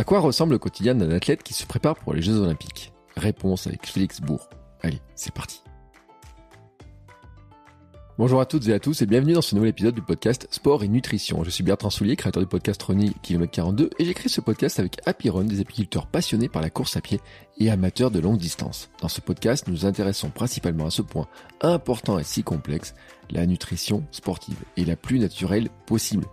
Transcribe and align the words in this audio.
À 0.00 0.04
quoi 0.04 0.20
ressemble 0.20 0.52
le 0.52 0.58
quotidien 0.58 0.94
d'un 0.94 1.10
athlète 1.10 1.42
qui 1.42 1.52
se 1.52 1.66
prépare 1.66 1.94
pour 1.94 2.14
les 2.14 2.22
Jeux 2.22 2.38
Olympiques? 2.38 2.90
Réponse 3.18 3.66
avec 3.66 3.86
Félix 3.86 4.22
Bourg. 4.22 4.48
Allez, 4.80 5.02
c'est 5.14 5.34
parti. 5.34 5.60
Bonjour 8.16 8.40
à 8.40 8.46
toutes 8.46 8.66
et 8.68 8.72
à 8.72 8.78
tous 8.78 9.02
et 9.02 9.06
bienvenue 9.06 9.34
dans 9.34 9.42
ce 9.42 9.54
nouvel 9.54 9.68
épisode 9.68 9.94
du 9.94 10.00
podcast 10.00 10.48
Sport 10.50 10.84
et 10.84 10.88
Nutrition. 10.88 11.44
Je 11.44 11.50
suis 11.50 11.62
Bertrand 11.62 11.90
Soulier, 11.90 12.16
créateur 12.16 12.42
du 12.42 12.48
podcast 12.48 12.82
Running 12.82 13.12
Km 13.22 13.50
42 13.50 13.90
et 13.98 14.04
j'écris 14.06 14.30
ce 14.30 14.40
podcast 14.40 14.78
avec 14.78 15.02
Happy 15.04 15.28
Run, 15.28 15.44
des 15.44 15.60
apiculteurs 15.60 16.06
passionnés 16.06 16.48
par 16.48 16.62
la 16.62 16.70
course 16.70 16.96
à 16.96 17.02
pied 17.02 17.20
et 17.58 17.70
amateurs 17.70 18.10
de 18.10 18.20
longue 18.20 18.38
distance. 18.38 18.88
Dans 19.02 19.08
ce 19.08 19.20
podcast, 19.20 19.66
nous 19.66 19.74
nous 19.74 19.86
intéressons 19.86 20.30
principalement 20.30 20.86
à 20.86 20.90
ce 20.90 21.02
point 21.02 21.28
important 21.60 22.18
et 22.18 22.24
si 22.24 22.42
complexe, 22.42 22.94
la 23.30 23.44
nutrition 23.44 24.04
sportive 24.12 24.62
et 24.78 24.86
la 24.86 24.96
plus 24.96 25.18
naturelle 25.18 25.68
possible. 25.84 26.26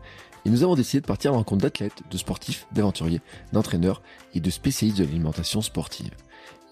Et 0.48 0.50
nous 0.50 0.64
avons 0.64 0.75
décidé 0.75 1.02
de 1.02 1.05
partir 1.05 1.32
à 1.32 1.34
la 1.34 1.39
rencontre 1.39 1.64
d'athlètes, 1.64 2.04
de 2.09 2.18
sportifs, 2.18 2.68
d'aventuriers, 2.71 3.20
d'entraîneurs 3.52 4.02
et 4.34 4.39
de 4.39 4.50
spécialistes 4.50 4.97
de 4.97 5.04
l'alimentation 5.04 5.61
sportive. 5.61 6.11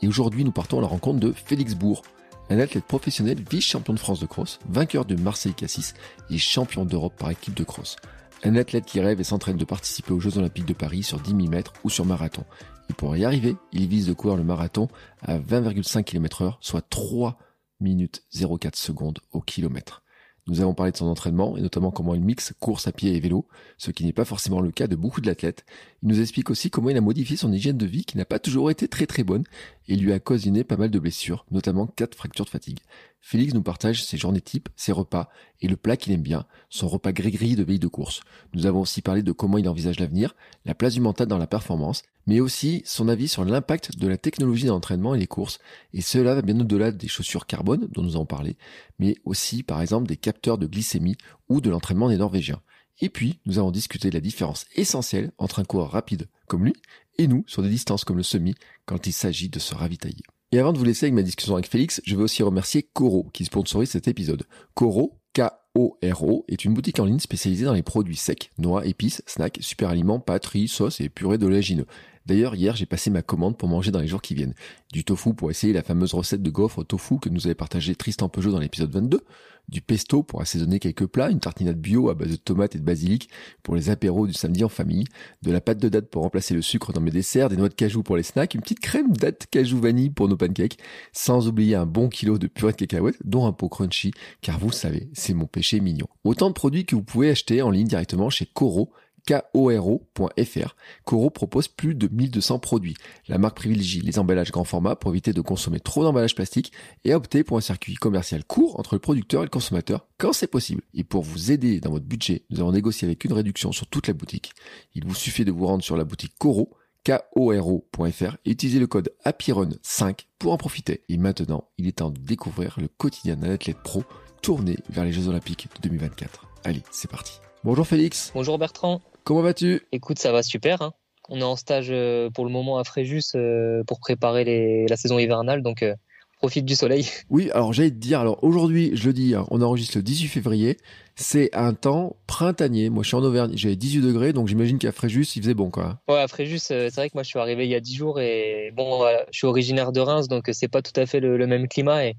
Et 0.01 0.07
aujourd'hui, 0.07 0.45
nous 0.45 0.53
partons 0.53 0.77
à 0.77 0.81
la 0.81 0.87
rencontre 0.87 1.19
de 1.19 1.33
Félix 1.33 1.75
Bourg, 1.75 2.03
un 2.49 2.59
athlète 2.59 2.85
professionnel, 2.85 3.37
vice-champion 3.51 3.93
de 3.93 3.99
France 3.99 4.21
de 4.21 4.27
cross, 4.27 4.59
vainqueur 4.69 5.03
de 5.03 5.17
Marseille 5.17 5.53
Cassis 5.53 5.93
et 6.29 6.37
champion 6.37 6.85
d'Europe 6.85 7.15
par 7.17 7.31
équipe 7.31 7.53
de 7.53 7.65
cross. 7.65 7.97
Un 8.45 8.55
athlète 8.55 8.85
qui 8.85 9.01
rêve 9.01 9.19
et 9.19 9.25
s'entraîne 9.25 9.57
de 9.57 9.65
participer 9.65 10.13
aux 10.13 10.21
Jeux 10.21 10.37
Olympiques 10.37 10.67
de 10.67 10.73
Paris 10.73 11.03
sur 11.03 11.19
10 11.19 11.31
000 11.31 11.49
mètres 11.49 11.73
ou 11.83 11.89
sur 11.89 12.05
marathon. 12.05 12.45
Et 12.89 12.93
pour 12.93 13.17
y 13.17 13.25
arriver, 13.25 13.57
il 13.73 13.89
vise 13.89 14.07
de 14.07 14.13
courir 14.13 14.37
le 14.37 14.45
marathon 14.45 14.87
à 15.21 15.37
20,5 15.37 16.05
km 16.05 16.43
heure, 16.43 16.59
soit 16.61 16.87
3 16.89 17.37
minutes 17.81 18.23
04 18.31 18.77
secondes 18.77 19.19
au 19.33 19.41
kilomètre. 19.41 20.04
Nous 20.47 20.61
avons 20.61 20.75
parlé 20.75 20.91
de 20.91 20.97
son 20.97 21.07
entraînement 21.07 21.57
et 21.57 21.61
notamment 21.61 21.89
comment 21.89 22.13
il 22.13 22.21
mixe 22.21 22.53
course 22.59 22.87
à 22.87 22.91
pied 22.91 23.15
et 23.15 23.19
vélo, 23.19 23.47
ce 23.79 23.89
qui 23.89 24.05
n'est 24.05 24.13
pas 24.13 24.25
forcément 24.25 24.61
le 24.61 24.71
cas 24.71 24.85
de 24.85 24.95
beaucoup 24.95 25.19
de 25.19 25.25
l'athlète. 25.25 25.65
Il 26.03 26.09
nous 26.09 26.21
explique 26.21 26.51
aussi 26.51 26.69
comment 26.69 26.91
il 26.91 26.97
a 26.97 27.01
modifié 27.01 27.35
son 27.35 27.51
hygiène 27.51 27.77
de 27.77 27.85
vie 27.87 28.05
qui 28.05 28.15
n'a 28.15 28.25
pas 28.25 28.37
toujours 28.37 28.69
été 28.69 28.87
très 28.87 29.07
très 29.07 29.23
bonne 29.23 29.43
et 29.87 29.95
lui 29.95 30.13
a 30.13 30.19
causiné 30.19 30.63
pas 30.63 30.77
mal 30.77 30.91
de 30.91 30.99
blessures, 30.99 31.45
notamment 31.49 31.87
4 31.87 32.15
fractures 32.15 32.45
de 32.45 32.51
fatigue. 32.51 32.79
Félix 33.27 33.55
nous 33.55 33.63
partage 33.63 34.03
ses 34.03 34.17
journées 34.17 34.39
types, 34.39 34.69
ses 34.75 34.91
repas 34.91 35.31
et 35.59 35.67
le 35.67 35.77
plat 35.77 35.97
qu'il 35.97 36.13
aime 36.13 36.21
bien, 36.21 36.45
son 36.69 36.87
repas 36.87 37.11
gris-gris 37.11 37.55
de 37.55 37.63
veille 37.63 37.79
de 37.79 37.87
course. 37.87 38.21
Nous 38.53 38.67
avons 38.67 38.81
aussi 38.81 39.01
parlé 39.01 39.23
de 39.23 39.31
comment 39.31 39.57
il 39.57 39.67
envisage 39.67 39.99
l'avenir, 39.99 40.35
la 40.63 40.75
place 40.75 40.93
du 40.93 41.01
mental 41.01 41.27
dans 41.27 41.39
la 41.39 41.47
performance, 41.47 42.03
mais 42.27 42.39
aussi 42.39 42.83
son 42.85 43.07
avis 43.07 43.27
sur 43.27 43.43
l'impact 43.43 43.97
de 43.97 44.07
la 44.07 44.17
technologie 44.17 44.67
dans 44.67 44.75
l'entraînement 44.75 45.15
et 45.15 45.17
les 45.17 45.25
courses. 45.25 45.57
Et 45.91 46.01
cela 46.01 46.35
va 46.35 46.43
bien 46.43 46.59
au-delà 46.59 46.91
des 46.91 47.07
chaussures 47.07 47.47
carbone 47.47 47.87
dont 47.91 48.03
nous 48.03 48.15
avons 48.15 48.27
parlé, 48.27 48.57
mais 48.99 49.15
aussi 49.25 49.63
par 49.63 49.81
exemple 49.81 50.05
des 50.07 50.17
capteurs 50.17 50.59
de 50.59 50.67
glycémie 50.67 51.17
ou 51.49 51.61
de 51.61 51.71
l'entraînement 51.71 52.09
des 52.09 52.17
Norvégiens. 52.17 52.61
Et 53.01 53.09
puis, 53.09 53.39
nous 53.47 53.57
avons 53.57 53.71
discuté 53.71 54.11
de 54.11 54.13
la 54.13 54.21
différence 54.21 54.67
essentielle 54.75 55.31
entre 55.39 55.57
un 55.57 55.65
coureur 55.65 55.89
rapide 55.89 56.29
comme 56.45 56.63
lui 56.63 56.75
et 57.17 57.25
nous 57.25 57.43
sur 57.47 57.63
des 57.63 57.69
distances 57.69 58.03
comme 58.03 58.17
le 58.17 58.23
semi 58.23 58.53
quand 58.85 59.07
il 59.07 59.13
s'agit 59.13 59.49
de 59.49 59.57
se 59.57 59.73
ravitailler. 59.73 60.21
Et 60.55 60.59
avant 60.59 60.71
de 60.71 60.77
vous 60.77 60.85
laisser 60.85 61.07
avec 61.07 61.15
ma 61.15 61.21
discussion 61.21 61.55
avec 61.55 61.67
Félix, 61.67 62.01
je 62.05 62.15
veux 62.15 62.23
aussi 62.23 62.41
remercier 62.41 62.81
Coro 62.81 63.27
qui 63.33 63.43
sponsorise 63.43 63.89
cet 63.89 64.07
épisode. 64.07 64.45
Coro, 64.73 65.19
K-O-R-O, 65.33 66.45
est 66.47 66.63
une 66.63 66.73
boutique 66.73 67.01
en 67.01 67.03
ligne 67.03 67.19
spécialisée 67.19 67.65
dans 67.65 67.73
les 67.73 67.83
produits 67.83 68.15
secs, 68.15 68.51
noix, 68.57 68.85
épices, 68.85 69.21
snacks, 69.25 69.57
super 69.59 69.89
aliments, 69.89 70.21
pâtes, 70.21 70.47
sauces 70.67 71.01
et 71.01 71.09
purées 71.09 71.37
d'oléagineux. 71.37 71.87
D'ailleurs, 72.25 72.55
hier, 72.55 72.73
j'ai 72.73 72.85
passé 72.85 73.09
ma 73.09 73.21
commande 73.21 73.57
pour 73.57 73.67
manger 73.67 73.91
dans 73.91 73.99
les 73.99 74.07
jours 74.07 74.21
qui 74.21 74.33
viennent. 74.33 74.55
Du 74.93 75.03
tofu 75.03 75.33
pour 75.33 75.51
essayer 75.51 75.73
la 75.73 75.83
fameuse 75.83 76.13
recette 76.13 76.41
de 76.41 76.49
gaufre 76.49 76.79
au 76.79 76.83
tofu 76.85 77.19
que 77.19 77.27
nous 77.27 77.47
avait 77.47 77.53
partagé 77.53 77.93
Tristan 77.93 78.29
Peugeot 78.29 78.51
dans 78.51 78.59
l'épisode 78.59 78.93
22. 78.93 79.25
Du 79.67 79.81
pesto 79.81 80.23
pour 80.23 80.41
assaisonner 80.41 80.79
quelques 80.79 81.07
plats, 81.07 81.29
une 81.29 81.39
tartinade 81.39 81.77
bio 81.77 82.09
à 82.09 82.13
base 82.13 82.29
de 82.29 82.35
tomates 82.35 82.75
et 82.75 82.79
de 82.79 82.83
basilic 82.83 83.29
pour 83.63 83.75
les 83.75 83.89
apéros 83.89 84.27
du 84.27 84.33
samedi 84.33 84.63
en 84.63 84.69
famille, 84.69 85.05
de 85.41 85.51
la 85.51 85.61
pâte 85.61 85.79
de 85.79 85.89
date 85.89 86.09
pour 86.09 86.21
remplacer 86.21 86.53
le 86.53 86.61
sucre 86.61 86.93
dans 86.93 87.01
mes 87.01 87.11
desserts, 87.11 87.49
des 87.49 87.57
noix 87.57 87.69
de 87.69 87.73
cajou 87.73 88.03
pour 88.03 88.17
les 88.17 88.23
snacks, 88.23 88.53
une 88.53 88.61
petite 88.61 88.79
crème 88.79 89.15
date 89.15 89.47
cajou 89.49 89.79
vanille 89.79 90.11
pour 90.11 90.27
nos 90.27 90.37
pancakes, 90.37 90.77
sans 91.13 91.47
oublier 91.47 91.75
un 91.75 91.85
bon 91.85 92.09
kilo 92.09 92.37
de 92.37 92.47
purée 92.47 92.73
de 92.73 92.77
cacahuètes, 92.77 93.17
dont 93.23 93.47
un 93.47 93.53
pot 93.53 93.69
crunchy, 93.69 94.11
car 94.41 94.59
vous 94.59 94.71
savez, 94.71 95.09
c'est 95.13 95.33
mon 95.33 95.45
péché 95.45 95.79
mignon. 95.79 96.07
Autant 96.23 96.49
de 96.49 96.53
produits 96.53 96.85
que 96.85 96.95
vous 96.95 97.03
pouvez 97.03 97.29
acheter 97.29 97.61
en 97.61 97.71
ligne 97.71 97.87
directement 97.87 98.29
chez 98.29 98.45
Coro, 98.45 98.91
koro.fr. 99.25 100.75
Coro 101.03 101.29
propose 101.29 101.67
plus 101.67 101.95
de 101.95 102.07
1200 102.07 102.59
produits. 102.59 102.95
La 103.27 103.37
marque 103.37 103.57
privilégie 103.57 104.01
les 104.01 104.19
emballages 104.19 104.51
grand 104.51 104.63
format 104.63 104.95
pour 104.95 105.11
éviter 105.11 105.33
de 105.33 105.41
consommer 105.41 105.79
trop 105.79 106.03
d'emballages 106.03 106.35
plastiques 106.35 106.71
et 107.03 107.13
opté 107.13 107.43
pour 107.43 107.57
un 107.57 107.61
circuit 107.61 107.95
commercial 107.95 108.43
court 108.43 108.79
entre 108.79 108.95
le 108.95 108.99
producteur 108.99 109.41
et 109.41 109.45
le 109.45 109.49
consommateur 109.49 110.07
quand 110.17 110.33
c'est 110.33 110.47
possible. 110.47 110.83
Et 110.93 111.03
pour 111.03 111.23
vous 111.23 111.51
aider 111.51 111.79
dans 111.79 111.91
votre 111.91 112.05
budget, 112.05 112.43
nous 112.49 112.59
avons 112.59 112.71
négocié 112.71 113.07
avec 113.07 113.23
une 113.25 113.33
réduction 113.33 113.71
sur 113.71 113.87
toute 113.87 114.07
la 114.07 114.13
boutique. 114.13 114.53
Il 114.93 115.05
vous 115.05 115.15
suffit 115.15 115.45
de 115.45 115.51
vous 115.51 115.65
rendre 115.65 115.83
sur 115.83 115.97
la 115.97 116.03
boutique 116.03 116.33
Coro 116.37 116.69
koro.fr 117.05 118.37
et 118.45 118.51
utiliser 118.51 118.79
le 118.79 118.87
code 118.87 119.13
HAPPYRUN5 119.25 120.25
pour 120.39 120.53
en 120.53 120.57
profiter. 120.57 121.03
Et 121.07 121.17
maintenant, 121.17 121.69
il 121.77 121.87
est 121.87 121.97
temps 121.97 122.09
de 122.09 122.19
découvrir 122.19 122.75
le 122.79 122.87
quotidien 122.87 123.35
d'un 123.35 123.51
athlète 123.51 123.77
pro 123.83 124.03
tourné 124.41 124.77
vers 124.89 125.05
les 125.05 125.11
Jeux 125.11 125.27
Olympiques 125.27 125.67
de 125.75 125.87
2024. 125.87 126.47
Allez, 126.63 126.81
c'est 126.91 127.09
parti. 127.09 127.39
Bonjour 127.63 127.87
Félix. 127.87 128.31
Bonjour 128.33 128.57
Bertrand. 128.57 129.01
Comment 129.25 129.41
vas-tu? 129.41 129.81
Écoute, 129.91 130.19
ça 130.19 130.31
va 130.31 130.43
super. 130.43 130.83
Hein. 130.83 130.93
On 131.29 131.39
est 131.39 131.43
en 131.43 131.55
stage 131.55 131.87
euh, 131.89 132.29
pour 132.29 132.45
le 132.45 132.51
moment 132.51 132.77
à 132.77 132.83
Fréjus 132.83 133.23
euh, 133.33 133.83
pour 133.83 133.99
préparer 133.99 134.85
la 134.87 134.95
saison 134.95 135.17
hivernale, 135.17 135.63
donc 135.63 135.81
euh, 135.81 135.95
profite 136.37 136.63
du 136.63 136.75
soleil. 136.75 137.09
Oui, 137.31 137.49
alors 137.49 137.73
j'allais 137.73 137.89
te 137.89 137.95
dire, 137.95 138.19
alors 138.19 138.43
aujourd'hui, 138.43 138.91
je 138.93 139.07
le 139.07 139.13
dis, 139.13 139.33
hein, 139.33 139.47
on 139.49 139.63
enregistre 139.63 139.97
le 139.97 140.03
18 140.03 140.27
février, 140.27 140.77
c'est 141.15 141.49
un 141.55 141.73
temps 141.73 142.17
printanier. 142.27 142.91
Moi, 142.91 143.01
je 143.01 143.07
suis 143.07 143.17
en 143.17 143.23
Auvergne, 143.23 143.53
j'avais 143.55 143.75
18 143.75 144.01
degrés, 144.01 144.31
donc 144.31 144.47
j'imagine 144.47 144.77
qu'à 144.77 144.91
Fréjus, 144.91 145.25
il 145.35 145.41
faisait 145.41 145.55
bon, 145.55 145.71
quoi. 145.71 145.97
Ouais, 146.07 146.19
à 146.19 146.27
Fréjus, 146.27 146.59
c'est 146.59 146.93
vrai 146.93 147.09
que 147.09 147.15
moi, 147.15 147.23
je 147.23 147.29
suis 147.29 147.39
arrivé 147.39 147.65
il 147.65 147.71
y 147.71 147.75
a 147.75 147.79
10 147.79 147.95
jours 147.95 148.19
et 148.19 148.71
bon, 148.75 149.07
je 149.31 149.37
suis 149.39 149.47
originaire 149.47 149.91
de 149.91 150.01
Reims, 150.01 150.27
donc 150.27 150.51
c'est 150.53 150.67
pas 150.67 150.83
tout 150.83 150.97
à 151.01 151.07
fait 151.07 151.19
le, 151.19 151.47
même 151.47 151.67
climat 151.67 152.05
et 152.05 152.15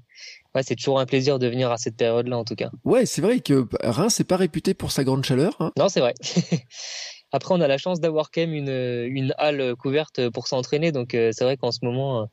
ouais, 0.57 0.63
c'est 0.63 0.75
toujours 0.75 0.99
un 0.99 1.05
plaisir 1.05 1.39
de 1.39 1.47
venir 1.47 1.71
à 1.71 1.77
cette 1.77 1.95
période-là, 1.95 2.37
en 2.37 2.43
tout 2.43 2.55
cas. 2.55 2.69
Ouais, 2.83 3.05
c'est 3.05 3.21
vrai 3.21 3.39
que 3.39 3.67
Reims 3.83 4.19
n'est 4.19 4.25
pas 4.25 4.37
réputé 4.37 4.73
pour 4.73 4.91
sa 4.91 5.03
grande 5.03 5.23
chaleur. 5.23 5.55
Hein. 5.59 5.71
non, 5.77 5.87
c'est 5.89 6.01
vrai. 6.01 6.13
Après, 7.31 7.53
on 7.53 7.61
a 7.61 7.67
la 7.67 7.77
chance 7.77 7.99
d'avoir 7.99 8.31
quand 8.31 8.41
même 8.41 8.53
une, 8.53 8.69
une 8.69 9.33
halle 9.37 9.75
couverte 9.75 10.29
pour 10.29 10.47
s'entraîner, 10.47 10.91
donc 10.91 11.09
c'est 11.11 11.41
vrai 11.41 11.57
qu'en 11.57 11.71
ce 11.71 11.79
moment 11.83 12.27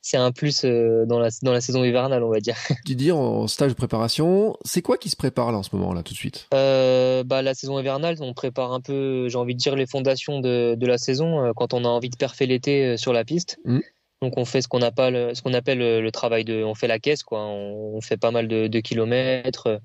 c'est 0.00 0.16
un 0.16 0.32
plus 0.32 0.64
euh, 0.64 1.04
dans 1.06 1.18
la, 1.18 1.28
dans 1.42 1.52
la 1.52 1.60
saison 1.60 1.84
hivernale, 1.84 2.22
on 2.22 2.30
va 2.30 2.40
dire. 2.40 2.56
Tu 2.84 2.94
dis 2.94 3.12
en 3.12 3.46
stage 3.46 3.70
de 3.70 3.76
préparation, 3.76 4.56
c'est 4.64 4.82
quoi 4.82 4.96
qui 4.98 5.10
se 5.10 5.16
prépare 5.16 5.52
là 5.52 5.58
en 5.58 5.62
ce 5.62 5.74
moment 5.74 5.92
là 5.92 6.02
tout 6.02 6.12
de 6.12 6.18
suite? 6.18 6.48
Euh, 6.54 7.24
bah, 7.24 7.42
La 7.42 7.54
saison 7.54 7.78
hivernale, 7.78 8.16
on 8.20 8.34
prépare 8.34 8.72
un 8.72 8.80
peu, 8.80 9.28
j'ai 9.28 9.38
envie 9.38 9.54
de 9.54 9.58
dire, 9.58 9.76
les 9.76 9.86
fondations 9.86 10.40
de, 10.40 10.74
de 10.76 10.86
la 10.86 10.98
saison 10.98 11.44
euh, 11.44 11.52
quand 11.54 11.74
on 11.74 11.84
a 11.84 11.88
envie 11.88 12.10
de 12.10 12.16
perfer 12.16 12.46
l'été 12.46 12.96
sur 12.96 13.12
la 13.12 13.24
piste. 13.24 13.58
Mmh. 13.64 13.80
Donc 14.24 14.38
on 14.38 14.44
fait 14.44 14.62
ce 14.62 14.68
qu'on 14.68 14.82
appelle, 14.82 15.36
ce 15.36 15.42
qu'on 15.42 15.54
appelle 15.54 15.78
le, 15.78 16.10
travail 16.10 16.44
de, 16.44 16.64
on 16.64 16.74
fait 16.74 16.88
la 16.88 16.98
caisse 16.98 17.22
quoi. 17.22 17.40
On, 17.40 18.00
fait 18.00 18.16
pas 18.16 18.30
mal 18.30 18.48
de, 18.48 18.66
de 18.66 18.80
kilomètres. 18.80 19.80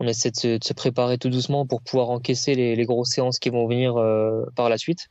On 0.00 0.06
essaie 0.08 0.30
de 0.30 0.36
se, 0.36 0.58
de 0.58 0.64
se, 0.64 0.72
préparer 0.72 1.18
tout 1.18 1.30
doucement 1.30 1.66
pour 1.66 1.82
pouvoir 1.82 2.10
encaisser 2.10 2.54
les, 2.54 2.74
les 2.76 2.84
grosses 2.84 3.10
séances 3.10 3.38
qui 3.38 3.50
vont 3.50 3.66
venir 3.66 3.94
par 4.56 4.68
la 4.68 4.78
suite 4.78 5.08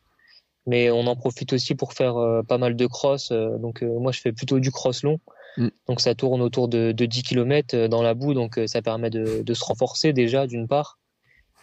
mais 0.66 0.92
on 0.92 1.08
en 1.08 1.16
profite 1.16 1.54
aussi 1.54 1.76
pour 1.76 1.94
faire 1.94 2.18
euh, 2.18 2.42
pas 2.44 2.58
mal 2.58 2.76
de 2.76 2.88
cross. 2.88 3.32
Euh, 3.32 3.58
donc 3.58 3.84
euh, 3.84 4.00
moi, 4.00 4.12
je 4.12 4.22
fais 4.22 4.32
plutôt 4.32 4.60
du 4.60 4.72
cross 4.72 5.04
long. 5.04 5.20
Mm. 5.58 5.68
Donc 5.88 6.02
ça 6.02 6.16
tourne 6.16 6.42
autour 6.42 6.68
de, 6.68 6.92
de 6.92 7.06
10 7.06 7.24
km 7.24 7.88
dans 7.88 8.02
la 8.02 8.14
boue, 8.14 8.34
donc 8.34 8.60
ça 8.66 8.82
permet 8.82 9.10
de, 9.10 9.54
se 9.54 9.64
renforcer 9.64 10.14
déjà 10.14 10.48
d'une 10.48 10.68
part, 10.68 10.98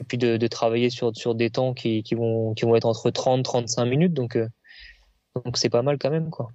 et 0.01 0.05
puis 0.05 0.19
de, 0.19 0.37
de, 0.37 0.47
travailler 0.47 0.91
sur, 0.91 1.17
sur 1.17 1.35
des 1.35 1.51
temps 1.51 1.75
qui, 1.75 2.03
qui, 2.05 2.15
vont, 2.15 2.55
qui 2.55 2.65
vont 2.65 2.77
être 2.77 2.85
entre 2.85 3.11
30 3.11 3.43
35 3.43 3.85
minutes, 3.87 4.15
donc 4.15 4.39
donc 5.35 5.57
c'est 5.57 5.71
pas 5.71 5.83
mal 5.83 5.99
quand 5.99 6.11
même 6.11 6.31
quoi. 6.31 6.53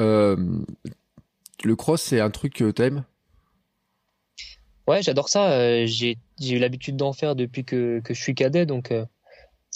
Euh, 0.00 0.36
le 1.64 1.76
cross 1.76 2.02
c'est 2.02 2.20
un 2.20 2.30
truc 2.30 2.54
que 2.54 2.70
t'aimes? 2.70 3.04
Ouais, 4.86 5.02
j'adore 5.02 5.28
ça. 5.28 5.84
j'ai 5.86 6.18
eu 6.40 6.58
l'habitude 6.58 6.96
d'en 6.96 7.12
faire 7.12 7.34
depuis 7.34 7.64
que, 7.64 8.00
que 8.00 8.14
je 8.14 8.22
suis 8.22 8.34
cadet, 8.34 8.66
donc 8.66 8.92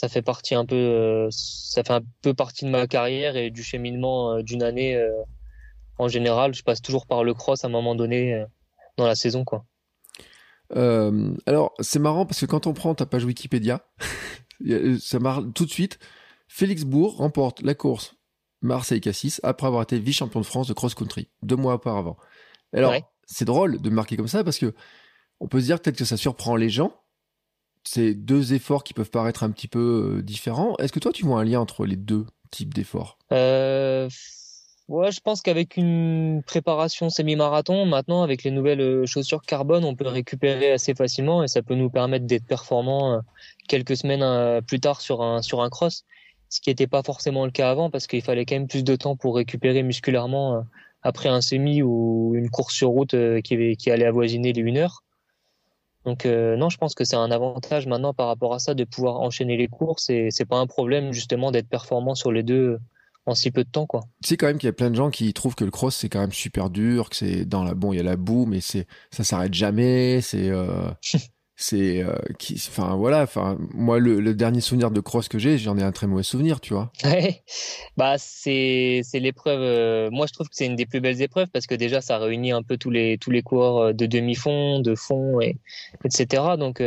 ça 0.00 0.08
fait 0.08 0.22
partie 0.22 0.54
un 0.54 0.64
peu, 0.64 0.76
euh, 0.76 1.28
ça 1.30 1.84
fait 1.84 1.92
un 1.92 2.00
peu 2.22 2.32
partie 2.32 2.64
de 2.64 2.70
ma 2.70 2.86
carrière 2.86 3.36
et 3.36 3.50
du 3.50 3.62
cheminement 3.62 4.32
euh, 4.32 4.42
d'une 4.42 4.62
année 4.62 4.96
euh, 4.96 5.10
en 5.98 6.08
général. 6.08 6.54
Je 6.54 6.62
passe 6.62 6.80
toujours 6.80 7.06
par 7.06 7.22
le 7.22 7.34
cross 7.34 7.64
à 7.64 7.68
un 7.68 7.70
moment 7.70 7.94
donné 7.94 8.42
dans 8.96 9.06
la 9.06 9.14
saison, 9.14 9.44
quoi. 9.44 9.66
alors 10.74 11.74
c'est 11.80 11.98
marrant 11.98 12.24
parce 12.24 12.40
que 12.40 12.46
quand 12.46 12.66
on 12.66 12.72
prend 12.72 12.94
ta 12.94 13.04
page 13.04 13.24
Wikipédia, 13.24 13.84
ça 15.00 15.18
marche 15.18 15.44
tout 15.54 15.66
de 15.66 15.70
suite. 15.70 15.98
Félix 16.48 16.84
Bourg 16.84 17.18
remporte 17.18 17.60
la 17.62 17.74
course 17.74 18.14
Marseille-Cassis 18.62 19.40
après 19.42 19.66
avoir 19.66 19.82
été 19.82 19.98
vice-champion 19.98 20.40
de 20.40 20.46
France 20.46 20.68
de 20.68 20.72
cross-country 20.72 21.28
deux 21.42 21.56
mois 21.56 21.74
auparavant. 21.74 22.16
Alors 22.72 22.94
c'est 23.26 23.44
drôle 23.44 23.80
de 23.80 23.90
marquer 23.90 24.16
comme 24.16 24.28
ça 24.28 24.44
parce 24.44 24.58
que 24.58 24.74
on 25.40 25.48
peut 25.48 25.60
se 25.60 25.66
dire 25.66 25.80
peut-être 25.80 25.96
que 25.96 26.04
ça 26.04 26.16
surprend 26.16 26.56
les 26.56 26.68
gens, 26.68 26.92
c'est 27.84 28.14
deux 28.14 28.52
efforts 28.52 28.84
qui 28.84 28.94
peuvent 28.94 29.10
paraître 29.10 29.42
un 29.42 29.50
petit 29.50 29.68
peu 29.68 30.18
euh, 30.18 30.22
différents. 30.22 30.76
Est-ce 30.78 30.92
que 30.92 30.98
toi, 30.98 31.12
tu 31.12 31.24
vois 31.24 31.40
un 31.40 31.44
lien 31.44 31.60
entre 31.60 31.86
les 31.86 31.96
deux 31.96 32.26
types 32.50 32.74
d'efforts? 32.74 33.18
Euh, 33.32 34.08
Ouais, 34.88 35.12
je 35.12 35.20
pense 35.20 35.40
qu'avec 35.40 35.76
une 35.76 36.42
préparation 36.44 37.10
semi-marathon, 37.10 37.86
maintenant, 37.86 38.24
avec 38.24 38.42
les 38.42 38.50
nouvelles 38.50 38.80
euh, 38.80 39.06
chaussures 39.06 39.42
carbone, 39.42 39.84
on 39.84 39.94
peut 39.94 40.08
récupérer 40.08 40.72
assez 40.72 40.96
facilement 40.96 41.44
et 41.44 41.48
ça 41.48 41.62
peut 41.62 41.76
nous 41.76 41.90
permettre 41.90 42.26
d'être 42.26 42.44
performants 42.44 43.20
quelques 43.68 43.96
semaines 43.96 44.60
plus 44.62 44.80
tard 44.80 45.00
sur 45.00 45.22
un, 45.22 45.42
sur 45.42 45.62
un 45.62 45.70
cross. 45.70 46.04
Ce 46.50 46.60
qui 46.60 46.68
n'était 46.70 46.86
pas 46.86 47.02
forcément 47.02 47.46
le 47.46 47.50
cas 47.50 47.70
avant 47.70 47.90
parce 47.90 48.06
qu'il 48.06 48.22
fallait 48.22 48.44
quand 48.44 48.56
même 48.56 48.68
plus 48.68 48.84
de 48.84 48.96
temps 48.96 49.16
pour 49.16 49.36
récupérer 49.36 49.82
musculairement 49.82 50.64
après 51.02 51.30
un 51.30 51.40
semi 51.40 51.82
ou 51.82 52.32
une 52.34 52.50
course 52.50 52.74
sur 52.74 52.90
route 52.90 53.14
qui, 53.42 53.76
qui 53.76 53.90
allait 53.90 54.04
avoisiner 54.04 54.52
les 54.52 54.62
1 54.62 54.76
heure. 54.76 55.02
Donc 56.04 56.24
non, 56.26 56.68
je 56.68 56.76
pense 56.76 56.94
que 56.94 57.04
c'est 57.04 57.16
un 57.16 57.30
avantage 57.30 57.86
maintenant 57.86 58.12
par 58.12 58.26
rapport 58.26 58.52
à 58.52 58.58
ça 58.58 58.74
de 58.74 58.84
pouvoir 58.84 59.20
enchaîner 59.20 59.56
les 59.56 59.68
courses 59.68 60.10
et 60.10 60.28
c'est 60.30 60.44
pas 60.44 60.58
un 60.58 60.66
problème 60.66 61.12
justement 61.12 61.50
d'être 61.50 61.68
performant 61.68 62.14
sur 62.14 62.32
les 62.32 62.42
deux 62.42 62.78
en 63.26 63.34
si 63.34 63.50
peu 63.50 63.64
de 63.64 63.68
temps 63.68 63.86
quoi. 63.86 64.00
Tu 64.22 64.30
sais 64.30 64.36
quand 64.36 64.46
même 64.46 64.58
qu'il 64.58 64.66
y 64.66 64.70
a 64.70 64.74
plein 64.74 64.90
de 64.90 64.96
gens 64.96 65.10
qui 65.10 65.32
trouvent 65.32 65.54
que 65.54 65.64
le 65.64 65.70
cross 65.70 65.96
c'est 65.96 66.08
quand 66.08 66.20
même 66.20 66.32
super 66.32 66.70
dur, 66.70 67.10
que 67.10 67.16
c'est 67.16 67.44
dans 67.44 67.64
la 67.64 67.74
bon 67.74 67.92
il 67.92 67.96
y 67.96 68.00
a 68.00 68.02
la 68.02 68.16
boue 68.16 68.46
mais 68.46 68.60
c'est 68.60 68.86
ça 69.10 69.24
s'arrête 69.24 69.54
jamais, 69.54 70.20
c'est 70.20 70.48
euh, 70.48 70.90
c'est 71.62 72.02
euh, 72.02 72.14
qui 72.38 72.54
enfin 72.54 72.96
voilà 72.96 73.22
enfin 73.22 73.58
moi 73.74 73.98
le, 73.98 74.34
dernier 74.34 74.60
souvenir 74.60 74.90
de 74.90 75.00
cross 75.00 75.28
que 75.28 75.38
j'ai 75.38 75.58
j'en 75.58 75.76
ai 75.76 75.82
un 75.82 75.92
très 75.92 76.06
mauvais 76.06 76.22
souvenir 76.22 76.60
tu 76.60 76.74
vois. 76.74 76.90
Bah 77.96 78.16
c'est 78.18 79.02
c'est 79.04 79.20
l'épreuve 79.20 79.60
euh, 79.60 80.10
moi 80.10 80.26
je 80.26 80.32
trouve 80.32 80.48
que 80.48 80.54
c'est 80.54 80.66
une 80.66 80.76
des 80.76 80.86
plus 80.86 81.00
belles 81.00 81.20
épreuves 81.20 81.48
parce 81.52 81.66
que 81.66 81.74
déjà 81.74 82.00
ça 82.00 82.18
réunit 82.18 82.52
un 82.52 82.62
peu 82.62 82.76
tous 82.78 82.90
les 82.90 83.18
tous 83.18 83.30
les 83.30 83.42
coureurs 83.42 83.92
de 83.92 84.06
demi 84.06 84.34
fond 84.34 84.80
de 84.80 84.94
fond 84.94 85.40
et 85.40 85.56
etc 86.04 86.42
donc 86.58 86.80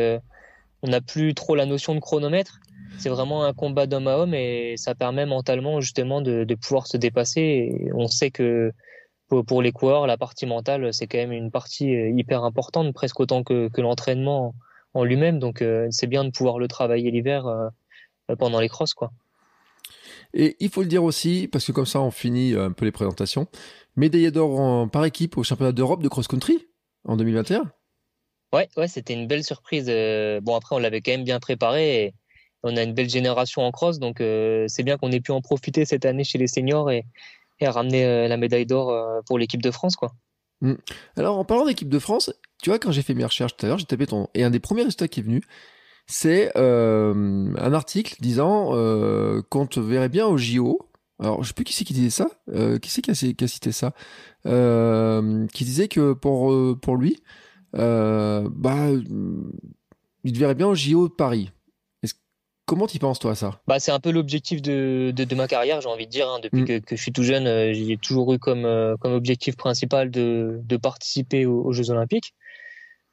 on 0.84 0.90
n'a 0.90 1.02
plus 1.02 1.34
trop 1.34 1.56
la 1.56 1.66
notion 1.66 1.96
de 1.96 2.00
chronomètre. 2.00 2.60
C'est 3.00 3.10
vraiment 3.10 3.46
un 3.46 3.54
combat 3.54 3.88
d'homme 3.88 4.08
à 4.08 4.18
homme 4.18 4.34
et 4.34 4.75
ça 4.78 4.94
permet 4.94 5.25
mentalement 5.25 5.81
justement 5.81 6.22
de, 6.22 6.44
de 6.44 6.56
pouvoir 6.56 6.88
se 6.88 6.98
dépasser. 6.98 7.42
Et 7.42 7.92
on 7.94 8.08
sait 8.08 8.30
que 8.30 8.72
pour, 9.41 9.62
les 9.62 9.71
coureurs, 9.71 10.07
la 10.07 10.18
partie 10.18 10.45
mentale, 10.45 10.94
c'est 10.94 11.07
quand 11.07 11.18
même 11.18 11.31
une 11.31 11.51
partie 11.51 11.95
euh, 11.95 12.09
hyper 12.09 12.44
importante, 12.44 12.94
presque 12.94 13.19
autant 13.19 13.44
que, 13.44 13.69
que 13.69 13.81
l'entraînement 13.81 14.53
en 14.94 15.03
lui-même. 15.03 15.39
Donc 15.39 15.62
euh, 15.62 15.88
c'est 15.91 16.07
bien 16.07 16.24
de 16.24 16.30
pouvoir 16.30 16.59
le 16.59 16.68
travailler 16.68 17.09
l'hiver 17.12 17.47
euh, 17.47 17.69
pendant 18.38 18.59
les 18.59 18.69
crosses. 18.69 18.94
quoi. 18.94 19.12
Et 20.33 20.56
il 20.59 20.69
faut 20.69 20.81
le 20.81 20.88
dire 20.88 21.03
aussi, 21.03 21.47
parce 21.51 21.65
que 21.65 21.71
comme 21.71 21.85
ça 21.85 22.01
on 22.01 22.12
finit 22.12 22.53
un 22.53 22.71
peu 22.71 22.85
les 22.85 22.91
présentations, 22.91 23.47
médaillé 23.95 24.31
d'or 24.31 24.89
par 24.89 25.06
équipe 25.06 25.38
au 25.38 25.44
championnat 25.44 25.71
d'Europe 25.71 26.03
de 26.03 26.09
cross-country 26.09 26.68
en 27.06 27.18
2021 27.18 27.71
Ouais, 28.53 28.69
ouais, 28.77 28.88
c'était 28.88 29.13
une 29.13 29.25
belle 29.25 29.44
surprise. 29.44 29.88
Bon, 30.44 30.56
après, 30.56 30.75
on 30.75 30.79
l'avait 30.79 31.01
quand 31.01 31.12
même 31.12 31.24
bien 31.24 31.39
préparé. 31.39 32.03
Et 32.03 32.13
on 32.63 32.77
a 32.77 32.83
une 32.83 32.94
belle 32.94 33.09
génération 33.09 33.62
en 33.62 33.71
cross, 33.71 34.00
donc 34.00 34.21
euh, 34.21 34.65
c'est 34.68 34.83
bien 34.83 34.97
qu'on 34.97 35.12
ait 35.12 35.19
pu 35.19 35.31
en 35.31 35.41
profiter 35.41 35.86
cette 35.86 36.06
année 36.06 36.24
chez 36.24 36.38
les 36.38 36.47
seniors 36.47 36.89
et, 36.89 37.06
ramener 37.61 38.05
euh, 38.05 38.27
la 38.27 38.38
médaille 38.38 38.65
d'or 38.65 38.89
euh, 38.89 39.21
pour 39.25 39.38
l'équipe 39.38 39.61
de 39.61 39.71
France, 39.71 39.95
quoi. 39.95 40.13
Mm. 40.61 40.73
Alors, 41.17 41.38
en 41.38 41.45
parlant 41.45 41.65
d'équipe 41.65 41.89
de 41.89 42.00
France, 42.00 42.31
tu 42.61 42.69
vois, 42.69 42.79
quand 42.79 42.91
j'ai 42.91 43.01
fait 43.01 43.13
mes 43.13 43.25
recherches 43.25 43.55
tout 43.55 43.65
à 43.65 43.69
l'heure, 43.69 43.77
j'ai 43.77 43.85
tapé 43.85 44.07
ton 44.07 44.27
et 44.33 44.44
un 44.44 44.50
des 44.50 44.59
premiers 44.59 44.83
résultats 44.83 45.07
qui 45.07 45.19
est 45.19 45.23
venu, 45.23 45.41
c'est 46.05 46.55
un 46.57 47.73
article 47.73 48.15
disant 48.19 48.71
qu'on 49.50 49.67
te 49.67 49.79
verrait 49.79 50.09
bien 50.09 50.27
au 50.27 50.38
JO. 50.38 50.79
Alors, 51.19 51.44
je 51.44 51.50
sais 51.50 51.53
plus 51.53 51.63
qui 51.63 51.73
c'est 51.73 51.85
qui 51.85 51.94
disait 51.94 52.09
ça. 52.09 52.27
qui 52.81 52.89
c'est 52.89 53.01
qui 53.01 53.11
a, 53.11 53.47
cité 53.47 53.71
ça 53.71 53.94
Qui 54.44 55.63
disait 55.63 55.88
que 55.88 56.11
pour 56.13 56.77
pour 56.81 56.97
lui, 56.97 57.23
bah, 57.73 58.89
il 60.23 60.33
te 60.33 60.39
verrait 60.39 60.55
bien 60.55 60.67
au 60.67 60.75
JO 60.75 61.07
de 61.07 61.13
Paris. 61.13 61.51
Comment 62.65 62.88
t'y 62.88 62.98
penses 62.98 63.19
toi 63.19 63.36
ça? 63.36 63.60
Bah, 63.68 63.80
C'est 63.80 63.92
un 63.92 64.00
peu 64.00 64.12
l'objectif 64.12 64.62
de, 64.62 65.12
de, 65.15 65.36
ma 65.36 65.48
carrière, 65.48 65.81
j'ai 65.81 65.89
envie 65.89 66.06
de 66.06 66.12
dire. 66.12 66.30
Hein. 66.30 66.39
Depuis 66.42 66.62
mm. 66.62 66.65
que, 66.65 66.80
que, 66.80 66.95
je 66.95 67.01
suis 67.01 67.12
tout 67.12 67.24
jeune, 67.24 67.45
euh, 67.45 67.74
j'ai 67.74 67.98
toujours 67.98 68.33
eu 68.33 68.39
comme, 68.39 68.65
euh, 68.65 68.95
comme 68.98 69.13
objectif 69.13 69.57
principal 69.57 70.10
de, 70.10 70.62
de 70.63 70.77
participer 70.77 71.45
aux, 71.45 71.74
Jeux 71.74 71.89
Olympiques. 71.89 72.33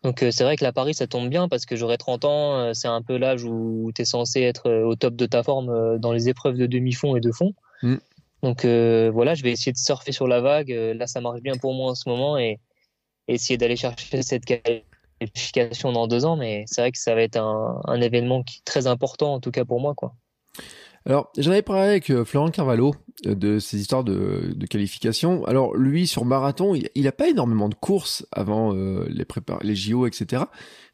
Donc 0.02 0.22
euh, 0.22 0.30
c'est 0.30 0.44
vrai 0.44 0.56
que 0.56 0.64
la 0.64 0.72
Paris, 0.72 0.94
ça 0.94 1.06
tombe 1.06 1.28
bien 1.28 1.48
parce 1.48 1.66
que 1.66 1.74
j'aurai 1.74 1.98
30 1.98 2.24
ans, 2.24 2.74
c'est 2.74 2.88
un 2.88 3.02
peu 3.02 3.18
l'âge 3.18 3.44
où 3.44 3.90
tu 3.94 4.02
es 4.02 4.04
censé 4.04 4.40
être 4.40 4.70
au 4.70 4.94
top 4.94 5.14
de 5.14 5.26
ta 5.26 5.42
forme 5.42 5.98
dans 5.98 6.12
les 6.12 6.28
épreuves 6.28 6.56
de 6.56 6.66
demi-fond 6.66 7.16
et 7.16 7.20
de 7.20 7.32
fond. 7.32 7.52
Mm. 7.82 7.96
Donc 8.42 8.64
voilà, 8.64 9.34
je 9.34 9.42
vais 9.42 9.50
essayer 9.50 9.72
de 9.72 9.78
surfer 9.78 10.12
sur 10.12 10.28
la 10.28 10.40
vague. 10.40 10.70
Là, 10.70 11.06
ça 11.06 11.20
marche 11.20 11.40
bien 11.40 11.56
pour 11.56 11.74
moi 11.74 11.90
en 11.90 11.94
ce 11.94 12.08
moment 12.08 12.38
et 12.38 12.60
essayer 13.28 13.58
d'aller 13.58 13.76
chercher 13.76 14.22
cette 14.22 14.44
qualification 15.20 15.92
dans 15.92 16.06
deux 16.06 16.24
ans, 16.24 16.36
mais 16.36 16.64
c'est 16.66 16.80
vrai 16.80 16.92
que 16.92 16.98
ça 16.98 17.14
va 17.14 17.22
être 17.22 17.36
un, 17.36 18.00
événement 18.00 18.42
qui 18.42 18.58
est 18.58 18.64
très 18.64 18.86
important, 18.86 19.34
en 19.34 19.40
tout 19.40 19.50
cas 19.50 19.64
pour 19.64 19.80
moi. 19.80 19.94
Quoi. 19.94 20.14
Alors, 21.06 21.30
j'en 21.36 21.50
avais 21.50 21.62
parlé 21.62 21.82
avec 21.82 22.10
euh, 22.10 22.24
Florent 22.24 22.50
Carvalho 22.50 22.94
euh, 23.26 23.34
de 23.34 23.58
ces 23.58 23.80
histoires 23.80 24.04
de, 24.04 24.52
de 24.54 24.66
qualification. 24.66 25.44
Alors, 25.44 25.76
lui, 25.76 26.06
sur 26.06 26.24
marathon, 26.24 26.74
il 26.74 27.04
n'a 27.04 27.12
pas 27.12 27.28
énormément 27.28 27.68
de 27.68 27.74
courses 27.74 28.26
avant 28.32 28.74
euh, 28.74 29.06
les, 29.08 29.24
prépar 29.24 29.58
les 29.62 29.76
JO, 29.76 30.06
etc. 30.06 30.44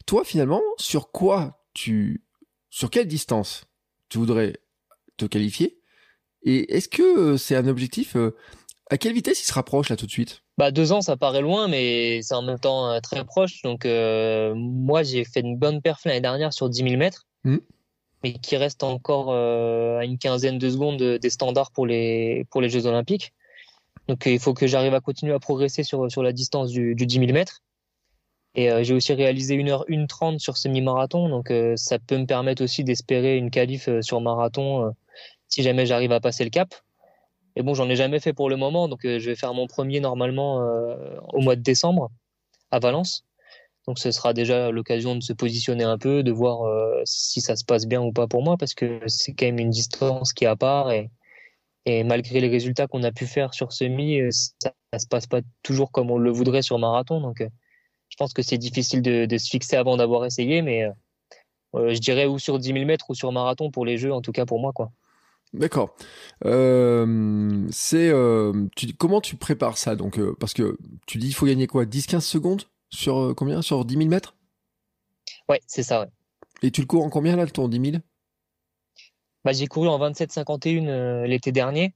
Toi, 0.06 0.24
finalement, 0.24 0.62
sur 0.78 1.10
quoi 1.10 1.64
tu. 1.74 2.24
Sur 2.70 2.90
quelle 2.90 3.08
distance 3.08 3.64
tu 4.08 4.18
voudrais 4.18 4.54
te 5.16 5.24
qualifier? 5.24 5.80
Et 6.42 6.76
est-ce 6.76 6.88
que 6.88 7.36
c'est 7.36 7.56
un 7.56 7.66
objectif 7.66 8.16
À 8.90 8.98
quelle 8.98 9.14
vitesse 9.14 9.40
il 9.40 9.46
se 9.46 9.52
rapproche 9.52 9.88
là 9.88 9.96
tout 9.96 10.06
de 10.06 10.10
suite? 10.10 10.42
Bah, 10.58 10.70
deux 10.70 10.92
ans, 10.92 11.02
ça 11.02 11.16
paraît 11.16 11.42
loin, 11.42 11.68
mais 11.68 12.22
c'est 12.22 12.34
en 12.34 12.42
même 12.42 12.58
temps 12.58 12.90
euh, 12.90 13.00
très 13.00 13.24
proche. 13.24 13.60
Donc, 13.62 13.84
euh, 13.84 14.54
moi, 14.54 15.02
j'ai 15.02 15.24
fait 15.24 15.40
une 15.40 15.56
bonne 15.56 15.82
perf 15.82 16.04
l'année 16.06 16.22
dernière 16.22 16.52
sur 16.52 16.70
10 16.70 16.82
000 16.82 16.96
mètres, 16.96 17.26
mm. 17.44 17.58
mais 18.24 18.32
qui 18.34 18.56
reste 18.56 18.82
encore 18.82 19.30
euh, 19.30 19.98
à 19.98 20.04
une 20.04 20.16
quinzaine 20.18 20.58
de 20.58 20.70
secondes 20.70 21.02
des 21.02 21.30
standards 21.30 21.72
pour 21.72 21.86
les, 21.86 22.46
pour 22.50 22.62
les 22.62 22.70
Jeux 22.70 22.86
Olympiques. 22.86 23.34
Donc, 24.08 24.24
il 24.24 24.38
faut 24.38 24.54
que 24.54 24.66
j'arrive 24.66 24.94
à 24.94 25.00
continuer 25.00 25.34
à 25.34 25.40
progresser 25.40 25.82
sur, 25.82 26.10
sur 26.10 26.22
la 26.22 26.32
distance 26.32 26.70
du, 26.70 26.94
du 26.94 27.06
10 27.06 27.18
000 27.18 27.32
mètres. 27.32 27.62
Et 28.54 28.70
j'ai 28.84 28.94
aussi 28.94 29.12
réalisé 29.12 29.60
1 29.60 29.68
heure 29.68 29.84
1h30 29.86 30.38
sur 30.38 30.56
semi-marathon. 30.56 31.28
Donc, 31.28 31.52
ça 31.74 31.98
peut 31.98 32.16
me 32.16 32.24
permettre 32.24 32.64
aussi 32.64 32.84
d'espérer 32.84 33.36
une 33.36 33.50
qualif 33.50 33.90
sur 34.00 34.22
marathon 34.22 34.94
si 35.48 35.62
jamais 35.62 35.84
j'arrive 35.84 36.12
à 36.12 36.20
passer 36.20 36.44
le 36.44 36.48
cap. 36.48 36.74
Et 37.56 37.62
bon, 37.62 37.74
j'en 37.74 37.88
ai 37.88 37.96
jamais 37.96 38.20
fait 38.20 38.34
pour 38.34 38.50
le 38.50 38.56
moment, 38.56 38.86
donc 38.86 39.04
euh, 39.04 39.18
je 39.18 39.30
vais 39.30 39.36
faire 39.36 39.54
mon 39.54 39.66
premier 39.66 40.00
normalement 40.00 40.60
euh, 40.60 41.18
au 41.32 41.40
mois 41.40 41.56
de 41.56 41.62
décembre 41.62 42.10
à 42.70 42.78
Valence. 42.78 43.24
Donc 43.86 43.98
ce 43.98 44.10
sera 44.10 44.34
déjà 44.34 44.70
l'occasion 44.70 45.16
de 45.16 45.22
se 45.22 45.32
positionner 45.32 45.84
un 45.84 45.96
peu, 45.96 46.22
de 46.22 46.32
voir 46.32 46.64
euh, 46.64 47.00
si 47.06 47.40
ça 47.40 47.56
se 47.56 47.64
passe 47.64 47.86
bien 47.86 48.02
ou 48.02 48.12
pas 48.12 48.26
pour 48.26 48.42
moi, 48.42 48.58
parce 48.58 48.74
que 48.74 49.00
c'est 49.06 49.32
quand 49.32 49.46
même 49.46 49.58
une 49.58 49.70
distance 49.70 50.34
qui 50.34 50.44
est 50.44 50.48
à 50.48 50.56
part 50.56 50.92
et, 50.92 51.10
malgré 52.04 52.40
les 52.40 52.48
résultats 52.48 52.88
qu'on 52.88 53.04
a 53.04 53.12
pu 53.12 53.26
faire 53.26 53.54
sur 53.54 53.72
semi, 53.72 54.18
ça, 54.32 54.72
ça 54.92 54.98
se 54.98 55.06
passe 55.06 55.28
pas 55.28 55.40
toujours 55.62 55.92
comme 55.92 56.10
on 56.10 56.18
le 56.18 56.32
voudrait 56.32 56.62
sur 56.62 56.80
marathon. 56.80 57.20
Donc 57.20 57.38
je 58.08 58.16
pense 58.18 58.32
que 58.32 58.42
c'est 58.42 58.58
difficile 58.58 59.02
de, 59.02 59.24
de, 59.24 59.38
se 59.38 59.48
fixer 59.48 59.76
avant 59.76 59.96
d'avoir 59.96 60.24
essayé, 60.24 60.62
mais 60.62 60.88
je 61.74 61.98
dirais 62.00 62.26
ou 62.26 62.40
sur 62.40 62.58
10 62.58 62.72
000 62.72 62.86
mètres 62.86 63.08
ou 63.08 63.14
sur 63.14 63.30
marathon 63.30 63.70
pour 63.70 63.86
les 63.86 63.98
jeux, 63.98 64.12
en 64.12 64.20
tout 64.20 64.32
cas 64.32 64.46
pour 64.46 64.58
moi 64.58 64.72
quoi. 64.72 64.90
D'accord. 65.52 65.96
Euh, 66.44 67.66
c'est 67.70 68.08
euh, 68.10 68.66
comment 68.98 69.20
tu 69.20 69.36
prépares 69.36 69.78
ça 69.78 69.96
donc 69.96 70.18
euh, 70.18 70.36
parce 70.38 70.52
que 70.52 70.76
tu 71.06 71.18
dis 71.18 71.28
il 71.28 71.34
faut 71.34 71.46
gagner 71.46 71.66
quoi 71.66 71.84
10-15 71.84 72.20
secondes 72.20 72.62
sur 72.90 73.34
combien 73.36 73.62
sur 73.62 73.84
10 73.84 73.96
000 73.96 74.08
mètres? 74.08 74.36
Ouais, 75.48 75.60
c'est 75.66 75.82
ça. 75.82 76.02
Ouais. 76.02 76.08
Et 76.62 76.70
tu 76.70 76.80
le 76.80 76.86
cours 76.86 77.04
en 77.04 77.10
combien 77.10 77.36
là 77.36 77.46
ton 77.46 77.68
10 77.68 77.90
000 77.90 78.02
bah, 79.44 79.52
j'ai 79.52 79.68
couru 79.68 79.86
en 79.86 80.00
27-51 80.00 81.24
l'été 81.24 81.52
dernier. 81.52 81.94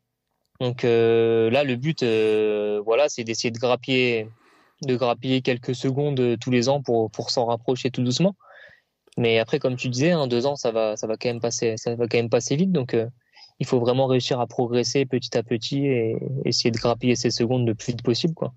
Donc 0.61 0.85
là 0.85 1.65
le 1.65 1.75
but 1.75 2.05
voilà 2.85 3.09
c'est 3.09 3.25
d'essayer 3.25 3.51
de 3.51 3.59
grappiller 3.59 4.29
de 4.83 4.95
grappiller 4.97 5.43
quelques 5.43 5.75
secondes 5.75 6.39
tous 6.41 6.51
les 6.51 6.69
ans 6.69 6.81
pour 6.81 7.11
pour 7.11 7.31
s'en 7.31 7.47
rapprocher 7.47 7.91
tout 7.91 8.05
doucement. 8.05 8.37
Mais 9.19 9.41
après 9.41 9.59
comme 9.59 9.75
tu 9.75 9.89
disais, 9.89 10.13
hein, 10.13 10.29
deux 10.29 10.47
ans 10.47 10.55
ça 10.55 10.71
va 10.71 10.97
ça 10.97 11.09
va 11.09 11.17
quand 11.17 11.29
même 11.29 11.41
passer 11.41 11.77
ça 11.77 11.97
va 11.97 12.07
quand 12.07 12.19
même 12.19 12.31
passer 12.31 12.55
vite 12.55 12.71
donc 12.71 12.95
il 13.61 13.67
faut 13.67 13.79
vraiment 13.79 14.07
réussir 14.07 14.41
à 14.41 14.47
progresser 14.47 15.05
petit 15.07 15.37
à 15.37 15.43
petit 15.43 15.87
et 15.87 16.17
essayer 16.45 16.71
de 16.71 16.79
grappiller 16.79 17.15
ces 17.15 17.31
secondes 17.31 17.67
le 17.67 17.75
plus 17.75 17.93
vite 17.93 18.03
possible, 18.03 18.35
quoi. 18.35 18.53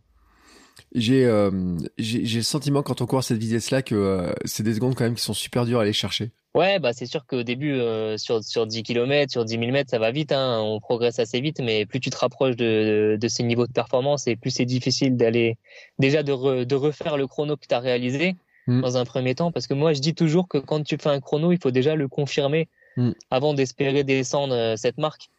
J'ai 0.95 1.25
euh, 1.25 1.51
le 1.98 2.41
sentiment 2.41 2.83
quand 2.83 3.01
on 3.01 3.05
court 3.05 3.24
cette 3.24 3.38
vitesse-là 3.38 3.81
que 3.81 3.95
euh, 3.95 4.33
c'est 4.45 4.63
des 4.63 4.75
secondes 4.75 4.95
quand 4.95 5.03
même 5.03 5.15
qui 5.15 5.24
sont 5.24 5.33
super 5.33 5.65
dures 5.65 5.79
à 5.79 5.83
aller 5.83 5.93
chercher. 5.93 6.31
Ouais, 6.55 6.77
bah 6.77 6.93
c'est 6.93 7.07
sûr 7.07 7.25
qu'au 7.25 7.41
début 7.41 7.74
euh, 7.74 8.15
sur 8.17 8.43
sur 8.43 8.67
10 8.67 8.83
km, 8.83 9.31
sur 9.31 9.43
10 9.43 9.57
000 9.57 9.72
mètres, 9.72 9.89
ça 9.89 9.98
va 9.98 10.12
vite, 10.12 10.31
hein, 10.31 10.60
on 10.62 10.79
progresse 10.79 11.17
assez 11.17 11.41
vite, 11.41 11.60
mais 11.60 11.88
plus 11.88 12.00
tu 12.00 12.12
te 12.12 12.17
rapproches 12.17 12.55
de, 12.55 13.17
de, 13.19 13.27
ces 13.27 13.41
niveaux 13.41 13.65
de 13.65 13.72
performance 13.72 14.27
et 14.27 14.36
plus 14.36 14.51
c'est 14.51 14.65
difficile 14.65 15.17
d'aller 15.17 15.57
déjà 15.98 16.22
de, 16.22 16.63
de 16.63 16.75
refaire 16.75 17.17
le 17.17 17.25
chrono 17.25 17.57
que 17.57 17.65
tu 17.67 17.74
as 17.74 17.79
réalisé 17.79 18.36
mm. 18.67 18.81
dans 18.81 18.98
un 18.98 19.05
premier 19.05 19.33
temps, 19.33 19.51
parce 19.51 19.65
que 19.65 19.74
moi 19.74 19.93
je 19.93 20.00
dis 20.00 20.13
toujours 20.13 20.48
que 20.48 20.60
quand 20.60 20.83
tu 20.83 20.98
fais 21.01 21.10
un 21.10 21.22
chrono, 21.22 21.51
il 21.51 21.60
faut 21.60 21.72
déjà 21.72 21.95
le 21.95 22.07
confirmer 22.07 22.69
Mm. 22.97 23.12
avant 23.31 23.53
d'espérer 23.53 24.03
descendre 24.03 24.53
euh, 24.53 24.75
cette 24.75 24.97
marque. 24.97 25.29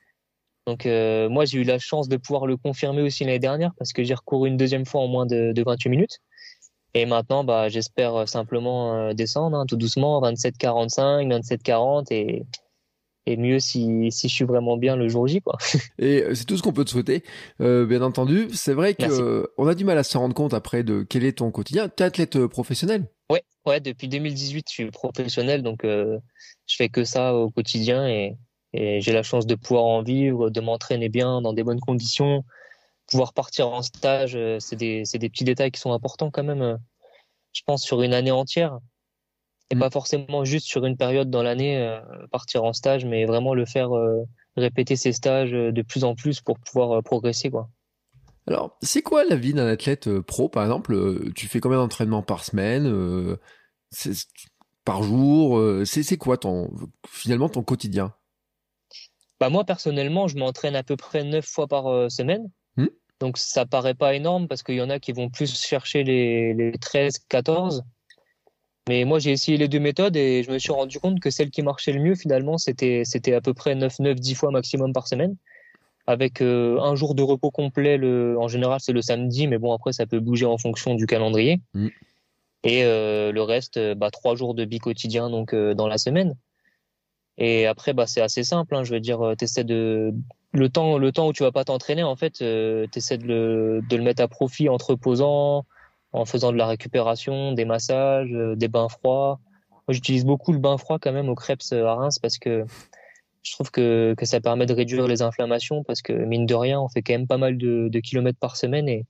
Donc 0.66 0.86
euh, 0.86 1.28
moi 1.28 1.44
j'ai 1.44 1.58
eu 1.58 1.64
la 1.64 1.78
chance 1.78 2.08
de 2.08 2.16
pouvoir 2.16 2.46
le 2.46 2.56
confirmer 2.56 3.02
aussi 3.02 3.24
l'année 3.24 3.38
dernière 3.38 3.72
parce 3.78 3.92
que 3.92 4.02
j'ai 4.02 4.14
recouru 4.14 4.48
une 4.48 4.56
deuxième 4.56 4.86
fois 4.86 5.02
en 5.02 5.08
moins 5.08 5.26
de, 5.26 5.52
de 5.52 5.62
28 5.62 5.90
minutes. 5.90 6.18
Et 6.94 7.06
maintenant 7.06 7.44
bah 7.44 7.68
j'espère 7.68 8.14
euh, 8.14 8.26
simplement 8.26 9.12
descendre 9.12 9.58
hein, 9.58 9.66
tout 9.66 9.76
doucement 9.76 10.20
27-45, 10.22 11.28
27-40 11.28 12.06
et 12.12 12.46
et 13.26 13.36
mieux 13.36 13.58
si, 13.58 14.10
si 14.10 14.28
je 14.28 14.34
suis 14.34 14.44
vraiment 14.44 14.76
bien 14.76 14.96
le 14.96 15.08
jour 15.08 15.26
J 15.26 15.40
quoi. 15.40 15.56
Et 15.98 16.34
c'est 16.34 16.44
tout 16.44 16.56
ce 16.56 16.62
qu'on 16.62 16.72
peut 16.72 16.84
te 16.84 16.90
souhaiter. 16.90 17.24
Euh, 17.60 17.86
bien 17.86 18.02
entendu, 18.02 18.48
c'est 18.52 18.74
vrai 18.74 18.94
que 18.94 19.50
on 19.56 19.66
a 19.66 19.74
du 19.74 19.84
mal 19.84 19.96
à 19.96 20.02
se 20.02 20.18
rendre 20.18 20.34
compte 20.34 20.52
après 20.52 20.82
de 20.82 21.06
quel 21.08 21.24
est 21.24 21.38
ton 21.38 21.50
quotidien. 21.50 21.88
Tu 21.88 22.02
es 22.02 22.06
athlète 22.06 22.46
professionnel? 22.46 23.08
Ouais, 23.30 23.42
ouais, 23.66 23.80
depuis 23.80 24.08
2018 24.08 24.66
je 24.68 24.72
suis 24.72 24.90
professionnel 24.90 25.62
donc 25.62 25.84
euh, 25.84 26.18
je 26.66 26.76
fais 26.76 26.88
que 26.88 27.04
ça 27.04 27.34
au 27.34 27.50
quotidien 27.50 28.06
et, 28.08 28.36
j'ai 28.76 29.12
la 29.12 29.22
chance 29.22 29.46
de 29.46 29.54
pouvoir 29.54 29.84
en 29.84 30.02
vivre, 30.02 30.50
de 30.50 30.60
m'entraîner 30.60 31.08
bien 31.08 31.40
dans 31.40 31.52
des 31.52 31.62
bonnes 31.62 31.78
conditions, 31.78 32.44
pouvoir 33.06 33.32
partir 33.32 33.68
en 33.68 33.82
stage. 33.82 34.36
C'est 34.58 34.74
des, 34.74 35.04
petits 35.04 35.44
détails 35.44 35.70
qui 35.70 35.80
sont 35.80 35.92
importants 35.92 36.32
quand 36.32 36.42
même, 36.42 36.76
je 37.52 37.62
pense, 37.64 37.84
sur 37.84 38.02
une 38.02 38.12
année 38.12 38.32
entière. 38.32 38.80
Et 39.70 39.76
pas 39.76 39.90
forcément 39.90 40.44
juste 40.44 40.66
sur 40.66 40.84
une 40.86 40.96
période 40.96 41.30
dans 41.30 41.44
l'année, 41.44 42.00
partir 42.32 42.64
en 42.64 42.72
stage, 42.72 43.04
mais 43.04 43.26
vraiment 43.26 43.54
le 43.54 43.64
faire, 43.64 43.90
répéter 44.56 44.96
ses 44.96 45.12
stages 45.12 45.52
de 45.52 45.82
plus 45.82 46.02
en 46.02 46.16
plus 46.16 46.40
pour 46.40 46.58
pouvoir 46.58 47.00
progresser. 47.04 47.50
quoi. 47.50 47.68
Alors, 48.46 48.76
c'est 48.82 49.02
quoi 49.02 49.24
la 49.24 49.36
vie 49.36 49.54
d'un 49.54 49.66
athlète 49.66 50.06
euh, 50.06 50.22
pro, 50.22 50.48
par 50.48 50.64
exemple 50.64 50.92
euh, 50.94 51.32
Tu 51.34 51.48
fais 51.48 51.60
combien 51.60 51.78
d'entraînements 51.78 52.22
par 52.22 52.44
semaine 52.44 52.86
euh, 52.86 53.36
Par 54.84 55.02
jour 55.02 55.60
C'est 55.86 56.16
quoi 56.18 56.36
ton, 56.36 56.70
finalement 57.08 57.48
ton 57.48 57.62
quotidien? 57.62 58.14
Bah 59.40 59.48
Moi, 59.48 59.64
personnellement, 59.64 60.28
je 60.28 60.36
m'entraîne 60.36 60.76
à 60.76 60.82
peu 60.82 60.96
près 60.96 61.24
9 61.24 61.44
fois 61.44 61.66
par 61.66 62.10
semaine. 62.10 62.50
Hmm? 62.76 62.88
Donc, 63.20 63.38
ça 63.38 63.64
paraît 63.64 63.94
pas 63.94 64.14
énorme 64.14 64.46
parce 64.46 64.62
qu'il 64.62 64.76
y 64.76 64.82
en 64.82 64.90
a 64.90 64.98
qui 64.98 65.12
vont 65.12 65.30
plus 65.30 65.54
chercher 65.56 66.04
les, 66.04 66.52
les 66.52 66.72
13, 66.72 67.18
14. 67.28 67.82
Mais 68.88 69.06
moi, 69.06 69.18
j'ai 69.18 69.32
essayé 69.32 69.56
les 69.56 69.68
deux 69.68 69.80
méthodes 69.80 70.16
et 70.16 70.42
je 70.42 70.50
me 70.50 70.58
suis 70.58 70.72
rendu 70.72 71.00
compte 71.00 71.18
que 71.18 71.30
celle 71.30 71.50
qui 71.50 71.62
marchait 71.62 71.92
le 71.92 72.02
mieux, 72.02 72.14
finalement, 72.14 72.58
c'était 72.58 73.04
à 73.34 73.40
peu 73.40 73.54
près 73.54 73.74
9, 73.74 73.98
9, 74.00 74.16
10 74.16 74.34
fois 74.34 74.50
maximum 74.50 74.92
par 74.92 75.08
semaine 75.08 75.36
avec 76.06 76.40
euh, 76.40 76.78
un 76.80 76.94
jour 76.94 77.14
de 77.14 77.22
repos 77.22 77.50
complet. 77.50 77.96
Le, 77.96 78.36
en 78.38 78.48
général, 78.48 78.80
c'est 78.80 78.92
le 78.92 79.02
samedi, 79.02 79.46
mais 79.46 79.58
bon, 79.58 79.72
après, 79.72 79.92
ça 79.92 80.06
peut 80.06 80.20
bouger 80.20 80.46
en 80.46 80.58
fonction 80.58 80.94
du 80.94 81.06
calendrier. 81.06 81.60
Mm. 81.74 81.88
Et 82.64 82.84
euh, 82.84 83.32
le 83.32 83.42
reste, 83.42 83.76
euh, 83.76 83.94
bah, 83.94 84.10
trois 84.10 84.34
jours 84.34 84.54
de 84.54 84.64
bi 84.64 84.78
quotidien 84.78 85.30
donc 85.30 85.54
dans 85.54 85.86
la 85.86 85.98
semaine. 85.98 86.34
Et 87.36 87.66
après, 87.66 87.92
bah, 87.92 88.06
c'est 88.06 88.20
assez 88.20 88.44
simple. 88.44 88.74
Hein, 88.74 88.84
je 88.84 88.92
veux 88.92 89.00
dire, 89.00 89.34
t'essaies 89.36 89.64
de 89.64 90.14
le 90.52 90.68
temps, 90.68 90.98
le 90.98 91.10
temps 91.10 91.28
où 91.28 91.32
tu 91.32 91.42
vas 91.42 91.50
pas 91.50 91.64
t'entraîner, 91.64 92.04
en 92.04 92.14
fait, 92.14 92.40
euh, 92.42 92.86
t'essaies 92.86 93.18
de 93.18 93.26
le, 93.26 93.82
de 93.88 93.96
le 93.96 94.02
mettre 94.02 94.22
à 94.22 94.28
profit 94.28 94.68
en 94.68 94.78
te 94.78 94.84
reposant, 94.84 95.66
en 96.12 96.24
faisant 96.24 96.52
de 96.52 96.56
la 96.56 96.66
récupération, 96.66 97.52
des 97.52 97.64
massages, 97.64 98.30
des 98.30 98.68
bains 98.68 98.88
froids. 98.88 99.40
Moi, 99.70 99.92
j'utilise 99.92 100.24
beaucoup 100.24 100.52
le 100.52 100.60
bain 100.60 100.78
froid 100.78 100.98
quand 101.00 101.12
même 101.12 101.28
au 101.28 101.34
Krebs 101.34 101.72
à 101.72 101.94
Reims 101.94 102.18
parce 102.20 102.38
que 102.38 102.64
je 103.44 103.52
trouve 103.52 103.70
que, 103.70 104.14
que, 104.16 104.24
ça 104.24 104.40
permet 104.40 104.66
de 104.66 104.72
réduire 104.72 105.06
les 105.06 105.22
inflammations 105.22 105.84
parce 105.84 106.02
que 106.02 106.12
mine 106.12 106.46
de 106.46 106.54
rien, 106.54 106.80
on 106.80 106.88
fait 106.88 107.02
quand 107.02 107.12
même 107.12 107.26
pas 107.26 107.38
mal 107.38 107.58
de, 107.58 107.88
de 107.88 108.00
kilomètres 108.00 108.38
par 108.38 108.56
semaine 108.56 108.88
et, 108.88 109.06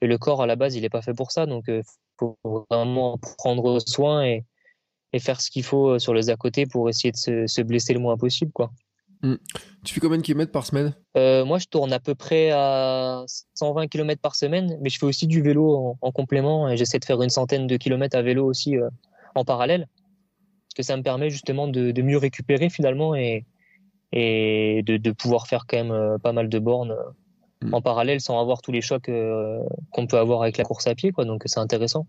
et, 0.00 0.06
le 0.06 0.16
corps 0.16 0.42
à 0.42 0.46
la 0.46 0.56
base, 0.56 0.76
il 0.76 0.82
n'est 0.82 0.90
pas 0.90 1.02
fait 1.02 1.14
pour 1.14 1.32
ça. 1.32 1.46
Donc, 1.46 1.64
il 1.66 1.74
euh, 1.74 1.82
faut 2.18 2.38
vraiment 2.70 3.18
prendre 3.38 3.80
soin 3.80 4.24
et, 4.24 4.44
et 5.12 5.18
faire 5.18 5.40
ce 5.40 5.50
qu'il 5.50 5.64
faut 5.64 5.90
euh, 5.90 5.98
sur 5.98 6.14
les 6.14 6.30
à 6.30 6.36
côté 6.36 6.66
pour 6.66 6.88
essayer 6.88 7.10
de 7.10 7.16
se, 7.16 7.46
se 7.46 7.62
blesser 7.62 7.94
le 7.94 8.00
moins 8.00 8.16
possible. 8.16 8.52
Quoi. 8.52 8.70
Mmh. 9.22 9.34
Tu 9.84 9.94
fais 9.94 10.00
combien 10.00 10.18
de 10.18 10.22
kilomètres 10.22 10.52
par 10.52 10.66
semaine? 10.66 10.94
Euh, 11.16 11.44
Moi, 11.44 11.58
je 11.58 11.66
tourne 11.66 11.92
à 11.92 11.98
peu 11.98 12.14
près 12.14 12.50
à 12.52 13.24
120 13.54 13.88
km 13.88 14.20
par 14.20 14.36
semaine, 14.36 14.78
mais 14.82 14.88
je 14.88 14.98
fais 14.98 15.06
aussi 15.06 15.26
du 15.26 15.42
vélo 15.42 15.74
en, 15.74 15.98
en 16.00 16.12
complément 16.12 16.68
et 16.68 16.76
j'essaie 16.76 17.00
de 17.00 17.04
faire 17.04 17.20
une 17.22 17.30
centaine 17.30 17.66
de 17.66 17.76
kilomètres 17.76 18.16
à 18.16 18.22
vélo 18.22 18.46
aussi 18.46 18.76
euh, 18.76 18.88
en 19.34 19.44
parallèle. 19.44 19.88
Parce 20.68 20.74
que 20.76 20.82
ça 20.84 20.96
me 20.96 21.02
permet 21.02 21.28
justement 21.28 21.66
de, 21.66 21.90
de 21.90 22.02
mieux 22.02 22.18
récupérer 22.18 22.70
finalement 22.70 23.16
et, 23.16 23.46
et 24.12 24.82
de, 24.84 24.96
de, 24.96 25.10
pouvoir 25.10 25.46
faire 25.46 25.66
quand 25.66 25.76
même 25.76 25.92
euh, 25.92 26.18
pas 26.18 26.32
mal 26.32 26.48
de 26.48 26.58
bornes 26.58 26.92
euh, 26.92 27.66
mm. 27.66 27.74
en 27.74 27.82
parallèle 27.82 28.20
sans 28.20 28.40
avoir 28.40 28.62
tous 28.62 28.72
les 28.72 28.80
chocs 28.80 29.08
euh, 29.08 29.60
qu'on 29.90 30.06
peut 30.06 30.18
avoir 30.18 30.42
avec 30.42 30.56
la 30.56 30.64
course 30.64 30.86
à 30.86 30.94
pied 30.94 31.12
quoi. 31.12 31.24
Donc 31.24 31.42
c'est 31.46 31.60
intéressant. 31.60 32.06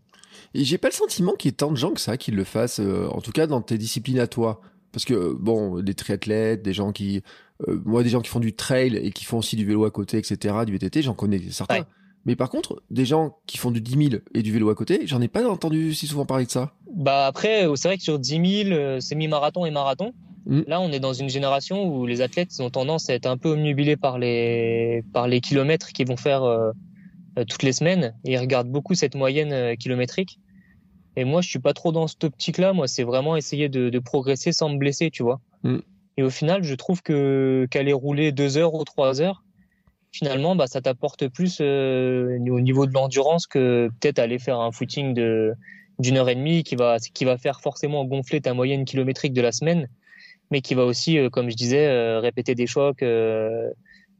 Et 0.54 0.64
j'ai 0.64 0.78
pas 0.78 0.90
le 0.90 0.94
sentiment 0.94 1.34
qu'il 1.34 1.50
y 1.50 1.54
ait 1.54 1.56
tant 1.56 1.72
de 1.72 1.78
gens 1.78 1.92
que 1.92 2.00
ça 2.00 2.18
qui 2.18 2.32
le 2.32 2.44
fassent 2.44 2.80
en 2.80 3.22
tout 3.22 3.32
cas 3.32 3.48
dans 3.48 3.62
tes 3.62 3.78
disciplines 3.78 4.20
à 4.20 4.28
toi. 4.28 4.62
Parce 4.92 5.04
que 5.04 5.34
bon 5.34 5.82
des 5.82 5.94
triathlètes 5.94 6.62
des 6.62 6.74
gens 6.74 6.92
qui 6.94 7.22
moi 7.68 8.04
des 8.04 8.10
gens 8.10 8.22
qui 8.22 8.30
font 8.30 8.40
du 8.40 8.56
trail 8.56 8.96
et 8.96 9.12
qui 9.12 9.26
font 9.26 9.40
aussi 9.40 9.56
du 9.58 9.66
vélo 9.66 9.84
à 9.84 9.92
côté 9.92 10.18
etc 10.18 10.56
du 10.66 10.74
VTT 10.74 11.02
j'en 11.02 11.14
connais 11.14 11.40
certains. 11.50 11.86
Mais 12.26 12.36
par 12.36 12.50
contre, 12.50 12.82
des 12.90 13.06
gens 13.06 13.38
qui 13.46 13.60
font 13.60 13.70
du 13.70 13.82
10 13.82 14.10
000 14.10 14.22
et 14.34 14.42
du 14.42 14.52
vélo 14.52 14.70
à 14.70 14.76
côté, 14.76 15.02
j'en 15.06 15.22
ai 15.22 15.28
pas 15.28 15.48
entendu 15.48 15.94
si 15.94 16.08
souvent 16.08 16.26
parler 16.26 16.46
de 16.46 16.52
ça. 16.52 16.74
Bah 16.92 17.28
après, 17.28 17.68
c'est 17.76 17.88
vrai 17.88 17.98
que 17.98 18.04
sur 18.04 18.18
10 18.18 18.66
000, 18.70 19.00
semi-marathon 19.00 19.64
et 19.66 19.70
marathon, 19.70 20.12
Mm. 20.46 20.62
Là, 20.68 20.82
on 20.82 20.92
est 20.92 21.00
dans 21.00 21.14
une 21.14 21.30
génération 21.30 21.86
où 21.86 22.06
les 22.06 22.22
athlètes 22.22 22.52
ont 22.60 22.70
tendance 22.70 23.10
à 23.10 23.14
être 23.14 23.26
un 23.26 23.38
peu 23.38 23.50
omnubilés 23.50 23.98
par 23.98 24.20
les, 24.20 25.04
par 25.14 25.28
les 25.28 25.42
kilomètres 25.42 25.92
qu'ils 25.92 26.08
vont 26.08 26.18
faire 26.18 26.44
euh, 26.44 26.72
euh, 27.38 27.46
toutes 27.46 27.64
les 27.64 27.74
semaines. 27.74 28.16
Et 28.26 28.34
ils 28.34 28.38
regardent 28.38 28.70
beaucoup 28.70 28.96
cette 28.96 29.16
moyenne 29.16 29.54
euh, 29.54 29.76
kilométrique. 29.76 30.40
Et 31.16 31.24
moi, 31.24 31.42
je 31.42 31.50
suis 31.50 31.60
pas 31.60 31.74
trop 31.74 31.92
dans 31.92 32.08
cette 32.08 32.24
optique-là. 32.24 32.74
Moi, 32.74 32.88
c'est 32.88 33.04
vraiment 33.04 33.36
essayer 33.36 33.70
de, 33.70 33.90
de, 33.90 34.00
progresser 34.00 34.52
sans 34.52 34.70
me 34.70 34.78
blesser, 34.78 35.10
tu 35.12 35.24
vois. 35.24 35.40
Mm. 35.64 35.78
Et 36.18 36.24
au 36.24 36.30
final, 36.30 36.64
je 36.64 36.76
trouve 36.76 37.02
que 37.02 37.68
qu'aller 37.72 37.94
rouler 37.94 38.32
deux 38.32 38.58
heures 38.58 38.74
ou 38.74 38.84
trois 38.84 39.22
heures, 39.22 39.44
finalement, 40.12 40.56
bah, 40.56 40.68
ça 40.68 40.82
t'apporte 40.82 41.28
plus 41.28 41.60
au 41.60 42.60
niveau 42.62 42.86
de 42.86 42.94
l'endurance 42.94 43.48
que 43.48 43.90
peut-être 44.00 44.20
aller 44.20 44.40
faire 44.40 44.60
un 44.60 44.72
footing 44.72 45.14
de 45.14 45.54
d'une 45.98 46.18
heure 46.18 46.28
et 46.28 46.36
demie 46.36 46.64
qui 46.64 46.76
va 46.76 47.00
qui 47.00 47.24
va 47.26 47.38
faire 47.38 47.62
forcément 47.62 48.04
gonfler 48.06 48.42
ta 48.42 48.54
moyenne 48.54 48.86
kilométrique 48.86 49.34
de 49.34 49.42
la 49.42 49.52
semaine 49.54 49.90
mais 50.52 50.62
qui 50.62 50.76
va 50.76 50.86
aussi, 50.86 51.18
euh, 51.18 51.30
comme 51.30 51.50
je 51.50 51.56
disais, 51.56 51.88
euh, 51.88 52.20
répéter 52.20 52.56
des 52.56 52.68
chocs. 52.68 53.04
Euh, 53.04 53.70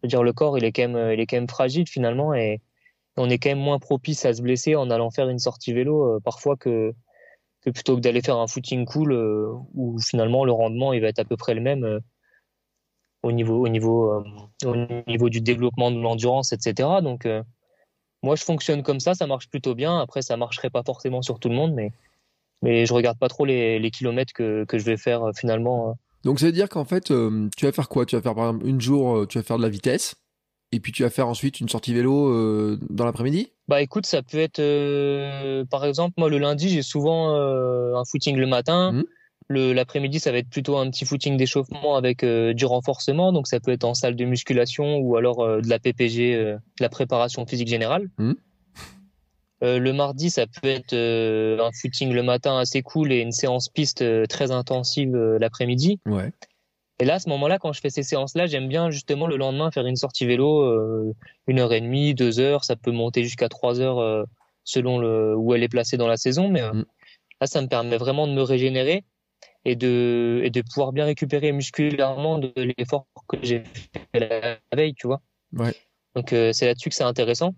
dire, 0.04 0.24
le 0.24 0.34
corps, 0.34 0.58
il 0.58 0.64
est 0.66 0.72
quand 0.72 0.88
même, 0.88 1.12
il 1.14 1.20
est 1.20 1.26
quand 1.26 1.38
même 1.38 1.50
fragile 1.50 1.88
finalement, 1.88 2.34
et 2.34 2.62
on 3.18 3.30
est 3.30 3.40
quand 3.40 3.50
même 3.50 3.60
moins 3.60 3.80
propice 3.80 4.26
à 4.26 4.34
se 4.34 4.42
blesser 4.42 4.76
en 4.76 4.90
allant 4.92 5.10
faire 5.10 5.30
une 5.30 5.40
sortie 5.40 5.74
vélo 5.74 6.20
parfois 6.22 6.58
que, 6.58 6.94
que 7.62 7.70
plutôt 7.72 7.96
que 7.96 8.02
d'aller 8.02 8.22
faire 8.22 8.38
un 8.38 8.48
footing 8.48 8.86
cool 8.86 9.14
où 9.74 10.00
finalement 10.00 10.46
le 10.46 10.52
rendement 10.52 10.94
il 10.94 11.02
va 11.02 11.08
être 11.08 11.20
à 11.20 11.26
peu 11.26 11.38
près 11.38 11.56
le 11.56 11.62
même 11.62 12.02
au 13.24 13.32
niveau 13.32 13.64
au 13.64 13.70
niveau 13.70 14.22
au 14.66 14.76
niveau 15.08 15.30
du 15.30 15.42
développement 15.42 15.92
de 15.92 16.00
l'endurance 16.00 16.52
etc 16.52 16.90
donc 17.02 17.26
moi 18.22 18.36
je 18.36 18.44
fonctionne 18.44 18.84
comme 18.84 19.00
ça 19.00 19.14
ça 19.14 19.28
marche 19.28 19.50
plutôt 19.50 19.76
bien 19.76 19.98
après 20.00 20.22
ça 20.22 20.36
marcherait 20.36 20.70
pas 20.70 20.84
forcément 20.84 21.22
sur 21.22 21.40
tout 21.40 21.50
le 21.50 21.56
monde 21.56 21.74
mais 21.74 21.94
mais 22.62 22.86
je 22.86 22.94
regarde 22.94 23.18
pas 23.18 23.30
trop 23.30 23.46
les, 23.46 23.80
les 23.80 23.92
kilomètres 23.92 24.34
que, 24.34 24.66
que 24.66 24.78
je 24.78 24.84
vais 24.84 24.98
faire 24.98 25.32
finalement 25.36 25.96
donc 26.26 26.40
ça 26.40 26.48
veut 26.48 26.52
dire 26.52 26.70
qu'en 26.70 26.86
fait, 26.86 27.12
euh, 27.12 27.48
tu 27.56 27.66
vas 27.66 27.72
faire 27.72 27.88
quoi? 27.88 28.06
Tu 28.06 28.16
vas 28.16 28.22
faire 28.22 28.34
par 28.34 28.48
exemple 28.48 28.68
une 28.68 28.82
jour, 28.82 29.16
euh, 29.16 29.28
tu 29.28 29.38
vas 29.38 29.44
faire 29.44 29.58
de 29.58 29.62
la 29.62 29.70
vitesse, 29.70 30.16
et 30.72 30.80
puis 30.80 30.92
tu 30.92 31.04
vas 31.04 31.12
faire 31.12 31.28
ensuite 31.28 31.60
une 31.60 31.70
sortie 31.70 31.94
vélo 31.94 32.30
euh, 32.30 32.80
dans 32.90 33.06
l'après-midi? 33.06 33.52
Bah 33.68 33.82
écoute, 33.82 34.08
ça 34.08 34.24
peut 34.24 34.40
être, 34.40 35.64
par 35.70 35.86
exemple, 35.86 36.16
moi 36.18 36.30
le 36.30 36.40
lundi, 36.40 36.70
j'ai 36.70 36.82
souvent 36.82 37.36
un 37.36 38.04
footing 38.06 38.36
le 38.38 38.48
matin. 38.48 38.92
Mmh. 38.92 39.04
L'après-midi, 39.50 40.20
ça 40.20 40.32
va 40.32 40.40
être 40.40 40.50
plutôt 40.50 40.78
un 40.78 40.90
petit 40.90 41.06
footing 41.06 41.38
d'échauffement 41.38 41.96
avec 41.96 42.26
du 42.26 42.66
renforcement, 42.66 43.32
donc 43.32 43.48
ça 43.48 43.60
peut 43.60 43.72
être 43.72 43.84
en 43.84 43.94
salle 43.94 44.16
de 44.16 44.26
musculation 44.26 44.98
ou 44.98 45.16
alors 45.18 45.38
de 45.38 45.68
la 45.68 45.80
PPG, 45.80 46.36
de 46.36 46.60
la 46.80 46.90
préparation 46.90 47.46
physique 47.46 47.68
générale. 47.68 48.10
Mmh. 48.18 48.34
Euh, 49.66 49.80
le 49.80 49.94
mardi, 49.94 50.30
ça 50.30 50.46
peut 50.46 50.68
être 50.68 50.94
euh, 50.94 51.60
un 51.60 51.72
footing 51.72 52.14
le 52.14 52.22
matin 52.22 52.60
assez 52.60 52.84
cool 52.84 53.12
et 53.12 53.20
une 53.20 53.32
séance 53.32 53.68
piste 53.68 54.04
euh, 54.04 54.26
très 54.28 54.52
intensive 54.52 55.16
l'après-midi. 55.16 56.00
Ouais. 56.06 56.32
Et 57.00 57.06
là, 57.06 57.16
à 57.16 57.20
ce 57.20 57.30
moment-là, 57.30 57.58
quand 57.58 57.74
je 57.74 57.82
fais 57.82 57.90
ces 57.90 58.04
séances-là, 58.04 58.46
j'aime 58.46 58.68
bien 58.68 58.92
justement 58.92 59.28
le 59.28 59.38
lendemain 59.38 59.72
faire 59.72 59.86
une 59.86 59.96
sortie 59.96 60.26
vélo, 60.26 61.14
une 61.46 61.60
heure 61.60 61.74
et 61.74 61.82
demie, 61.82 62.14
deux 62.14 62.40
heures, 62.40 62.64
ça 62.64 62.78
peut 62.78 62.92
monter 62.92 63.24
jusqu'à 63.24 63.50
trois 63.50 63.82
heures 63.82 64.26
selon 64.64 64.98
le, 64.98 65.36
où 65.36 65.54
elle 65.54 65.62
est 65.62 65.68
placée 65.68 65.98
dans 65.98 66.08
la 66.08 66.16
saison. 66.16 66.48
Mais 66.48 66.62
mm. 66.62 66.86
là, 67.42 67.48
ça 67.48 67.62
me 67.62 67.68
permet 67.68 67.98
vraiment 67.98 68.28
de 68.28 68.32
me 68.32 68.44
régénérer 68.44 69.04
et 69.66 69.76
de, 69.76 70.40
et 70.46 70.52
de 70.52 70.62
pouvoir 70.62 70.94
bien 70.94 71.04
récupérer 71.04 71.52
musculairement 71.52 72.40
de 72.40 72.54
l'effort 72.56 73.08
que 73.28 73.40
j'ai 73.42 73.64
fait 74.14 74.20
la 74.20 74.58
veille, 74.74 74.94
tu 74.94 75.08
vois. 75.08 75.22
Ouais. 75.52 75.76
Donc 76.16 76.30
c'est 76.30 76.66
là-dessus 76.66 76.88
que 76.88 76.96
c'est 76.96 77.04
intéressant. 77.04 77.56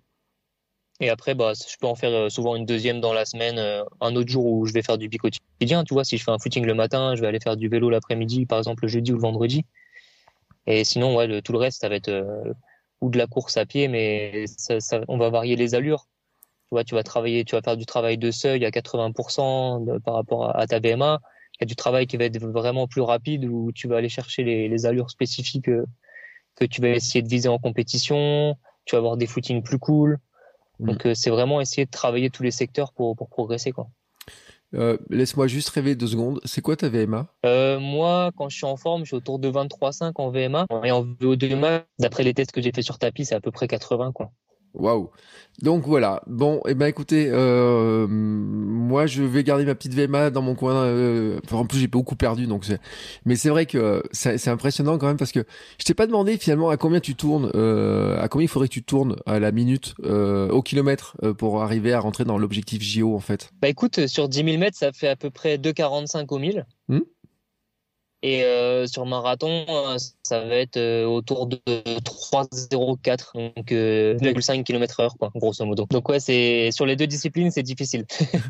Et 1.00 1.10
après, 1.10 1.36
bah, 1.36 1.54
je 1.54 1.78
peux 1.80 1.86
en 1.86 1.96
faire 1.96 2.12
euh, 2.12 2.30
souvent 2.30 2.56
une 2.56 2.66
deuxième 2.66 3.00
dans 3.02 3.14
la 3.14 3.26
semaine, 3.26 3.60
euh, 3.60 3.84
un 4.02 4.16
autre 4.16 4.30
jour 4.30 4.46
où 4.46 4.66
je 4.66 4.74
vais 4.74 4.82
faire 4.82 4.98
du 4.98 5.10
quotidien. 5.10 5.84
Tu 5.84 5.94
vois, 5.94 6.04
si 6.04 6.18
je 6.18 6.24
fais 6.24 6.32
un 6.32 6.40
footing 6.40 6.66
le 6.66 6.74
matin, 6.74 7.16
je 7.16 7.22
vais 7.22 7.28
aller 7.28 7.40
faire 7.40 7.56
du 7.56 7.70
vélo 7.70 7.90
l'après-midi, 7.90 8.46
par 8.48 8.58
exemple 8.58 8.84
le 8.84 8.88
jeudi 8.88 9.12
ou 9.12 9.16
le 9.16 9.22
vendredi. 9.22 9.64
Et 10.66 10.84
sinon, 10.84 11.16
ouais, 11.16 11.42
tout 11.42 11.52
le 11.54 11.60
reste, 11.60 11.82
ça 11.82 11.90
va 11.90 11.96
être 11.96 12.10
euh, 12.10 12.54
ou 13.02 13.10
de 13.10 13.18
la 13.18 13.28
course 13.28 13.58
à 13.58 13.66
pied, 13.66 13.88
mais 13.88 14.46
ça, 14.48 14.80
ça, 14.80 15.02
on 15.08 15.18
va 15.18 15.30
varier 15.30 15.56
les 15.56 15.76
allures. 15.76 16.08
Tu 16.66 16.70
vois, 16.72 16.84
tu 16.84 16.96
vas 16.96 17.04
travailler, 17.04 17.46
tu 17.46 17.56
vas 17.56 17.62
faire 17.62 17.78
du 17.78 17.86
travail 17.86 18.18
de 18.18 18.32
seuil 18.32 18.66
à 18.66 18.72
80% 18.72 20.02
par 20.02 20.16
rapport 20.16 20.58
à, 20.58 20.68
ta 20.68 20.80
BMA. 20.80 21.20
Il 21.56 21.58
y 21.62 21.64
a 21.64 21.68
du 21.68 21.76
travail 21.76 22.08
qui 22.08 22.18
va 22.18 22.26
être 22.26 22.40
vraiment 22.40 22.88
plus 22.88 23.02
rapide 23.02 23.46
où 23.46 23.72
tu 23.72 23.88
vas 23.88 23.98
aller 23.98 24.10
chercher 24.10 24.44
les 24.44 24.86
allures 24.86 25.10
spécifiques 25.10 25.70
que 26.56 26.66
tu 26.66 26.82
vas 26.82 26.90
essayer 26.90 27.22
de 27.22 27.30
viser 27.30 27.50
en 27.50 27.60
compétition. 27.60 28.58
Tu 28.86 28.96
vas 28.96 29.00
avoir 29.00 29.18
des 29.18 29.28
footings 29.28 29.64
plus 29.64 29.80
cool 29.80 30.20
donc 30.80 31.06
mm. 31.06 31.10
euh, 31.10 31.14
c'est 31.16 31.30
vraiment 31.30 31.62
essayer 31.62 31.86
de 31.86 31.92
travailler 31.92 32.30
tous 32.30 32.44
les 32.44 32.52
secteurs 32.52 32.94
pour, 32.94 33.16
pour 33.16 33.30
progresser 33.30 33.72
quoi. 33.72 33.88
Euh, 34.76 34.98
laisse-moi 35.10 35.48
juste 35.48 35.70
rêver 35.70 35.96
deux 35.96 36.08
secondes. 36.08 36.42
C'est 36.44 36.62
quoi 36.62 36.76
ta 36.76 36.90
VMA 36.90 37.28
euh, 37.46 37.80
Moi, 37.80 38.32
quand 38.36 38.50
je 38.50 38.58
suis 38.58 38.66
en 38.66 38.76
forme, 38.76 39.04
je 39.04 39.08
suis 39.08 39.16
autour 39.16 39.40
de 39.40 39.50
23,5 39.50 40.12
en 40.16 40.30
VMA. 40.30 40.66
Et 40.84 40.92
en 40.92 41.06
VO2 41.06 41.84
d'après 42.00 42.24
les 42.24 42.34
tests 42.34 42.52
que 42.52 42.62
j'ai 42.62 42.72
fait 42.74 42.82
sur 42.82 43.00
tapis, 43.00 43.26
c'est 43.26 43.36
à 43.36 43.40
peu 43.40 43.52
près 43.52 43.68
80. 43.68 44.12
Quoi. 44.12 44.32
Waouh. 44.78 45.10
Donc 45.62 45.88
voilà. 45.88 46.22
Bon, 46.28 46.58
et 46.68 46.72
eh 46.72 46.74
ben 46.76 46.86
écoutez, 46.86 47.30
euh, 47.32 48.06
moi 48.08 49.08
je 49.08 49.24
vais 49.24 49.44
garder 49.44 49.66
ma 49.66 49.74
petite 49.74 49.96
VMA 49.96 50.30
dans 50.30 50.44
mon 50.44 50.54
coin. 50.54 50.76
Euh, 50.76 51.40
en 51.52 51.66
plus 51.66 51.80
j'ai 51.80 51.88
beaucoup 51.88 52.16
perdu, 52.16 52.46
donc 52.46 52.64
c'est. 52.64 52.80
Mais 53.26 53.36
c'est 53.36 53.50
vrai 53.50 53.66
que 53.66 54.04
c'est 54.12 54.48
impressionnant 54.50 55.00
quand 55.00 55.08
même 55.08 55.18
parce 55.18 55.32
que 55.32 55.46
je 55.80 55.86
t'ai 55.86 55.96
pas 55.96 56.06
demandé 56.06 56.38
finalement 56.38 56.70
à 56.70 56.78
combien 56.78 57.00
tu 57.00 57.16
tournes, 57.16 57.52
euh, 57.56 58.22
à 58.22 58.28
combien 58.28 58.46
il 58.46 58.50
faudrait 58.50 58.68
que 58.68 58.74
tu 58.74 58.84
tournes 58.84 59.16
à 59.26 59.40
la 59.40 59.52
minute, 59.52 59.96
euh, 60.06 60.50
au 60.50 60.62
kilomètre 60.62 61.18
pour 61.38 61.64
arriver 61.64 61.92
à 61.92 62.00
rentrer 62.00 62.24
dans 62.24 62.38
l'objectif 62.38 62.84
JO 62.84 63.16
en 63.16 63.20
fait. 63.20 63.50
Bah 63.60 63.68
écoute, 63.68 64.06
sur 64.06 64.30
10 64.30 64.44
000 64.44 64.58
mètres, 64.58 64.78
ça 64.78 64.92
fait 64.92 65.08
à 65.08 65.16
peu 65.16 65.32
près 65.32 65.58
2,45 65.58 66.28
au 66.30 66.38
1000. 66.38 66.66
Hmm? 66.90 67.00
Et 68.24 68.44
euh, 68.44 68.88
sur 68.88 69.06
marathon, 69.06 69.66
euh, 69.70 69.98
ça 70.24 70.44
va 70.44 70.56
être 70.56 70.78
euh, 70.78 71.06
autour 71.06 71.46
de 71.46 71.58
3,04, 71.68 73.34
donc 73.34 73.72
2,5 73.72 74.64
km 74.64 75.00
heure, 75.02 75.18
quoi, 75.20 75.32
grosso 75.36 75.64
modo. 75.66 75.86
Donc 75.90 76.10
ouais, 76.10 76.20
c'est 76.20 76.72
sur 76.72 76.88
les 76.88 76.96
deux 76.96 77.06
disciplines, 77.06 77.52
c'est 77.52 77.64
difficile. 77.64 78.06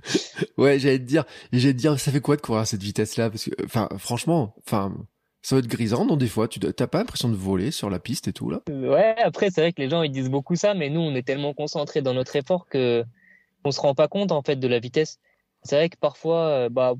ouais, 0.57 0.79
j'allais 0.79 0.99
te 0.99 1.03
dire, 1.03 1.25
j'allais 1.51 1.73
te 1.73 1.79
dire, 1.79 1.99
ça 1.99 2.11
fait 2.11 2.21
quoi 2.21 2.37
de 2.37 2.41
courir 2.41 2.61
à 2.61 2.65
cette 2.65 2.81
vitesse-là? 2.81 3.29
Parce 3.29 3.43
que, 3.43 3.65
enfin, 3.65 3.89
franchement, 3.97 4.55
enfin, 4.65 4.95
ça 5.41 5.55
va 5.55 5.59
être 5.59 5.67
grisant, 5.67 6.05
non 6.05 6.15
Des 6.15 6.27
fois, 6.27 6.47
tu 6.47 6.59
t'as 6.59 6.87
pas 6.87 6.99
l'impression 6.99 7.27
de 7.27 7.35
voler 7.35 7.71
sur 7.71 7.89
la 7.89 7.99
piste 7.99 8.29
et 8.29 8.33
tout 8.33 8.49
là? 8.49 8.61
Ouais, 8.69 9.15
après, 9.21 9.49
c'est 9.51 9.59
vrai 9.59 9.73
que 9.73 9.81
les 9.81 9.89
gens 9.89 10.01
ils 10.01 10.11
disent 10.11 10.29
beaucoup 10.29 10.55
ça, 10.55 10.75
mais 10.75 10.89
nous, 10.89 11.01
on 11.01 11.13
est 11.13 11.27
tellement 11.27 11.53
concentrés 11.53 12.01
dans 12.01 12.13
notre 12.13 12.37
effort 12.37 12.67
que 12.67 13.03
on 13.65 13.71
se 13.71 13.81
rend 13.81 13.95
pas 13.95 14.07
compte 14.07 14.31
en 14.31 14.43
fait 14.43 14.55
de 14.55 14.67
la 14.69 14.79
vitesse. 14.79 15.19
C'est 15.63 15.75
vrai 15.75 15.89
que 15.89 15.97
parfois, 15.97 16.69
bah 16.69 16.93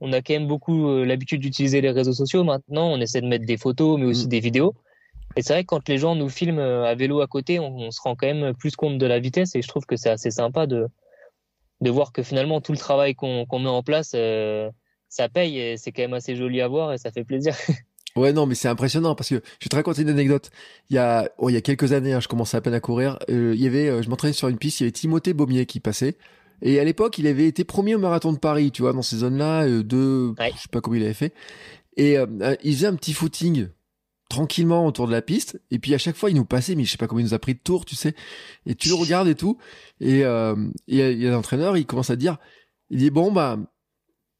on 0.00 0.12
a 0.12 0.22
quand 0.22 0.34
même 0.34 0.46
beaucoup 0.46 0.88
euh, 0.88 1.04
l'habitude 1.04 1.40
d'utiliser 1.40 1.80
les 1.80 1.90
réseaux 1.90 2.12
sociaux 2.12 2.44
maintenant. 2.44 2.88
On 2.90 3.00
essaie 3.00 3.20
de 3.20 3.26
mettre 3.26 3.46
des 3.46 3.56
photos, 3.56 3.98
mais 3.98 4.06
aussi 4.06 4.26
mm. 4.26 4.28
des 4.28 4.40
vidéos. 4.40 4.74
Et 5.36 5.42
c'est 5.42 5.52
vrai 5.52 5.62
que 5.62 5.68
quand 5.68 5.88
les 5.88 5.98
gens 5.98 6.14
nous 6.14 6.28
filment 6.28 6.58
euh, 6.58 6.84
à 6.84 6.94
vélo 6.94 7.20
à 7.20 7.26
côté, 7.26 7.58
on, 7.58 7.90
se 7.90 8.00
rend 8.00 8.14
quand 8.16 8.26
même 8.26 8.54
plus 8.54 8.76
compte 8.76 8.98
de 8.98 9.06
la 9.06 9.18
vitesse. 9.18 9.54
Et 9.54 9.62
je 9.62 9.68
trouve 9.68 9.86
que 9.86 9.96
c'est 9.96 10.10
assez 10.10 10.30
sympa 10.30 10.66
de, 10.66 10.86
de 11.80 11.90
voir 11.90 12.12
que 12.12 12.22
finalement 12.22 12.60
tout 12.60 12.72
le 12.72 12.78
travail 12.78 13.14
qu'on 13.14 13.46
met 13.52 13.68
en 13.68 13.82
place, 13.82 14.12
euh, 14.14 14.70
ça 15.08 15.28
paye. 15.28 15.58
Et 15.58 15.76
c'est 15.76 15.92
quand 15.92 16.02
même 16.02 16.14
assez 16.14 16.36
joli 16.36 16.60
à 16.60 16.68
voir 16.68 16.92
et 16.92 16.98
ça 16.98 17.10
fait 17.10 17.24
plaisir. 17.24 17.54
Ouais, 18.16 18.32
non, 18.32 18.46
mais 18.46 18.56
c'est 18.56 18.66
impressionnant 18.66 19.14
parce 19.14 19.28
que 19.28 19.36
je 19.36 19.66
vais 19.66 19.68
te 19.68 19.76
raconter 19.76 20.02
une 20.02 20.08
anecdote. 20.08 20.50
Il 20.90 20.96
y 20.96 20.98
a, 20.98 21.30
oh, 21.38 21.50
il 21.50 21.52
y 21.52 21.56
a 21.56 21.60
quelques 21.60 21.92
années, 21.92 22.14
hein, 22.14 22.18
je 22.18 22.26
commençais 22.26 22.56
à 22.56 22.60
peine 22.60 22.74
à 22.74 22.80
courir. 22.80 23.16
il 23.28 23.54
y 23.54 23.66
avait, 23.66 24.02
je 24.02 24.08
m'entraînais 24.08 24.32
sur 24.32 24.48
une 24.48 24.58
piste, 24.58 24.80
il 24.80 24.84
y 24.84 24.86
avait 24.86 24.92
Timothée 24.92 25.34
Baumier 25.34 25.66
qui 25.66 25.78
passait. 25.78 26.16
Et 26.62 26.80
à 26.80 26.84
l'époque, 26.84 27.18
il 27.18 27.26
avait 27.26 27.46
été 27.46 27.64
premier 27.64 27.94
au 27.94 27.98
marathon 27.98 28.32
de 28.32 28.38
Paris, 28.38 28.72
tu 28.72 28.82
vois, 28.82 28.92
dans 28.92 29.02
ces 29.02 29.18
zones-là, 29.18 29.66
euh, 29.66 29.82
de, 29.82 30.34
je 30.38 30.60
sais 30.60 30.68
pas 30.70 30.80
comment 30.80 30.96
il 30.96 31.02
avait 31.04 31.14
fait. 31.14 31.34
Et 31.96 32.18
euh, 32.18 32.26
euh, 32.42 32.56
il 32.62 32.74
faisait 32.74 32.86
un 32.86 32.94
petit 32.94 33.12
footing 33.12 33.68
tranquillement 34.28 34.86
autour 34.86 35.06
de 35.06 35.12
la 35.12 35.22
piste. 35.22 35.60
Et 35.70 35.78
puis 35.78 35.94
à 35.94 35.98
chaque 35.98 36.16
fois, 36.16 36.30
il 36.30 36.36
nous 36.36 36.44
passait, 36.44 36.74
mais 36.74 36.84
je 36.84 36.90
sais 36.90 36.96
pas 36.96 37.06
comment 37.06 37.20
il 37.20 37.24
nous 37.24 37.34
a 37.34 37.38
pris 37.38 37.54
de 37.54 37.60
tour, 37.60 37.84
tu 37.84 37.94
sais. 37.94 38.14
Et 38.66 38.74
tu 38.74 38.88
le 38.88 38.94
regardes 38.94 39.28
et 39.28 39.34
tout. 39.34 39.58
Et 40.00 40.20
il 40.20 40.96
y 40.96 41.26
a 41.26 41.30
l'entraîneur, 41.30 41.76
il 41.76 41.86
commence 41.86 42.10
à 42.10 42.16
dire, 42.16 42.38
il 42.90 42.98
dit 42.98 43.10
bon 43.10 43.32
bah 43.32 43.58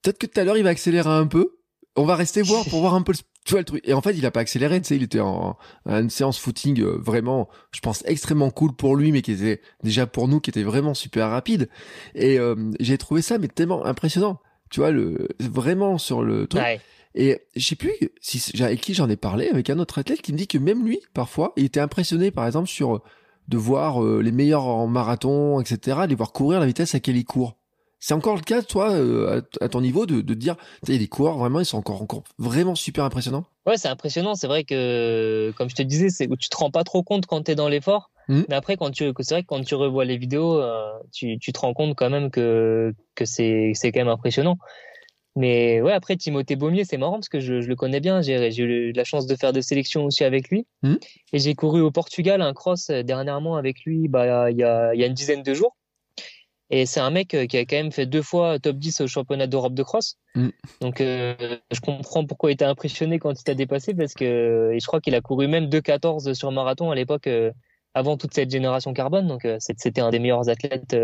peut-être 0.03 0.19
que 0.19 0.27
tout 0.27 0.39
à 0.39 0.45
l'heure 0.45 0.57
il 0.57 0.63
va 0.63 0.71
accélérer 0.71 1.09
un 1.09 1.27
peu. 1.27 1.59
On 1.97 2.05
va 2.05 2.17
rester 2.17 2.43
voir 2.43 2.65
pour 2.69 2.81
voir 2.83 2.95
un 2.95 3.03
peu 3.03 3.15
tu 3.49 3.55
vois 3.55 3.63
le 3.63 3.65
truc. 3.65 3.89
Et 3.89 3.95
en 3.95 4.03
fait, 4.03 4.13
il 4.13 4.27
a 4.27 4.31
pas 4.31 4.41
accéléré, 4.41 4.79
tu 4.83 4.89
sais, 4.89 4.97
il 4.97 5.03
était 5.03 5.21
en, 5.21 5.57
une 5.87 6.11
séance 6.11 6.39
footing 6.39 6.83
euh, 6.83 6.99
vraiment, 6.99 7.49
je 7.73 7.81
pense, 7.81 8.05
extrêmement 8.05 8.51
cool 8.51 8.75
pour 8.77 8.95
lui, 8.95 9.11
mais 9.11 9.23
qui 9.23 9.33
était 9.33 9.63
déjà 9.83 10.07
pour 10.07 10.29
nous, 10.29 10.39
qui 10.39 10.51
était 10.51 10.63
vraiment 10.63 10.93
super 10.93 11.31
rapide. 11.31 11.71
Et 12.15 12.39
euh, 12.39 12.55
j'ai 12.79 12.99
trouvé 12.99 13.23
ça, 13.23 13.39
mais 13.39 13.49
tellement 13.49 13.87
impressionnant. 13.87 14.39
Tu 14.69 14.81
vois, 14.81 14.91
le 14.91 15.29
vraiment 15.41 15.97
sur 15.97 16.23
le 16.23 16.47
truc. 16.47 16.63
Et 17.15 17.41
je 17.57 17.65
sais 17.65 17.75
plus 17.75 17.95
si 18.21 18.63
avec 18.63 18.83
qui 18.83 18.93
j'en 18.93 19.09
ai 19.09 19.17
parlé, 19.17 19.49
avec 19.49 19.71
un 19.71 19.79
autre 19.79 19.99
athlète 19.99 20.21
qui 20.21 20.35
me 20.35 20.37
dit 20.37 20.47
que 20.47 20.59
même 20.59 20.85
lui, 20.85 21.01
parfois, 21.15 21.55
il 21.57 21.65
était 21.65 21.81
impressionné, 21.81 22.31
par 22.31 22.47
exemple, 22.47 22.69
sur 22.69 23.03
de 23.49 23.57
voir 23.57 24.05
euh, 24.05 24.21
les 24.21 24.31
meilleurs 24.31 24.67
en 24.67 24.87
marathon, 24.89 25.59
etc., 25.59 26.01
les 26.07 26.15
voir 26.15 26.33
courir 26.33 26.59
à 26.59 26.61
la 26.61 26.67
vitesse 26.67 26.95
à 26.95 26.99
laquelle 26.99 27.17
ils 27.17 27.25
courent. 27.25 27.57
C'est 28.01 28.15
encore 28.15 28.37
le 28.37 28.43
cas, 28.43 28.63
toi, 28.63 28.93
euh, 28.93 29.43
à, 29.61 29.69
ton 29.69 29.81
niveau, 29.81 30.07
de, 30.07 30.21
de 30.21 30.35
dire, 30.35 30.57
tu 30.85 30.93
sais, 30.93 30.99
les 30.99 31.09
coureurs, 31.09 31.39
vraiment, 31.39 31.61
ils 31.61 31.67
sont 31.67 31.79
encore, 31.79 32.01
encore 32.01 32.23
vraiment 32.39 32.75
super 32.75 33.05
impressionnants. 33.05 33.45
Ouais, 33.67 33.77
c'est 33.77 33.89
impressionnant. 33.89 34.35
C'est 34.35 34.47
vrai 34.47 34.65
que, 34.65 35.53
comme 35.57 35.69
je 35.69 35.75
te 35.75 35.83
disais, 35.83 36.09
c'est 36.09 36.29
tu 36.39 36.49
te 36.49 36.57
rends 36.57 36.71
pas 36.71 36.85
trop 36.85 37.03
compte 37.03 37.27
quand 37.27 37.43
tu 37.43 37.51
es 37.51 37.55
dans 37.55 37.69
l'effort. 37.69 38.11
Hmm. 38.29 38.43
Mais 38.49 38.55
après, 38.55 38.77
quand 38.77 38.91
tu, 38.91 39.11
c'est 39.21 39.35
vrai 39.35 39.43
que 39.43 39.49
quand 39.49 39.65
tu 39.65 39.75
revois 39.75 40.05
les 40.05 40.17
vidéos, 40.17 40.61
euh, 40.61 40.93
tu, 41.13 41.39
tu 41.39 41.53
te 41.53 41.59
rends 41.61 41.75
compte 41.75 41.97
quand 41.97 42.11
même 42.11 42.31
que, 42.31 42.95
que 43.15 43.25
c'est, 43.25 43.73
c'est 43.75 43.91
quand 43.91 44.01
même 44.01 44.09
impressionnant. 44.09 44.59
Mais 45.35 45.81
ouais, 45.81 45.93
après, 45.93 46.17
Timothée 46.17 46.57
Baumier, 46.57 46.85
c'est 46.85 46.99
marrant 46.99 47.15
parce 47.15 47.29
que 47.29 47.41
je, 47.41 47.61
je 47.61 47.69
le 47.69 47.77
connais 47.77 48.01
bien. 48.01 48.23
J'ai, 48.23 48.51
j'ai 48.51 48.63
eu 48.65 48.93
la 48.93 49.05
chance 49.05 49.27
de 49.27 49.35
faire 49.35 49.53
des 49.53 49.63
sélections 49.63 50.05
aussi 50.05 50.25
avec 50.25 50.51
lui. 50.51 50.67
Hmm. 50.83 50.97
Et 51.33 51.39
j'ai 51.39 51.55
couru 51.55 51.81
au 51.81 51.91
Portugal 51.91 52.43
un 52.43 52.53
cross 52.53 52.91
euh, 52.91 53.03
dernièrement 53.03 53.57
avec 53.57 53.85
lui, 53.85 54.09
bah, 54.09 54.51
il 54.51 54.59
y 54.59 54.63
a, 54.63 54.95
il 54.95 55.01
y 55.01 55.05
a 55.05 55.07
une 55.07 55.15
dizaine 55.15 55.43
de 55.43 55.55
jours. 55.55 55.78
Et 56.71 56.87
c'est 56.87 57.01
un 57.01 57.11
mec 57.11 57.35
euh, 57.35 57.47
qui 57.47 57.57
a 57.57 57.65
quand 57.65 57.77
même 57.77 57.93
fait 57.93 58.07
deux 58.07 58.23
fois 58.23 58.59
top 58.59 58.77
10 58.77 59.01
au 59.01 59.07
championnat 59.07 59.47
d'Europe 59.47 59.75
de 59.75 59.83
cross. 59.83 60.17
Mm. 60.35 60.49
Donc 60.81 61.01
euh, 61.01 61.35
je 61.71 61.81
comprends 61.81 62.27
pourquoi 62.27 62.51
il 62.51 62.55
était 62.55 62.65
impressionné 62.65 63.19
quand 63.19 63.39
il 63.39 63.43
t'a 63.43 63.55
dépassé 63.55 63.95
parce 63.95 64.15
que 64.15 64.73
et 64.73 64.81
je 64.81 64.87
crois 64.87 65.01
qu'il 65.01 65.15
a 65.15 65.21
couru 65.21 65.49
même 65.49 65.67
2,14 65.67 66.35
sur 66.35 66.53
marathon 66.53 66.91
à 66.91 66.95
l'époque 66.95 67.27
euh, 67.27 67.51
avant 67.95 68.17
toute 68.17 68.35
cette 68.35 68.51
génération 68.51 68.93
carbone. 68.93 69.27
Donc 69.27 69.47
c'était 69.59 70.01
un 70.01 70.11
des 70.11 70.19
meilleurs 70.19 70.49
athlètes 70.49 70.97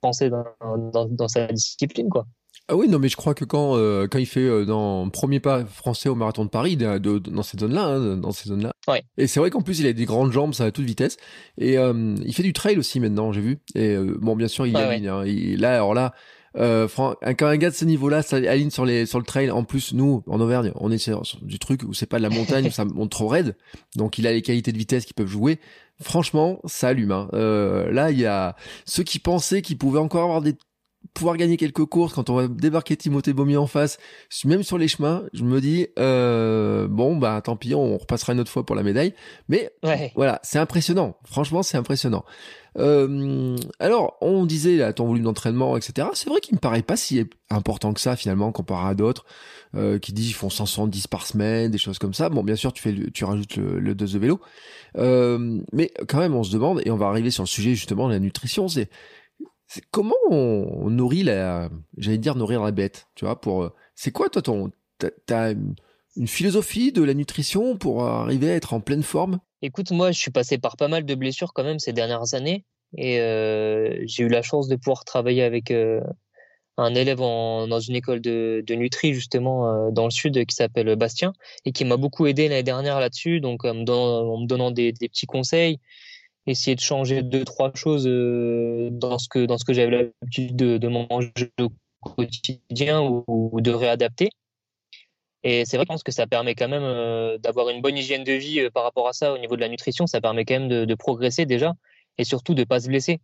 français 0.00 0.30
dans, 0.30 0.44
dans, 0.92 1.04
dans 1.04 1.28
sa 1.28 1.46
discipline 1.46 2.08
quoi. 2.08 2.26
Ah 2.68 2.76
oui, 2.76 2.88
non, 2.88 2.98
mais 2.98 3.08
je 3.08 3.16
crois 3.16 3.34
que 3.34 3.44
quand 3.44 3.76
euh, 3.76 4.06
quand 4.06 4.18
il 4.18 4.26
fait 4.26 4.40
euh, 4.40 4.64
dans 4.64 5.08
premier 5.10 5.40
pas 5.40 5.64
français 5.64 6.08
au 6.08 6.14
marathon 6.14 6.44
de 6.44 6.50
Paris, 6.50 6.76
de, 6.76 6.98
dans 6.98 7.42
cette 7.42 7.60
zone-là, 7.60 7.84
hein, 7.84 8.16
dans 8.16 8.32
ces 8.32 8.48
zones-là. 8.48 8.72
Ouais. 8.88 9.02
Et 9.18 9.26
c'est 9.26 9.40
vrai 9.40 9.50
qu'en 9.50 9.62
plus 9.62 9.80
il 9.80 9.86
a 9.86 9.92
des 9.92 10.04
grandes 10.04 10.32
jambes, 10.32 10.54
ça 10.54 10.64
à 10.64 10.70
toute 10.70 10.84
vitesse. 10.84 11.16
Et 11.58 11.76
euh, 11.76 12.14
il 12.24 12.34
fait 12.34 12.42
du 12.42 12.52
trail 12.52 12.78
aussi 12.78 13.00
maintenant, 13.00 13.32
j'ai 13.32 13.40
vu. 13.40 13.58
Et 13.74 13.96
bon, 13.96 14.36
bien 14.36 14.48
sûr, 14.48 14.66
il 14.66 14.76
aligne. 14.76 15.08
Hein, 15.08 15.24
il, 15.26 15.60
là, 15.60 15.74
alors 15.74 15.94
là, 15.94 16.14
euh, 16.56 16.86
quand 16.96 17.16
un 17.22 17.56
gars 17.56 17.70
de 17.70 17.74
ce 17.74 17.84
niveau-là 17.84 18.22
ça 18.22 18.36
aligne 18.36 18.70
sur 18.70 18.84
les 18.84 19.06
sur 19.06 19.18
le 19.18 19.24
trail, 19.24 19.50
en 19.50 19.64
plus 19.64 19.94
nous 19.94 20.22
en 20.26 20.40
Auvergne, 20.40 20.72
on 20.76 20.90
est 20.90 20.98
sur, 20.98 21.22
du 21.42 21.58
truc 21.58 21.82
où 21.82 21.94
c'est 21.94 22.06
pas 22.06 22.18
de 22.18 22.22
la 22.22 22.30
montagne, 22.30 22.66
où 22.66 22.70
ça 22.70 22.84
monte 22.84 23.10
trop 23.10 23.28
raide. 23.28 23.56
Donc 23.96 24.18
il 24.18 24.26
a 24.26 24.32
les 24.32 24.42
qualités 24.42 24.72
de 24.72 24.78
vitesse 24.78 25.04
qui 25.04 25.14
peuvent 25.14 25.26
jouer. 25.26 25.58
Franchement, 26.00 26.60
ça 26.64 26.88
allume. 26.88 27.12
Hein. 27.12 27.28
Euh, 27.32 27.90
là, 27.92 28.10
il 28.10 28.18
y 28.18 28.26
a 28.26 28.56
ceux 28.84 29.02
qui 29.02 29.18
pensaient 29.18 29.62
qu'ils 29.62 29.78
pouvaient 29.78 30.00
encore 30.00 30.24
avoir 30.24 30.42
des 30.42 30.54
pouvoir 31.14 31.36
gagner 31.36 31.56
quelques 31.56 31.84
courses 31.84 32.14
quand 32.14 32.30
on 32.30 32.34
va 32.34 32.48
débarquer 32.48 32.96
Timothée 32.96 33.32
Baumier 33.32 33.56
en 33.56 33.66
face, 33.66 33.98
même 34.44 34.62
sur 34.62 34.78
les 34.78 34.88
chemins, 34.88 35.24
je 35.32 35.44
me 35.44 35.60
dis 35.60 35.88
euh, 35.98 36.86
bon 36.88 37.16
bah 37.16 37.40
tant 37.42 37.56
pis, 37.56 37.74
on 37.74 37.98
repassera 37.98 38.32
une 38.32 38.40
autre 38.40 38.50
fois 38.50 38.64
pour 38.64 38.76
la 38.76 38.82
médaille. 38.82 39.14
Mais 39.48 39.70
voilà, 40.14 40.40
c'est 40.42 40.58
impressionnant. 40.58 41.16
Franchement, 41.24 41.62
c'est 41.62 41.76
impressionnant. 41.76 42.24
Euh, 42.78 43.56
alors, 43.78 44.16
on 44.20 44.46
disait 44.46 44.76
là, 44.76 44.92
ton 44.92 45.06
volume 45.06 45.24
d'entraînement, 45.24 45.76
etc. 45.76 46.08
C'est 46.14 46.30
vrai 46.30 46.40
qu'il 46.40 46.54
me 46.54 46.60
paraît 46.60 46.82
pas 46.82 46.96
si 46.96 47.22
important 47.50 47.92
que 47.92 48.00
ça 48.00 48.16
finalement 48.16 48.50
comparé 48.50 48.88
à 48.88 48.94
d'autres 48.94 49.26
euh, 49.74 49.98
qui 49.98 50.12
disent 50.12 50.28
qu'ils 50.28 50.34
font 50.34 50.48
170 50.48 51.06
par 51.06 51.26
semaine, 51.26 51.70
des 51.70 51.78
choses 51.78 51.98
comme 51.98 52.14
ça. 52.14 52.28
Bon, 52.30 52.42
bien 52.42 52.56
sûr, 52.56 52.72
tu 52.72 52.82
fais, 52.82 52.94
tu 53.12 53.24
rajoutes 53.24 53.56
le, 53.56 53.78
le 53.78 53.94
dose 53.94 54.14
de 54.14 54.18
vélo, 54.18 54.40
euh, 54.96 55.60
mais 55.72 55.90
quand 56.08 56.18
même, 56.18 56.34
on 56.34 56.42
se 56.42 56.52
demande 56.52 56.80
et 56.84 56.90
on 56.90 56.96
va 56.96 57.06
arriver 57.06 57.30
sur 57.30 57.42
le 57.42 57.48
sujet 57.48 57.74
justement 57.74 58.08
de 58.08 58.14
la 58.14 58.20
nutrition. 58.20 58.68
C'est 58.68 58.88
comment 59.90 60.14
on, 60.30 60.90
nourrit 60.90 61.22
la, 61.22 61.70
j'allais 61.96 62.18
dire 62.18 62.34
nourrir 62.34 62.62
la 62.62 62.70
bête, 62.70 63.08
tu 63.14 63.24
vois, 63.24 63.40
pour, 63.40 63.70
c'est 63.94 64.10
quoi 64.10 64.28
toi 64.28 64.42
ton, 64.42 64.70
t'as 65.26 65.54
une 66.16 66.28
philosophie 66.28 66.92
de 66.92 67.02
la 67.02 67.14
nutrition 67.14 67.76
pour 67.76 68.04
arriver 68.04 68.50
à 68.50 68.54
être 68.54 68.74
en 68.74 68.80
pleine 68.80 69.02
forme? 69.02 69.40
Écoute, 69.62 69.90
moi, 69.92 70.12
je 70.12 70.18
suis 70.18 70.30
passé 70.30 70.58
par 70.58 70.76
pas 70.76 70.88
mal 70.88 71.04
de 71.04 71.14
blessures 71.14 71.52
quand 71.52 71.64
même 71.64 71.78
ces 71.78 71.92
dernières 71.92 72.34
années, 72.34 72.64
et 72.96 73.20
euh, 73.20 74.02
j'ai 74.06 74.24
eu 74.24 74.28
la 74.28 74.42
chance 74.42 74.68
de 74.68 74.76
pouvoir 74.76 75.04
travailler 75.04 75.42
avec 75.42 75.70
euh, 75.70 76.00
un 76.76 76.94
élève 76.94 77.18
dans 77.18 77.80
une 77.80 77.96
école 77.96 78.20
de, 78.20 78.62
de 78.66 78.74
Nutri 78.74 79.14
justement 79.14 79.68
euh, 79.68 79.90
dans 79.90 80.04
le 80.04 80.10
sud 80.10 80.44
qui 80.46 80.54
s'appelle 80.54 80.94
Bastien 80.96 81.32
et 81.64 81.72
qui 81.72 81.84
m'a 81.84 81.96
beaucoup 81.96 82.26
aidé 82.26 82.48
l'année 82.48 82.62
dernière 82.62 83.00
là-dessus, 83.00 83.40
donc 83.40 83.64
en 83.64 83.74
me 83.74 83.84
donnant, 84.46 84.70
des 84.70 84.92
petits 84.92 85.26
conseils 85.26 85.78
essayer 86.46 86.74
de 86.74 86.80
changer 86.80 87.22
deux 87.22 87.44
trois 87.44 87.72
choses 87.74 88.06
euh, 88.06 88.88
dans 88.90 89.18
ce 89.18 89.28
que 89.28 89.46
dans 89.46 89.58
ce 89.58 89.64
que 89.64 89.72
j'avais 89.72 90.12
l'habitude 90.20 90.56
de, 90.56 90.88
manger 90.88 91.32
au 91.60 91.70
quotidien 92.00 93.02
ou, 93.02 93.60
de 93.60 93.70
réadapter. 93.70 94.30
Et 95.44 95.64
c'est 95.64 95.76
vrai, 95.76 95.84
je 95.84 95.88
pense 95.88 96.02
que 96.04 96.12
ça 96.12 96.26
permet 96.26 96.54
quand 96.54 96.68
même 96.68 96.82
euh, 96.84 97.38
d'avoir 97.38 97.68
une 97.68 97.80
bonne 97.80 97.96
hygiène 97.96 98.24
de 98.24 98.32
vie 98.32 98.60
euh, 98.60 98.70
par 98.70 98.84
rapport 98.84 99.08
à 99.08 99.12
ça 99.12 99.32
au 99.32 99.38
niveau 99.38 99.56
de 99.56 99.60
la 99.60 99.68
nutrition. 99.68 100.06
Ça 100.06 100.20
permet 100.20 100.44
quand 100.44 100.54
même 100.60 100.68
de, 100.68 100.94
progresser 100.94 101.46
déjà 101.46 101.74
et 102.18 102.24
surtout 102.24 102.54
de 102.54 102.64
pas 102.64 102.80
se 102.80 102.88
blesser. 102.88 103.20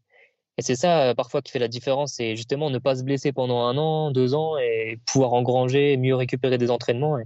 Et 0.59 0.63
c'est 0.63 0.75
ça 0.75 1.15
parfois 1.17 1.43
qui 1.43 1.53
fait 1.53 1.61
la 1.61 1.69
différence, 1.69 2.15
c'est 2.15 2.35
justement 2.35 2.71
ne 2.71 2.79
pas 2.79 2.97
se 2.97 3.05
blesser 3.05 3.33
pendant 3.33 3.63
un 3.63 3.79
an, 3.79 4.11
deux 4.11 4.35
ans 4.35 4.59
et 4.59 4.99
pouvoir 5.07 5.33
engranger, 5.35 5.97
mieux 5.97 6.17
récupérer 6.17 6.59
des 6.59 6.71
entraînements. 6.71 7.19
Et, 7.19 7.25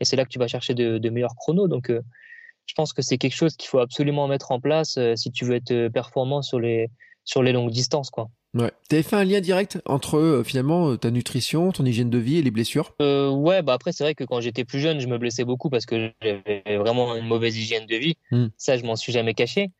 et 0.00 0.04
c'est 0.04 0.16
là 0.16 0.24
que 0.24 0.30
tu 0.30 0.40
vas 0.40 0.48
chercher 0.48 0.74
de, 0.74 0.98
de 0.98 1.10
meilleurs 1.10 1.36
chronos. 1.36 1.68
Donc 1.68 1.92
je 2.66 2.74
pense 2.74 2.92
que 2.92 3.02
c'est 3.02 3.18
quelque 3.18 3.34
chose 3.34 3.56
qu'il 3.56 3.68
faut 3.68 3.80
absolument 3.80 4.28
mettre 4.28 4.52
en 4.52 4.60
place 4.60 4.96
euh, 4.98 5.16
si 5.16 5.30
tu 5.30 5.44
veux 5.44 5.56
être 5.56 5.72
euh, 5.72 5.90
performant 5.90 6.42
sur 6.42 6.60
les, 6.60 6.88
sur 7.24 7.42
les 7.42 7.52
longues 7.52 7.70
distances. 7.70 8.10
Quoi. 8.10 8.28
Ouais. 8.54 8.70
T'avais 8.88 9.02
fait 9.02 9.16
un 9.16 9.24
lien 9.24 9.40
direct 9.40 9.80
entre 9.86 10.18
euh, 10.18 10.44
finalement 10.44 10.94
ta 10.98 11.10
nutrition, 11.10 11.72
ton 11.72 11.86
hygiène 11.86 12.10
de 12.10 12.18
vie 12.18 12.36
et 12.36 12.42
les 12.42 12.50
blessures? 12.50 12.94
Euh, 13.00 13.30
Ouais, 13.30 13.62
bah 13.62 13.72
après 13.72 13.92
c'est 13.92 14.04
vrai 14.04 14.14
que 14.14 14.24
quand 14.24 14.40
j'étais 14.42 14.64
plus 14.64 14.78
jeune, 14.78 15.00
je 15.00 15.06
me 15.06 15.16
blessais 15.16 15.44
beaucoup 15.44 15.70
parce 15.70 15.86
que 15.86 16.12
j'avais 16.20 16.76
vraiment 16.76 17.16
une 17.16 17.26
mauvaise 17.26 17.56
hygiène 17.56 17.86
de 17.86 17.96
vie. 17.96 18.16
Hmm. 18.30 18.48
Ça, 18.58 18.76
je 18.76 18.84
m'en 18.84 18.94
suis 18.94 19.12
jamais 19.12 19.32
caché. 19.32 19.70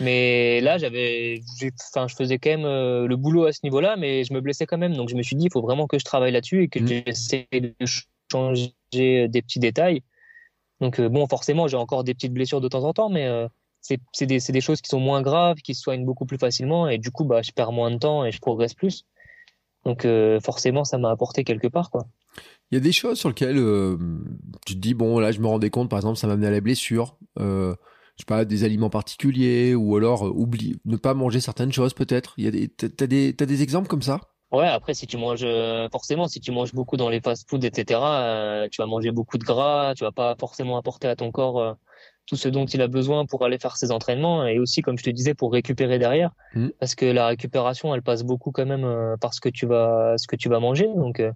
mais 0.00 0.62
là, 0.62 0.78
j'avais, 0.78 1.42
enfin, 1.90 2.08
je 2.08 2.14
faisais 2.14 2.38
quand 2.38 2.50
même 2.50 2.64
euh, 2.64 3.06
le 3.06 3.16
boulot 3.16 3.44
à 3.44 3.52
ce 3.52 3.60
niveau-là, 3.62 3.96
mais 3.98 4.24
je 4.24 4.32
me 4.32 4.40
blessais 4.40 4.64
quand 4.64 4.78
même. 4.78 4.96
Donc 4.96 5.10
je 5.10 5.16
me 5.16 5.22
suis 5.22 5.36
dit, 5.36 5.46
il 5.46 5.52
faut 5.52 5.62
vraiment 5.62 5.86
que 5.86 5.98
je 5.98 6.04
travaille 6.04 6.32
là-dessus 6.32 6.62
et 6.62 6.68
que 6.68 6.78
hmm. 6.78 7.02
j'essaie 7.06 7.46
de 7.52 7.74
changer 8.32 8.72
des 8.92 9.42
petits 9.42 9.58
détails. 9.58 10.02
Donc 10.80 11.00
bon, 11.00 11.26
forcément, 11.26 11.68
j'ai 11.68 11.76
encore 11.76 12.04
des 12.04 12.14
petites 12.14 12.32
blessures 12.32 12.60
de 12.60 12.68
temps 12.68 12.84
en 12.84 12.92
temps, 12.92 13.08
mais 13.08 13.48
c'est 13.80 14.26
des, 14.26 14.38
des, 14.38 14.60
choses 14.60 14.80
qui 14.80 14.88
sont 14.88 15.00
moins 15.00 15.22
graves, 15.22 15.58
qui 15.58 15.74
se 15.74 15.82
soignent 15.82 16.04
beaucoup 16.04 16.26
plus 16.26 16.38
facilement, 16.38 16.88
et 16.88 16.98
du 16.98 17.10
coup, 17.10 17.24
bah, 17.24 17.42
je 17.42 17.52
perds 17.52 17.72
moins 17.72 17.90
de 17.90 17.98
temps 17.98 18.24
et 18.24 18.32
je 18.32 18.40
progresse 18.40 18.74
plus. 18.74 19.04
Donc 19.84 20.04
euh, 20.04 20.40
forcément, 20.40 20.84
ça 20.84 20.98
m'a 20.98 21.10
apporté 21.10 21.44
quelque 21.44 21.68
part, 21.68 21.90
quoi. 21.90 22.06
Il 22.70 22.74
y 22.74 22.78
a 22.78 22.80
des 22.80 22.92
choses 22.92 23.18
sur 23.18 23.28
lesquelles 23.28 23.58
euh, 23.58 23.96
tu 24.66 24.74
te 24.74 24.80
dis 24.80 24.94
bon 24.94 25.18
là, 25.18 25.30
je 25.30 25.40
me 25.40 25.46
rendais 25.46 25.70
compte, 25.70 25.90
par 25.90 25.98
exemple, 25.98 26.16
ça 26.16 26.26
m'a 26.26 26.32
amené 26.32 26.48
à 26.48 26.50
la 26.50 26.60
blessure. 26.60 27.16
Euh, 27.38 27.74
je 28.16 28.22
sais 28.22 28.26
pas, 28.26 28.44
des 28.44 28.64
aliments 28.64 28.90
particuliers 28.90 29.74
ou 29.74 29.96
alors 29.96 30.22
oublie, 30.22 30.80
ne 30.84 30.96
pas 30.96 31.14
manger 31.14 31.40
certaines 31.40 31.72
choses 31.72 31.94
peut-être. 31.94 32.34
Il 32.38 32.44
y 32.44 32.48
a 32.48 32.50
des, 32.50 32.68
t'as 32.68 33.06
des, 33.06 33.34
t'as 33.34 33.46
des 33.46 33.62
exemples 33.62 33.88
comme 33.88 34.02
ça? 34.02 34.20
Ouais, 34.54 34.68
après 34.68 34.94
si 34.94 35.06
tu 35.06 35.16
manges 35.16 35.46
forcément, 35.90 36.28
si 36.28 36.40
tu 36.40 36.52
manges 36.52 36.72
beaucoup 36.72 36.96
dans 36.96 37.08
les 37.08 37.20
fast-foods, 37.20 37.64
etc., 37.64 38.68
tu 38.70 38.80
vas 38.80 38.86
manger 38.86 39.10
beaucoup 39.10 39.38
de 39.38 39.44
gras, 39.44 39.94
tu 39.94 40.04
vas 40.04 40.12
pas 40.12 40.36
forcément 40.38 40.76
apporter 40.76 41.08
à 41.08 41.16
ton 41.16 41.30
corps 41.30 41.76
tout 42.26 42.36
ce 42.36 42.48
dont 42.48 42.64
il 42.64 42.80
a 42.80 42.88
besoin 42.88 43.26
pour 43.26 43.44
aller 43.44 43.58
faire 43.58 43.76
ses 43.76 43.90
entraînements 43.90 44.46
et 44.46 44.58
aussi, 44.58 44.82
comme 44.82 44.98
je 44.98 45.04
te 45.04 45.10
disais, 45.10 45.34
pour 45.34 45.52
récupérer 45.52 45.98
derrière. 45.98 46.30
Mm. 46.54 46.68
Parce 46.80 46.94
que 46.94 47.06
la 47.06 47.26
récupération, 47.26 47.94
elle 47.94 48.02
passe 48.02 48.22
beaucoup 48.22 48.50
quand 48.50 48.66
même 48.66 48.84
euh, 48.84 49.16
par 49.18 49.34
ce 49.34 49.40
que 49.40 49.48
tu 49.48 49.66
vas, 49.66 50.16
ce 50.16 50.26
que 50.26 50.36
tu 50.36 50.48
vas 50.48 50.60
manger. 50.60 50.88
Donc, 50.94 51.20
euh, 51.20 51.32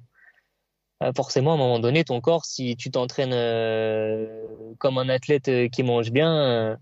euh, 1.03 1.13
forcément, 1.15 1.53
à 1.53 1.55
un 1.55 1.59
moment 1.59 1.79
donné, 1.79 2.05
ton 2.05 2.21
corps, 2.21 2.45
si 2.45 2.77
tu 2.77 2.91
t'entraînes 2.91 3.35
comme 4.79 4.99
un 4.99 5.09
athlète 5.09 5.51
qui 5.71 5.83
mange 5.83 6.11
bien, 6.11 6.73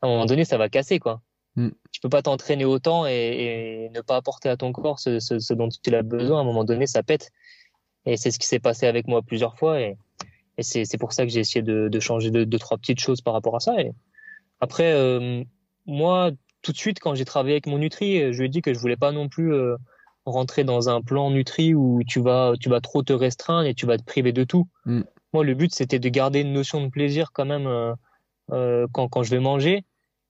à 0.00 0.06
un 0.06 0.08
moment 0.08 0.26
donné, 0.26 0.44
ça 0.44 0.56
va 0.56 0.68
casser, 0.68 0.98
quoi. 0.98 1.20
Mm. 1.56 1.68
Tu 1.92 2.00
peux 2.00 2.08
pas 2.08 2.22
t'entraîner 2.22 2.64
autant 2.64 3.06
et, 3.06 3.90
ne 3.92 4.00
pas 4.00 4.16
apporter 4.16 4.48
à 4.48 4.56
ton 4.56 4.72
corps 4.72 4.98
ce, 4.98 5.18
ce, 5.20 5.54
dont 5.54 5.68
tu 5.68 5.94
as 5.94 6.02
besoin. 6.02 6.38
À 6.38 6.40
un 6.40 6.44
moment 6.44 6.64
donné, 6.64 6.86
ça 6.86 7.02
pète. 7.02 7.30
Et 8.06 8.16
c'est 8.16 8.30
ce 8.30 8.38
qui 8.38 8.46
s'est 8.46 8.58
passé 8.58 8.86
avec 8.86 9.06
moi 9.06 9.22
plusieurs 9.22 9.56
fois. 9.56 9.80
Et, 9.80 9.96
et 10.58 10.62
c'est 10.62 10.98
pour 10.98 11.12
ça 11.12 11.24
que 11.24 11.30
j'ai 11.30 11.40
essayé 11.40 11.62
de, 11.62 11.88
de 11.88 12.00
changer 12.00 12.30
deux, 12.30 12.46
deux, 12.46 12.58
trois 12.58 12.78
petites 12.78 13.00
choses 13.00 13.20
par 13.20 13.34
rapport 13.34 13.56
à 13.56 13.60
ça. 13.60 13.80
Et 13.80 13.92
après, 14.60 14.92
euh, 14.92 15.42
moi, 15.86 16.30
tout 16.62 16.72
de 16.72 16.76
suite, 16.76 17.00
quand 17.00 17.14
j'ai 17.14 17.24
travaillé 17.24 17.54
avec 17.54 17.66
mon 17.66 17.78
Nutri, 17.78 18.32
je 18.32 18.38
lui 18.38 18.46
ai 18.46 18.48
dit 18.48 18.62
que 18.62 18.74
je 18.74 18.78
voulais 18.78 18.96
pas 18.96 19.12
non 19.12 19.28
plus 19.28 19.52
euh, 19.52 19.76
rentrer 20.26 20.64
dans 20.64 20.88
un 20.88 21.02
plan 21.02 21.30
Nutri 21.30 21.74
où 21.74 22.02
tu 22.06 22.20
vas, 22.20 22.54
tu 22.58 22.68
vas 22.68 22.80
trop 22.80 23.02
te 23.02 23.12
restreindre 23.12 23.66
et 23.66 23.74
tu 23.74 23.86
vas 23.86 23.98
te 23.98 24.04
priver 24.04 24.32
de 24.32 24.44
tout. 24.44 24.68
Mm. 24.86 25.02
Moi, 25.32 25.44
le 25.44 25.54
but, 25.54 25.74
c'était 25.74 25.98
de 25.98 26.08
garder 26.08 26.40
une 26.40 26.52
notion 26.52 26.82
de 26.82 26.88
plaisir 26.88 27.32
quand 27.32 27.44
même 27.44 27.66
euh, 27.66 27.94
euh 28.52 28.86
quand, 28.92 29.08
quand 29.08 29.22
je 29.22 29.30
vais 29.30 29.40
manger, 29.40 29.84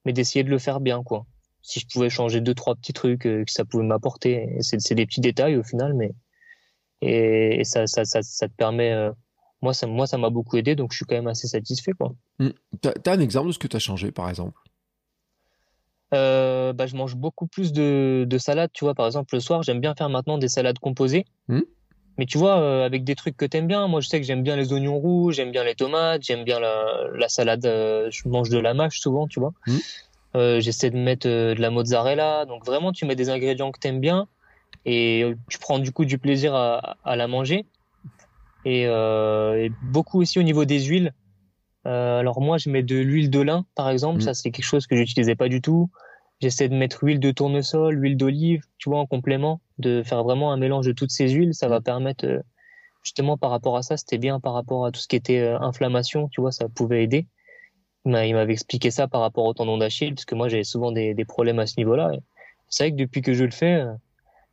mais 0.05 0.13
d'essayer 0.13 0.45
de 0.45 0.51
le 0.51 0.59
faire 0.59 0.81
bien, 0.81 1.03
quoi. 1.03 1.27
Si 1.63 1.81
je 1.81 1.87
pouvais 1.87 2.11
changer 2.11 2.41
deux, 2.41 2.55
trois 2.55 2.75
petits 2.75 2.93
trucs 2.93 3.27
euh, 3.27 3.45
que 3.45 3.51
ça 3.51 3.65
pouvait 3.65 3.85
m'apporter, 3.85 4.57
c'est 4.61 4.95
des 4.95 5.07
petits 5.07 5.21
détails 5.21 5.57
au 5.57 5.63
final, 5.63 5.95
mais 5.95 6.13
et, 7.01 7.61
et 7.61 7.65
ça, 7.65 7.87
ça, 7.87 8.05
ça, 8.05 8.23
ça, 8.23 8.49
te 8.49 8.55
permet 8.55 9.11
moi, 9.65 9.73
ça, 9.73 9.87
moi, 9.87 10.07
ça 10.07 10.19
m'a 10.19 10.29
beaucoup 10.29 10.59
aidé, 10.59 10.77
donc 10.77 10.93
je 10.93 10.97
suis 10.97 11.07
quand 11.07 11.15
même 11.15 11.27
assez 11.27 11.49
satisfait, 11.49 11.93
quoi. 11.93 12.15
Mmh. 12.39 12.51
T'as 12.83 13.13
un 13.13 13.21
exemple 13.21 13.49
de 13.49 13.53
ce 13.53 13.59
que 13.59 13.67
tu 13.67 13.77
as 13.77 13.81
changé, 13.81 14.13
par 14.13 14.29
exemple? 14.29 14.61
Euh, 16.13 16.75
bah, 16.75 16.87
je 16.87 16.95
mange 16.97 17.17
beaucoup 17.17 17.47
plus 17.47 17.73
de, 17.73 18.27
de 18.29 18.39
salades, 18.39 18.71
tu 18.75 18.85
vois. 18.85 18.95
Par 18.95 19.07
exemple, 19.07 19.35
le 19.35 19.41
soir, 19.41 19.63
j'aime 19.63 19.81
bien 19.81 19.95
faire 19.95 20.11
maintenant 20.11 20.37
des 20.37 20.49
salades 20.49 20.79
composées. 20.79 21.25
Mmh. 21.49 21.61
Mais 22.19 22.27
tu 22.27 22.39
vois, 22.39 22.61
euh, 22.61 22.87
avec 22.87 23.05
des 23.05 23.15
trucs 23.15 23.37
que 23.37 23.45
t'aimes 23.45 23.67
bien. 23.67 23.89
Moi, 23.89 24.01
je 24.01 24.09
sais 24.09 24.21
que 24.21 24.27
j'aime 24.27 24.43
bien 24.43 24.57
les 24.57 24.73
oignons 24.73 24.99
rouges, 24.99 25.35
j'aime 25.37 25.51
bien 25.51 25.65
les 25.65 25.75
tomates, 25.75 26.23
j'aime 26.23 26.45
bien 26.45 26.61
la, 26.61 27.09
la 27.15 27.29
salade. 27.29 27.67
Euh, 27.67 28.09
je 28.11 28.29
mange 28.29 28.51
de 28.51 28.59
la 28.59 28.75
mâche 28.75 29.01
souvent, 29.01 29.27
tu 29.27 29.41
vois. 29.41 29.53
Mmh. 29.67 29.77
Euh, 30.37 30.61
j'essaie 30.61 30.91
de 30.91 30.97
mettre 30.97 31.29
de 31.29 31.55
la 31.59 31.71
mozzarella. 31.71 32.45
Donc 32.47 32.65
vraiment, 32.65 32.93
tu 32.93 33.05
mets 33.05 33.17
des 33.17 33.31
ingrédients 33.31 33.73
que 33.73 33.81
t'aimes 33.81 34.01
bien 34.01 34.29
et 34.85 35.25
tu 35.49 35.59
prends 35.59 35.79
du 35.79 35.93
coup 35.93 36.05
du 36.05 36.19
plaisir 36.19 36.55
à, 36.55 36.97
à 37.05 37.17
la 37.17 37.27
manger. 37.27 37.67
Euh, 38.67 39.57
et, 39.57 39.73
beaucoup 39.83 40.21
aussi 40.21 40.39
au 40.39 40.43
niveau 40.43 40.65
des 40.65 40.85
huiles. 40.85 41.13
Euh, 41.87 42.19
alors 42.19 42.41
moi, 42.41 42.59
je 42.59 42.71
mets 42.71 42.83
de 42.83 42.97
l'huile 42.97 43.31
de 43.31 43.41
lin, 43.41 43.67
par 43.75 43.91
exemple. 43.91 44.19
Mm. 44.19 44.23
Ça, 44.23 44.35
c'est 44.35 44.51
quelque 44.51 44.65
chose 44.65 44.87
que 44.87 44.97
j'utilisais 44.97 45.35
pas 45.35 45.49
du 45.49 45.61
tout. 45.61 45.91
J'essaie 46.41 46.69
de 46.69 46.75
mettre 46.75 47.05
huile 47.05 47.21
de 47.21 47.31
tournesol, 47.31 48.01
huile 48.03 48.17
d'olive, 48.17 48.63
tu 48.79 48.89
vois, 48.89 48.99
en 48.99 49.07
complément, 49.07 49.61
de 49.79 50.03
faire 50.03 50.25
vraiment 50.25 50.53
un 50.53 50.57
mélange 50.57 50.87
de 50.87 50.93
toutes 50.93 51.11
ces 51.11 51.29
huiles. 51.29 51.55
Ça 51.55 51.69
va 51.69 51.81
mm. 51.81 51.85
permettre, 51.85 52.27
euh, 52.27 52.41
justement, 53.03 53.37
par 53.37 53.51
rapport 53.51 53.77
à 53.77 53.83
ça, 53.83 53.97
c'était 53.97 54.19
bien 54.19 54.41
par 54.41 54.55
rapport 54.55 54.87
à 54.87 54.93
tout 54.93 55.01
ce 55.01 55.09
qui 55.09 55.17
était 55.17 55.47
inflammation, 55.61 56.29
tu 56.29 56.41
vois, 56.41 56.53
ça 56.53 56.69
pouvait 56.69 57.05
aider. 57.05 57.27
Il 58.07 58.13
m'avait 58.13 58.53
expliqué 58.53 58.91
ça 58.91 59.09
par 59.09 59.23
rapport 59.23 59.47
au 59.47 59.55
tendon 59.55 59.79
d'Achille, 59.79 60.15
parce 60.15 60.27
que 60.27 60.35
moi, 60.35 60.49
j'avais 60.49 60.65
souvent 60.65 60.93
des, 60.93 61.15
des, 61.15 61.25
problèmes 61.25 61.59
à 61.59 61.67
ce 61.67 61.75
niveau-là. 61.79 62.13
C'est 62.69 62.85
vrai 62.85 62.91
que 62.93 62.97
depuis 62.97 63.23
que 63.23 63.33
je 63.33 63.45
le 63.45 63.51
fais, 63.51 63.83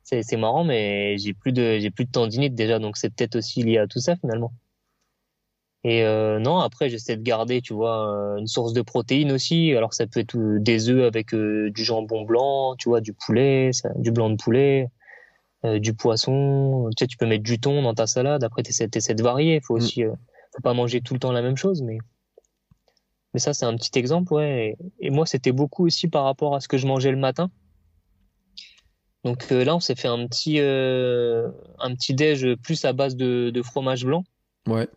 c'est 0.04 0.36
marrant, 0.36 0.64
mais 0.64 1.16
j'ai 1.18 1.32
plus 1.32 1.52
de 1.52 1.78
j'ai 1.78 1.90
plus 1.90 2.04
de 2.04 2.10
tendinite 2.10 2.54
déjà, 2.54 2.78
donc 2.78 2.96
c'est 2.96 3.10
peut-être 3.10 3.36
aussi 3.36 3.62
lié 3.62 3.78
à 3.78 3.86
tout 3.86 4.00
ça 4.00 4.16
finalement. 4.16 4.52
Et 5.84 6.04
euh, 6.04 6.38
non, 6.38 6.58
après 6.58 6.88
j'essaie 6.88 7.16
de 7.16 7.22
garder, 7.22 7.60
tu 7.60 7.74
vois, 7.74 8.08
euh, 8.08 8.36
une 8.36 8.46
source 8.46 8.72
de 8.72 8.82
protéines 8.82 9.32
aussi. 9.32 9.74
Alors 9.74 9.94
ça 9.94 10.06
peut 10.06 10.20
être 10.20 10.36
euh, 10.36 10.58
des 10.60 10.90
œufs 10.90 11.04
avec 11.04 11.34
euh, 11.34 11.70
du 11.70 11.84
jambon 11.84 12.22
blanc, 12.22 12.76
tu 12.76 12.88
vois, 12.88 13.00
du 13.00 13.12
poulet, 13.12 13.70
ça, 13.72 13.90
du 13.96 14.12
blanc 14.12 14.30
de 14.30 14.36
poulet, 14.36 14.88
du 15.64 15.94
poisson. 15.94 16.88
Tu 16.96 17.04
sais, 17.04 17.06
tu 17.06 17.16
peux 17.16 17.26
mettre 17.26 17.44
du 17.44 17.60
thon 17.60 17.82
dans 17.82 17.94
ta 17.94 18.06
salade. 18.06 18.44
Après 18.44 18.62
t'essaies, 18.62 18.88
essaies 18.94 19.14
de 19.14 19.22
varier. 19.22 19.60
Faut 19.60 19.74
mm. 19.74 19.76
aussi, 19.76 20.04
faut 20.04 20.62
pas 20.62 20.74
manger 20.74 21.00
tout 21.00 21.14
le 21.14 21.20
temps 21.20 21.32
la 21.32 21.42
même 21.42 21.56
chose, 21.56 21.82
mais 21.82 21.98
mais 23.34 23.40
ça 23.40 23.54
c'est 23.54 23.64
un 23.64 23.74
petit 23.76 23.98
exemple, 23.98 24.34
ouais. 24.34 24.76
et 25.00 25.10
moi 25.10 25.24
c'était 25.24 25.52
beaucoup 25.52 25.86
aussi 25.86 26.06
par 26.08 26.24
rapport 26.24 26.54
à 26.54 26.60
ce 26.60 26.68
que 26.68 26.76
je 26.76 26.86
mangeais 26.86 27.10
le 27.10 27.16
matin. 27.16 27.50
Donc 29.24 29.52
euh, 29.52 29.64
là, 29.64 29.76
on 29.76 29.80
s'est 29.80 29.94
fait 29.94 30.08
un 30.08 30.26
petit, 30.26 30.58
euh, 30.58 31.48
un 31.78 31.94
petit 31.94 32.14
déj 32.14 32.54
plus 32.56 32.84
à 32.84 32.92
base 32.92 33.16
de, 33.16 33.50
de 33.50 33.62
fromage 33.62 34.04
blanc. 34.04 34.24
Ouais. 34.66 34.88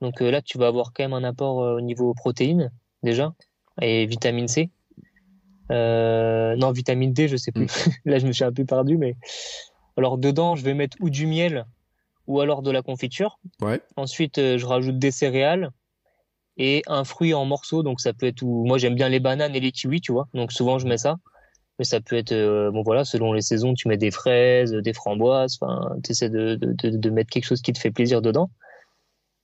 Donc 0.00 0.20
euh, 0.20 0.30
là, 0.30 0.42
tu 0.42 0.58
vas 0.58 0.66
avoir 0.66 0.92
quand 0.92 1.04
même 1.04 1.14
un 1.14 1.24
apport 1.24 1.56
au 1.56 1.80
niveau 1.80 2.12
protéines 2.14 2.70
déjà 3.02 3.34
et 3.80 4.04
vitamine 4.06 4.48
C. 4.48 4.70
non, 5.70 6.72
vitamine 6.72 7.12
D, 7.12 7.28
je 7.28 7.36
sais 7.36 7.52
plus. 7.52 7.64
Mm. 7.64 7.90
là, 8.10 8.18
je 8.18 8.26
me 8.26 8.32
suis 8.32 8.44
un 8.44 8.52
peu 8.52 8.64
perdu, 8.64 8.98
mais 8.98 9.16
alors 9.96 10.18
dedans, 10.18 10.56
je 10.56 10.64
vais 10.64 10.74
mettre 10.74 10.96
ou 11.00 11.10
du 11.10 11.26
miel 11.26 11.66
ou 12.26 12.40
alors 12.40 12.62
de 12.62 12.70
la 12.70 12.82
confiture. 12.82 13.38
Ouais. 13.60 13.80
Ensuite, 13.96 14.36
je 14.36 14.64
rajoute 14.64 14.98
des 14.98 15.10
céréales 15.10 15.70
et 16.56 16.82
un 16.86 17.04
fruit 17.04 17.34
en 17.34 17.44
morceaux. 17.44 17.82
Donc 17.82 18.00
ça 18.00 18.12
peut 18.12 18.26
être 18.26 18.42
où 18.42 18.64
moi 18.64 18.78
j'aime 18.78 18.94
bien 18.94 19.08
les 19.08 19.20
bananes 19.20 19.56
et 19.56 19.60
les 19.60 19.72
kiwis, 19.72 20.00
tu 20.00 20.12
vois. 20.12 20.28
Donc 20.34 20.52
souvent 20.52 20.78
je 20.78 20.86
mets 20.86 20.98
ça 20.98 21.18
mais 21.78 21.84
ça 21.84 22.00
peut 22.00 22.16
être 22.16 22.32
euh, 22.32 22.70
bon 22.70 22.82
voilà 22.82 23.04
selon 23.04 23.32
les 23.32 23.40
saisons 23.40 23.74
tu 23.74 23.88
mets 23.88 23.96
des 23.96 24.10
fraises 24.10 24.72
des 24.72 24.92
framboises 24.92 25.58
enfin 25.60 25.96
tu 26.04 26.12
essaies 26.12 26.28
de, 26.28 26.54
de, 26.54 26.74
de, 26.90 27.10
mettre 27.10 27.30
quelque 27.30 27.44
chose 27.44 27.62
qui 27.62 27.72
te 27.72 27.78
fait 27.78 27.90
plaisir 27.90 28.22
dedans 28.22 28.50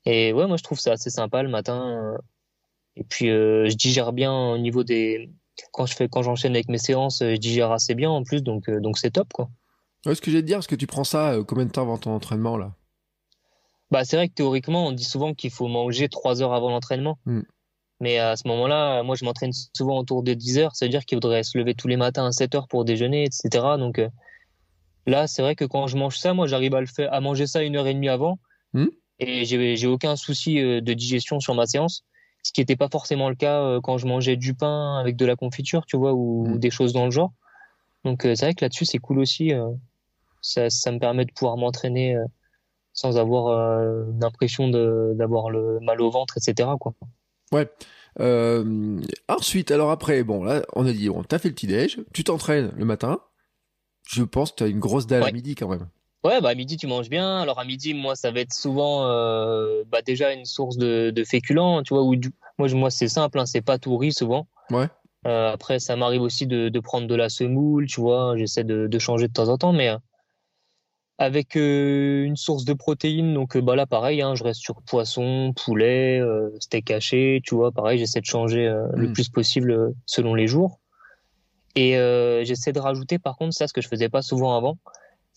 et 0.04 0.32
ouais 0.32 0.46
moi 0.46 0.56
je 0.56 0.62
trouve 0.62 0.78
ça 0.78 0.92
assez 0.92 1.10
sympa 1.10 1.42
le 1.42 1.48
matin 1.48 2.16
et 2.96 3.04
puis 3.04 3.30
euh, 3.30 3.68
je 3.68 3.76
digère 3.76 4.12
bien 4.12 4.32
au 4.32 4.58
niveau 4.58 4.84
des 4.84 5.30
quand 5.72 5.86
je 5.86 5.94
fais 5.94 6.08
quand 6.08 6.22
j'enchaîne 6.22 6.54
avec 6.54 6.68
mes 6.68 6.78
séances 6.78 7.20
je 7.20 7.36
digère 7.36 7.72
assez 7.72 7.94
bien 7.94 8.10
en 8.10 8.22
plus 8.22 8.42
donc 8.42 8.68
euh, 8.68 8.80
donc 8.80 8.98
c'est 8.98 9.10
top 9.10 9.32
quoi 9.32 9.48
ouais, 10.06 10.14
ce 10.14 10.20
que 10.20 10.30
j'ai 10.30 10.40
te 10.40 10.46
dire 10.46 10.58
est-ce 10.58 10.68
que 10.68 10.74
tu 10.74 10.86
prends 10.86 11.04
ça 11.04 11.36
combien 11.46 11.66
de 11.66 11.70
temps 11.70 11.82
avant 11.82 11.98
ton 11.98 12.12
entraînement 12.12 12.56
là? 12.56 12.74
Bah 13.90 14.04
c'est 14.04 14.16
vrai 14.16 14.28
que 14.28 14.34
théoriquement 14.34 14.86
on 14.86 14.92
dit 14.92 15.04
souvent 15.04 15.32
qu'il 15.34 15.50
faut 15.50 15.68
manger 15.68 16.08
trois 16.08 16.42
heures 16.42 16.52
avant 16.52 16.70
l'entraînement 16.70 17.18
hmm. 17.24 17.42
Mais 18.00 18.18
à 18.18 18.36
ce 18.36 18.46
moment-là, 18.46 19.02
moi, 19.02 19.16
je 19.16 19.24
m'entraîne 19.24 19.52
souvent 19.76 19.98
autour 19.98 20.22
de 20.22 20.32
10 20.34 20.58
heures. 20.58 20.76
C'est-à-dire 20.76 21.04
qu'il 21.04 21.16
faudrait 21.16 21.42
se 21.42 21.58
lever 21.58 21.74
tous 21.74 21.88
les 21.88 21.96
matins 21.96 22.26
à 22.26 22.32
7 22.32 22.54
heures 22.54 22.68
pour 22.68 22.84
déjeuner, 22.84 23.24
etc. 23.24 23.64
Donc 23.78 23.98
euh, 23.98 24.08
là, 25.06 25.26
c'est 25.26 25.42
vrai 25.42 25.56
que 25.56 25.64
quand 25.64 25.88
je 25.88 25.96
mange 25.96 26.16
ça, 26.16 26.32
moi, 26.32 26.46
j'arrive 26.46 26.74
à 26.74 26.80
le 26.80 26.86
faire, 26.86 27.12
à 27.12 27.20
manger 27.20 27.46
ça 27.46 27.62
une 27.62 27.76
heure 27.76 27.86
et 27.86 27.94
demie 27.94 28.08
avant. 28.08 28.38
Hmm. 28.72 28.86
Et 29.18 29.44
j'ai, 29.44 29.86
aucun 29.88 30.14
souci 30.14 30.60
euh, 30.60 30.80
de 30.80 30.94
digestion 30.94 31.40
sur 31.40 31.54
ma 31.54 31.66
séance. 31.66 32.04
Ce 32.44 32.52
qui 32.52 32.60
n'était 32.60 32.76
pas 32.76 32.88
forcément 32.88 33.28
le 33.28 33.34
cas 33.34 33.62
euh, 33.62 33.80
quand 33.82 33.98
je 33.98 34.06
mangeais 34.06 34.36
du 34.36 34.54
pain 34.54 34.96
avec 35.00 35.16
de 35.16 35.26
la 35.26 35.34
confiture, 35.34 35.84
tu 35.86 35.96
vois, 35.96 36.12
ou, 36.12 36.46
hmm. 36.46 36.58
des 36.58 36.70
choses 36.70 36.92
dans 36.92 37.04
le 37.04 37.10
genre. 37.10 37.32
Donc 38.04 38.20
c'est 38.22 38.40
vrai 38.42 38.54
que 38.54 38.64
là-dessus, 38.64 38.84
c'est 38.84 38.98
cool 38.98 39.18
aussi. 39.18 39.52
Ça, 40.40 40.70
ça 40.70 40.92
me 40.92 40.98
permet 40.98 41.24
de 41.24 41.32
pouvoir 41.32 41.56
m'entraîner 41.56 42.16
sans 42.92 43.16
avoir 43.16 43.82
l'impression 44.20 44.68
de, 44.68 45.12
d'avoir 45.14 45.50
le 45.50 45.78
mal 45.80 46.00
au 46.00 46.10
ventre, 46.10 46.36
etc. 46.38 46.68
Quoi. 46.80 46.94
Ouais. 47.52 47.68
Euh, 48.20 49.00
ensuite, 49.28 49.70
alors 49.70 49.90
après, 49.90 50.22
bon, 50.24 50.42
là, 50.42 50.62
on 50.74 50.86
a 50.86 50.92
dit, 50.92 51.08
on 51.08 51.22
t'as 51.22 51.38
fait 51.38 51.48
le 51.48 51.54
petit-déj, 51.54 52.00
tu 52.12 52.24
t'entraînes 52.24 52.72
le 52.76 52.84
matin. 52.84 53.20
Je 54.08 54.22
pense 54.22 54.50
que 54.50 54.56
tu 54.56 54.64
as 54.64 54.68
une 54.68 54.80
grosse 54.80 55.06
dalle 55.06 55.22
à 55.22 55.32
midi 55.32 55.54
quand 55.54 55.68
même. 55.68 55.86
Ouais, 56.24 56.40
bah 56.40 56.48
à 56.48 56.54
midi, 56.54 56.76
tu 56.76 56.86
manges 56.86 57.10
bien. 57.10 57.40
Alors 57.40 57.60
à 57.60 57.64
midi, 57.64 57.94
moi, 57.94 58.16
ça 58.16 58.30
va 58.30 58.40
être 58.40 58.52
souvent 58.52 59.06
euh, 59.06 59.84
bah, 59.86 60.02
déjà 60.02 60.32
une 60.32 60.46
source 60.46 60.76
de, 60.76 61.10
de 61.10 61.24
féculents, 61.24 61.82
tu 61.82 61.94
vois. 61.94 62.02
Où 62.02 62.14
moi, 62.58 62.68
moi 62.74 62.90
c'est 62.90 63.08
simple, 63.08 63.38
hein, 63.38 63.46
c'est 63.46 63.60
pas 63.60 63.78
tout 63.78 63.96
riz 63.96 64.12
souvent. 64.12 64.48
Ouais. 64.70 64.88
après, 65.24 65.78
ça 65.78 65.94
m'arrive 65.94 66.22
aussi 66.22 66.46
de, 66.46 66.68
de, 66.70 66.80
prendre 66.80 67.06
de 67.06 67.14
la 67.14 67.28
semoule, 67.28 67.86
tu 67.86 68.00
vois. 68.00 68.36
J'essaie 68.36 68.64
de, 68.64 68.86
de, 68.86 68.98
changer 68.98 69.28
de 69.28 69.32
temps 69.32 69.48
en 69.48 69.58
temps, 69.58 69.72
mais 69.72 69.90
avec 71.18 71.56
une 71.56 72.36
source 72.36 72.64
de 72.64 72.72
protéines. 72.72 73.34
Donc 73.34 73.58
bah 73.58 73.74
là, 73.74 73.86
pareil, 73.86 74.22
hein, 74.22 74.34
je 74.34 74.44
reste 74.44 74.60
sur 74.60 74.82
poisson, 74.82 75.52
poulet, 75.54 76.22
steak 76.60 76.90
haché, 76.90 77.40
tu 77.44 77.54
vois. 77.54 77.72
Pareil, 77.72 77.98
j'essaie 77.98 78.20
de 78.20 78.26
changer 78.26 78.72
le 78.94 79.08
mmh. 79.08 79.12
plus 79.12 79.28
possible 79.28 79.94
selon 80.06 80.34
les 80.34 80.46
jours. 80.46 80.78
Et 81.74 81.94
j'essaie 82.44 82.72
de 82.72 82.80
rajouter, 82.80 83.18
par 83.18 83.36
contre, 83.36 83.54
ça, 83.54 83.66
ce 83.66 83.72
que 83.72 83.80
je 83.80 83.88
faisais 83.88 84.08
pas 84.08 84.22
souvent 84.22 84.56
avant, 84.56 84.78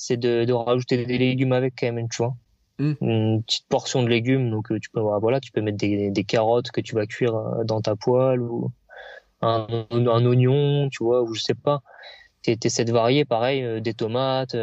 c'est 0.01 0.17
de, 0.17 0.45
de, 0.45 0.53
rajouter 0.53 1.05
des 1.05 1.17
légumes 1.19 1.53
avec 1.53 1.75
quand 1.79 1.91
même, 1.91 2.09
tu 2.09 2.23
vois. 2.23 2.35
Hmm. 2.79 2.93
Une 3.01 3.43
petite 3.43 3.67
portion 3.67 4.01
de 4.01 4.07
légumes, 4.07 4.49
donc 4.49 4.71
euh, 4.71 4.79
tu 4.79 4.89
peux 4.89 4.99
voilà, 4.99 5.39
tu 5.39 5.51
peux 5.51 5.61
mettre 5.61 5.77
des, 5.77 6.09
des 6.09 6.23
carottes 6.23 6.71
que 6.71 6.81
tu 6.81 6.95
vas 6.95 7.05
cuire 7.05 7.35
euh, 7.35 7.63
dans 7.63 7.81
ta 7.81 7.95
poêle 7.95 8.41
ou 8.41 8.71
un, 9.43 9.67
un 9.91 10.25
oignon, 10.25 10.89
tu 10.89 11.03
vois, 11.03 11.21
ou 11.21 11.35
je 11.35 11.41
sais 11.41 11.53
pas. 11.53 11.83
T'essaies 12.41 12.85
de 12.85 12.91
varier, 12.91 13.25
pareil, 13.25 13.61
euh, 13.63 13.79
des 13.79 13.93
tomates. 13.93 14.55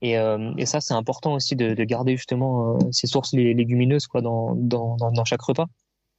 Et, 0.00 0.12
et, 0.12 0.66
ça, 0.66 0.80
c'est 0.80 0.94
important 0.94 1.34
aussi 1.34 1.56
de, 1.56 1.74
de 1.74 1.84
garder 1.84 2.16
justement 2.16 2.78
ces 2.92 3.08
sources 3.08 3.32
légumineuses 3.32 4.06
quoi 4.06 4.20
dans, 4.20 4.54
dans, 4.54 4.96
dans, 4.96 5.24
chaque 5.24 5.42
repas 5.42 5.66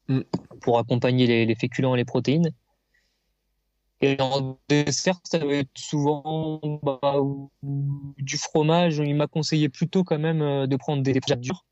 hmm. 0.09 0.21
pour 0.61 0.79
accompagner 0.79 1.27
les, 1.27 1.45
les 1.45 1.55
féculents 1.55 1.95
et 1.95 1.97
les 1.97 2.05
protéines. 2.05 2.51
Et 4.01 4.15
en 4.21 4.57
dessert, 4.69 5.19
ça 5.23 5.39
va 5.39 5.53
être 5.55 5.69
souvent 5.75 6.61
bah, 6.83 7.15
du 7.61 8.37
fromage. 8.37 8.97
Il 8.97 9.15
m'a 9.15 9.27
conseillé 9.27 9.67
plutôt 9.67 10.03
quand 10.03 10.19
même 10.19 10.41
euh, 10.41 10.67
de 10.67 10.75
prendre 10.77 11.03
des 11.03 11.19
fromages 11.19 11.41
durs. 11.41 11.65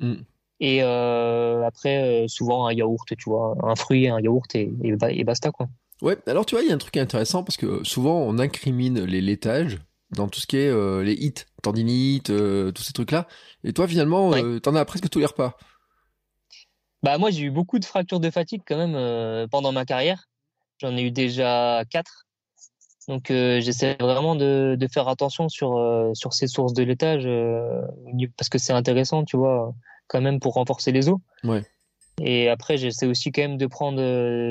Mm. 0.00 0.14
Et 0.58 0.82
euh, 0.82 1.64
après, 1.64 2.24
euh, 2.24 2.28
souvent 2.28 2.66
un 2.66 2.72
yaourt, 2.72 3.06
tu 3.16 3.30
vois, 3.30 3.56
un 3.62 3.76
fruit, 3.76 4.08
un 4.08 4.20
yaourt 4.20 4.54
et, 4.54 4.70
et, 4.82 5.24
basta 5.24 5.50
quoi. 5.52 5.68
Ouais, 6.02 6.18
alors 6.26 6.44
tu 6.44 6.54
vois, 6.54 6.64
il 6.64 6.68
y 6.68 6.72
a 6.72 6.74
un 6.74 6.78
truc 6.78 6.96
intéressant 6.96 7.44
parce 7.44 7.56
que 7.56 7.84
souvent 7.84 8.18
on 8.18 8.38
incrimine 8.38 9.04
les 9.04 9.20
laitages 9.20 9.78
dans 10.12 10.28
tout 10.28 10.40
ce 10.40 10.46
qui 10.46 10.56
est 10.56 11.02
les 11.02 11.14
hits, 11.14 11.44
tendinites, 11.62 12.26
tous 12.26 12.82
ces 12.82 12.92
trucs-là. 12.92 13.26
Et 13.64 13.72
toi, 13.72 13.86
finalement, 13.86 14.32
t'en 14.60 14.74
as 14.74 14.84
presque 14.84 15.08
tous 15.08 15.18
les 15.18 15.26
repas. 15.26 15.56
Bah 17.02 17.16
moi, 17.18 17.30
j'ai 17.30 17.44
eu 17.44 17.50
beaucoup 17.50 17.78
de 17.78 17.84
fractures 17.84 18.20
de 18.20 18.30
fatigue 18.30 18.62
quand 18.66 18.76
même 18.76 19.48
pendant 19.48 19.72
ma 19.72 19.84
carrière. 19.84 20.28
J'en 20.78 20.96
ai 20.96 21.02
eu 21.02 21.10
déjà 21.10 21.84
quatre. 21.90 22.26
Donc 23.10 23.30
euh, 23.30 23.60
j'essaie 23.60 23.96
vraiment 23.98 24.36
de, 24.36 24.76
de, 24.78 24.86
faire 24.86 25.08
attention 25.08 25.48
sur, 25.48 25.76
euh, 25.76 26.12
sur 26.14 26.32
ces 26.32 26.46
sources 26.46 26.74
de 26.74 26.84
laitage 26.84 27.24
euh, 27.26 27.82
parce 28.36 28.48
que 28.48 28.58
c'est 28.58 28.72
intéressant, 28.72 29.24
tu 29.24 29.36
vois, 29.36 29.74
quand 30.06 30.20
même 30.20 30.38
pour 30.38 30.54
renforcer 30.54 30.92
les 30.92 31.08
os. 31.08 31.18
Ouais. 31.42 31.64
Et 32.20 32.48
après, 32.48 32.76
j'essaie 32.76 33.06
aussi 33.06 33.32
quand 33.32 33.42
même 33.42 33.56
de 33.56 33.66
prendre 33.66 33.96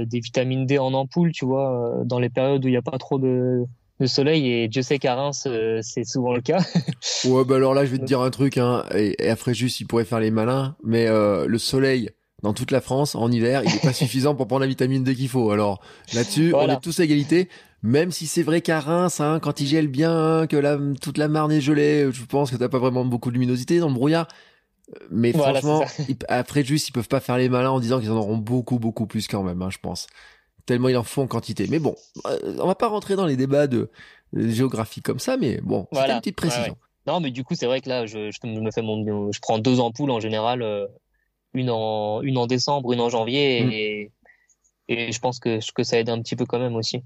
des 0.04 0.19
vitamines 0.19 0.65
D 0.65 0.78
en 0.80 0.93
ampoule, 0.93 1.32
tu 1.32 1.45
vois, 1.45 2.02
dans 2.04 2.19
les 2.19 2.30
périodes 2.30 2.65
où 2.65 2.67
il 2.67 2.72
n'y 2.72 2.78
a 2.78 2.82
pas 2.82 2.98
trop 2.98 3.19
de, 3.19 3.63
de 4.00 4.08
soleil. 4.08 4.52
Et 4.52 4.68
Dieu 4.68 4.82
sait 4.82 5.00
qu'à 5.00 5.16
Reims, 5.16 5.48
c'est 5.82 6.04
souvent 6.04 6.34
le 6.34 6.42
cas. 6.42 6.60
ouais, 7.26 7.46
bah 7.46 7.56
alors 7.56 7.74
là, 7.74 7.86
je 7.86 7.92
vais 7.92 7.98
te 7.98 8.06
dire 8.06 8.22
un 8.22 8.30
truc, 8.30 8.58
hein, 8.58 8.84
et, 8.94 9.16
et 9.24 9.30
après 9.30 9.54
juste, 9.54 9.80
il 9.80 9.86
pourrait 9.86 10.06
faire 10.06 10.20
les 10.20 10.32
malins, 10.32 10.76
mais 10.84 11.08
le 11.08 11.58
soleil, 11.58 12.10
dans 12.44 12.54
toute 12.54 12.72
la 12.72 12.82
France 12.82 13.16
en 13.16 13.32
hiver, 13.32 13.64
il 13.66 13.72
n'est 13.72 13.80
pas 13.80 13.94
suffisant 13.94 14.36
pour 14.36 14.48
prendre 14.48 14.62
la 14.62 14.68
vitamine 14.68 15.04
D 15.04 15.16
qu'il 15.16 15.30
faut. 15.30 15.52
Alors 15.52 15.82
là-dessus, 16.14 16.54
on 16.54 16.70
est 16.70 16.82
tous 16.82 17.00
à 17.00 17.04
égalité. 17.04 17.50
Même 17.82 18.12
si 18.12 18.28
c'est 18.28 18.44
vrai 18.44 18.62
qu'à 18.62 18.82
Reims, 18.82 19.22
hein, 19.22 19.40
quand 19.42 19.62
il 19.62 19.68
gèle 19.68 19.88
bien, 19.88 20.48
que 20.48 20.58
la, 20.58 20.78
toute 21.00 21.18
la 21.18 21.30
Marne 21.30 21.52
est 21.52 21.62
gelée, 21.62 22.10
je 22.12 22.26
pense 22.26 22.52
que 22.52 22.58
t'as 22.58 22.68
pas 22.68 22.80
vraiment 22.80 23.06
beaucoup 23.06 23.30
de 23.30 23.36
luminosité 23.36 23.80
dans 23.80 23.88
le 23.88 23.94
brouillard. 23.94 24.28
Mais 25.12 25.32
franchement, 25.32 25.86
après 26.28 26.64
juste, 26.64 26.90
ils 26.90 26.92
peuvent 26.92 27.08
pas 27.08 27.22
faire 27.22 27.38
les 27.38 27.48
malins 27.48 27.70
en 27.72 27.80
disant 27.80 28.00
qu'ils 28.00 28.12
en 28.12 28.18
auront 28.18 28.38
beaucoup, 28.38 28.80
beaucoup 28.80 29.06
plus 29.06 29.28
quand 29.28 29.44
même, 29.44 29.62
hein, 29.62 29.70
je 29.70 29.78
pense. 29.78 30.08
Tellement 30.70 30.90
ils 30.90 30.98
en 30.98 31.04
font 31.04 31.24
en 31.24 31.28
quantité. 31.28 31.66
Mais 31.68 31.80
bon, 31.80 31.96
euh, 32.28 32.58
on 32.60 32.68
va 32.68 32.76
pas 32.76 32.90
rentrer 32.90 33.16
dans 33.16 33.26
les 33.26 33.36
débats 33.36 33.66
de, 33.66 33.90
géographie 34.32 35.02
comme 35.02 35.18
ça, 35.18 35.36
mais 35.36 35.60
bon, 35.64 35.88
c'est 35.92 36.12
une 36.12 36.20
petite 36.20 36.36
précision. 36.36 36.78
Non, 37.08 37.20
mais 37.20 37.32
du 37.32 37.44
coup, 37.44 37.56
c'est 37.56 37.66
vrai 37.66 37.82
que 37.82 37.90
là, 37.90 38.06
je, 38.06 38.30
je, 38.30 38.48
me 38.48 38.70
fais 38.70 38.84
mon, 38.84 39.32
je 39.32 39.40
prends 39.40 39.58
deux 39.58 39.80
ampoules 39.80 40.12
en 40.12 40.20
général. 40.20 40.62
Euh, 40.62 40.86
une 41.56 41.72
en, 41.72 42.22
une 42.22 42.38
en 42.38 42.46
décembre, 42.46 42.94
une 42.94 43.02
en 43.02 43.10
janvier, 43.10 43.64
mm. 43.64 43.72
et, 43.72 44.12
et 44.90 45.12
je 45.12 45.20
pense 45.20 45.40
que, 45.40 45.58
que 45.74 45.82
ça 45.82 45.98
aide 45.98 46.12
un 46.12 46.22
petit 46.22 46.36
peu 46.36 46.46
quand 46.46 46.60
même 46.60 46.76
aussi. 46.76 47.02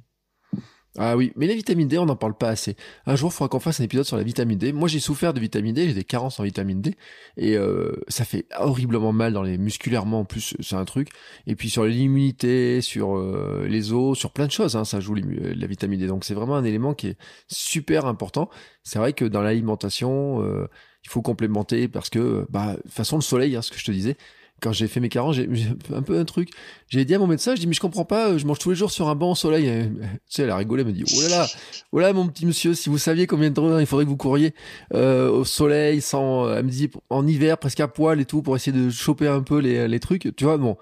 Ah 0.99 1.17
oui, 1.17 1.33
mais 1.35 1.47
les 1.47 1.55
vitamines 1.55 1.87
D, 1.87 1.97
on 1.97 2.05
n'en 2.05 2.15
parle 2.15 2.37
pas 2.37 2.49
assez. 2.49 2.75
Un 3.07 3.15
jour, 3.15 3.31
il 3.31 3.33
faudra 3.33 3.49
qu'on 3.49 3.59
fasse 3.59 3.79
un 3.79 3.83
épisode 3.83 4.05
sur 4.05 4.15
la 4.15 4.21
vitamine 4.21 4.59
D. 4.59 4.73
Moi, 4.73 4.87
j'ai 4.87 4.99
souffert 4.99 5.33
de 5.33 5.39
vitamine 5.39 5.73
D, 5.73 5.87
j'ai 5.87 5.93
des 5.95 6.03
carences 6.03 6.39
en 6.39 6.43
vitamine 6.43 6.81
D, 6.81 6.95
et 7.35 7.57
euh, 7.57 7.93
ça 8.09 8.25
fait 8.25 8.45
horriblement 8.59 9.11
mal 9.11 9.33
dans 9.33 9.41
les 9.41 9.57
musculairement 9.57 10.19
en 10.19 10.25
plus, 10.25 10.55
c'est 10.59 10.75
un 10.75 10.85
truc. 10.85 11.09
Et 11.47 11.55
puis 11.55 11.71
sur 11.71 11.85
l'immunité, 11.85 12.81
sur 12.81 13.17
euh, 13.17 13.65
les 13.67 13.91
os, 13.91 14.15
sur 14.17 14.31
plein 14.31 14.45
de 14.45 14.51
choses, 14.51 14.75
hein, 14.75 14.85
ça 14.85 14.99
joue 14.99 15.15
la 15.15 15.67
vitamine 15.67 15.99
D. 15.99 16.05
Donc 16.05 16.25
c'est 16.25 16.35
vraiment 16.35 16.55
un 16.55 16.63
élément 16.63 16.93
qui 16.93 17.07
est 17.07 17.17
super 17.47 18.05
important. 18.05 18.49
C'est 18.83 18.99
vrai 18.99 19.13
que 19.13 19.25
dans 19.25 19.41
l'alimentation, 19.41 20.43
euh, 20.43 20.67
il 21.03 21.09
faut 21.09 21.23
complémenter 21.23 21.87
parce 21.87 22.11
que, 22.11 22.45
bah, 22.49 22.77
façon, 22.87 23.15
le 23.15 23.21
soleil, 23.23 23.55
hein, 23.55 23.63
ce 23.63 23.71
que 23.71 23.79
je 23.79 23.85
te 23.85 23.91
disais, 23.91 24.15
quand 24.63 24.71
j'ai 24.71 24.87
fait 24.87 25.01
mes 25.01 25.09
carences, 25.09 25.35
j'ai 25.35 25.67
un 25.93 26.01
peu 26.01 26.17
un 26.17 26.23
truc. 26.25 26.49
J'ai 26.87 27.03
dit 27.03 27.13
à 27.13 27.19
mon 27.19 27.27
médecin, 27.27 27.53
je 27.53 27.59
dis 27.59 27.67
mais 27.67 27.73
je 27.73 27.81
comprends 27.81 28.05
pas, 28.05 28.37
je 28.37 28.45
mange 28.45 28.59
tous 28.59 28.69
les 28.69 28.75
jours 28.75 28.91
sur 28.91 29.09
un 29.09 29.15
banc 29.15 29.31
au 29.31 29.35
soleil. 29.35 29.65
tu 29.99 30.07
sais, 30.29 30.43
elle 30.43 30.49
a 30.49 30.55
rigolé, 30.55 30.81
elle 30.81 30.87
m'a 30.87 30.93
dit 30.93 31.03
oh 31.05 31.21
là 31.21 31.27
là, 31.27 31.47
oh 31.91 31.99
là 31.99 32.13
mon 32.13 32.27
petit 32.27 32.45
monsieur, 32.45 32.73
si 32.73 32.89
vous 32.89 32.97
saviez 32.97 33.27
combien 33.27 33.49
de 33.49 33.55
temps 33.55 33.77
il 33.77 33.85
faudrait 33.85 34.05
que 34.05 34.09
vous 34.09 34.17
couriez 34.17 34.53
euh, 34.93 35.29
au 35.29 35.43
soleil, 35.43 36.01
sans, 36.01 36.49
elle 36.53 36.65
me 36.65 36.69
dit 36.69 36.89
en 37.09 37.27
hiver 37.27 37.57
presque 37.57 37.81
à 37.81 37.87
poil 37.89 38.21
et 38.21 38.25
tout 38.25 38.41
pour 38.41 38.55
essayer 38.55 38.77
de 38.77 38.89
choper 38.89 39.27
un 39.27 39.41
peu 39.41 39.59
les, 39.59 39.87
les 39.87 39.99
trucs, 39.99 40.33
tu 40.35 40.45
vois 40.45 40.57
bon. 40.57 40.77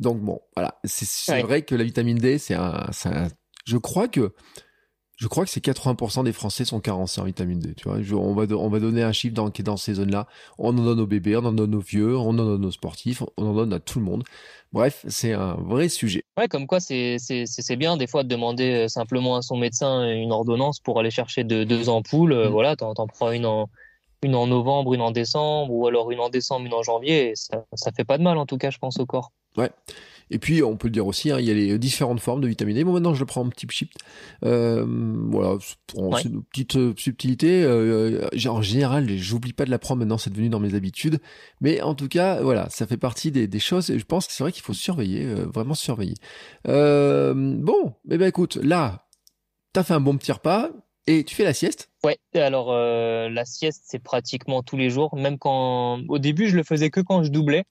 Donc 0.00 0.18
bon, 0.20 0.40
voilà, 0.56 0.80
c'est 0.84 1.42
vrai 1.42 1.62
que 1.62 1.74
la 1.74 1.84
vitamine 1.84 2.16
D, 2.18 2.38
c'est 2.38 2.54
un, 2.54 2.88
un, 3.04 3.28
je 3.66 3.76
crois 3.76 4.08
que 4.08 4.32
je 5.20 5.28
crois 5.28 5.44
que 5.44 5.50
c'est 5.50 5.62
80% 5.62 6.24
des 6.24 6.32
Français 6.32 6.64
sont 6.64 6.80
carencés 6.80 7.20
en 7.20 7.24
vitamine 7.24 7.58
D. 7.58 7.74
Tu 7.76 7.86
vois, 7.86 7.98
on 8.18 8.32
va 8.32 8.44
on 8.56 8.68
va 8.70 8.80
donner 8.80 9.02
un 9.02 9.12
chiffre 9.12 9.34
dans, 9.34 9.50
qui 9.50 9.60
est 9.60 9.64
dans 9.64 9.76
ces 9.76 9.94
zones-là. 9.94 10.26
On 10.56 10.70
en 10.70 10.82
donne 10.82 10.98
aux 10.98 11.06
bébés, 11.06 11.36
on 11.36 11.44
en 11.44 11.52
donne 11.52 11.74
aux 11.74 11.80
vieux, 11.80 12.16
on 12.16 12.30
en 12.30 12.32
donne 12.32 12.64
aux 12.64 12.70
sportifs, 12.70 13.22
on 13.36 13.46
en 13.46 13.52
donne 13.52 13.74
à 13.74 13.80
tout 13.80 13.98
le 13.98 14.06
monde. 14.06 14.24
Bref, 14.72 15.04
c'est 15.08 15.34
un 15.34 15.56
vrai 15.56 15.90
sujet. 15.90 16.24
Ouais, 16.38 16.48
comme 16.48 16.66
quoi 16.66 16.80
c'est 16.80 17.18
bien 17.76 17.98
des 17.98 18.06
fois 18.06 18.22
de 18.22 18.28
demander 18.28 18.84
euh, 18.84 18.88
simplement 18.88 19.36
à 19.36 19.42
son 19.42 19.58
médecin 19.58 20.10
une 20.10 20.32
ordonnance 20.32 20.80
pour 20.80 20.98
aller 20.98 21.10
chercher 21.10 21.44
deux, 21.44 21.66
deux 21.66 21.90
ampoules. 21.90 22.32
Euh, 22.32 22.48
mm. 22.48 22.52
Voilà, 22.52 22.76
t'en 22.76 22.94
en 22.96 23.06
prends 23.06 23.30
une 23.30 23.44
en 23.44 23.68
une 24.22 24.34
en 24.34 24.46
novembre, 24.46 24.94
une 24.94 25.02
en 25.02 25.10
décembre, 25.10 25.70
ou 25.70 25.86
alors 25.86 26.10
une 26.10 26.20
en 26.20 26.30
décembre, 26.30 26.64
une 26.64 26.74
en 26.74 26.82
janvier. 26.82 27.32
ça 27.34 27.66
ça 27.74 27.92
fait 27.92 28.04
pas 28.04 28.16
de 28.16 28.22
mal 28.22 28.38
en 28.38 28.46
tout 28.46 28.56
cas, 28.56 28.70
je 28.70 28.78
pense 28.78 28.98
au 28.98 29.04
corps. 29.04 29.32
Ouais. 29.58 29.70
Et 30.30 30.38
puis, 30.38 30.62
on 30.62 30.76
peut 30.76 30.88
le 30.88 30.92
dire 30.92 31.06
aussi, 31.06 31.30
hein, 31.30 31.38
il 31.40 31.46
y 31.46 31.50
a 31.50 31.54
les 31.54 31.78
différentes 31.78 32.20
formes 32.20 32.40
de 32.40 32.46
vitamine 32.48 32.76
D. 32.76 32.84
Bon, 32.84 32.92
maintenant, 32.92 33.14
je 33.14 33.20
le 33.20 33.26
prends 33.26 33.42
en 33.42 33.48
petit 33.48 33.66
chip. 33.68 33.90
Euh, 34.44 34.84
voilà, 35.30 35.58
c'est 35.60 36.28
une 36.28 36.44
petite 36.44 36.76
euh, 36.76 36.94
subtilité. 36.96 37.64
Euh, 37.64 38.28
en 38.48 38.62
général, 38.62 39.08
j'oublie 39.16 39.52
pas 39.52 39.64
de 39.64 39.70
la 39.70 39.78
prendre 39.78 39.98
maintenant, 39.98 40.18
c'est 40.18 40.30
devenu 40.30 40.48
dans 40.48 40.60
mes 40.60 40.74
habitudes. 40.74 41.18
Mais 41.60 41.82
en 41.82 41.94
tout 41.94 42.08
cas, 42.08 42.40
voilà, 42.42 42.68
ça 42.70 42.86
fait 42.86 42.96
partie 42.96 43.32
des, 43.32 43.48
des 43.48 43.58
choses. 43.58 43.90
Et 43.90 43.98
je 43.98 44.04
pense 44.04 44.28
que 44.28 44.32
c'est 44.32 44.44
vrai 44.44 44.52
qu'il 44.52 44.62
faut 44.62 44.72
surveiller, 44.72 45.26
euh, 45.26 45.46
vraiment 45.52 45.74
surveiller. 45.74 46.14
Bon, 46.64 47.94
eh 48.10 48.18
ben 48.18 48.28
écoute, 48.28 48.56
là, 48.56 49.08
t'as 49.72 49.82
fait 49.82 49.94
un 49.94 50.00
bon 50.00 50.16
petit 50.16 50.32
repas. 50.32 50.70
Et 51.06 51.24
tu 51.24 51.34
fais 51.34 51.44
la 51.44 51.54
sieste 51.54 51.90
Ouais, 52.04 52.18
alors 52.34 52.72
la 52.72 53.44
sieste 53.44 53.82
c'est 53.86 53.98
pratiquement 53.98 54.62
tous 54.62 54.76
les 54.76 54.90
jours, 54.90 55.16
même 55.16 55.38
quand 55.38 56.00
au 56.08 56.18
début 56.18 56.46
je 56.46 56.56
le 56.56 56.62
faisais 56.62 56.90
que 56.90 57.00
quand 57.00 57.24
je 57.24 57.30
doublais. 57.30 57.64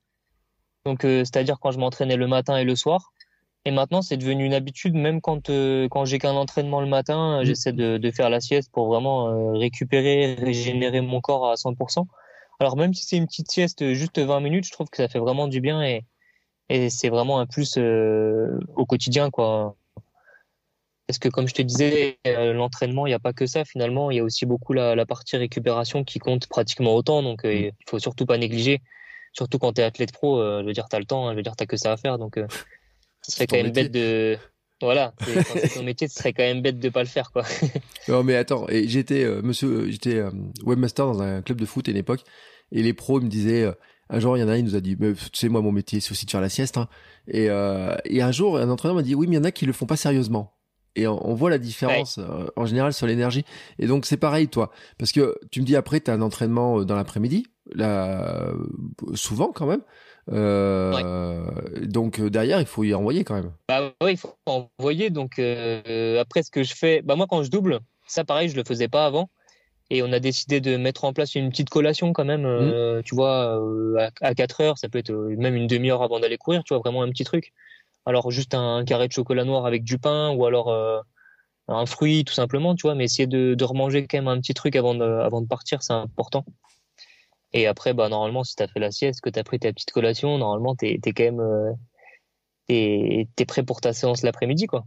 Donc, 0.85 1.05
euh, 1.05 1.19
c'est-à-dire 1.19 1.59
quand 1.59 1.71
je 1.71 1.79
m'entraînais 1.79 2.15
le 2.15 2.27
matin 2.27 2.57
et 2.57 2.63
le 2.63 2.75
soir. 2.75 3.13
Et 3.65 3.71
maintenant, 3.71 4.01
c'est 4.01 4.17
devenu 4.17 4.45
une 4.45 4.53
habitude, 4.53 4.95
même 4.95 5.19
quand 5.21 5.49
euh, 5.49 5.87
quand 5.89 6.05
j'ai 6.05 6.17
qu'un 6.17 6.33
entraînement 6.33 6.79
le 6.81 6.87
matin, 6.87 7.41
mmh. 7.41 7.45
j'essaie 7.45 7.73
de, 7.73 8.11
faire 8.11 8.29
la 8.29 8.39
sieste 8.39 8.71
pour 8.71 8.87
vraiment 8.87 9.27
euh, 9.27 9.51
récupérer, 9.57 10.35
régénérer 10.35 11.01
mon 11.01 11.19
corps 11.21 11.49
à 11.51 11.55
100%. 11.55 12.05
Alors 12.61 12.77
même 12.77 12.93
si 12.93 13.05
c'est 13.05 13.17
une 13.17 13.27
petite 13.27 13.51
sieste, 13.51 13.93
juste 13.93 14.19
20 14.19 14.39
minutes, 14.39 14.65
je 14.65 14.71
trouve 14.71 14.89
que 14.89 14.97
ça 14.97 15.07
fait 15.07 15.19
vraiment 15.19 15.47
du 15.47 15.61
bien 15.61 15.81
et, 15.83 16.03
c'est 16.89 17.09
vraiment 17.09 17.39
un 17.39 17.47
plus 17.47 17.79
au 17.79 18.85
quotidien, 18.85 19.31
quoi. 19.31 19.75
Parce 21.07 21.17
que 21.17 21.27
comme 21.27 21.47
je 21.47 21.55
te 21.55 21.63
disais, 21.63 22.19
l'entraînement, 22.25 23.07
il 23.07 23.09
n'y 23.09 23.15
a 23.15 23.19
pas 23.19 23.33
que 23.33 23.47
ça 23.47 23.65
finalement, 23.65 24.11
il 24.11 24.17
y 24.17 24.19
a 24.19 24.23
aussi 24.23 24.45
beaucoup 24.45 24.73
la, 24.73 25.05
partie 25.07 25.35
récupération 25.37 26.03
qui 26.03 26.19
compte 26.19 26.47
pratiquement 26.47 26.93
autant, 26.93 27.23
donc 27.23 27.41
il 27.43 27.71
faut 27.87 27.97
surtout 27.97 28.27
pas 28.27 28.37
négliger 28.37 28.81
surtout 29.33 29.59
quand 29.59 29.73
tu 29.73 29.81
es 29.81 29.83
athlète 29.83 30.11
pro, 30.11 30.39
euh, 30.39 30.61
je 30.61 30.67
veux 30.67 30.73
dire, 30.73 30.87
tu 30.89 30.95
as 30.95 30.99
le 30.99 31.05
temps, 31.05 31.27
hein, 31.27 31.31
je 31.31 31.37
veux 31.37 31.43
dire, 31.43 31.55
tu 31.55 31.65
que 31.65 31.77
ça 31.77 31.91
à 31.91 31.97
faire. 31.97 32.17
Donc, 32.17 32.37
euh, 32.37 32.47
ce 33.21 33.31
serait 33.31 33.47
quand 33.47 33.57
même 33.57 33.71
bête 33.71 33.91
de. 33.91 34.37
Voilà, 34.81 35.13
quand 35.19 35.25
c'est 35.59 35.73
ton 35.73 35.83
métier, 35.83 36.07
ce 36.07 36.15
serait 36.15 36.31
quand 36.31 36.43
même 36.43 36.61
bête 36.61 36.79
de 36.79 36.87
pas 36.87 37.03
le 37.03 37.09
faire, 37.09 37.31
quoi. 37.33 37.43
non, 38.07 38.23
mais 38.23 38.35
attends, 38.35 38.65
et 38.69 38.87
j'étais, 38.87 39.25
euh, 39.25 39.41
monsieur, 39.41 39.91
j'étais 39.91 40.23
webmaster 40.63 41.05
dans 41.05 41.21
un 41.21 41.41
club 41.41 41.59
de 41.59 41.65
foot 41.65 41.89
à 41.89 41.91
une 41.91 41.97
époque, 41.97 42.21
et 42.71 42.81
les 42.81 42.93
pros 42.93 43.19
me 43.19 43.27
disaient. 43.27 43.69
un 44.09 44.19
jour, 44.21 44.37
il 44.37 44.39
y 44.39 44.43
en 44.43 44.47
a 44.47 44.53
un, 44.53 44.57
il 44.57 44.63
nous 44.63 44.75
a 44.75 44.79
dit, 44.79 44.95
tu 44.97 45.15
sais, 45.33 45.49
moi, 45.49 45.61
mon 45.61 45.73
métier, 45.73 45.99
c'est 45.99 46.11
aussi 46.11 46.25
de 46.25 46.31
faire 46.31 46.39
la 46.39 46.47
sieste. 46.47 46.77
Hein. 46.77 46.87
Et, 47.27 47.47
et 48.05 48.21
un 48.21 48.31
jour, 48.31 48.57
un 48.57 48.69
entraîneur 48.69 48.95
m'a 48.95 49.01
dit, 49.01 49.15
oui, 49.15 49.27
mais 49.27 49.35
il 49.35 49.39
y 49.39 49.41
en 49.41 49.43
a 49.43 49.51
qui 49.51 49.65
le 49.65 49.73
font 49.73 49.85
pas 49.85 49.97
sérieusement 49.97 50.53
et 50.95 51.07
on, 51.07 51.33
voit 51.33 51.49
la 51.49 51.57
différence 51.57 52.19
en 52.55 52.65
général 52.65 52.93
sur 52.93 53.07
l'énergie. 53.07 53.45
Et 53.77 53.87
donc 53.87 54.05
c'est 54.05 54.17
pareil 54.17 54.47
toi, 54.47 54.71
parce 54.97 55.11
que 55.11 55.37
tu 55.51 55.61
me 55.61 55.65
dis 55.65 55.75
après 55.75 55.99
tu 55.99 56.11
as 56.11 56.13
un 56.13 56.21
entraînement 56.21 56.83
dans 56.83 56.95
l'après-midi, 56.95 57.47
là 57.73 58.51
souvent 59.13 59.51
quand 59.51 59.65
même. 59.65 59.81
Donc 61.87 62.21
derrière, 62.21 62.59
il 62.59 62.65
faut 62.65 62.83
y 62.83 62.93
envoyer 62.93 63.23
quand 63.23 63.35
même. 63.35 63.51
Bah 63.67 63.91
oui, 64.03 64.11
il 64.11 64.17
faut 64.17 64.35
envoyer. 64.45 65.09
Donc 65.09 65.39
après, 65.39 66.43
ce 66.43 66.51
que 66.51 66.63
je 66.63 66.73
fais, 66.73 67.01
bah 67.01 67.15
moi 67.15 67.27
quand 67.29 67.43
je 67.43 67.49
double, 67.49 67.79
ça 68.07 68.23
pareil, 68.23 68.49
je 68.49 68.55
le 68.55 68.63
faisais 68.63 68.87
pas 68.87 69.05
avant. 69.05 69.29
Et 69.91 70.03
on 70.03 70.11
a 70.11 70.19
décidé 70.19 70.61
de 70.61 70.77
mettre 70.77 71.03
en 71.03 71.13
place 71.13 71.33
une 71.33 71.49
petite 71.49 71.69
collation 71.69 72.13
quand 72.13 72.25
même, 72.25 72.43
mmh. 72.43 73.01
tu 73.03 73.15
vois, 73.15 73.59
à, 74.21 74.35
4 74.35 74.61
heures, 74.61 74.77
ça 74.77 74.87
peut 74.87 74.99
être 74.99 75.11
même 75.11 75.55
une 75.55 75.65
demi-heure 75.65 76.03
avant 76.03 76.19
d'aller 76.19 76.37
courir, 76.37 76.63
tu 76.63 76.75
vois, 76.75 76.79
vraiment 76.79 77.01
un 77.01 77.09
petit 77.09 77.23
truc. 77.23 77.53
Alors 78.05 78.31
juste 78.31 78.53
un, 78.53 78.83
carré 78.85 79.07
de 79.07 79.13
chocolat 79.13 79.45
noir 79.45 79.65
avec 79.65 79.83
du 79.83 79.97
pain 79.99 80.31
ou 80.31 80.45
alors 80.45 80.69
un 81.69 81.85
fruit 81.85 82.25
tout 82.25 82.33
simplement, 82.33 82.75
tu 82.75 82.83
vois, 82.83 82.95
mais 82.95 83.05
essayer 83.05 83.27
de, 83.27 83.53
de 83.53 83.63
remanger 83.63 84.07
quand 84.07 84.17
même 84.17 84.27
un 84.27 84.39
petit 84.39 84.53
truc 84.53 84.75
avant 84.75 84.95
de, 84.95 85.47
partir, 85.47 85.83
c'est 85.83 85.93
important. 85.93 86.45
Et 87.53 87.67
après, 87.67 87.93
bah, 87.93 88.09
normalement, 88.09 88.43
si 88.43 88.55
tu 88.55 88.63
as 88.63 88.67
fait 88.67 88.79
la 88.79 88.91
sieste, 88.91 89.21
que 89.21 89.29
tu 89.29 89.39
as 89.39 89.43
pris 89.43 89.59
ta 89.59 89.71
petite 89.71 89.91
collation, 89.91 90.37
normalement, 90.37 90.75
tu 90.75 90.87
es, 90.87 90.99
quand 90.99 91.23
même 91.23 91.39
euh, 92.69 93.23
prêt 93.47 93.63
pour 93.63 93.81
ta 93.81 93.93
séance 93.93 94.23
l'après-midi, 94.23 94.67
quoi. 94.67 94.85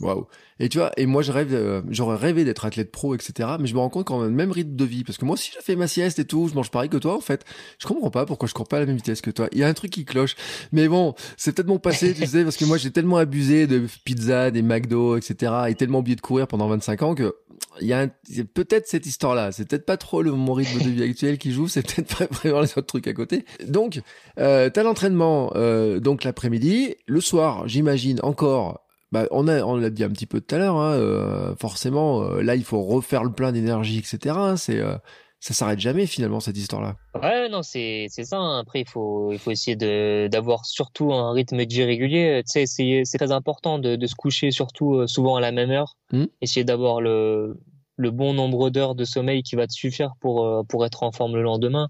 Waouh. 0.00 0.26
Et 0.58 0.68
tu 0.68 0.78
vois, 0.78 0.92
et 0.96 1.06
moi 1.06 1.22
je 1.22 1.32
rêve, 1.32 1.54
euh, 1.54 1.82
j'aurais 1.88 2.16
rêvé 2.16 2.44
d'être 2.44 2.64
athlète 2.64 2.90
pro, 2.90 3.14
etc. 3.14 3.50
Mais 3.58 3.66
je 3.66 3.74
me 3.74 3.80
rends 3.80 3.88
compte 3.88 4.10
le 4.10 4.30
même 4.30 4.50
rythme 4.50 4.76
de 4.76 4.84
vie. 4.84 5.04
Parce 5.04 5.18
que 5.18 5.24
moi 5.24 5.34
aussi, 5.34 5.50
je 5.54 5.62
fais 5.62 5.76
ma 5.76 5.88
sieste 5.88 6.18
et 6.18 6.24
tout, 6.24 6.48
je 6.48 6.54
mange 6.54 6.70
pareil 6.70 6.88
que 6.88 6.96
toi, 6.96 7.16
en 7.16 7.20
fait. 7.20 7.44
Je 7.78 7.86
comprends 7.86 8.10
pas 8.10 8.26
pourquoi 8.26 8.48
je 8.48 8.54
cours 8.54 8.68
pas 8.68 8.76
à 8.76 8.80
la 8.80 8.86
même 8.86 8.96
vitesse 8.96 9.20
que 9.20 9.30
toi. 9.30 9.48
Il 9.52 9.58
y 9.58 9.64
a 9.64 9.68
un 9.68 9.74
truc 9.74 9.90
qui 9.90 10.04
cloche. 10.04 10.36
Mais 10.72 10.88
bon, 10.88 11.14
c'est 11.36 11.52
peut-être 11.52 11.68
mon 11.68 11.78
passé, 11.78 12.14
tu 12.14 12.26
sais, 12.26 12.44
parce 12.44 12.56
que 12.56 12.64
moi 12.64 12.76
j'ai 12.78 12.90
tellement 12.90 13.16
abusé 13.16 13.66
de 13.66 13.86
pizza, 14.04 14.50
des 14.50 14.62
McDo, 14.62 15.16
etc. 15.16 15.52
Et 15.68 15.74
tellement 15.74 16.00
oublié 16.00 16.16
de 16.16 16.20
courir 16.20 16.46
pendant 16.46 16.68
25 16.68 17.02
ans 17.02 17.14
que 17.14 17.34
il 17.80 17.86
y 17.86 17.92
a, 17.92 18.08
peut-être 18.54 18.86
cette 18.86 19.06
histoire-là. 19.06 19.52
C'est 19.52 19.68
peut-être 19.68 19.86
pas 19.86 19.96
trop 19.96 20.22
le, 20.22 20.32
mon 20.32 20.54
rythme 20.54 20.82
de 20.82 20.90
vie 20.90 21.02
actuel 21.02 21.38
qui 21.38 21.52
joue, 21.52 21.68
c'est 21.68 21.82
peut-être 21.82 22.16
pas 22.16 22.26
vraiment 22.30 22.60
les 22.60 22.70
autres 22.70 22.86
trucs 22.86 23.06
à 23.06 23.12
côté. 23.12 23.44
Donc, 23.66 24.00
euh, 24.38 24.70
t'as 24.70 24.82
l'entraînement, 24.82 25.52
euh, 25.56 26.00
donc 26.00 26.24
l'après-midi. 26.24 26.96
Le 27.06 27.20
soir, 27.20 27.68
j'imagine 27.68 28.18
encore 28.22 28.80
bah, 29.12 29.26
on 29.30 29.48
a 29.48 29.62
on 29.62 29.76
l'a 29.76 29.90
dit 29.90 30.04
un 30.04 30.10
petit 30.10 30.26
peu 30.26 30.40
tout 30.40 30.54
à 30.54 30.58
l'heure, 30.58 30.76
hein, 30.76 30.92
euh, 30.92 31.54
forcément, 31.56 32.22
euh, 32.22 32.42
là 32.42 32.54
il 32.54 32.64
faut 32.64 32.80
refaire 32.82 33.24
le 33.24 33.32
plein 33.32 33.52
d'énergie, 33.52 33.98
etc. 33.98 34.36
Hein, 34.38 34.56
c'est 34.56 34.78
euh, 34.78 34.96
ça 35.40 35.54
s'arrête 35.54 35.80
jamais 35.80 36.06
finalement 36.06 36.38
cette 36.38 36.56
histoire-là. 36.56 36.96
Ouais, 37.20 37.48
non, 37.48 37.62
c'est 37.62 38.06
c'est 38.08 38.24
ça. 38.24 38.38
Hein. 38.38 38.60
Après, 38.60 38.80
il 38.80 38.88
faut 38.88 39.32
il 39.32 39.38
faut 39.38 39.50
essayer 39.50 39.74
de 39.74 40.28
d'avoir 40.28 40.64
surtout 40.64 41.12
un 41.12 41.32
rythme 41.32 41.64
de 41.64 41.72
vie 41.72 41.82
régulier. 41.82 42.42
Tu 42.46 42.52
sais, 42.52 42.66
c'est 42.66 43.02
c'est 43.04 43.18
très 43.18 43.32
important 43.32 43.78
de, 43.78 43.96
de 43.96 44.06
se 44.06 44.14
coucher 44.14 44.52
surtout 44.52 45.06
souvent 45.08 45.36
à 45.36 45.40
la 45.40 45.50
même 45.50 45.70
heure. 45.70 45.96
Mmh. 46.12 46.26
Essayer 46.40 46.64
d'avoir 46.64 47.00
le 47.00 47.58
le 47.96 48.10
bon 48.10 48.32
nombre 48.32 48.70
d'heures 48.70 48.94
de 48.94 49.04
sommeil 49.04 49.42
qui 49.42 49.56
va 49.56 49.66
te 49.66 49.72
suffire 49.72 50.12
pour 50.20 50.64
pour 50.68 50.86
être 50.86 51.02
en 51.02 51.10
forme 51.10 51.34
le 51.34 51.42
lendemain. 51.42 51.88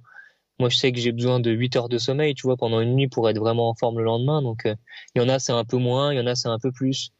Moi, 0.60 0.68
je 0.68 0.76
sais 0.76 0.92
que 0.92 1.00
j'ai 1.00 1.12
besoin 1.12 1.40
de 1.40 1.50
8 1.50 1.76
heures 1.76 1.88
de 1.88 1.98
sommeil, 1.98 2.34
tu 2.34 2.42
vois, 2.42 2.56
pendant 2.56 2.80
une 2.80 2.94
nuit 2.94 3.08
pour 3.08 3.28
être 3.28 3.38
vraiment 3.38 3.70
en 3.70 3.74
forme 3.74 3.98
le 3.98 4.04
lendemain. 4.04 4.42
Donc, 4.42 4.66
euh, 4.66 4.76
il 5.14 5.22
y 5.22 5.24
en 5.24 5.28
a, 5.28 5.38
c'est 5.38 5.52
un 5.52 5.64
peu 5.64 5.78
moins, 5.78 6.12
il 6.12 6.18
y 6.18 6.20
en 6.20 6.26
a, 6.26 6.34
c'est 6.34 6.48
un 6.48 6.58
peu 6.58 6.70
plus. 6.70 7.12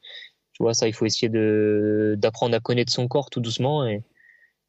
Tu 0.52 0.62
vois, 0.62 0.74
ça, 0.74 0.86
il 0.86 0.92
faut 0.92 1.06
essayer 1.06 1.28
de 1.30 2.16
d'apprendre 2.18 2.54
à 2.54 2.60
connaître 2.60 2.92
son 2.92 3.08
corps 3.08 3.30
tout 3.30 3.40
doucement. 3.40 3.86
Et, 3.86 4.02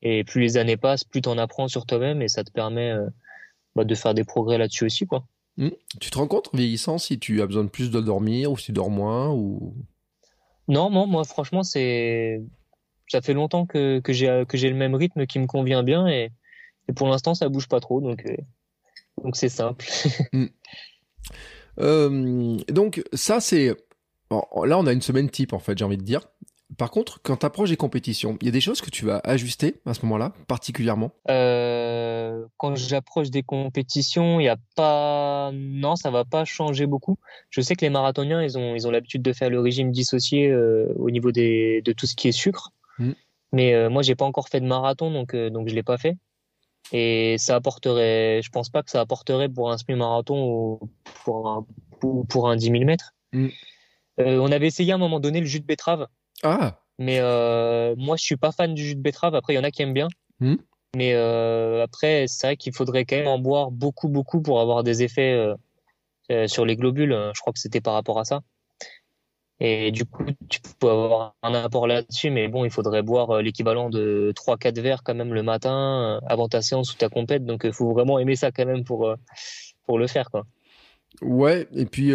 et 0.01 0.23
plus 0.23 0.41
les 0.41 0.57
années 0.57 0.77
passent, 0.77 1.03
plus 1.03 1.21
tu 1.21 1.29
en 1.29 1.37
apprends 1.37 1.67
sur 1.67 1.85
toi-même 1.85 2.21
et 2.21 2.27
ça 2.27 2.43
te 2.43 2.51
permet 2.51 2.91
euh, 2.91 3.07
bah, 3.75 3.83
de 3.83 3.93
faire 3.93 4.13
des 4.13 4.23
progrès 4.23 4.57
là-dessus 4.57 4.85
aussi, 4.85 5.05
quoi. 5.05 5.25
Mmh. 5.57 5.69
Tu 5.99 6.09
te 6.09 6.17
rends 6.17 6.27
compte, 6.27 6.49
vieillissant, 6.53 6.97
si 6.97 7.19
tu 7.19 7.41
as 7.41 7.45
besoin 7.45 7.65
de 7.65 7.69
plus 7.69 7.91
de 7.91 7.99
dormir 7.99 8.51
ou 8.51 8.57
si 8.57 8.67
tu 8.67 8.71
dors 8.71 8.89
moins 8.89 9.29
ou... 9.29 9.75
Non, 10.69 10.89
non, 10.89 11.07
moi, 11.07 11.25
franchement, 11.25 11.63
c'est 11.63 12.41
ça 13.09 13.21
fait 13.21 13.33
longtemps 13.33 13.65
que, 13.65 13.99
que 13.99 14.13
j'ai 14.13 14.45
que 14.47 14.57
j'ai 14.57 14.69
le 14.69 14.75
même 14.75 14.95
rythme 14.95 15.25
qui 15.25 15.37
me 15.39 15.45
convient 15.45 15.83
bien 15.83 16.07
et, 16.07 16.31
et 16.87 16.93
pour 16.93 17.09
l'instant 17.09 17.35
ça 17.35 17.49
bouge 17.49 17.67
pas 17.67 17.81
trop 17.81 17.99
donc 17.99 18.25
euh, 18.25 18.37
donc 19.23 19.35
c'est 19.35 19.49
simple. 19.49 19.85
Mm. 20.33 20.45
Euh, 21.79 22.57
donc 22.67 23.03
ça 23.13 23.39
c'est... 23.39 23.67
là 24.29 24.77
on 24.77 24.87
a 24.87 24.91
une 24.91 25.01
semaine 25.01 25.29
type 25.29 25.53
en 25.53 25.59
fait 25.59 25.77
j'ai 25.77 25.85
envie 25.85 25.97
de 25.97 26.03
dire. 26.03 26.21
Par 26.77 26.89
contre, 26.89 27.21
quand 27.21 27.37
tu 27.37 27.45
approches 27.45 27.69
des 27.69 27.77
compétitions, 27.77 28.37
il 28.41 28.45
y 28.45 28.47
a 28.47 28.51
des 28.51 28.61
choses 28.61 28.79
que 28.81 28.89
tu 28.89 29.05
vas 29.05 29.19
ajuster 29.25 29.81
à 29.85 29.93
ce 29.93 30.03
moment-là, 30.05 30.33
particulièrement? 30.47 31.11
Euh, 31.29 32.45
Quand 32.57 32.75
j'approche 32.75 33.29
des 33.29 33.43
compétitions, 33.43 34.39
il 34.39 34.43
n'y 34.43 34.49
a 34.49 34.57
pas... 34.75 35.51
Non, 35.53 35.97
ça 35.97 36.11
va 36.11 36.23
pas 36.23 36.45
changer 36.45 36.87
beaucoup. 36.87 37.17
Je 37.49 37.59
sais 37.59 37.75
que 37.75 37.83
les 37.83 37.89
marathoniens, 37.89 38.41
ils 38.41 38.57
ont 38.57 38.73
ils 38.73 38.87
ont 38.87 38.91
l'habitude 38.91 39.21
de 39.21 39.33
faire 39.33 39.49
le 39.49 39.59
régime 39.59 39.91
dissocié 39.91 40.49
euh, 40.49 40.93
au 40.97 41.11
niveau 41.11 41.33
des, 41.33 41.81
de 41.83 41.91
tout 41.91 42.05
ce 42.05 42.15
qui 42.15 42.29
est 42.29 42.31
sucre. 42.31 42.71
Mm. 42.99 43.11
Mais 43.51 43.89
moi, 43.89 44.01
j'ai 44.01 44.15
pas 44.15 44.25
encore 44.25 44.47
fait 44.47 44.61
de 44.61 44.65
marathon, 44.65 45.11
donc 45.11 45.35
donc 45.35 45.67
je 45.67 45.75
l'ai 45.75 45.83
pas 45.83 45.97
fait. 45.97 46.15
Et 46.91 47.37
ça 47.37 47.55
apporterait, 47.55 48.41
je 48.43 48.49
pense 48.49 48.69
pas 48.69 48.83
que 48.83 48.91
ça 48.91 48.99
apporterait 48.99 49.49
pour 49.49 49.71
un 49.71 49.77
semi-marathon 49.77 50.45
ou 50.45 50.79
pour 51.23 51.49
un, 51.49 51.65
pour, 52.27 52.49
un 52.49 52.55
10 52.55 52.65
000 52.65 52.83
mètres. 52.83 53.13
Mm. 53.31 53.47
Euh, 54.19 54.39
on 54.39 54.51
avait 54.51 54.67
essayé 54.67 54.91
à 54.91 54.95
un 54.95 54.99
moment 54.99 55.19
donné 55.19 55.39
le 55.39 55.45
jus 55.45 55.61
de 55.61 55.65
betterave. 55.65 56.07
Ah. 56.43 56.79
Mais 56.99 57.19
euh, 57.19 57.95
moi, 57.97 58.17
je 58.17 58.23
suis 58.23 58.35
pas 58.35 58.51
fan 58.51 58.73
du 58.73 58.83
jus 58.83 58.95
de 58.95 59.01
betterave. 59.01 59.35
Après, 59.35 59.53
il 59.53 59.55
y 59.55 59.59
en 59.59 59.63
a 59.63 59.71
qui 59.71 59.81
aiment 59.81 59.93
bien. 59.93 60.09
Mm. 60.39 60.55
Mais 60.95 61.13
euh, 61.13 61.83
après, 61.83 62.25
c'est 62.27 62.47
vrai 62.47 62.57
qu'il 62.57 62.75
faudrait 62.75 63.05
quand 63.05 63.15
même 63.15 63.27
en 63.27 63.39
boire 63.39 63.71
beaucoup, 63.71 64.09
beaucoup 64.09 64.41
pour 64.41 64.59
avoir 64.59 64.83
des 64.83 65.03
effets 65.03 65.47
sur 66.47 66.65
les 66.65 66.75
globules. 66.75 67.31
Je 67.33 67.39
crois 67.39 67.53
que 67.53 67.59
c'était 67.59 67.81
par 67.81 67.93
rapport 67.93 68.19
à 68.19 68.25
ça. 68.25 68.41
Et 69.63 69.91
du 69.91 70.05
coup, 70.05 70.25
tu 70.49 70.59
peux 70.79 70.89
avoir 70.89 71.35
un 71.43 71.53
apport 71.53 71.85
là-dessus, 71.85 72.31
mais 72.31 72.47
bon, 72.47 72.65
il 72.65 72.71
faudrait 72.71 73.03
boire 73.03 73.29
euh, 73.29 73.41
l'équivalent 73.43 73.91
de 73.91 74.33
3-4 74.35 74.81
verres 74.81 75.03
quand 75.03 75.13
même 75.13 75.35
le 75.35 75.43
matin 75.43 76.19
euh, 76.19 76.19
avant 76.25 76.47
ta 76.47 76.63
séance 76.63 76.91
ou 76.91 76.97
ta 76.97 77.09
compète. 77.09 77.45
Donc, 77.45 77.61
il 77.63 77.69
euh, 77.69 77.71
faut 77.71 77.93
vraiment 77.93 78.17
aimer 78.17 78.35
ça 78.35 78.51
quand 78.51 78.65
même 78.65 78.83
pour, 78.83 79.13
pour 79.85 79.99
le 79.99 80.07
faire, 80.07 80.31
quoi. 80.31 80.45
Ouais, 81.21 81.67
et 81.75 81.85
puis 81.85 82.13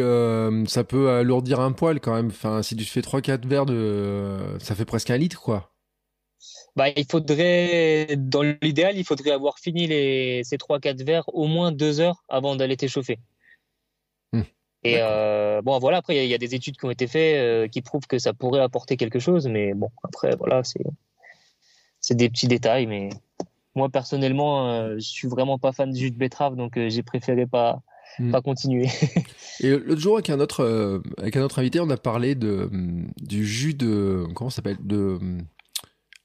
ça 0.66 0.82
peut 0.82 1.10
alourdir 1.10 1.60
un 1.60 1.70
poil 1.70 2.00
quand 2.00 2.14
même. 2.14 2.28
Enfin, 2.28 2.64
si 2.64 2.74
tu 2.74 2.84
fais 2.84 3.00
3-4 3.00 3.46
verres 3.46 3.66
de. 3.66 4.38
Ça 4.58 4.74
fait 4.74 4.86
presque 4.86 5.10
un 5.10 5.16
litre, 5.16 5.40
quoi. 5.40 5.70
Bah, 6.74 6.88
il 6.96 7.04
faudrait, 7.08 8.16
dans 8.16 8.42
l'idéal, 8.42 8.96
il 8.96 9.04
faudrait 9.04 9.30
avoir 9.30 9.60
fini 9.60 9.86
les, 9.86 10.42
ces 10.42 10.56
3-4 10.56 11.04
verres 11.04 11.28
au 11.28 11.46
moins 11.46 11.70
2 11.70 12.00
heures 12.00 12.24
avant 12.28 12.56
d'aller 12.56 12.76
t'échauffer. 12.76 13.20
Et 14.84 14.98
euh, 15.00 15.62
bon, 15.62 15.78
voilà, 15.78 15.98
après, 15.98 16.24
il 16.24 16.30
y, 16.30 16.34
a 16.34 16.38
des 16.38 16.54
études 16.54 16.76
qui 16.76 16.84
ont 16.84 16.90
été 16.90 17.06
faites 17.06 17.36
euh, 17.36 17.68
qui 17.68 17.82
prouvent 17.82 18.06
que 18.06 18.18
ça 18.18 18.32
pourrait 18.32 18.60
apporter 18.60 18.96
quelque 18.96 19.18
chose, 19.18 19.48
mais 19.48 19.74
bon, 19.74 19.90
après, 20.04 20.36
voilà, 20.36 20.62
c'est, 20.64 22.14
des 22.14 22.28
petits 22.28 22.46
détails, 22.46 22.86
mais 22.86 23.08
moi, 23.74 23.88
personnellement, 23.88 24.70
euh, 24.70 24.94
je 24.94 25.08
suis 25.08 25.28
vraiment 25.28 25.58
pas 25.58 25.72
fan 25.72 25.90
du 25.90 25.98
jus 25.98 26.10
de 26.10 26.18
betterave, 26.18 26.54
donc 26.54 26.78
j'ai 26.88 27.02
préféré 27.02 27.46
pas, 27.46 27.82
hmm. 28.20 28.30
pas 28.30 28.42
continuer. 28.42 28.86
Et 29.60 29.70
l'autre 29.70 30.00
jour, 30.00 30.14
avec 30.16 30.30
un 30.30 30.38
autre, 30.38 31.02
avec 31.18 31.36
un 31.36 31.42
autre 31.42 31.58
invité, 31.58 31.80
on 31.80 31.90
a 31.90 31.96
parlé 31.96 32.34
de, 32.36 32.70
du 33.16 33.44
jus 33.44 33.74
de, 33.74 34.24
comment 34.34 34.50
ça 34.50 34.56
s'appelle, 34.56 34.78
de, 34.80 35.18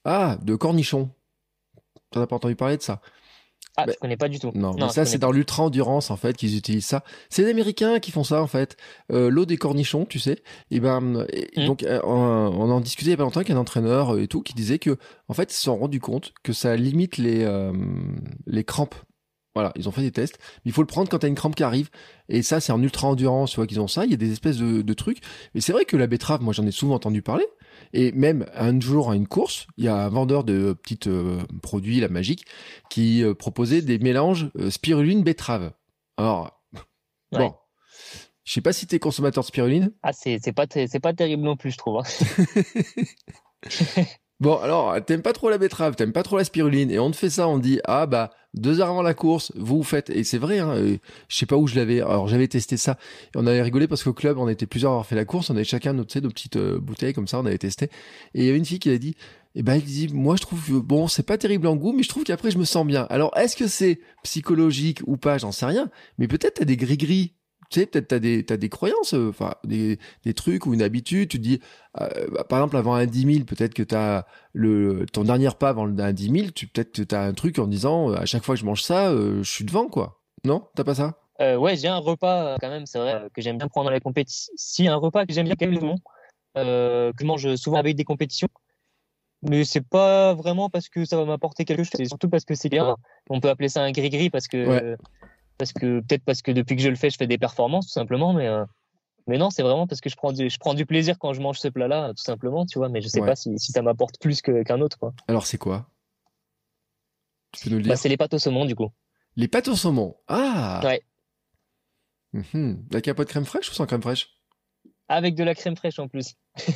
ah, 0.04 0.38
de 0.42 0.54
cornichon. 0.54 1.10
T'en 2.10 2.20
as 2.20 2.26
pas 2.26 2.36
entendu 2.36 2.54
parler 2.54 2.76
de 2.76 2.82
ça? 2.82 3.00
Ah, 3.76 3.86
je 3.88 3.94
connais 3.98 4.18
pas 4.18 4.28
du 4.28 4.38
tout. 4.38 4.52
Non, 4.54 4.74
mais 4.74 4.88
ça 4.90 5.06
c'est 5.06 5.18
dans 5.18 5.32
l'ultra 5.32 5.62
endurance 5.62 6.10
en 6.10 6.16
fait 6.16 6.36
qu'ils 6.36 6.56
utilisent 6.56 6.86
ça. 6.86 7.04
C'est 7.30 7.42
les 7.42 7.50
Américains 7.50 8.00
qui 8.00 8.10
font 8.10 8.24
ça 8.24 8.42
en 8.42 8.46
fait. 8.46 8.76
Euh, 9.10 9.30
L'eau 9.30 9.46
des 9.46 9.56
cornichons, 9.56 10.04
tu 10.04 10.18
sais. 10.18 10.42
Et 10.70 10.78
ben 10.78 11.00
mmh. 11.00 11.66
donc 11.66 11.82
euh, 11.82 12.00
on, 12.04 12.70
en 12.70 12.80
discutait 12.80 13.10
il 13.10 13.12
y 13.12 13.14
a 13.14 13.16
pas 13.16 13.22
longtemps 13.22 13.40
avec 13.40 13.50
un 13.50 13.56
entraîneur 13.56 14.18
et 14.18 14.28
tout 14.28 14.42
qui 14.42 14.52
disait 14.52 14.78
que 14.78 14.98
en 15.28 15.34
fait 15.34 15.52
ils 15.52 15.56
se 15.56 15.62
sont 15.62 15.76
rendus 15.76 16.00
compte 16.00 16.34
que 16.42 16.52
ça 16.52 16.76
limite 16.76 17.16
les 17.16 17.44
euh, 17.44 17.72
les 18.46 18.64
crampes. 18.64 18.94
Voilà, 19.54 19.72
ils 19.76 19.86
ont 19.86 19.92
fait 19.92 20.02
des 20.02 20.12
tests. 20.12 20.38
Mais 20.64 20.70
il 20.70 20.72
faut 20.72 20.80
le 20.82 20.86
prendre 20.86 21.10
quand 21.10 21.18
t'as 21.18 21.28
une 21.28 21.34
crampe 21.34 21.54
qui 21.54 21.62
arrive. 21.62 21.90
Et 22.30 22.42
ça, 22.42 22.58
c'est 22.58 22.72
en 22.72 22.82
ultra 22.82 23.08
endurance, 23.08 23.50
tu 23.50 23.56
vois 23.56 23.66
qu'ils 23.66 23.80
ont 23.80 23.88
ça. 23.88 24.06
Il 24.06 24.10
y 24.10 24.14
a 24.14 24.16
des 24.16 24.32
espèces 24.32 24.56
de, 24.56 24.80
de 24.80 24.94
trucs. 24.94 25.18
Mais 25.54 25.60
c'est 25.60 25.72
vrai 25.72 25.84
que 25.84 25.94
la 25.98 26.06
betterave, 26.06 26.40
moi 26.40 26.54
j'en 26.54 26.66
ai 26.66 26.70
souvent 26.70 26.94
entendu 26.94 27.20
parler. 27.20 27.44
Et 27.92 28.12
même 28.12 28.46
un 28.54 28.78
jour 28.80 29.10
à 29.10 29.16
une 29.16 29.28
course, 29.28 29.66
il 29.76 29.84
y 29.84 29.88
a 29.88 29.96
un 29.96 30.08
vendeur 30.08 30.44
de 30.44 30.72
petits 30.72 31.08
euh, 31.08 31.42
produits, 31.62 32.00
la 32.00 32.08
magique, 32.08 32.46
qui 32.88 33.22
euh, 33.22 33.34
proposait 33.34 33.82
des 33.82 33.98
mélanges 33.98 34.50
euh, 34.58 34.70
spiruline 34.70 35.22
betterave. 35.22 35.72
Alors, 36.16 36.62
bon, 37.32 37.54
je 38.44 38.52
sais 38.52 38.60
pas 38.60 38.72
si 38.72 38.86
tu 38.86 38.96
es 38.96 38.98
consommateur 38.98 39.42
de 39.42 39.48
spiruline. 39.48 39.92
Ah, 40.02 40.12
c'est 40.12 40.38
pas 40.52 40.66
c'est 40.68 41.00
pas 41.00 41.12
terrible 41.12 41.42
non 41.42 41.56
plus, 41.56 41.70
je 41.72 41.78
trouve. 41.78 41.98
Hein. 41.98 42.04
Bon, 44.42 44.56
alors, 44.56 44.96
t'aimes 45.04 45.22
pas 45.22 45.32
trop 45.32 45.50
la 45.50 45.58
betterave, 45.58 45.94
t'aimes 45.94 46.12
pas 46.12 46.24
trop 46.24 46.36
la 46.36 46.42
spiruline, 46.42 46.90
et 46.90 46.98
on 46.98 47.12
te 47.12 47.16
fait 47.16 47.30
ça, 47.30 47.46
on 47.46 47.58
dit, 47.58 47.78
ah 47.84 48.06
bah, 48.06 48.32
deux 48.54 48.80
heures 48.80 48.88
avant 48.88 49.02
la 49.02 49.14
course, 49.14 49.52
vous 49.54 49.84
faites, 49.84 50.10
et 50.10 50.24
c'est 50.24 50.38
vrai, 50.38 50.58
hein, 50.58 50.74
je 51.28 51.36
sais 51.36 51.46
pas 51.46 51.54
où 51.54 51.68
je 51.68 51.76
l'avais, 51.76 52.00
alors 52.00 52.26
j'avais 52.26 52.48
testé 52.48 52.76
ça, 52.76 52.98
et 53.26 53.38
on 53.38 53.46
avait 53.46 53.62
rigolé 53.62 53.86
parce 53.86 54.02
qu'au 54.02 54.12
club, 54.12 54.38
on 54.38 54.48
était 54.48 54.66
plusieurs 54.66 54.90
à 54.90 54.94
avoir 54.94 55.06
fait 55.06 55.14
la 55.14 55.24
course, 55.24 55.50
on 55.50 55.54
avait 55.54 55.62
chacun 55.62 55.92
nos, 55.92 56.02
nos 56.02 56.28
petites 56.30 56.56
euh, 56.56 56.80
bouteilles 56.80 57.12
comme 57.12 57.28
ça, 57.28 57.38
on 57.38 57.46
avait 57.46 57.56
testé, 57.56 57.84
et 58.34 58.40
il 58.40 58.44
y 58.44 58.48
avait 58.48 58.58
une 58.58 58.64
fille 58.64 58.80
qui 58.80 58.90
a 58.90 58.98
dit, 58.98 59.14
eh 59.54 59.62
ben, 59.62 59.74
elle 59.74 59.82
dit, 59.82 60.08
moi, 60.12 60.34
je 60.34 60.42
trouve, 60.42 60.82
bon, 60.82 61.06
c'est 61.06 61.22
pas 61.22 61.38
terrible 61.38 61.68
en 61.68 61.76
goût, 61.76 61.92
mais 61.92 62.02
je 62.02 62.08
trouve 62.08 62.24
qu'après, 62.24 62.50
je 62.50 62.58
me 62.58 62.64
sens 62.64 62.84
bien. 62.84 63.06
Alors, 63.10 63.30
est-ce 63.38 63.54
que 63.54 63.68
c'est 63.68 64.00
psychologique 64.24 65.02
ou 65.06 65.18
pas, 65.18 65.38
j'en 65.38 65.52
sais 65.52 65.66
rien, 65.66 65.88
mais 66.18 66.26
peut-être 66.26 66.54
t'as 66.54 66.64
des 66.64 66.76
gris-gris 66.76 67.36
tu 67.72 67.80
sais, 67.80 67.86
peut-être 67.86 68.08
t'as 68.08 68.18
des, 68.18 68.44
t'as 68.44 68.58
des 68.58 68.68
croyances, 68.68 69.14
euh, 69.14 69.30
enfin, 69.30 69.54
des, 69.64 69.98
des 70.24 70.34
trucs 70.34 70.66
ou 70.66 70.74
une 70.74 70.82
habitude. 70.82 71.28
Tu 71.28 71.38
te 71.38 71.42
dis, 71.42 71.60
euh, 72.00 72.08
bah, 72.30 72.44
par 72.44 72.58
exemple, 72.58 72.76
avant 72.76 72.94
un 72.94 73.06
10 73.06 73.34
000, 73.34 73.44
peut-être 73.44 73.72
que 73.72 73.82
t'as 73.82 74.24
le, 74.52 75.06
ton 75.12 75.24
dernier 75.24 75.48
pas 75.58 75.70
avant 75.70 75.86
un 75.86 76.12
10 76.12 76.30
000, 76.30 76.50
tu, 76.54 76.66
peut-être 76.66 76.92
que 76.92 77.02
t'as 77.02 77.26
un 77.26 77.32
truc 77.32 77.58
en 77.58 77.66
disant, 77.66 78.10
euh, 78.10 78.16
à 78.16 78.26
chaque 78.26 78.44
fois 78.44 78.54
que 78.54 78.60
je 78.60 78.66
mange 78.66 78.82
ça, 78.82 79.10
je 79.12 79.42
suis 79.42 79.64
devant, 79.64 79.88
quoi. 79.88 80.20
Non? 80.44 80.68
T'as 80.74 80.84
pas 80.84 80.94
ça? 80.94 81.18
Ouais, 81.40 81.74
j'ai 81.76 81.88
un 81.88 81.98
repas 81.98 82.56
quand 82.60 82.68
même, 82.68 82.86
c'est 82.86 82.98
vrai, 82.98 83.22
que 83.34 83.42
j'aime 83.42 83.58
bien 83.58 83.66
prendre 83.66 83.86
dans 83.86 83.94
les 83.94 84.00
compétitions. 84.00 84.52
Si, 84.54 84.86
un 84.86 84.94
repas 84.94 85.26
que 85.26 85.32
j'aime 85.32 85.46
bien 85.46 85.56
quand 85.58 85.66
même, 85.66 85.96
que 86.54 87.12
je 87.18 87.26
mange 87.26 87.56
souvent 87.56 87.78
avec 87.78 87.96
des 87.96 88.04
compétitions. 88.04 88.48
Mais 89.42 89.64
c'est 89.64 89.80
pas 89.80 90.34
vraiment 90.34 90.70
parce 90.70 90.88
que 90.88 91.04
ça 91.04 91.16
va 91.16 91.24
m'apporter 91.24 91.64
quelque 91.64 91.82
chose, 91.82 91.90
c'est 91.96 92.04
surtout 92.04 92.28
parce 92.28 92.44
que 92.44 92.54
c'est 92.54 92.68
bien. 92.68 92.96
On 93.28 93.40
peut 93.40 93.48
appeler 93.48 93.68
ça 93.68 93.82
un 93.82 93.90
gris-gris 93.90 94.30
parce 94.30 94.46
que, 94.46 94.96
parce 95.58 95.72
que 95.72 96.00
peut-être 96.00 96.24
parce 96.24 96.42
que 96.42 96.50
depuis 96.50 96.76
que 96.76 96.82
je 96.82 96.88
le 96.88 96.96
fais, 96.96 97.10
je 97.10 97.16
fais 97.16 97.26
des 97.26 97.38
performances 97.38 97.86
tout 97.86 97.92
simplement, 97.92 98.32
mais 98.32 98.46
euh, 98.46 98.64
mais 99.26 99.38
non, 99.38 99.50
c'est 99.50 99.62
vraiment 99.62 99.86
parce 99.86 100.00
que 100.00 100.10
je 100.10 100.16
prends 100.16 100.32
du, 100.32 100.50
je 100.50 100.58
prends 100.58 100.74
du 100.74 100.86
plaisir 100.86 101.18
quand 101.18 101.32
je 101.32 101.40
mange 101.40 101.58
ce 101.58 101.68
plat-là, 101.68 102.08
tout 102.10 102.22
simplement, 102.22 102.66
tu 102.66 102.78
vois. 102.78 102.88
Mais 102.88 103.00
je 103.00 103.08
sais 103.08 103.20
pas 103.20 103.36
si, 103.36 103.58
si 103.58 103.72
ça 103.72 103.82
m'apporte 103.82 104.18
plus 104.18 104.42
qu'un 104.42 104.80
autre, 104.80 104.98
quoi. 104.98 105.14
Alors 105.28 105.46
c'est 105.46 105.58
quoi? 105.58 105.88
Tu 107.52 107.64
peux 107.64 107.70
nous 107.70 107.76
le 107.76 107.82
bah, 107.82 107.90
dire? 107.90 107.98
C'est 107.98 108.08
les 108.08 108.16
pâtes 108.16 108.34
au 108.34 108.38
saumon, 108.38 108.64
du 108.64 108.74
coup. 108.74 108.90
Les 109.36 109.48
pâtes 109.48 109.68
au 109.68 109.76
saumon. 109.76 110.16
Ah. 110.26 110.80
Ouais. 110.84 111.02
Mmh. 112.32 112.74
Avec 112.90 113.08
un 113.08 113.14
peu 113.14 113.24
de 113.24 113.28
crème 113.28 113.44
fraîche 113.44 113.70
ou 113.70 113.74
sans 113.74 113.86
crème 113.86 114.02
fraîche? 114.02 114.38
Avec 115.08 115.34
de 115.34 115.44
la 115.44 115.54
crème 115.54 115.76
fraîche 115.76 115.98
en 115.98 116.08
plus. 116.08 116.34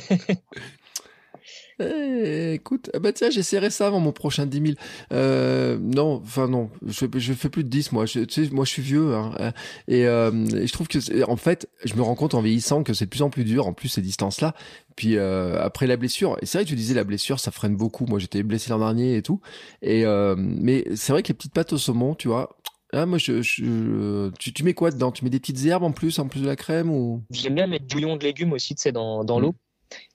Eh, 1.79 2.53
écoute, 2.53 2.89
ah 2.93 2.99
bah 2.99 3.13
tiens, 3.13 3.29
j'essaierai 3.29 3.69
ça 3.69 3.87
avant 3.87 3.99
mon 3.99 4.11
prochain 4.11 4.45
10 4.45 4.61
000. 4.61 4.73
Euh, 5.11 5.77
non, 5.79 6.21
enfin 6.23 6.47
non, 6.47 6.69
je, 6.85 7.05
je 7.15 7.33
fais 7.33 7.49
plus 7.49 7.63
de 7.63 7.69
10 7.69 7.91
moi. 7.91 8.05
Je, 8.05 8.21
tu 8.21 8.45
sais, 8.45 8.51
moi 8.51 8.65
je 8.65 8.71
suis 8.71 8.81
vieux 8.81 9.13
hein, 9.13 9.31
euh, 9.39 9.51
et, 9.87 10.67
je 10.67 10.71
trouve 10.73 10.87
que 10.87 11.23
en 11.29 11.35
fait, 11.35 11.69
je 11.85 11.93
me 11.95 12.01
rends 12.01 12.15
compte 12.15 12.33
en 12.33 12.41
vieillissant 12.41 12.83
que 12.83 12.93
c'est 12.93 13.05
de 13.05 13.09
plus 13.09 13.21
en 13.21 13.29
plus 13.29 13.43
dur. 13.43 13.67
En 13.67 13.73
plus 13.73 13.89
ces 13.89 14.01
distances-là. 14.01 14.55
Puis 14.95 15.17
euh, 15.17 15.61
après 15.61 15.85
la 15.85 15.97
blessure, 15.97 16.37
et 16.41 16.47
c'est 16.47 16.57
vrai 16.57 16.65
que 16.65 16.69
tu 16.69 16.75
disais 16.75 16.95
la 16.95 17.03
blessure, 17.03 17.39
ça 17.39 17.51
freine 17.51 17.75
beaucoup. 17.75 18.05
Moi 18.07 18.17
j'étais 18.19 18.41
blessé 18.41 18.71
l'an 18.71 18.79
dernier 18.79 19.15
et 19.15 19.21
tout. 19.21 19.41
Et 19.81 20.05
mais 20.37 20.85
c'est 20.95 21.11
vrai 21.11 21.21
que 21.21 21.27
les 21.27 21.33
petites 21.35 21.53
pâtes 21.53 21.73
au 21.73 21.77
saumon, 21.77 22.15
tu 22.15 22.27
vois, 22.27 22.57
ah, 22.93 23.05
moi, 23.05 23.17
je, 23.17 23.41
je 23.41 24.29
tu, 24.39 24.53
tu, 24.53 24.63
mets 24.63 24.73
quoi 24.73 24.91
dedans? 24.91 25.11
Tu 25.11 25.25
mets 25.25 25.29
des 25.29 25.39
petites 25.39 25.65
herbes 25.65 25.83
en 25.83 25.91
plus, 25.91 26.19
en 26.19 26.27
plus 26.27 26.41
de 26.41 26.47
la 26.47 26.55
crème 26.55 26.89
ou? 26.89 27.21
J'aime 27.31 27.55
bien 27.55 27.67
mettre 27.67 27.85
du 27.85 27.95
bouillon 27.95 28.15
de 28.15 28.23
légumes 28.23 28.53
aussi, 28.53 28.75
tu 28.75 28.81
sais, 28.81 28.91
dans, 28.93 29.25
dans 29.25 29.39
mmh. 29.39 29.41
l'eau. 29.41 29.55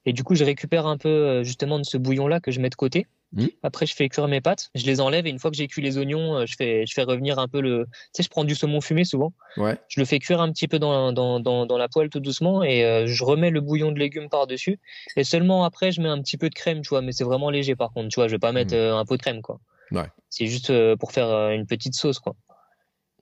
Et 0.06 0.12
du 0.12 0.24
coup, 0.24 0.34
je 0.34 0.44
récupère 0.44 0.86
un 0.86 0.96
peu 0.96 1.08
euh, 1.08 1.44
justement 1.44 1.78
de 1.78 1.84
ce 1.84 1.96
bouillon-là 1.96 2.40
que 2.40 2.50
je 2.50 2.60
mets 2.60 2.70
de 2.70 2.74
côté. 2.74 3.06
Mmh. 3.34 3.46
Après, 3.62 3.86
je 3.86 3.94
fais 3.94 4.08
cuire 4.10 4.28
mes 4.28 4.42
pâtes, 4.42 4.70
je 4.74 4.84
les 4.84 5.00
enlève 5.00 5.26
et 5.26 5.30
une 5.30 5.38
fois 5.38 5.50
que 5.50 5.56
j'ai 5.56 5.66
cuit 5.66 5.80
les 5.80 5.96
oignons, 5.96 6.36
euh, 6.36 6.46
je 6.46 6.54
fais, 6.54 6.84
je 6.86 6.92
fais 6.92 7.02
revenir 7.02 7.38
un 7.38 7.48
peu 7.48 7.62
le. 7.62 7.86
Tu 7.86 8.10
sais, 8.12 8.22
je 8.22 8.28
prends 8.28 8.44
du 8.44 8.54
saumon 8.54 8.82
fumé 8.82 9.04
souvent. 9.04 9.32
Ouais. 9.56 9.78
Je 9.88 10.00
le 10.00 10.04
fais 10.04 10.18
cuire 10.18 10.42
un 10.42 10.52
petit 10.52 10.68
peu 10.68 10.78
dans, 10.78 11.12
dans, 11.12 11.40
dans, 11.40 11.64
dans 11.64 11.78
la 11.78 11.88
poêle 11.88 12.10
tout 12.10 12.20
doucement 12.20 12.62
et 12.62 12.84
euh, 12.84 13.06
je 13.06 13.24
remets 13.24 13.50
le 13.50 13.62
bouillon 13.62 13.90
de 13.90 13.98
légumes 13.98 14.28
par-dessus. 14.28 14.78
Et 15.16 15.24
seulement 15.24 15.64
après, 15.64 15.92
je 15.92 16.02
mets 16.02 16.10
un 16.10 16.20
petit 16.20 16.36
peu 16.36 16.50
de 16.50 16.54
crème, 16.54 16.82
tu 16.82 16.90
vois, 16.90 17.00
mais 17.00 17.12
c'est 17.12 17.24
vraiment 17.24 17.48
léger 17.48 17.74
par 17.74 17.92
contre, 17.92 18.08
tu 18.08 18.16
vois, 18.16 18.28
je 18.28 18.32
vais 18.32 18.38
pas 18.38 18.52
mettre 18.52 18.74
mmh. 18.74 18.98
un 18.98 19.04
pot 19.06 19.16
de 19.16 19.22
crème, 19.22 19.40
quoi. 19.40 19.60
Ouais. 19.92 20.08
C'est 20.28 20.46
juste 20.46 20.72
pour 20.96 21.12
faire 21.12 21.50
une 21.50 21.66
petite 21.66 21.94
sauce, 21.94 22.18
quoi. 22.18 22.34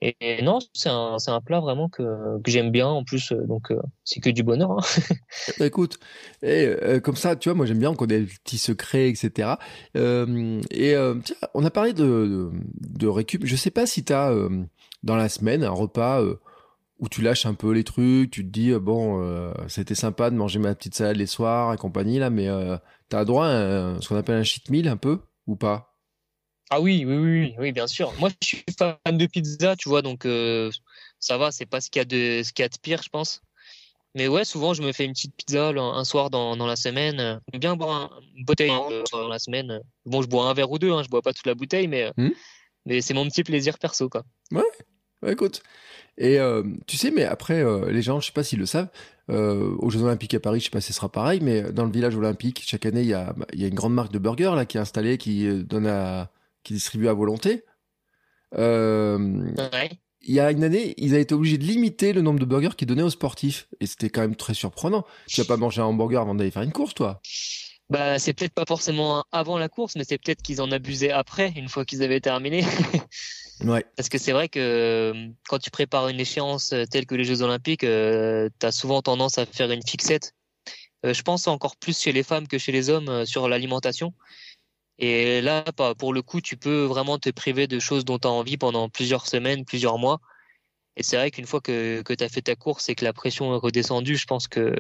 Et, 0.03 0.41
non, 0.43 0.61
c'est 0.73 0.89
un, 0.89 1.17
un 1.27 1.41
plat 1.43 1.61
vraiment 1.61 1.91
que, 1.91 2.03
que 2.41 2.51
j'aime 2.51 2.71
bien 2.71 2.87
en 2.87 3.05
plus, 3.05 3.33
euh, 3.33 3.47
donc 3.47 3.71
euh, 3.71 3.81
c'est 4.03 4.21
que 4.21 4.31
du 4.31 4.43
bonheur. 4.43 4.73
Hein. 4.73 4.81
Bah, 5.59 5.67
écoute, 5.67 5.99
et, 6.43 6.67
euh, 6.67 7.01
comme 7.01 7.17
ça, 7.17 7.37
tu 7.37 7.51
vois, 7.51 7.57
moi 7.57 7.67
j'aime 7.67 7.79
bien 7.79 7.95
qu'on 7.95 8.07
ait 8.07 8.21
des 8.21 8.27
petits 8.27 8.59
secrets, 8.59 9.11
etc. 9.11 9.57
et 9.95 10.95
tiens, 11.25 11.37
on 11.55 11.65
a 11.65 11.71
parlé 11.71 11.93
de, 11.93 12.05
de, 12.05 12.51
de, 12.81 13.07
récup. 13.09 13.45
Je 13.45 13.57
sais 13.57 13.71
pas 13.71 13.85
si 13.85 14.05
tu 14.05 14.13
as 14.13 14.35
dans 15.03 15.17
la 15.17 15.29
semaine 15.29 15.65
un 15.65 15.71
repas 15.71 16.23
où 16.99 17.09
tu 17.09 17.21
lâches 17.21 17.47
un 17.47 17.55
peu 17.55 17.73
les 17.73 17.85
trucs, 17.85 18.31
tu 18.31 18.45
te 18.45 18.51
dis, 18.51 18.73
bon, 18.73 19.53
c'était 19.69 19.95
sympa 19.95 20.31
de 20.31 20.37
manger 20.37 20.59
ma 20.59 20.75
petite 20.75 20.95
salade 20.95 21.17
les 21.17 21.27
soirs 21.27 21.75
et 21.75 21.77
compagnie, 21.77 22.21
mais 22.31 22.49
tu 23.11 23.17
as 23.17 23.25
droit 23.25 23.47
à 23.47 24.01
ce 24.01 24.09
qu'on 24.09 24.17
appelle 24.17 24.37
un 24.37 24.45
cheat 24.45 24.71
meal 24.71 24.89
un 24.89 24.97
peu, 24.97 25.19
ou 25.47 25.57
pas? 25.57 25.90
Ah 26.73 26.81
oui, 26.81 27.05
oui, 27.05 27.17
oui, 27.17 27.55
oui, 27.59 27.73
bien 27.73 27.89
sûr. 27.89 28.13
Moi, 28.21 28.31
je 28.41 28.47
suis 28.47 28.65
fan 28.79 28.97
de 29.07 29.27
pizza, 29.27 29.75
tu 29.75 29.89
vois, 29.89 30.03
donc 30.03 30.25
euh, 30.25 30.71
ça 31.19 31.37
va, 31.37 31.51
c'est 31.51 31.67
pas 31.67 31.81
ce 31.81 31.91
qu'il 31.91 31.99
y 31.99 32.03
a 32.03 32.05
de 32.05 32.45
ce 32.45 32.53
qu'il 32.53 32.63
y 32.63 32.67
a 32.67 32.69
de 32.69 32.79
pire, 32.81 33.03
je 33.03 33.09
pense. 33.09 33.43
Mais 34.15 34.29
ouais, 34.29 34.45
souvent, 34.45 34.73
je 34.73 34.83
me 34.83 34.93
fais 34.93 35.05
une 35.05 35.13
petite 35.13 35.35
pizza 35.37 35.69
un 35.69 36.05
soir 36.05 36.31
dans, 36.31 36.57
dans 36.57 36.67
la 36.67 36.77
semaine. 36.77 37.41
J'aime 37.53 37.61
bien 37.61 37.77
boire 37.77 38.21
une 38.37 38.45
bouteille 38.45 38.71
euh, 38.71 39.03
dans 39.13 39.29
la 39.29 39.41
semaine. 39.41 39.81
Bon, 40.07 40.23
je 40.23 40.29
bois 40.29 40.49
un 40.49 40.55
verre 40.55 40.71
ou 40.71 40.79
deux, 40.79 40.93
hein, 40.93 41.03
je 41.03 41.09
bois 41.09 41.23
pas 41.23 41.33
toute 41.33 41.47
la 41.47 41.55
bouteille, 41.55 41.89
mais, 41.89 42.13
hmm. 42.17 42.31
mais 42.87 43.01
c'est 43.01 43.15
mon 43.15 43.27
petit 43.27 43.43
plaisir 43.43 43.79
perso, 43.79 44.09
quoi. 44.09 44.23
Ouais, 44.53 44.63
ouais 45.23 45.33
écoute. 45.33 45.63
Et 46.19 46.39
euh, 46.39 46.63
tu 46.87 46.97
sais, 46.97 47.11
mais 47.11 47.25
après, 47.25 47.65
les 47.91 48.03
gens, 48.03 48.21
je 48.21 48.27
sais 48.27 48.33
pas 48.33 48.45
s'ils 48.45 48.59
le 48.61 48.67
savent, 48.67 48.91
aux 49.29 49.91
Jeux 49.91 50.03
Olympiques 50.03 50.35
à 50.35 50.41
Paris, 50.41 50.61
je 50.61 50.65
sais 50.67 50.71
pas 50.71 50.81
si 50.81 50.89
ce 50.89 50.93
sera 50.93 51.09
pareil, 51.09 51.41
mais 51.41 51.63
dans 51.73 51.85
le 51.85 51.93
village 51.93 52.17
olympique, 52.17 52.63
chaque 52.65 52.87
année, 52.87 53.03
il 53.03 53.09
y 53.09 53.15
a, 53.15 53.35
y 53.55 53.65
a 53.65 53.69
une 53.69 53.75
grande 53.75 53.95
marque 53.95 54.13
de 54.13 54.19
burgers 54.19 54.55
là 54.55 54.67
qui 54.67 54.77
est 54.77 54.81
installée, 54.81 55.19
qui 55.19 55.49
donne 55.65 55.87
à 55.87 56.31
qui 56.63 56.75
distribue 56.75 57.09
à 57.09 57.13
volonté. 57.13 57.65
Euh, 58.57 59.53
il 60.23 60.35
y 60.35 60.41
a 60.41 60.51
une 60.51 60.65
année, 60.65 60.95
ils 60.99 61.13
avaient 61.13 61.23
été 61.23 61.35
obligés 61.35 61.59
de 61.59 61.65
limiter 61.65 62.13
le 62.13 62.21
nombre 62.21 62.41
de 62.41 62.45
burgers 62.45 62.77
qu'ils 62.77 62.89
donnaient 62.89 63.03
aux 63.03 63.11
sportifs. 63.11 63.69
Et 63.81 63.87
c'était 63.87 64.11
quand 64.11 64.21
même 64.21 64.37
très 64.37 64.55
surprenant. 64.55 65.05
Tu 65.27 65.41
vas 65.41 65.47
pas 65.47 65.57
manger 65.57 65.81
un 65.81 65.87
hamburger 65.87 66.21
avant 66.21 66.35
d'aller 66.35 66.51
faire 66.51 66.63
une 66.63 66.73
course, 66.73 66.95
toi 66.95 67.21
bah, 67.91 68.21
c'est 68.21 68.33
peut-être 68.33 68.55
pas 68.55 68.65
forcément 68.67 69.25
avant 69.33 69.59
la 69.59 69.69
course, 69.69 69.97
mais 69.97 70.05
c'est 70.05 70.17
peut-être 70.17 70.43
qu'ils 70.43 70.63
en 70.63 70.71
abusaient 70.71 71.11
après, 71.11 71.53
une 71.57 71.69
fois 71.69 71.85
qu'ils 71.85 72.05
avaient 72.05 72.21
terminé. 72.21 72.63
ouais. 73.65 73.85
Parce 73.97 74.09
que 74.09 74.17
c'est 74.17 74.31
vrai 74.31 74.49
que 74.49 74.61
euh, 74.61 75.29
quand 75.49 75.59
tu 75.59 75.73
prépares 75.73 76.07
une 76.07 76.21
échéance 76.21 76.73
euh, 76.73 76.85
telle 76.89 77.05
que 77.05 77.17
les 77.17 77.25
Jeux 77.25 77.43
Olympiques, 77.43 77.83
euh, 77.83 78.49
tu 78.61 78.65
as 78.67 78.71
souvent 78.71 79.03
tendance 79.03 79.39
à 79.39 79.45
faire 79.47 79.73
une 79.73 79.83
fixette. 79.85 80.35
je 81.03 81.23
pense 81.23 81.49
encore 81.49 81.77
plus 81.77 81.99
chez 82.01 82.13
les 82.13 82.23
femmes 82.23 82.47
que 82.47 82.59
chez 82.59 82.71
les 82.71 82.91
hommes 82.91 83.27
sur 83.27 83.49
l'alimentation. 83.49 84.15
Et 85.01 85.41
là, 85.41 85.65
pour 85.99 86.13
le 86.13 86.21
coup, 86.21 86.43
tu 86.43 86.59
peux 86.59 86.85
vraiment 86.85 87.19
te 87.19 87.31
priver 87.31 87.67
de 87.67 87.79
choses 87.79 88.05
dont 88.05 88.19
tu 88.19 88.29
as 88.29 88.31
envie 88.31 88.59
pendant 88.59 88.91
plusieurs 88.91 89.27
semaines, 89.27 89.65
plusieurs 89.65 89.99
mois. 89.99 90.21
Et 90.97 91.03
c'est 91.03 91.17
vrai 91.17 91.31
qu'une 91.31 91.47
fois 91.47 91.63
que, 91.63 92.03
que 92.03 92.13
tu 92.13 92.23
as 92.23 92.29
fait 92.29 92.43
ta 92.43 92.55
course 92.55 92.91
et 92.91 92.95
que 92.95 93.05
la 93.05 93.15
pression 93.15 93.55
est 93.55 93.59
redescendue, 93.59 94.17
je 94.17 94.27
pense 94.27 94.47
que, 94.47 94.77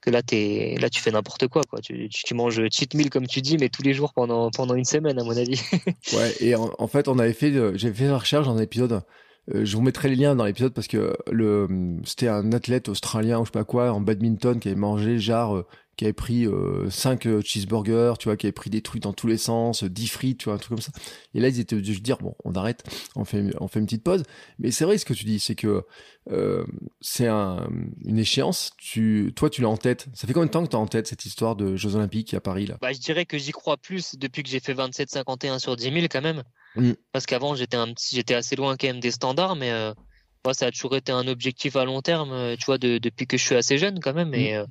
que 0.00 0.08
là, 0.08 0.22
là, 0.22 0.88
tu 0.88 1.02
fais 1.02 1.10
n'importe 1.10 1.46
quoi. 1.48 1.62
quoi. 1.68 1.80
Tu, 1.80 2.08
tu, 2.08 2.34
manges 2.34 2.62
cheat 2.70 2.94
meal, 2.94 3.10
comme 3.10 3.26
tu 3.26 3.42
dis, 3.42 3.58
mais 3.58 3.68
tous 3.68 3.82
les 3.82 3.92
jours 3.92 4.14
pendant, 4.14 4.50
pendant 4.50 4.74
une 4.74 4.86
semaine, 4.86 5.20
à 5.20 5.24
mon 5.24 5.36
avis. 5.36 5.60
ouais, 6.14 6.34
et 6.40 6.54
en, 6.54 6.88
fait, 6.88 7.06
on 7.08 7.18
fait, 7.34 7.54
euh, 7.54 7.76
j'ai 7.76 7.92
fait 7.92 8.04
une 8.04 8.12
recherche 8.12 8.46
dans 8.46 8.56
un 8.56 8.62
épisode. 8.62 9.02
Euh, 9.54 9.66
je 9.66 9.76
vous 9.76 9.82
mettrai 9.82 10.08
les 10.08 10.16
liens 10.16 10.34
dans 10.34 10.46
l'épisode 10.46 10.72
parce 10.72 10.86
que 10.86 11.16
le 11.30 11.66
c'était 12.04 12.28
un 12.28 12.52
athlète 12.52 12.88
australien 12.88 13.40
ou 13.40 13.44
je 13.44 13.48
sais 13.48 13.58
pas 13.58 13.64
quoi 13.64 13.90
en 13.90 14.00
badminton 14.00 14.60
qui 14.60 14.68
avait 14.68 14.76
mangé 14.76 15.18
genre 15.18 15.64
qui 16.00 16.06
avait 16.06 16.14
pris 16.14 16.46
5 16.88 17.26
euh, 17.26 17.30
euh, 17.30 17.42
cheeseburgers, 17.44 18.14
tu 18.18 18.28
vois, 18.28 18.38
qui 18.38 18.46
avait 18.46 18.52
pris 18.52 18.70
des 18.70 18.80
trucs 18.80 19.02
dans 19.02 19.12
tous 19.12 19.26
les 19.26 19.36
sens, 19.36 19.84
10 19.84 20.08
frites, 20.08 20.38
tu 20.38 20.44
vois, 20.46 20.54
un 20.54 20.56
truc 20.56 20.70
comme 20.70 20.80
ça. 20.80 20.92
Et 21.34 21.40
là, 21.40 21.48
ils 21.48 21.60
étaient 21.60 21.76
obligés 21.76 21.92
de 21.92 22.02
dire, 22.02 22.16
bon, 22.16 22.34
on 22.42 22.54
arrête, 22.54 22.82
on 23.16 23.26
fait, 23.26 23.44
on 23.60 23.68
fait 23.68 23.80
une 23.80 23.84
petite 23.84 24.02
pause. 24.02 24.22
Mais 24.58 24.70
c'est 24.70 24.86
vrai 24.86 24.96
ce 24.96 25.04
que 25.04 25.12
tu 25.12 25.26
dis, 25.26 25.38
c'est 25.38 25.54
que 25.54 25.84
euh, 26.30 26.64
c'est 27.02 27.26
un, 27.26 27.68
une 28.02 28.18
échéance. 28.18 28.70
Tu, 28.78 29.34
toi, 29.36 29.50
tu 29.50 29.60
l'as 29.60 29.68
en 29.68 29.76
tête. 29.76 30.06
Ça 30.14 30.26
fait 30.26 30.32
combien 30.32 30.46
de 30.46 30.50
temps 30.50 30.64
que 30.64 30.70
tu 30.70 30.76
as 30.76 30.78
en 30.78 30.86
tête 30.86 31.06
cette 31.06 31.26
histoire 31.26 31.54
de 31.54 31.76
Jeux 31.76 31.96
Olympiques 31.96 32.32
à 32.32 32.40
Paris 32.40 32.64
là? 32.64 32.78
Bah, 32.80 32.94
Je 32.94 32.98
dirais 32.98 33.26
que 33.26 33.36
j'y 33.36 33.52
crois 33.52 33.76
plus 33.76 34.16
depuis 34.16 34.42
que 34.42 34.48
j'ai 34.48 34.60
fait 34.60 34.72
27-51 34.72 35.58
sur 35.58 35.76
10 35.76 35.82
000 35.82 35.96
quand 36.10 36.22
même. 36.22 36.44
Mmh. 36.76 36.92
Parce 37.12 37.26
qu'avant, 37.26 37.54
j'étais 37.54 37.76
un 37.76 37.92
petit, 37.92 38.16
j'étais 38.16 38.34
assez 38.34 38.56
loin 38.56 38.78
quand 38.78 38.86
même 38.86 39.00
des 39.00 39.10
standards, 39.10 39.54
mais 39.54 39.70
moi, 40.46 40.54
ça 40.54 40.68
a 40.68 40.70
toujours 40.70 40.96
été 40.96 41.12
un 41.12 41.28
objectif 41.28 41.76
à 41.76 41.84
long 41.84 42.00
terme, 42.00 42.56
tu 42.56 42.64
vois, 42.64 42.78
de, 42.78 42.96
depuis 42.96 43.26
que 43.26 43.36
je 43.36 43.44
suis 43.44 43.54
assez 43.54 43.76
jeune 43.76 44.00
quand 44.00 44.14
même. 44.14 44.32
Et, 44.32 44.58
mmh. 44.58 44.66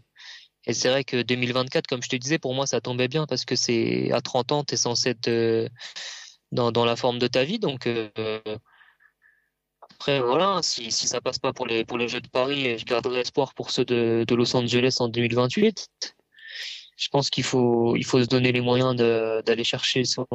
Et 0.66 0.74
c'est 0.74 0.90
vrai 0.90 1.04
que 1.04 1.22
2024, 1.22 1.88
comme 1.88 2.04
je 2.04 2.10
te 2.10 2.16
disais, 2.16 2.38
pour 2.38 2.54
moi, 2.54 2.68
ça 2.68 2.82
tombait 2.82 3.08
bien 3.08 3.26
parce 3.26 3.46
que 3.46 3.56
c'est 3.56 4.12
à 4.12 4.22
30 4.22 4.52
ans, 4.52 4.64
tu 4.64 4.74
es 4.74 4.78
censé 4.78 5.10
être 5.10 5.28
euh, 5.28 5.70
dans, 6.52 6.72
dans, 6.72 6.86
la 6.86 6.96
forme 6.96 7.20
de 7.20 7.28
ta 7.28 7.44
vie. 7.44 7.60
Donc, 7.60 7.88
euh, 7.88 8.10
après, 9.82 10.20
voilà, 10.20 10.62
si, 10.62 10.92
si 10.92 11.08
ça 11.08 11.22
passe 11.22 11.40
pas 11.40 11.54
pour 11.54 11.66
les, 11.66 11.86
pour 11.86 11.98
les 11.98 12.08
Jeux 12.08 12.22
de 12.22 12.28
Paris, 12.28 12.78
je 12.78 12.86
garderai 12.86 13.22
espoir 13.22 13.54
pour 13.54 13.72
ceux 13.72 13.86
de, 13.86 14.26
de 14.28 14.36
Los 14.36 14.56
Angeles 14.56 14.98
en 15.00 15.08
2028. 15.08 16.16
Je 16.98 17.08
pense 17.08 17.30
qu'il 17.30 17.46
faut, 17.46 17.96
il 17.96 18.06
faut 18.06 18.22
se 18.22 18.28
donner 18.28 18.52
les 18.52 18.62
moyens 18.62 18.96
d'aller 18.96 19.64
chercher 19.64 20.04
son, 20.04 20.28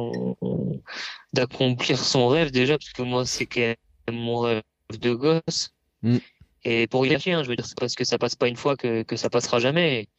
d'accomplir 1.31 1.99
son 1.99 2.27
rêve 2.27 2.51
déjà, 2.51 2.77
parce 2.77 2.91
que 2.91 3.03
moi, 3.03 3.25
c'est 3.25 3.45
quand 3.45 3.61
même 3.61 3.75
mon 4.19 4.39
rêve 4.39 4.63
de 4.99 5.13
gosse. 5.13 5.69
Mm. 6.01 6.17
Et 6.65 6.87
pour 6.87 7.05
y 7.05 7.09
lâcher, 7.09 7.31
hein, 7.31 7.43
je 7.43 7.47
veux 7.47 7.55
dire, 7.55 7.65
c'est 7.65 7.77
parce 7.77 7.93
que 7.93 8.03
ça 8.03 8.17
passe 8.17 8.35
pas 8.35 8.47
une 8.47 8.55
fois 8.55 8.75
que, 8.75 9.03
que 9.03 9.15
ça 9.15 9.29
passera 9.29 9.59
jamais. 9.59 10.09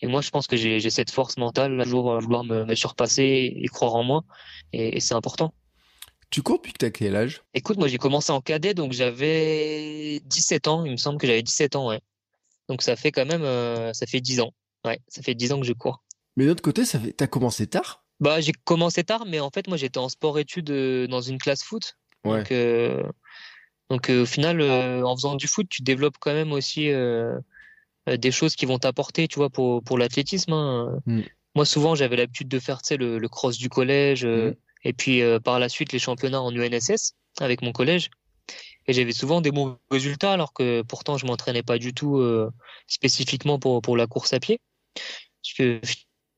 Et, 0.00 0.06
moi, 0.06 0.20
je 0.20 0.30
pense 0.30 0.46
que 0.46 0.56
j'ai 0.56 0.90
cette 0.90 1.10
force 1.10 1.36
mentale, 1.36 1.82
toujours 1.82 2.14
à 2.14 2.20
vouloir 2.20 2.44
me, 2.44 2.64
me 2.64 2.74
surpasser 2.76 3.52
et 3.56 3.66
croire 3.66 3.96
en 3.96 4.04
moi. 4.04 4.24
Et, 4.72 5.00
c'est 5.00 5.14
important. 5.14 5.52
Tu 6.30 6.42
cours 6.42 6.58
depuis 6.58 6.72
que 6.72 6.78
t'as 6.78 6.90
quel 6.90 7.16
âge? 7.16 7.42
Écoute, 7.54 7.78
moi 7.78 7.86
j'ai 7.86 7.98
commencé 7.98 8.32
en 8.32 8.40
cadet, 8.40 8.74
donc 8.74 8.92
j'avais 8.92 10.20
17 10.24 10.66
ans. 10.66 10.84
Il 10.84 10.90
me 10.90 10.96
semble 10.96 11.18
que 11.18 11.26
j'avais 11.26 11.42
17 11.42 11.76
ans, 11.76 11.88
ouais. 11.88 12.00
Donc 12.68 12.82
ça 12.82 12.96
fait 12.96 13.12
quand 13.12 13.24
même, 13.24 13.44
euh, 13.44 13.92
ça 13.92 14.06
fait 14.06 14.20
10 14.20 14.40
ans. 14.40 14.52
Ouais, 14.84 14.98
ça 15.06 15.22
fait 15.22 15.36
10 15.36 15.52
ans 15.52 15.60
que 15.60 15.66
je 15.66 15.72
cours. 15.72 16.02
Mais 16.36 16.44
d'un 16.44 16.50
autre 16.50 16.62
côté, 16.62 16.84
ça 16.84 16.98
fait... 16.98 17.12
t'as 17.12 17.28
commencé 17.28 17.68
tard? 17.68 18.04
Bah 18.18 18.40
j'ai 18.40 18.52
commencé 18.64 19.04
tard, 19.04 19.24
mais 19.24 19.38
en 19.38 19.50
fait 19.50 19.68
moi 19.68 19.76
j'étais 19.76 19.98
en 19.98 20.08
sport-études 20.08 20.70
euh, 20.70 21.06
dans 21.06 21.20
une 21.20 21.38
classe 21.38 21.62
foot. 21.62 21.96
Ouais. 22.24 22.38
Donc 22.38 22.50
euh, 22.50 23.04
donc 23.90 24.10
euh, 24.10 24.22
au 24.22 24.26
final, 24.26 24.60
euh, 24.60 25.04
en 25.04 25.14
faisant 25.16 25.36
du 25.36 25.46
foot, 25.46 25.68
tu 25.68 25.82
développes 25.82 26.16
quand 26.18 26.32
même 26.32 26.52
aussi 26.52 26.90
euh, 26.90 27.38
des 28.06 28.30
choses 28.30 28.56
qui 28.56 28.66
vont 28.66 28.78
t'apporter, 28.78 29.28
tu 29.28 29.36
vois, 29.36 29.50
pour, 29.50 29.82
pour 29.82 29.98
l'athlétisme. 29.98 30.52
Hein. 30.52 30.98
Mm. 31.06 31.22
Moi, 31.54 31.64
souvent, 31.64 31.94
j'avais 31.94 32.16
l'habitude 32.16 32.48
de 32.48 32.58
faire, 32.58 32.82
tu 32.82 32.88
sais, 32.88 32.96
le, 32.96 33.18
le, 33.18 33.28
cross 33.28 33.58
du 33.58 33.68
collège, 33.68 34.26
mm. 34.26 34.54
et 34.84 34.92
puis 34.92 35.22
par 35.44 35.58
la 35.58 35.68
suite 35.68 35.92
les 35.92 35.98
championnats 35.98 36.42
en 36.42 36.54
UNSS 36.54 37.14
avec 37.40 37.62
mon 37.62 37.72
collège. 37.72 38.10
et 38.86 38.92
j'avais 38.92 39.12
souvent 39.12 39.40
des 39.40 39.50
bons 39.50 39.78
résultats 39.90 40.32
alors 40.32 40.52
que 40.52 40.82
pourtant 40.82 41.18
je 41.18 41.26
m'entraînais 41.26 41.62
pas 41.62 41.78
du 41.78 41.92
tout 41.92 42.18
euh, 42.18 42.50
spécifiquement 42.86 43.58
pour 43.58 43.82
pour 43.82 43.96
la 43.96 44.06
course 44.06 44.32
à 44.32 44.40
pied 44.40 44.58
parce 44.94 45.54
que 45.58 45.80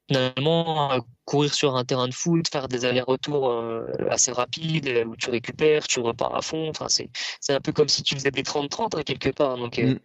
finalement 0.09 1.01
courir 1.25 1.53
sur 1.55 1.77
un 1.77 1.85
terrain 1.85 2.09
de 2.09 2.15
foot 2.15 2.49
faire 2.51 2.69
des 2.69 2.85
allers-retours 2.85 3.51
euh, 3.51 3.87
assez 4.11 4.33
rapides 4.33 5.05
où 5.07 5.17
tu 5.17 5.31
récupères 5.31 5.87
tu 5.87 6.01
repars 6.01 6.35
à 6.35 6.43
fond 6.43 6.69
enfin 6.71 6.89
c'est 6.89 7.11
c'est 7.41 7.53
un 7.53 7.61
peu 7.61 7.73
comme 7.73 7.89
si 7.89 8.03
tu 8.03 8.15
faisais 8.15 8.31
des 8.31 8.43
30 8.43 8.71
30 8.71 8.95
hein, 8.95 9.03
quelque 9.05 9.31
part 9.31 9.57
donc 9.57 9.79
euh, 9.79 9.95
mm. 9.95 9.99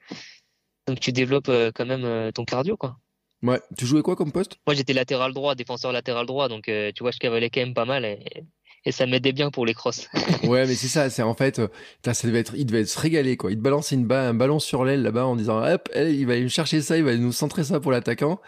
donc 0.88 1.00
tu 1.00 1.12
développes 1.12 1.52
quand 1.74 1.86
même 1.86 2.32
ton 2.34 2.46
cardio 2.46 2.78
quoi 2.78 2.98
Ouais, 3.42 3.60
tu 3.78 3.86
jouais 3.86 4.02
quoi 4.02 4.16
comme 4.16 4.32
poste? 4.32 4.56
Moi 4.66 4.74
j'étais 4.74 4.94
latéral 4.94 5.34
droit, 5.34 5.54
défenseur 5.54 5.92
latéral 5.92 6.26
droit, 6.26 6.48
donc 6.48 6.64
tu 6.64 7.04
vois 7.04 7.12
je 7.12 7.18
cavalais 7.18 7.50
quand 7.50 7.60
même 7.60 7.74
pas 7.74 7.84
mal 7.84 8.06
et, 8.06 8.46
et 8.86 8.92
ça 8.92 9.06
m'aidait 9.06 9.32
bien 9.32 9.50
pour 9.50 9.66
les 9.66 9.74
crosses. 9.74 10.10
ouais, 10.44 10.66
mais 10.66 10.76
c'est 10.76 10.88
ça, 10.88 11.10
c'est 11.10 11.22
en 11.22 11.34
fait, 11.34 11.60
euh, 11.60 11.68
ça 12.04 12.28
devait 12.28 12.40
être, 12.40 12.54
il 12.56 12.66
devait 12.66 12.86
se 12.86 13.00
régaler 13.00 13.38
quoi. 13.38 13.52
Il 13.52 13.58
te 13.58 13.62
balançait 13.62 13.96
une 13.96 14.12
un 14.12 14.34
ballon 14.34 14.60
sur 14.60 14.84
l'aile 14.84 15.04
là-bas 15.04 15.26
en 15.26 15.36
disant, 15.36 15.64
hop, 15.64 15.90
il 15.96 16.26
va 16.26 16.34
aller 16.34 16.44
me 16.44 16.48
chercher 16.50 16.82
ça, 16.82 16.98
il 16.98 17.04
va 17.04 17.16
nous 17.16 17.32
centrer 17.32 17.64
ça 17.64 17.80
pour 17.80 17.92
l'attaquant. 17.92 18.42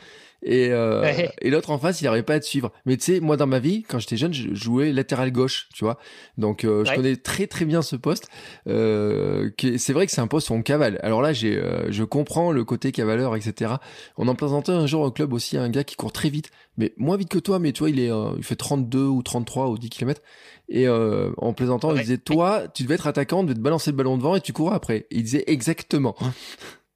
Et, 0.48 0.70
euh, 0.70 1.28
et 1.42 1.50
l'autre 1.50 1.72
en 1.72 1.80
face, 1.80 2.02
il 2.02 2.04
n'arrivait 2.04 2.22
pas 2.24 2.36
à 2.36 2.40
te 2.40 2.46
suivre. 2.46 2.72
Mais 2.86 2.98
tu 2.98 3.04
sais, 3.06 3.20
moi 3.20 3.36
dans 3.36 3.48
ma 3.48 3.58
vie, 3.58 3.82
quand 3.82 3.98
j'étais 3.98 4.16
jeune, 4.16 4.32
je 4.32 4.54
jouais 4.54 4.94
latéral 4.94 5.32
gauche, 5.32 5.70
tu 5.74 5.84
vois. 5.84 5.98
Donc 6.38 6.64
euh, 6.64 6.86
je 6.86 6.94
connais 6.94 7.16
très 7.16 7.48
très 7.48 7.66
bien 7.66 7.82
ce 7.82 7.96
poste. 7.96 8.30
Euh, 8.68 9.50
c'est 9.78 9.92
vrai 9.92 10.06
que 10.06 10.12
c'est 10.12 10.22
un 10.22 10.28
poste 10.28 10.52
où 10.52 10.54
on 10.54 10.62
cavale. 10.62 11.00
Alors 11.02 11.24
là, 11.24 11.34
j'ai, 11.34 11.58
euh, 11.58 11.92
je 11.92 12.04
comprends 12.04 12.52
le 12.52 12.64
côté 12.64 12.92
cavaleur, 12.92 13.36
etc. 13.36 13.74
On 14.18 14.28
en 14.28 14.36
présentait 14.36 14.72
un 14.72 14.86
jour 14.86 15.02
au 15.02 15.12
club 15.12 15.34
aussi 15.34 15.58
un 15.58 15.68
gars 15.68 15.84
qui 15.84 15.96
court 15.96 16.12
très 16.12 16.30
vite, 16.30 16.52
mais 16.78 16.94
moins 16.98 17.18
vite 17.18 17.30
que 17.30 17.40
toi. 17.40 17.58
Mais 17.58 17.72
tu 17.72 17.80
vois, 17.80 17.90
il 17.90 18.00
est, 18.00 18.12
il 18.38 18.44
fait 18.44 18.56
32 18.56 19.00
ou 19.00 19.24
33 19.24 19.70
ou 19.70 19.80
10 19.80 19.90
km. 19.90 20.22
Et 20.70 20.88
en 20.88 21.54
plaisantant, 21.54 21.96
il 21.96 22.02
disait, 22.02 22.18
toi, 22.20 22.68
tu 22.68 22.84
devais 22.84 22.96
être 22.96 23.08
attaquant, 23.08 23.40
tu 23.40 23.46
devais 23.46 23.56
te 23.56 23.62
balancer 23.62 23.90
le 23.90 23.98
ballon 23.98 24.18
devant 24.18 24.36
et 24.36 24.42
tu 24.42 24.54
cours 24.54 24.74
après. 24.74 25.08
il 25.10 25.24
disait 25.24 25.44
exactement. 25.48 26.16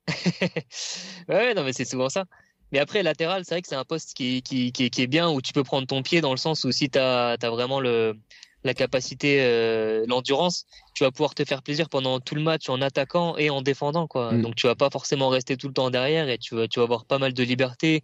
ouais, 1.29 1.53
non 1.53 1.63
mais 1.63 1.73
c'est 1.73 1.85
souvent 1.85 2.09
ça. 2.09 2.25
Mais 2.71 2.79
après, 2.79 3.03
latéral, 3.03 3.43
c'est 3.45 3.55
vrai 3.55 3.61
que 3.61 3.67
c'est 3.67 3.75
un 3.75 3.85
poste 3.85 4.13
qui, 4.13 4.41
qui, 4.41 4.71
qui, 4.71 4.89
qui, 4.89 5.01
est 5.01 5.07
bien 5.07 5.29
où 5.29 5.41
tu 5.41 5.53
peux 5.53 5.63
prendre 5.63 5.87
ton 5.87 6.03
pied 6.03 6.21
dans 6.21 6.31
le 6.31 6.37
sens 6.37 6.63
où 6.63 6.71
si 6.71 6.89
tu 6.89 6.99
as, 6.99 7.37
vraiment 7.41 7.79
le, 7.79 8.15
la 8.63 8.73
capacité, 8.73 9.39
euh, 9.41 10.05
l'endurance, 10.07 10.65
tu 10.93 11.03
vas 11.03 11.11
pouvoir 11.11 11.33
te 11.33 11.43
faire 11.45 11.63
plaisir 11.63 11.89
pendant 11.89 12.19
tout 12.19 12.35
le 12.35 12.41
match 12.41 12.69
en 12.69 12.81
attaquant 12.81 13.37
et 13.37 13.49
en 13.49 13.61
défendant. 13.61 14.07
Quoi. 14.07 14.33
Mm. 14.33 14.41
Donc 14.41 14.55
tu 14.55 14.67
vas 14.67 14.75
pas 14.75 14.89
forcément 14.89 15.29
rester 15.29 15.57
tout 15.57 15.67
le 15.67 15.73
temps 15.73 15.89
derrière 15.89 16.29
et 16.29 16.37
tu 16.37 16.55
vas, 16.55 16.67
tu 16.67 16.79
vas 16.79 16.83
avoir 16.83 17.05
pas 17.05 17.17
mal 17.17 17.33
de 17.33 17.43
liberté 17.43 18.03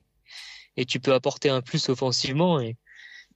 et 0.77 0.85
tu 0.85 0.99
peux 0.99 1.13
apporter 1.13 1.49
un 1.49 1.61
plus 1.61 1.89
offensivement. 1.89 2.59
Et, 2.59 2.75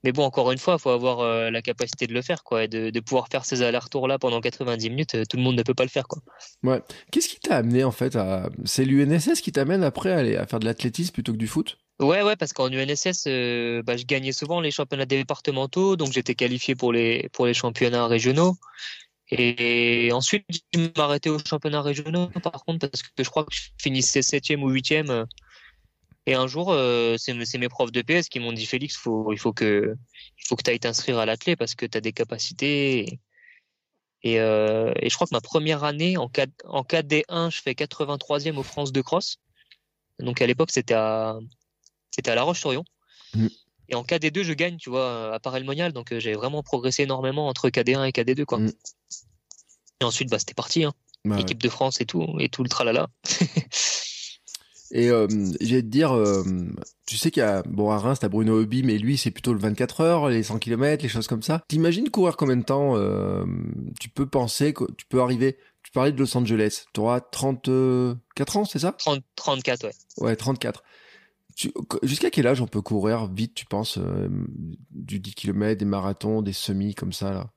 mais 0.04 0.14
bon, 0.14 0.24
encore 0.24 0.52
une 0.52 0.58
fois, 0.58 0.76
il 0.78 0.82
faut 0.82 0.92
avoir 0.92 1.20
euh, 1.20 1.52
la 1.52 1.62
capacité 1.62 2.08
de 2.08 2.14
le 2.14 2.22
faire, 2.22 2.44
quoi, 2.44 2.64
et 2.64 2.68
de, 2.68 2.90
de 2.90 3.00
pouvoir 3.02 3.28
faire 3.30 3.44
ces 3.44 3.62
allers-retours-là 3.62 4.18
pendant 4.18 4.40
90 4.40 4.90
minutes. 4.90 5.16
Euh, 5.16 5.24
tout 5.30 5.36
le 5.36 5.44
monde 5.44 5.58
ne 5.58 5.64
peut 5.64 5.74
pas 5.74 5.84
le 5.84 5.90
faire, 5.90 6.08
quoi. 6.08 6.22
Ouais. 6.64 6.82
Qu'est-ce 7.12 7.28
qui 7.28 7.40
t'a 7.40 7.58
amené, 7.58 7.84
en 7.84 7.92
fait, 7.92 8.16
à. 8.16 8.50
C'est 8.64 8.86
l'UNSS 8.86 9.42
qui 9.42 9.52
t'amène 9.52 9.84
après 9.84 10.12
à, 10.12 10.18
aller, 10.18 10.38
à 10.38 10.46
faire 10.48 10.60
de 10.60 10.66
l'athlétisme 10.66 11.12
plutôt 11.12 11.34
que 11.34 11.38
du 11.38 11.48
foot? 11.48 11.78
Ouais, 12.00 12.22
ouais, 12.22 12.38
parce 12.38 12.54
qu'en 12.54 12.72
UNSS, 12.72 13.26
euh, 13.28 13.84
bah, 13.84 13.98
je 13.98 14.06
gagnais 14.06 14.32
souvent 14.32 14.62
les 14.62 14.72
championnats 14.72 15.06
départementaux, 15.06 15.98
donc 15.98 16.14
j'étais 16.14 16.36
qualifié 16.36 16.76
pour 16.76 16.94
les, 16.94 17.28
pour 17.34 17.46
les 17.46 17.54
championnats 17.54 18.08
régionaux. 18.08 18.56
Et 19.32 20.10
ensuite, 20.14 20.46
je 20.74 20.88
m'arrêtais 20.98 21.30
aux 21.30 21.38
championnats 21.40 21.82
régionaux, 21.82 22.30
par 22.42 22.64
contre, 22.66 22.90
parce 22.90 23.04
que 23.04 23.24
je 23.24 23.30
crois 23.30 23.44
que 23.44 23.54
je 23.54 23.70
finissais 23.78 24.22
septième 24.22 24.64
ou 24.64 24.70
huitième 24.70 25.26
et 26.26 26.36
un 26.36 26.48
jour, 26.48 26.72
euh, 26.72 27.16
c'est 27.18 27.58
mes 27.58 27.70
profs 27.70 27.92
de 27.92 28.02
PS 28.02 28.30
qui 28.30 28.40
m'ont 28.40 28.54
dit 28.54 28.66
Félix, 28.66 28.96
faut, 28.96 29.32
il 29.32 29.40
faut 29.40 29.54
que, 29.54 29.96
il 30.38 30.48
faut 30.48 30.56
que 30.56 30.64
tu 30.64 30.70
ailles 30.70 30.80
t'inscrire 30.80 31.18
à 31.18 31.26
l'athlé 31.26 31.56
parce 31.56 31.76
que 31.76 31.86
tu 31.86 31.98
as 31.98 32.02
des 32.02 32.14
capacités. 32.14 33.20
Et, 34.22 34.40
euh, 34.40 34.94
et, 34.98 35.10
je 35.10 35.16
crois 35.16 35.28
que 35.28 35.34
ma 35.34 35.42
première 35.42 35.84
année 35.84 36.18
en, 36.18 36.30
en 36.66 36.84
KD1, 36.84 37.52
je 37.52 37.62
fais 37.62 37.72
83e 37.72 38.58
aux 38.58 38.64
France 38.64 38.92
de 38.92 39.02
cross. 39.02 39.40
Donc 40.20 40.42
à 40.42 40.48
l'époque, 40.48 40.72
c'était 40.72 40.94
à, 40.94 41.40
c'était 42.12 42.32
à 42.32 42.36
La 42.36 42.44
Roche-sur-Yon. 42.44 42.84
Mm. 43.34 43.48
Et 43.88 43.96
en 43.96 44.04
KD2, 44.04 44.44
je 44.44 44.54
gagne, 44.54 44.78
tu 44.78 44.90
vois, 44.90 45.34
à 45.34 45.40
Paris 45.40 45.64
Monial. 45.64 45.94
Donc 45.94 46.12
euh, 46.12 46.20
j'ai 46.20 46.34
vraiment 46.34 46.62
progressé 46.62 47.04
énormément 47.04 47.48
entre 47.48 47.70
KD1 47.70 48.06
et 48.06 48.12
KD2, 48.12 48.46
quoi. 48.46 48.60
Mm. 48.60 48.72
Et 50.02 50.06
ensuite, 50.06 50.30
bah, 50.30 50.38
c'était 50.38 50.54
parti, 50.54 50.84
hein. 50.84 50.94
Bah 51.26 51.38
Équipe 51.38 51.62
de 51.62 51.68
France 51.68 52.00
et 52.00 52.06
tout, 52.06 52.26
et 52.40 52.48
tout 52.48 52.64
le 52.64 52.70
tralala. 52.70 53.10
Et 54.92 55.10
euh, 55.10 55.28
j'ai 55.62 55.82
te 55.82 55.88
dire, 55.88 56.14
euh, 56.16 56.44
tu 57.06 57.18
sais 57.18 57.30
qu'il 57.32 57.42
y 57.42 57.46
a, 57.46 57.62
bon, 57.64 57.92
à 57.92 57.98
Reims, 57.98 58.20
t'as 58.20 58.30
Bruno 58.30 58.60
Hobby, 58.60 58.84
mais 58.84 58.98
lui, 58.98 59.18
c'est 59.18 59.32
plutôt 59.32 59.54
le 59.54 59.60
24 59.60 60.02
heures, 60.02 60.30
les 60.30 60.44
100 60.44 60.58
km, 60.60 61.04
les 61.04 61.10
choses 61.10 61.28
comme 61.28 61.44
ça. 61.44 61.64
T'imagines 61.68 62.10
courir 62.10 62.38
combien 62.38 62.58
de 62.58 62.64
temps 62.64 62.96
euh, 62.96 63.46
tu 64.00 64.10
peux 64.10 64.26
penser 64.26 64.74
que 64.74 64.86
tu 64.98 65.06
peux 65.06 65.22
arriver 65.22 65.58
Tu 65.84 65.92
parlais 65.92 66.12
de 66.12 66.20
Los 66.20 66.36
Angeles, 66.36 66.86
tu 66.94 67.02
auras 67.02 67.20
34 67.20 68.58
ans, 68.58 68.66
c'est 68.66 68.80
ça? 68.80 68.94
30, 68.94 69.24
34, 69.36 69.84
ouais. 69.86 69.92
Ouais, 70.18 70.36
34. 70.36 70.84
Jusqu'à 72.04 72.32
quel 72.32 72.48
âge 72.48 72.62
on 72.62 72.68
peut 72.68 72.82
courir 72.82 73.28
vite, 73.28 73.54
tu 73.54 73.66
penses, 73.66 73.98
euh, 73.98 74.30
du 74.92 75.20
10 75.20 75.36
km, 75.36 75.78
des 75.78 75.86
marathons, 75.86 76.42
des 76.42 76.54
semis 76.54 76.96
comme 76.96 77.14
ça, 77.14 77.32
là? 77.32 77.52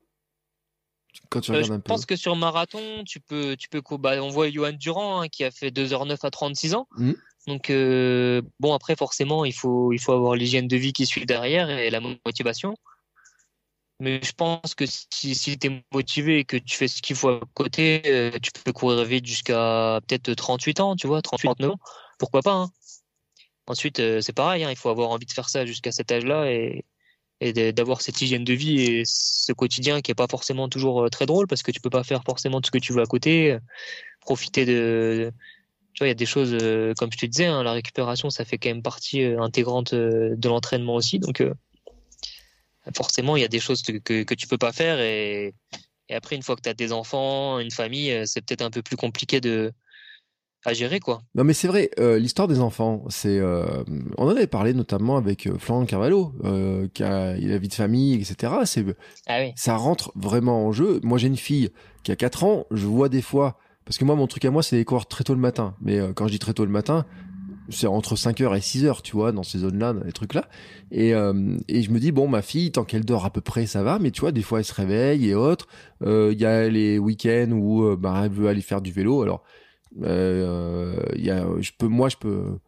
Euh, 1.37 1.63
je 1.63 1.75
pense 1.75 2.07
que 2.07 2.17
sur 2.17 2.37
marathon, 2.37 3.05
tu 3.05 3.21
peux, 3.21 3.57
tu 3.57 3.69
peux, 3.69 3.83
bah, 3.99 4.23
on 4.23 4.29
voit 4.29 4.51
Johan 4.51 4.73
Durand 4.73 5.21
hein, 5.21 5.29
qui 5.29 5.45
a 5.45 5.51
fait 5.51 5.71
2h09 5.71 6.19
à 6.23 6.31
36 6.31 6.75
ans. 6.75 6.87
Mmh. 6.97 7.13
Donc 7.49 7.71
euh, 7.71 8.41
bon 8.61 8.73
après 8.73 8.95
forcément 8.95 9.45
il 9.45 9.53
faut 9.53 9.93
il 9.93 9.99
faut 9.99 10.13
avoir 10.13 10.37
l'hygiène 10.37 10.69
de 10.69 10.77
vie 10.77 10.93
qui 10.93 11.07
suit 11.07 11.27
derrière 11.27 11.71
et 11.71 11.91
la 11.91 12.01
motivation. 12.01 12.77
Mais 13.99 14.21
je 14.23 14.33
pense 14.33 14.75
que 14.75 14.85
si, 14.87 15.35
si 15.35 15.59
tu 15.59 15.69
es 15.69 15.85
motivé 15.93 16.41
et 16.41 16.45
que 16.45 16.57
tu 16.57 16.77
fais 16.77 16.89
ce 16.89 17.03
qu'il 17.03 17.15
faut 17.15 17.29
à 17.29 17.41
côté, 17.55 18.03
euh, 18.07 18.31
tu 18.43 18.51
peux 18.65 18.73
courir 18.73 19.05
vite 19.05 19.27
jusqu'à 19.27 20.01
peut-être 20.07 20.35
38 20.35 20.81
ans, 20.81 20.97
tu 20.97 21.07
vois, 21.07 21.23
38 21.23 21.49
39 21.55 21.71
ans. 21.73 21.79
Pourquoi 22.19 22.43
pas 22.43 22.55
hein. 22.55 22.71
Ensuite 23.69 23.99
c'est 24.21 24.33
pareil, 24.33 24.65
hein, 24.65 24.71
il 24.71 24.77
faut 24.77 24.89
avoir 24.89 25.11
envie 25.11 25.27
de 25.27 25.33
faire 25.33 25.49
ça 25.49 25.67
jusqu'à 25.67 25.93
cet 25.93 26.11
âge-là 26.11 26.51
et, 26.51 26.85
et 27.43 27.73
d'avoir 27.73 28.01
cette 28.03 28.21
hygiène 28.21 28.45
de 28.45 28.53
vie 28.53 28.81
et 28.81 29.03
ce 29.05 29.53
quotidien 29.53 30.01
qui 30.01 30.13
est 30.13 30.15
pas 30.15 30.29
forcément 30.29 30.69
toujours 30.69 31.03
euh, 31.03 31.09
très 31.09 31.27
drôle 31.27 31.49
parce 31.49 31.63
que 31.63 31.73
tu 31.73 31.81
peux 31.81 31.91
pas 31.91 32.05
faire 32.05 32.23
forcément 32.25 32.61
tout 32.61 32.69
ce 32.69 32.71
que 32.71 32.79
tu 32.79 32.93
veux 32.93 33.03
à 33.03 33.07
côté. 33.07 33.59
Profiter 34.21 34.65
de, 34.65 35.33
tu 35.93 35.99
vois, 35.99 36.07
il 36.07 36.11
y 36.11 36.13
a 36.13 36.15
des 36.15 36.27
choses 36.27 36.57
euh, 36.63 36.95
comme 36.95 37.11
je 37.13 37.19
te 37.19 37.27
disais, 37.27 37.47
hein, 37.47 37.65
la 37.65 37.73
récupération 37.73 38.31
ça 38.31 38.45
fait 38.45 38.59
quand 38.59 38.69
même 38.69 38.83
partie 38.83 39.25
euh, 39.25 39.41
intégrante 39.41 39.93
de 39.93 40.49
l'entraînement 40.49 40.95
aussi, 40.95 41.19
donc 41.19 41.43
forcément 42.95 43.37
il 43.37 43.43
y 43.43 43.45
a 43.45 43.49
des 43.49 43.61
choses 43.61 43.83
que 43.83 44.23
que 44.23 44.35
tu 44.35 44.47
peux 44.47 44.59
pas 44.59 44.73
faire 44.73 45.01
et, 45.01 45.55
et 46.09 46.15
après 46.15 46.37
une 46.37 46.43
fois 46.43 46.55
que 46.55 46.63
tu 46.63 46.69
as 46.69 46.75
des 46.75 46.93
enfants, 46.93 47.59
une 47.59 47.71
famille, 47.73 48.23
c'est 48.27 48.41
peut-être 48.41 48.63
un 48.63 48.71
peu 48.71 48.83
plus 48.83 48.97
compliqué 48.97 49.41
de 49.41 49.73
à 50.65 50.73
gérer 50.73 51.01
quoi. 51.01 51.23
Non 51.35 51.45
mais 51.45 51.55
c'est 51.55 51.69
vrai, 51.69 51.91
euh, 51.99 52.19
l'histoire 52.19 52.49
des 52.49 52.61
enfants, 52.61 53.05
c'est 53.09 53.39
euh, 53.39 53.65
on 54.17 54.27
en 54.27 54.29
avait 54.29 54.47
parlé 54.47 54.75
notamment 54.75 55.17
avec 55.17 55.47
euh, 55.47 55.59
Florent 55.59 55.85
Carvalho, 55.87 56.33
euh, 56.45 56.89
qui 56.95 57.03
a 57.03 57.37
la 57.37 57.59
vie 57.59 57.69
de 57.69 57.75
famille, 57.75 58.15
etc. 58.15 58.53
C'est 58.65 58.85
ah 59.27 59.39
oui. 59.41 59.53
ça 59.57 59.77
rentre 59.77 60.13
vraiment 60.15 60.67
en 60.67 60.73
jeu. 60.73 61.01
Moi 61.03 61.19
j'ai 61.19 61.27
une 61.27 61.37
fille 61.37 61.71
qui 62.05 62.13
a 62.13 62.17
4 62.17 62.45
ans, 62.45 62.67
je 62.71 62.87
vois 62.87 63.09
des 63.09 63.23
fois 63.23 63.59
parce 63.85 63.99
que 63.99 64.05
moi 64.05 64.15
mon 64.15 64.27
truc 64.27 64.45
à 64.45 64.51
moi 64.51 64.63
c'est 64.63 64.77
les 64.77 64.85
cours 64.85 65.07
très 65.07 65.25
tôt 65.25 65.35
le 65.35 65.41
matin, 65.41 65.75
mais 65.81 65.99
quand 66.15 66.29
je 66.29 66.33
dis 66.33 66.39
très 66.39 66.55
tôt 66.55 66.65
le 66.65 66.71
matin, 66.71 67.05
c'est 67.69 67.87
entre 67.87 68.15
5h 68.15 68.57
et 68.57 68.61
6h, 68.61 69.03
tu 69.03 69.17
vois, 69.17 69.33
dans 69.33 69.43
ces 69.43 69.59
zones-là, 69.59 69.93
dans 69.95 70.05
les 70.05 70.13
trucs-là. 70.13 70.47
Et, 70.91 71.11
et 71.11 71.83
je 71.83 71.91
me 71.91 71.99
dis, 71.99 72.13
bon, 72.13 72.29
ma 72.29 72.43
fille, 72.43 72.73
tant 72.73 72.85
qu'elle 72.85 73.05
dort 73.05 73.25
à 73.25 73.31
peu 73.31 73.41
près, 73.41 73.67
ça 73.67 73.83
va, 73.83 73.99
mais 73.99 74.11
tu 74.11 74.21
vois, 74.21 74.33
des 74.33 74.43
fois, 74.43 74.59
elle 74.59 74.65
se 74.65 74.75
réveille 74.75 75.29
et 75.29 75.35
autres. 75.35 75.69
Il 76.05 76.39
y 76.39 76.45
a 76.45 76.69
les 76.69 76.99
week-ends 76.99 77.53
où 77.53 77.97
bah, 77.97 78.23
elle 78.25 78.33
veut 78.33 78.49
aller 78.49 78.61
faire 78.61 78.83
du 78.83 78.93
vélo. 78.93 79.23
Alors, 79.23 79.43
euh, 80.03 80.97
y 81.17 81.31
a, 81.31 81.47
je 81.61 81.71
peux, 81.77 81.89
moi, 81.89 82.09
je 82.09 82.17
peux 82.17 82.59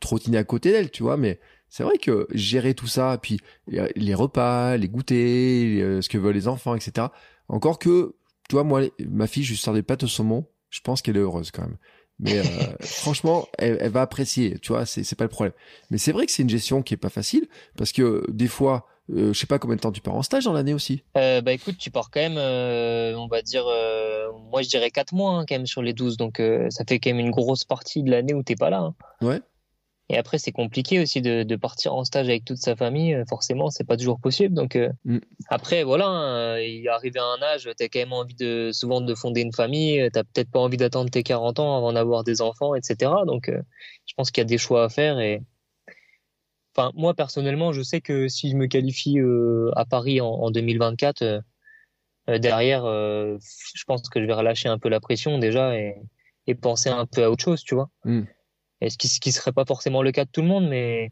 trottiner 0.00 0.38
à 0.38 0.44
côté 0.44 0.72
d'elle, 0.72 0.90
tu 0.90 1.02
vois, 1.02 1.16
mais 1.16 1.40
c'est 1.68 1.82
vrai 1.82 1.98
que 1.98 2.26
gérer 2.32 2.74
tout 2.74 2.86
ça, 2.86 3.18
puis 3.20 3.40
les 3.66 4.14
repas, 4.14 4.76
les 4.76 4.88
goûters, 4.88 6.02
ce 6.02 6.08
que 6.08 6.18
veulent 6.18 6.34
les 6.34 6.48
enfants, 6.48 6.74
etc. 6.74 7.08
Encore 7.48 7.78
que, 7.78 8.14
tu 8.48 8.54
vois, 8.54 8.64
moi, 8.64 8.82
ma 9.08 9.26
fille, 9.26 9.44
je 9.44 9.54
sors 9.54 9.74
des 9.74 9.82
pâtes 9.82 10.02
au 10.04 10.08
saumon, 10.08 10.46
je 10.70 10.80
pense 10.80 11.02
qu'elle 11.02 11.16
est 11.16 11.20
heureuse 11.20 11.50
quand 11.50 11.62
même. 11.62 11.78
Mais 12.18 12.38
euh, 12.38 12.42
franchement, 12.80 13.48
elle, 13.58 13.78
elle, 13.80 13.90
va 13.90 14.02
apprécier, 14.02 14.58
tu 14.58 14.72
vois, 14.72 14.86
c'est 14.86 15.16
pas 15.16 15.24
le 15.24 15.30
problème. 15.30 15.54
Mais 15.90 15.98
c'est 15.98 16.12
vrai 16.12 16.26
que 16.26 16.32
c'est 16.32 16.42
une 16.42 16.50
gestion 16.50 16.82
qui 16.82 16.94
est 16.94 16.98
pas 16.98 17.08
facile, 17.08 17.48
parce 17.76 17.92
que 17.92 18.24
des 18.30 18.48
fois, 18.48 18.86
euh, 18.86 18.91
je 19.08 19.32
sais 19.32 19.46
pas 19.46 19.58
combien 19.58 19.76
de 19.76 19.80
temps 19.80 19.92
tu 19.92 20.00
pars 20.00 20.14
en 20.14 20.22
stage 20.22 20.44
dans 20.44 20.52
l'année 20.52 20.74
aussi. 20.74 21.02
Euh, 21.16 21.40
bah 21.40 21.52
écoute, 21.52 21.76
tu 21.78 21.90
pars 21.90 22.10
quand 22.10 22.20
même, 22.20 22.38
euh, 22.38 23.14
on 23.16 23.26
va 23.26 23.42
dire, 23.42 23.66
euh, 23.66 24.30
moi 24.50 24.62
je 24.62 24.68
dirais 24.68 24.90
4 24.90 25.12
mois 25.12 25.32
hein, 25.32 25.44
quand 25.46 25.54
même 25.54 25.66
sur 25.66 25.82
les 25.82 25.92
12, 25.92 26.16
donc 26.16 26.40
euh, 26.40 26.68
ça 26.70 26.84
fait 26.88 26.98
quand 26.98 27.10
même 27.10 27.18
une 27.18 27.30
grosse 27.30 27.64
partie 27.64 28.02
de 28.02 28.10
l'année 28.10 28.34
où 28.34 28.42
t'es 28.42 28.54
pas 28.54 28.70
là. 28.70 28.80
Hein. 28.80 28.94
Ouais. 29.20 29.40
Et 30.08 30.18
après 30.18 30.38
c'est 30.38 30.52
compliqué 30.52 31.00
aussi 31.00 31.22
de, 31.22 31.42
de, 31.42 31.56
partir 31.56 31.94
en 31.94 32.04
stage 32.04 32.28
avec 32.28 32.44
toute 32.44 32.58
sa 32.58 32.76
famille, 32.76 33.16
forcément 33.28 33.70
c'est 33.70 33.84
pas 33.84 33.96
toujours 33.96 34.20
possible. 34.20 34.54
Donc 34.54 34.76
mm. 35.04 35.18
après 35.48 35.84
voilà, 35.84 36.06
hein, 36.06 36.58
il 36.58 36.86
arrivé 36.88 37.18
à 37.18 37.24
un 37.24 37.42
âge, 37.42 37.68
t'as 37.76 37.88
quand 37.88 38.00
même 38.00 38.12
envie 38.12 38.34
de 38.34 38.70
souvent 38.72 39.00
de 39.00 39.14
fonder 39.14 39.40
une 39.40 39.52
famille, 39.52 40.06
t'as 40.12 40.24
peut-être 40.24 40.50
pas 40.50 40.60
envie 40.60 40.76
d'attendre 40.76 41.10
tes 41.10 41.22
40 41.22 41.60
ans 41.60 41.78
avant 41.78 41.94
d'avoir 41.94 42.24
des 42.24 42.42
enfants, 42.42 42.74
etc. 42.74 43.10
Donc 43.26 43.50
je 43.50 44.14
pense 44.14 44.30
qu'il 44.30 44.42
y 44.42 44.44
a 44.44 44.48
des 44.48 44.58
choix 44.58 44.84
à 44.84 44.88
faire 44.90 45.18
et 45.18 45.40
Enfin, 46.74 46.90
moi 46.94 47.14
personnellement, 47.14 47.72
je 47.72 47.82
sais 47.82 48.00
que 48.00 48.28
si 48.28 48.50
je 48.50 48.56
me 48.56 48.66
qualifie 48.66 49.18
euh, 49.18 49.70
à 49.76 49.84
Paris 49.84 50.20
en, 50.20 50.28
en 50.28 50.50
2024, 50.50 51.22
euh, 51.22 52.38
derrière, 52.38 52.84
je 52.84 53.84
pense 53.86 54.08
que 54.08 54.20
je 54.20 54.26
vais 54.26 54.32
relâcher 54.32 54.68
un 54.68 54.78
peu 54.78 54.88
la 54.88 55.00
pression 55.00 55.38
déjà 55.38 55.76
et, 55.76 55.96
et 56.46 56.54
penser 56.54 56.88
un 56.88 57.06
peu 57.06 57.24
à 57.24 57.30
autre 57.30 57.42
chose, 57.42 57.62
tu 57.62 57.74
vois. 57.74 57.90
Mm. 58.04 58.22
Et 58.80 58.90
ce 58.90 58.98
qui, 58.98 59.08
ce 59.08 59.20
qui 59.20 59.32
serait 59.32 59.52
pas 59.52 59.64
forcément 59.64 60.02
le 60.02 60.12
cas 60.12 60.24
de 60.24 60.30
tout 60.30 60.42
le 60.42 60.48
monde, 60.48 60.68
mais 60.68 61.10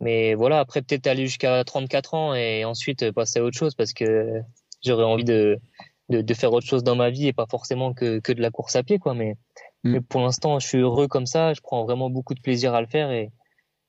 mais 0.00 0.34
voilà, 0.34 0.60
après 0.60 0.82
peut-être 0.82 1.06
aller 1.06 1.26
jusqu'à 1.26 1.64
34 1.64 2.14
ans 2.14 2.34
et 2.34 2.64
ensuite 2.64 3.10
passer 3.10 3.40
à 3.40 3.44
autre 3.44 3.58
chose 3.58 3.74
parce 3.74 3.92
que 3.92 4.40
j'aurais 4.84 5.04
envie 5.04 5.24
de, 5.24 5.58
de, 6.08 6.20
de, 6.20 6.34
faire 6.34 6.52
autre 6.52 6.66
chose 6.66 6.84
dans 6.84 6.94
ma 6.94 7.10
vie 7.10 7.26
et 7.26 7.32
pas 7.32 7.46
forcément 7.50 7.92
que, 7.94 8.20
que 8.20 8.32
de 8.32 8.40
la 8.40 8.50
course 8.50 8.76
à 8.76 8.84
pied, 8.84 8.98
quoi. 8.98 9.14
Mais, 9.14 9.34
mm. 9.82 9.92
mais 9.92 10.00
pour 10.00 10.20
l'instant, 10.20 10.58
je 10.60 10.68
suis 10.68 10.78
heureux 10.78 11.08
comme 11.08 11.26
ça. 11.26 11.52
Je 11.52 11.60
prends 11.60 11.84
vraiment 11.84 12.10
beaucoup 12.10 12.34
de 12.34 12.40
plaisir 12.40 12.74
à 12.74 12.80
le 12.80 12.86
faire 12.86 13.10
et, 13.10 13.30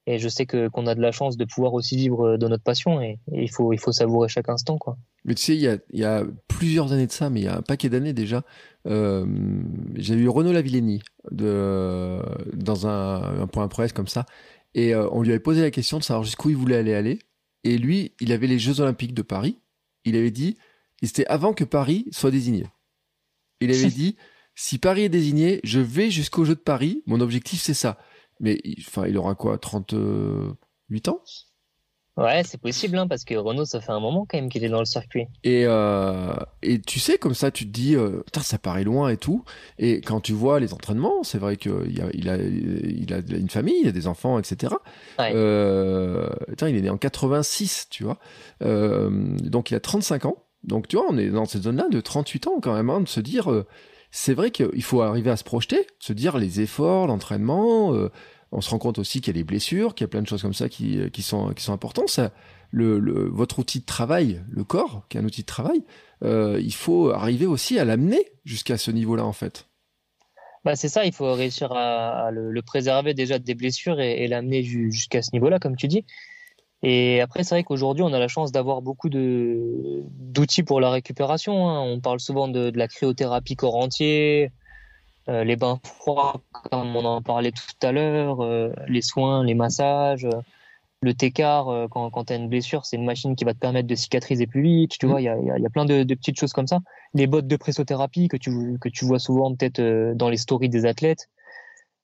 et 0.10 0.18
je 0.18 0.28
sais 0.28 0.46
que 0.46 0.70
qu'on 0.70 0.88
a 0.88 0.96
de 0.96 1.02
la 1.02 1.12
chance 1.12 1.38
de 1.38 1.46
pouvoir 1.46 1.74
aussi 1.74 1.96
vivre 1.96 2.38
de 2.38 2.48
notre 2.48 2.64
passion 2.64 3.00
et, 3.00 3.20
il 3.32 3.50
faut 3.50 3.74
il 3.74 3.80
faut 3.80 3.92
savourer 3.92 4.28
chaque 4.28 4.50
instant, 4.50 4.78
quoi. 4.78 4.98
Mais 5.24 5.36
tu 5.36 5.44
sais, 5.44 5.56
il 5.56 5.62
y 5.62 5.68
a, 5.68 5.78
il 5.92 6.00
y 6.00 6.06
a 6.06 6.24
plusieurs 6.48 6.94
années 6.94 7.06
de 7.06 7.12
ça, 7.12 7.30
mais 7.30 7.42
il 7.42 7.44
y 7.44 7.48
a 7.48 7.58
un 7.58 7.62
paquet 7.62 7.90
d'années 7.90 8.14
déjà, 8.14 8.44
euh, 8.88 9.26
j'ai 9.96 10.16
eu 10.16 10.28
Renaud 10.28 10.52
Lavillenie 10.52 11.02
de, 11.30 12.20
dans 12.54 12.88
un, 12.88 13.42
un 13.42 13.48
point 13.48 13.68
presse 13.68 13.94
comme 13.94 14.08
ça, 14.08 14.26
et 14.74 14.96
euh, 14.96 15.08
on 15.12 15.22
lui 15.22 15.30
avait 15.30 15.40
posé 15.40 15.62
la 15.62 15.72
question 15.72 16.00
de 16.00 16.04
savoir 16.04 16.24
jusqu'où 16.24 16.50
il 16.50 16.56
voulait 16.56 16.78
aller 16.78 16.94
aller. 16.94 17.20
Et 17.64 17.78
lui, 17.78 18.14
il 18.20 18.32
avait 18.32 18.48
les 18.48 18.60
Jeux 18.60 18.80
Olympiques 18.80 19.14
de 19.14 19.22
Paris. 19.22 19.60
Il 20.06 20.16
avait 20.16 20.32
dit, 20.32 20.58
c'était 21.04 21.28
avant 21.28 21.54
que 21.54 21.64
Paris 21.64 22.06
soit 22.12 22.32
désigné. 22.32 22.66
Il 23.60 23.72
avait 23.72 23.86
dit, 23.90 24.16
si 24.56 24.78
Paris 24.78 25.04
est 25.04 25.10
désigné, 25.10 25.60
je 25.64 25.80
vais 25.80 26.10
jusqu'aux 26.10 26.46
Jeux 26.46 26.56
de 26.56 26.60
Paris. 26.60 27.04
Mon 27.06 27.20
objectif, 27.20 27.62
c'est 27.62 27.74
ça. 27.74 28.00
Mais 28.40 28.62
enfin, 28.80 29.06
il 29.08 29.18
aura 29.18 29.36
quoi, 29.36 29.58
38 29.58 31.08
ans? 31.10 31.22
Ouais, 32.20 32.44
c'est 32.44 32.60
possible, 32.60 32.98
hein, 32.98 33.08
parce 33.08 33.24
que 33.24 33.34
Renault, 33.36 33.64
ça 33.64 33.80
fait 33.80 33.94
un 33.94 34.02
moment 34.02 34.26
quand 34.28 34.38
même 34.38 34.50
qu'il 34.50 34.66
est 34.66 34.70
dans 34.70 34.80
le 34.80 34.86
circuit. 34.86 35.28
Et, 35.46 35.64
euh, 35.66 36.34
et 36.62 36.82
tu 36.82 37.00
sais, 37.00 37.18
comme 37.18 37.34
ça, 37.34 37.50
tu 37.50 37.66
te 37.66 37.72
dis, 37.72 37.96
euh, 37.96 38.24
ça 38.42 38.58
paraît 38.58 38.84
loin 38.84 39.08
et 39.08 39.16
tout. 39.16 39.46
Et 39.78 40.02
quand 40.02 40.20
tu 40.20 40.34
vois 40.34 40.60
les 40.60 40.74
entraînements, 40.74 41.24
c'est 41.24 41.38
vrai 41.38 41.56
qu'il 41.56 41.72
a, 42.02 42.10
il 42.14 42.30
a, 42.30 42.36
il 42.36 43.14
a 43.14 43.20
une 43.38 43.50
famille, 43.50 43.78
il 43.84 43.88
a 43.88 43.94
des 43.94 44.06
enfants, 44.06 44.38
etc. 44.38 44.74
Euh, 45.20 46.30
il 46.62 46.76
est 46.76 46.82
né 46.82 46.90
en 46.90 46.98
86, 46.98 47.88
tu 47.90 48.04
vois. 48.04 48.20
Euh, 48.64 49.10
donc 49.38 49.72
il 49.72 49.76
a 49.76 49.80
35 49.80 50.26
ans. 50.26 50.44
Donc 50.66 50.90
tu 50.90 50.98
vois, 50.98 51.06
on 51.10 51.18
est 51.18 51.30
dans 51.30 51.46
cette 51.46 51.64
zone-là 51.64 51.88
de 51.90 52.02
38 52.02 52.48
ans 52.48 52.60
quand 52.62 52.74
même, 52.74 52.90
hein, 52.90 53.00
de 53.00 53.08
se 53.08 53.22
dire, 53.22 53.50
c'est 54.12 54.34
vrai 54.34 54.52
qu'il 54.52 54.84
faut 54.84 55.02
arriver 55.02 55.30
à 55.30 55.38
se 55.38 55.44
projeter, 55.44 55.86
se 56.00 56.14
dire 56.14 56.38
les 56.38 56.62
efforts, 56.62 57.08
l'entraînement. 57.08 57.94
Euh, 57.94 58.10
on 58.52 58.62
se 58.62 58.70
rend 58.72 58.80
compte 58.80 58.98
aussi 58.98 59.22
qu'il 59.22 59.36
y 59.36 59.38
a 59.38 59.42
des 59.42 59.46
blessures, 59.46 59.94
qu'il 59.94 60.06
y 60.06 60.06
a 60.06 60.08
plein 60.10 60.22
de 60.22 60.28
choses 60.28 60.42
comme 60.42 60.54
ça 60.54 60.70
qui, 60.70 61.00
qui 61.12 61.22
sont, 61.22 61.54
qui 61.54 61.64
sont 61.64 61.74
importantes. 61.74 62.20
Le, 62.72 63.28
votre 63.30 63.60
outil 63.60 63.80
de 63.80 63.86
travail, 63.86 64.42
le 64.50 64.64
corps, 64.64 65.04
qui 65.10 65.18
est 65.18 65.22
un 65.22 65.26
outil 65.26 65.42
de 65.42 65.48
travail, 65.48 65.84
euh, 66.24 66.60
il 66.62 66.74
faut 66.74 67.12
arriver 67.12 67.46
aussi 67.46 67.80
à 67.80 67.86
l'amener 67.86 68.32
jusqu'à 68.46 68.78
ce 68.78 68.92
niveau-là, 68.92 69.26
en 69.26 69.34
fait. 69.34 69.68
Bah 70.66 70.76
c'est 70.76 70.90
ça, 70.90 71.06
il 71.06 71.14
faut 71.14 71.32
réussir 71.34 71.72
à, 71.72 72.32
le, 72.32 72.62
préserver 72.62 73.14
déjà 73.14 73.40
des 73.40 73.56
blessures 73.56 74.00
et, 74.00 74.28
l'amener 74.28 74.62
jusqu'à 74.64 75.22
ce 75.22 75.30
niveau-là, 75.32 75.60
comme 75.60 75.76
tu 75.76 75.88
dis. 75.88 76.06
Et 76.82 77.20
après, 77.20 77.44
c'est 77.44 77.56
vrai 77.56 77.64
qu'aujourd'hui, 77.64 78.04
on 78.04 78.14
a 78.14 78.20
la 78.20 78.30
chance 78.30 78.52
d'avoir 78.52 78.82
beaucoup 78.82 79.10
de 79.10 80.04
d'outils 80.12 80.64
pour 80.64 80.80
la 80.80 80.90
récupération. 80.90 81.70
Hein. 81.70 81.82
On 81.82 82.00
parle 82.00 82.20
souvent 82.20 82.48
de, 82.48 82.70
de, 82.70 82.78
la 82.78 82.88
cryothérapie 82.88 83.56
corps 83.56 83.76
entier, 83.76 84.52
euh, 85.28 85.44
les 85.44 85.58
bains 85.58 85.80
froids, 85.84 86.42
comme 86.72 86.96
on 86.96 87.04
en 87.04 87.22
parlait 87.22 87.52
tout 87.52 87.86
à 87.86 87.92
l'heure, 87.92 88.42
euh, 88.42 88.72
les 88.88 89.02
soins, 89.02 89.44
les 89.44 89.56
massages, 89.56 90.26
euh, 90.26 90.42
le 91.02 91.14
Técart, 91.14 91.88
quand, 91.92 92.10
quand 92.10 92.26
tu 92.26 92.34
as 92.34 92.36
une 92.36 92.50
blessure, 92.50 92.86
c'est 92.86 92.98
une 92.98 93.06
machine 93.06 93.36
qui 93.36 93.46
va 93.46 93.54
te 93.54 93.60
permettre 93.60 93.88
de 93.88 93.96
cicatriser 93.96 94.48
plus 94.48 94.62
vite. 94.62 94.98
Tu 94.98 95.06
vois, 95.06 95.22
il 95.22 95.26
y 95.26 95.30
a, 95.30 95.38
y 95.38 95.66
a, 95.66 95.70
plein 95.70 95.86
de, 95.86 96.04
de, 96.04 96.14
petites 96.14 96.38
choses 96.38 96.52
comme 96.52 96.68
ça. 96.68 96.80
Les 97.14 97.26
bottes 97.26 97.48
de 97.48 97.56
pressothérapie 97.56 98.28
que 98.28 98.36
tu, 98.36 98.78
que 98.82 98.90
tu 98.90 99.06
vois 99.06 99.20
souvent 99.20 99.56
peut-être 99.56 100.14
dans 100.16 100.28
les 100.30 100.36
stories 100.36 100.68
des 100.68 100.86
athlètes. 100.86 101.30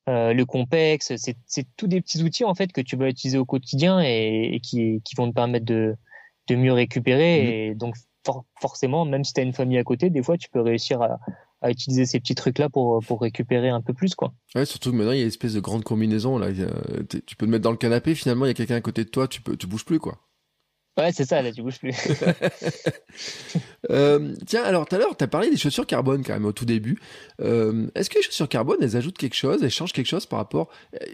Le 0.08 0.44
Compex, 0.44 1.14
c'est 1.16 1.68
tous 1.78 1.88
des 1.88 2.02
petits 2.02 2.22
outils 2.24 2.46
en 2.46 2.54
fait 2.54 2.72
que 2.72 2.82
tu 2.82 2.96
vas 2.96 3.10
utiliser 3.10 3.38
au 3.38 3.46
quotidien 3.46 4.02
et, 4.02 4.60
qui, 4.62 5.02
qui, 5.04 5.16
vont 5.16 5.30
te 5.30 5.34
permettre 5.34 5.66
de, 5.66 5.96
de 6.48 6.56
mieux 6.56 6.74
récupérer. 6.74 7.42
Mmh. 7.42 7.48
Et 7.48 7.76
donc 7.76 7.96
forcément, 8.60 9.06
même 9.06 9.24
si 9.24 9.34
tu 9.34 9.40
as 9.40 9.44
une 9.44 9.54
famille 9.54 9.78
à 9.78 9.84
côté, 9.84 10.10
des 10.10 10.24
fois 10.24 10.38
tu 10.38 10.50
peux 10.50 10.62
réussir 10.62 11.02
à, 11.02 11.20
à 11.62 11.72
utiliser 11.72 12.06
ces 12.06 12.20
petits 12.20 12.36
trucs 12.36 12.60
là 12.60 12.70
pour 12.70 13.04
pour 13.06 13.22
récupérer 13.22 13.70
un 13.70 13.82
peu 13.82 13.94
plus 13.94 14.16
quoi. 14.16 14.34
Ouais, 14.54 14.66
surtout 14.66 14.92
que 14.92 14.96
maintenant 14.96 15.12
il 15.12 15.18
y 15.18 15.22
a 15.22 15.24
une 15.24 15.30
espèce 15.30 15.54
de 15.54 15.60
grande 15.60 15.84
combinaison 15.84 16.38
là, 16.38 16.50
tu 16.52 17.36
peux 17.36 17.46
te 17.46 17.52
mettre 17.52 17.64
dans 17.64 17.72
le 17.72 17.78
canapé, 17.78 18.16
finalement 18.16 18.46
il 18.46 18.50
y 18.50 18.52
a 18.52 18.54
quelqu'un 18.54 18.76
à 18.76 18.82
côté 18.82 19.04
de 19.04 19.10
toi, 19.10 19.28
tu 19.28 19.42
peux 19.42 19.58
tu 19.58 19.68
bouges 19.68 19.86
plus 19.86 20.00
quoi. 20.00 20.20
Ouais, 20.98 21.12
c'est 21.12 21.26
ça, 21.26 21.42
là, 21.42 21.52
tu 21.52 21.62
bouges 21.62 21.80
plus. 21.80 21.94
euh, 23.90 24.34
tiens, 24.46 24.64
alors 24.64 24.86
tout 24.86 24.96
à 24.96 24.98
l'heure, 25.00 25.18
tu 25.18 25.24
as 25.24 25.28
parlé 25.28 25.50
des 25.50 25.58
chaussures 25.58 25.86
carbone 25.86 26.24
quand 26.24 26.34
même 26.34 26.46
au 26.46 26.54
tout 26.54 26.66
début. 26.66 27.00
Euh, 27.42 27.88
Est-ce 27.96 28.10
que 28.10 28.16
les 28.16 28.24
chaussures 28.24 28.48
carbone, 28.48 28.78
elles 28.82 28.96
ajoutent 28.96 29.18
quelque 29.18 29.36
chose, 29.36 29.62
elles 29.62 29.70
changent 29.72 29.92
quelque 29.92 30.08
chose 30.08 30.26
par 30.26 30.40
rapport, 30.40 30.70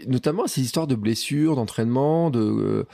notamment 0.06 0.44
à 0.44 0.48
ces 0.48 0.60
histoires 0.60 0.86
de 0.86 0.94
blessures, 0.94 1.56
d'entraînement, 1.56 2.30
de 2.30 2.40
euh, 2.40 2.86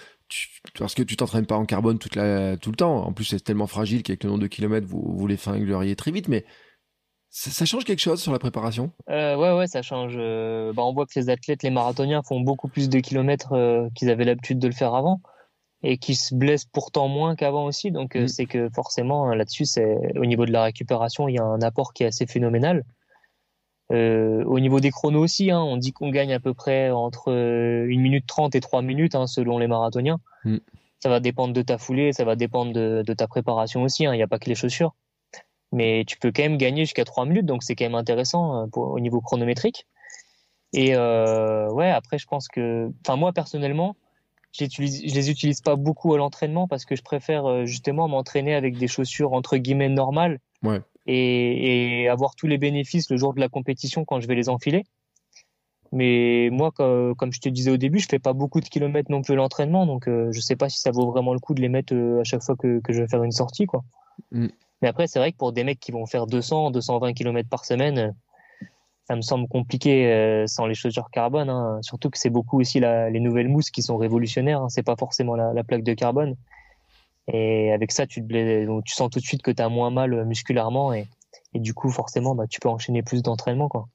parce 0.79 0.95
que 0.95 1.03
tu 1.03 1.17
t'entraînes 1.17 1.47
pas 1.47 1.57
en 1.57 1.65
carbone 1.65 1.99
toute 1.99 2.17
la, 2.17 2.57
tout 2.57 2.71
le 2.71 2.77
temps. 2.77 3.05
En 3.07 3.13
plus, 3.13 3.25
c'est 3.25 3.41
tellement 3.41 3.67
fragile 3.67 4.03
qu'avec 4.03 4.25
le 4.25 4.31
nombre 4.31 4.43
de 4.43 4.47
kilomètres, 4.47 4.87
vous, 4.87 5.15
vous 5.17 5.27
les 5.27 5.37
fingleriez 5.37 5.97
très 5.97 6.11
vite. 6.11 6.29
Mais 6.29 6.45
ça, 7.31 7.65
change 7.67 7.85
quelque 7.85 8.01
chose 8.01 8.21
sur 8.21 8.33
la 8.33 8.39
préparation? 8.39 8.93
Euh, 9.11 9.37
Ouais, 9.37 9.53
ouais, 9.53 9.67
ça 9.67 9.83
change. 9.83 10.15
Euh, 10.17 10.73
bah, 10.73 10.83
on 10.85 10.93
voit 10.93 11.07
que 11.07 11.19
les 11.19 11.29
athlètes, 11.29 11.63
les 11.63 11.71
marathoniens 11.71 12.23
font 12.23 12.41
beaucoup 12.41 12.69
plus 12.69 12.89
de 12.89 13.01
kilomètres 13.01 13.53
euh, 13.53 13.89
qu'ils 13.95 14.11
avaient 14.11 14.25
l'habitude 14.25 14.59
de 14.59 14.67
le 14.67 14.75
faire 14.75 14.95
avant 14.95 15.21
et 15.83 15.99
qui 15.99 16.15
se 16.15 16.35
blessent 16.35 16.67
pourtant 16.67 17.09
moins 17.09 17.37
qu'avant 17.37 17.65
aussi. 17.65 17.91
Donc 17.91 18.17
euh, 18.17 18.25
mm. 18.25 18.29
c'est 18.29 18.47
que 18.47 18.69
forcément 18.71 19.35
là-dessus, 19.35 19.65
c'est 19.65 20.17
au 20.17 20.27
niveau 20.27 20.47
de 20.47 20.53
la 20.53 20.65
récupération, 20.65 21.29
il 21.29 21.35
y 21.35 21.39
a 21.39 21.45
un 21.45 21.63
apport 21.63 21.93
qui 21.93 22.03
est 22.03 22.07
assez 22.07 22.27
phénoménal. 22.27 22.85
au 23.91 24.61
niveau 24.61 24.81
des 24.81 24.91
chronos 24.91 25.23
aussi, 25.23 25.51
hein, 25.51 25.61
on 25.61 25.77
dit 25.77 25.93
qu'on 25.93 26.11
gagne 26.11 26.33
à 26.33 26.41
peu 26.41 26.55
près 26.55 26.91
entre 26.91 27.33
1 27.33 27.87
minute 27.87 28.27
30 28.27 28.55
et 28.55 28.61
3 28.61 28.83
minutes 28.83 29.15
hein, 29.15 29.27
selon 29.27 29.59
les 29.59 29.67
marathoniens. 29.67 30.21
Mm. 30.45 30.59
Ça 31.01 31.09
va 31.09 31.21
dépendre 31.21 31.55
de 31.55 31.63
ta 31.63 31.79
foulée, 31.79 32.13
ça 32.13 32.25
va 32.25 32.35
dépendre 32.35 32.73
de, 32.73 33.05
de 33.07 33.15
ta 33.15 33.29
préparation 33.29 33.83
aussi. 33.83 34.05
Hein. 34.05 34.15
Il 34.15 34.17
n'y 34.17 34.23
a 34.23 34.27
pas 34.27 34.41
que 34.41 34.49
les 34.49 34.57
chaussures 34.57 34.95
mais 35.73 36.05
tu 36.07 36.19
peux 36.19 36.33
quand 36.33 36.43
même 36.43 36.57
gagner 36.57 36.85
jusqu'à 36.85 37.05
3 37.05 37.27
minutes, 37.27 37.47
donc 37.47 37.63
c'est 37.63 37.75
quand 37.75 37.85
même 37.85 37.95
intéressant 37.95 38.63
euh, 38.63 38.67
pour, 38.67 38.91
au 38.91 39.01
niveau 39.01 39.21
chronométrique. 39.21 39.87
Et 40.73 40.95
euh, 40.95 41.71
ouais, 41.71 41.91
après, 41.91 42.19
je 42.19 42.27
pense 42.27 42.49
que, 42.49 42.91
enfin, 43.05 43.17
moi 43.17 43.33
personnellement, 43.33 43.97
je 44.53 45.15
les 45.15 45.31
utilise 45.31 45.61
pas 45.61 45.77
beaucoup 45.77 46.15
à 46.15 46.19
l'entraînement 46.19 46.67
parce 46.69 46.85
que 46.85 46.97
je 46.97 47.03
préfère 47.03 47.47
euh, 47.47 47.65
justement 47.65 48.09
m'entraîner 48.09 48.55
avec 48.55 48.77
des 48.77 48.89
chaussures 48.89 49.33
entre 49.33 49.57
guillemets 49.57 49.89
normales 49.89 50.41
ouais. 50.63 50.81
et, 51.07 52.03
et, 52.03 52.09
avoir 52.09 52.35
tous 52.35 52.47
les 52.47 52.59
bénéfices 52.59 53.11
le 53.11 53.17
jour 53.17 53.35
de 53.35 53.41
la 53.41 53.49
compétition 53.49 54.05
quand 54.05 54.21
je 54.21 54.27
vais 54.27 54.35
les 54.35 54.49
enfiler. 54.49 54.85
Mais 55.91 56.51
moi, 56.53 56.71
comme, 56.71 57.15
comme 57.15 57.33
je 57.33 57.41
te 57.41 57.49
disais 57.49 57.71
au 57.71 57.79
début, 57.79 57.99
je 57.99 58.09
fais 58.09 58.19
pas 58.19 58.35
beaucoup 58.35 58.61
de 58.61 58.69
kilomètres 58.69 59.11
non 59.11 59.23
plus 59.23 59.33
à 59.33 59.37
l'entraînement, 59.37 59.87
donc 59.87 60.07
euh, 60.07 60.31
je 60.33 60.41
sais 60.41 60.57
pas 60.57 60.69
si 60.69 60.81
ça 60.81 60.91
vaut 60.91 61.11
vraiment 61.11 61.33
le 61.33 61.41
coup 61.41 61.55
de 61.55 61.63
les 61.63 61.71
mettre 61.71 61.95
à 61.95 62.25
chaque 62.25 62.43
fois 62.43 62.57
que, 62.57 62.81
que 62.81 62.93
je 62.93 63.01
vais 63.01 63.09
faire 63.09 63.23
une 63.23 63.33
sortie, 63.33 63.65
quoi. 63.65 63.85
Mm. 64.33 64.49
Mais 64.83 64.89
après, 64.89 65.07
c'est 65.07 65.19
vrai 65.19 65.33
que 65.33 65.37
pour 65.37 65.53
des 65.53 65.65
mecs 65.65 65.81
qui 65.81 65.93
vont 65.93 66.07
faire 66.07 66.27
200, 66.27 66.71
220 66.73 67.13
km 67.15 67.49
par 67.49 67.65
semaine, 67.65 68.15
ça 69.09 69.17
me 69.17 69.23
semble 69.23 69.49
compliqué 69.49 70.13
euh, 70.13 70.47
sans 70.47 70.67
les 70.67 70.75
chaussures 70.75 71.11
carbone. 71.11 71.49
Hein. 71.49 71.79
Surtout 71.81 72.11
que 72.11 72.19
c'est 72.19 72.29
beaucoup 72.29 72.61
aussi 72.61 72.79
les 72.79 73.21
nouvelles 73.21 73.49
mousses 73.49 73.71
qui 73.71 73.83
sont 73.83 73.97
révolutionnaires. 73.97 74.61
Hein. 74.61 74.69
C'est 74.69 74.83
pas 74.83 74.97
forcément 74.97 75.35
la, 75.35 75.55
la, 75.55 75.65
plaque 75.65 75.83
de 75.83 75.95
carbone. 75.95 76.37
Et 77.33 77.73
avec 77.73 77.91
ça, 77.91 78.07
tu, 78.07 78.23
te 78.23 78.67
donc, 78.67 78.85
tu 78.85 78.95
sens 78.95 79.09
tout 79.11 79.19
de 79.19 79.25
suite 79.25 79.43
que 79.43 79.51
tu 79.51 79.63
as 79.63 79.69
moins 79.71 79.91
mal 79.91 80.27
musculairement 80.27 80.93
et, 80.93 81.07
du 81.55 81.73
coup, 81.73 81.91
forcément, 81.91 82.35
bah, 82.35 82.47
tu 82.47 82.61
peux 82.61 82.69
enchaîner 82.69 83.03
plus 83.03 83.23
d'entraînement. 83.23 83.69
Quoi. 83.69 83.89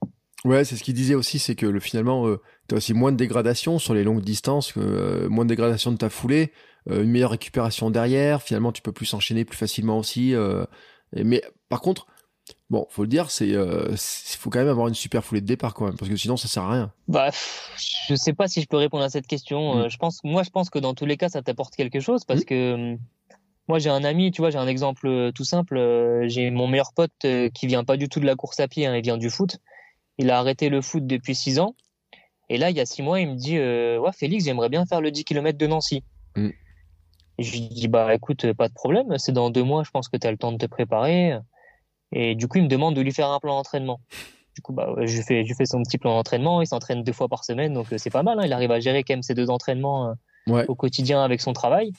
Ouais, 0.45 0.66
c'est 0.66 0.76
ce 0.76 0.84
qu'il 0.84 0.95
disait 0.95 1.16
aussi, 1.16 1.38
c'est 1.38 1.55
que 1.55 1.68
le, 1.68 1.80
finalement, 1.80 2.28
euh, 2.28 2.41
tu 2.68 2.74
as 2.74 2.78
aussi 2.78 2.93
moins 2.93 3.11
de 3.11 3.18
dégradation 3.18 3.78
sur 3.78 3.93
les 3.93 4.03
longues 4.03 4.24
distances, 4.24 4.74
euh, 4.78 5.30
moins 5.30 5.45
de 5.45 5.49
dégradation 5.49 5.91
de 5.91 5.97
ta 5.97 6.09
foulée. 6.09 6.51
Euh, 6.89 7.03
une 7.03 7.11
meilleure 7.11 7.32
récupération 7.32 7.89
derrière. 7.89 8.41
Finalement, 8.41 8.72
tu 8.72 8.82
peux 8.82 8.91
plus 8.91 9.05
s'enchaîner 9.05 9.45
plus 9.45 9.57
facilement 9.57 9.99
aussi. 9.99 10.36
Euh, 10.36 10.66
mais 11.14 11.41
par 11.70 11.82
contre, 11.82 12.07
bon, 12.74 12.88
faut 12.90 13.04
le 13.04 13.08
dire, 13.08 13.30
c'est, 13.30 13.54
euh, 13.54 13.96
faut 13.96 14.50
quand 14.50 14.60
même 14.60 14.68
avoir 14.68 14.88
une 14.88 14.96
super 14.96 15.24
foulée 15.24 15.42
de 15.42 15.46
départ 15.46 15.76
quand 15.76 15.86
même, 15.86 15.96
parce 15.96 16.10
que 16.10 16.18
sinon, 16.18 16.38
ça 16.38 16.48
sert 16.48 16.64
à 16.64 16.72
rien. 16.72 16.92
Bah, 17.08 17.30
je 18.08 18.16
sais 18.16 18.34
pas 18.34 18.48
si 18.48 18.62
je 18.62 18.68
peux 18.68 18.78
répondre 18.78 19.04
à 19.04 19.10
cette 19.10 19.28
question. 19.28 19.86
Mm. 19.86 19.90
Je 19.90 19.98
pense, 19.98 20.24
moi, 20.24 20.42
je 20.42 20.50
pense 20.50 20.72
que 20.72 20.80
dans 20.80 20.96
tous 20.96 21.06
les 21.06 21.16
cas, 21.16 21.30
ça 21.30 21.44
t'apporte 21.44 21.76
quelque 21.76 22.00
chose, 22.00 22.26
parce 22.26 22.42
mm. 22.42 22.46
que 22.46 22.98
moi, 23.70 23.78
j'ai 23.78 23.92
un 23.92 24.04
ami, 24.04 24.32
tu 24.32 24.42
vois, 24.42 24.50
j'ai 24.50 24.58
un 24.58 24.68
exemple 24.68 25.32
tout 25.34 25.46
simple. 25.46 26.26
J'ai 26.28 26.50
mon 26.50 26.68
meilleur 26.68 26.94
pote 26.94 27.12
qui 27.54 27.68
vient 27.68 27.84
pas 27.84 27.96
du 27.96 28.10
tout 28.10 28.20
de 28.20 28.26
la 28.26 28.36
course 28.36 28.60
à 28.60 28.68
pied, 28.68 28.88
hein, 28.88 28.96
il 28.96 29.04
vient 29.04 29.18
du 29.18 29.30
foot. 29.30 29.58
Il 30.18 30.32
a 30.32 30.40
arrêté 30.40 30.70
le 30.70 30.82
foot 30.82 31.06
depuis 31.08 31.36
6 31.36 31.60
ans. 31.60 31.76
Et 32.50 32.58
là, 32.58 32.72
il 32.72 32.76
y 32.76 32.82
a 32.82 32.86
6 32.86 33.04
mois, 33.04 33.22
il 33.22 33.30
me 33.30 33.36
dit 33.36 33.58
Ouais, 33.58 34.12
Félix, 34.12 34.46
j'aimerais 34.46 34.70
bien 34.70 34.86
faire 34.86 35.00
le 35.00 35.12
10 35.12 35.24
km 35.24 35.58
de 35.58 35.68
Nancy. 35.68 36.04
Mm. 36.36 36.50
Et 37.38 37.44
je 37.44 37.52
lui 37.52 37.62
dis, 37.62 37.88
bah 37.88 38.14
écoute, 38.14 38.52
pas 38.54 38.68
de 38.68 38.74
problème, 38.74 39.18
c'est 39.18 39.32
dans 39.32 39.50
deux 39.50 39.64
mois, 39.64 39.84
je 39.84 39.92
pense 39.92 40.08
que 40.08 40.18
tu 40.18 40.28
as 40.28 40.32
le 40.32 40.38
temps 40.38 40.52
de 40.52 40.58
te 40.58 40.66
préparer. 40.66 41.40
Et 42.14 42.36
du 42.36 42.47
coup, 42.47 42.59
il 42.59 42.64
me 42.64 42.70
demande 42.70 42.95
de 42.95 43.01
lui 43.01 43.11
faire 43.11 43.30
un 43.30 43.39
plan 43.39 43.55
d'entraînement. 43.55 43.99
Du 44.55 44.61
coup, 44.61 44.72
bah, 44.72 44.93
je 45.01 45.22
fais, 45.22 45.45
je 45.45 45.53
fais 45.55 45.66
son 45.66 45.82
petit 45.82 45.97
plan 45.97 46.16
d'entraînement. 46.16 46.61
Il 46.61 46.68
s'entraîne 46.68 47.03
deux 47.03 47.14
fois 47.14 47.28
par 47.28 47.43
semaine, 47.43 47.74
donc 47.74 47.91
euh, 47.91 47.97
c'est 47.97 48.11
pas 48.11 48.24
mal. 48.24 48.39
Hein. 48.39 48.43
Il 48.45 48.53
arrive 48.53 48.72
à 48.72 48.80
gérer 48.80 49.03
quand 49.03 49.14
même 49.14 49.24
ses 49.24 49.34
deux 49.34 49.49
entraînements 49.49 50.16
euh, 50.49 50.66
au 50.68 50.76
quotidien 50.76 51.24
avec 51.24 51.41
son 51.41 51.53
travail. 51.53 51.91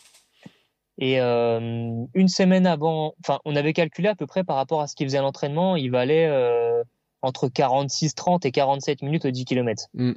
Et 0.98 1.20
euh, 1.20 2.04
une 2.14 2.28
semaine 2.28 2.66
avant, 2.66 3.14
enfin, 3.20 3.40
on 3.44 3.56
avait 3.56 3.72
calculé 3.72 4.08
à 4.08 4.14
peu 4.14 4.26
près 4.26 4.44
par 4.44 4.56
rapport 4.56 4.80
à 4.80 4.86
ce 4.86 4.94
qu'il 4.94 5.06
faisait 5.06 5.18
à 5.18 5.22
l'entraînement, 5.22 5.76
il 5.76 5.90
valait 5.90 6.26
euh, 6.26 6.82
entre 7.22 7.48
46, 7.48 8.14
30 8.14 8.46
et 8.46 8.52
47 8.52 9.02
minutes 9.02 9.24
au 9.24 9.30
10 9.30 9.44
km. 9.44 9.86
Mm. 9.94 10.12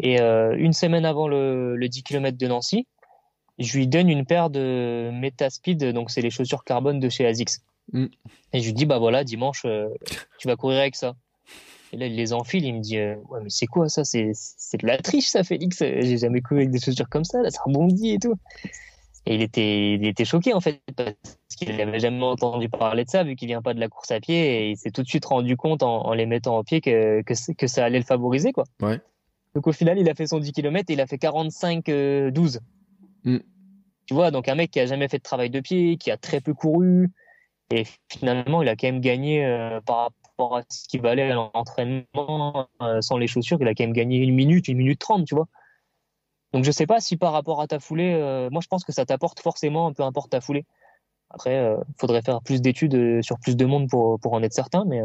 Et 0.00 0.20
euh, 0.20 0.54
une 0.58 0.72
semaine 0.72 1.04
avant 1.04 1.28
le, 1.28 1.76
le 1.76 1.88
10 1.88 2.02
km 2.02 2.36
de 2.36 2.46
Nancy, 2.46 2.86
je 3.58 3.76
lui 3.76 3.86
donne 3.86 4.08
une 4.08 4.26
paire 4.26 4.50
de 4.50 5.10
Metaspeed, 5.12 5.92
donc 5.92 6.10
c'est 6.10 6.22
les 6.22 6.30
chaussures 6.30 6.64
carbone 6.64 7.00
de 7.00 7.08
chez 7.08 7.26
ASICS. 7.26 7.60
Mm. 7.92 8.06
Et 8.52 8.60
je 8.60 8.66
lui 8.66 8.72
dis, 8.72 8.86
bah 8.86 8.98
voilà, 8.98 9.24
dimanche, 9.24 9.62
euh, 9.64 9.88
tu 10.38 10.48
vas 10.48 10.56
courir 10.56 10.80
avec 10.80 10.96
ça. 10.96 11.14
Et 11.92 11.96
là, 11.96 12.06
il 12.06 12.14
les 12.14 12.32
enfile, 12.32 12.64
il 12.64 12.74
me 12.74 12.80
dit, 12.80 12.98
euh, 12.98 13.16
ouais, 13.28 13.40
mais 13.42 13.50
c'est 13.50 13.66
quoi 13.66 13.88
ça? 13.88 14.04
C'est 14.04 14.26
de 14.26 14.86
la 14.86 14.98
triche, 14.98 15.26
ça, 15.26 15.42
Félix. 15.42 15.78
J'ai 15.78 16.18
jamais 16.18 16.40
couru 16.40 16.60
avec 16.60 16.70
des 16.70 16.80
chaussures 16.80 17.08
comme 17.08 17.24
ça, 17.24 17.42
là, 17.42 17.50
ça 17.50 17.60
rebondit 17.64 18.14
et 18.14 18.18
tout. 18.18 18.34
Et 19.26 19.34
il 19.34 19.42
était, 19.42 19.94
il 19.94 20.06
était 20.06 20.24
choqué, 20.24 20.54
en 20.54 20.60
fait, 20.60 20.80
parce 20.96 21.14
qu'il 21.56 21.76
n'avait 21.76 21.98
jamais 21.98 22.22
entendu 22.22 22.68
parler 22.68 23.04
de 23.04 23.10
ça, 23.10 23.24
vu 23.24 23.36
qu'il 23.36 23.48
vient 23.48 23.60
pas 23.60 23.74
de 23.74 23.80
la 23.80 23.88
course 23.88 24.10
à 24.12 24.20
pied, 24.20 24.36
et 24.36 24.70
il 24.70 24.76
s'est 24.76 24.90
tout 24.90 25.02
de 25.02 25.08
suite 25.08 25.24
rendu 25.24 25.56
compte 25.56 25.82
en, 25.82 26.14
les 26.14 26.26
mettant 26.26 26.56
en 26.56 26.64
pied 26.64 26.80
que, 26.80 27.22
que, 27.22 27.34
que, 27.52 27.66
ça 27.66 27.84
allait 27.84 27.98
le 27.98 28.04
favoriser, 28.04 28.52
quoi. 28.52 28.64
Ouais. 28.80 29.00
Donc 29.54 29.66
au 29.66 29.72
final, 29.72 29.98
il 29.98 30.08
a 30.08 30.14
fait 30.14 30.26
son 30.26 30.38
10 30.38 30.52
km 30.52 30.90
et 30.90 30.92
il 30.94 31.00
a 31.00 31.06
fait 31.06 31.16
45-12. 31.16 32.60
Mm. 33.24 33.38
Tu 34.06 34.14
vois, 34.14 34.30
donc 34.30 34.48
un 34.48 34.54
mec 34.54 34.70
qui 34.70 34.80
a 34.80 34.86
jamais 34.86 35.08
fait 35.08 35.18
de 35.18 35.22
travail 35.22 35.50
de 35.50 35.60
pied, 35.60 35.96
qui 35.96 36.10
a 36.10 36.16
très 36.16 36.40
peu 36.40 36.54
couru, 36.54 37.08
et 37.70 37.84
finalement, 38.08 38.62
il 38.62 38.68
a 38.68 38.76
quand 38.76 38.88
même 38.88 39.00
gagné 39.00 39.44
euh, 39.44 39.80
par 39.80 40.10
rapport 40.36 40.56
à 40.56 40.62
ce 40.68 40.88
qui 40.88 40.98
valait 40.98 41.30
à 41.30 41.34
l'entraînement 41.34 42.68
euh, 42.82 43.00
sans 43.00 43.16
les 43.16 43.26
chaussures, 43.26 43.58
il 43.60 43.68
a 43.68 43.74
quand 43.74 43.84
même 43.84 43.92
gagné 43.92 44.18
une 44.18 44.34
minute, 44.34 44.68
une 44.68 44.78
minute 44.78 44.98
trente, 44.98 45.26
tu 45.26 45.34
vois. 45.34 45.46
Donc 46.52 46.64
je 46.64 46.72
sais 46.72 46.86
pas 46.86 47.00
si 47.00 47.16
par 47.16 47.32
rapport 47.32 47.60
à 47.60 47.68
ta 47.68 47.78
foulée, 47.78 48.12
euh, 48.12 48.50
moi 48.50 48.60
je 48.60 48.66
pense 48.66 48.82
que 48.82 48.92
ça 48.92 49.06
t'apporte 49.06 49.40
forcément, 49.40 49.92
peu 49.92 50.02
importe 50.02 50.30
ta 50.30 50.40
foulée. 50.40 50.66
Après, 51.32 51.54
il 51.54 51.94
faudrait 52.00 52.22
faire 52.22 52.42
plus 52.42 52.60
d'études 52.60 53.22
sur 53.22 53.38
plus 53.38 53.56
de 53.56 53.64
monde 53.64 53.88
pour, 53.88 54.18
pour 54.18 54.32
en 54.32 54.42
être 54.42 54.52
certain, 54.52 54.84
mais, 54.84 55.00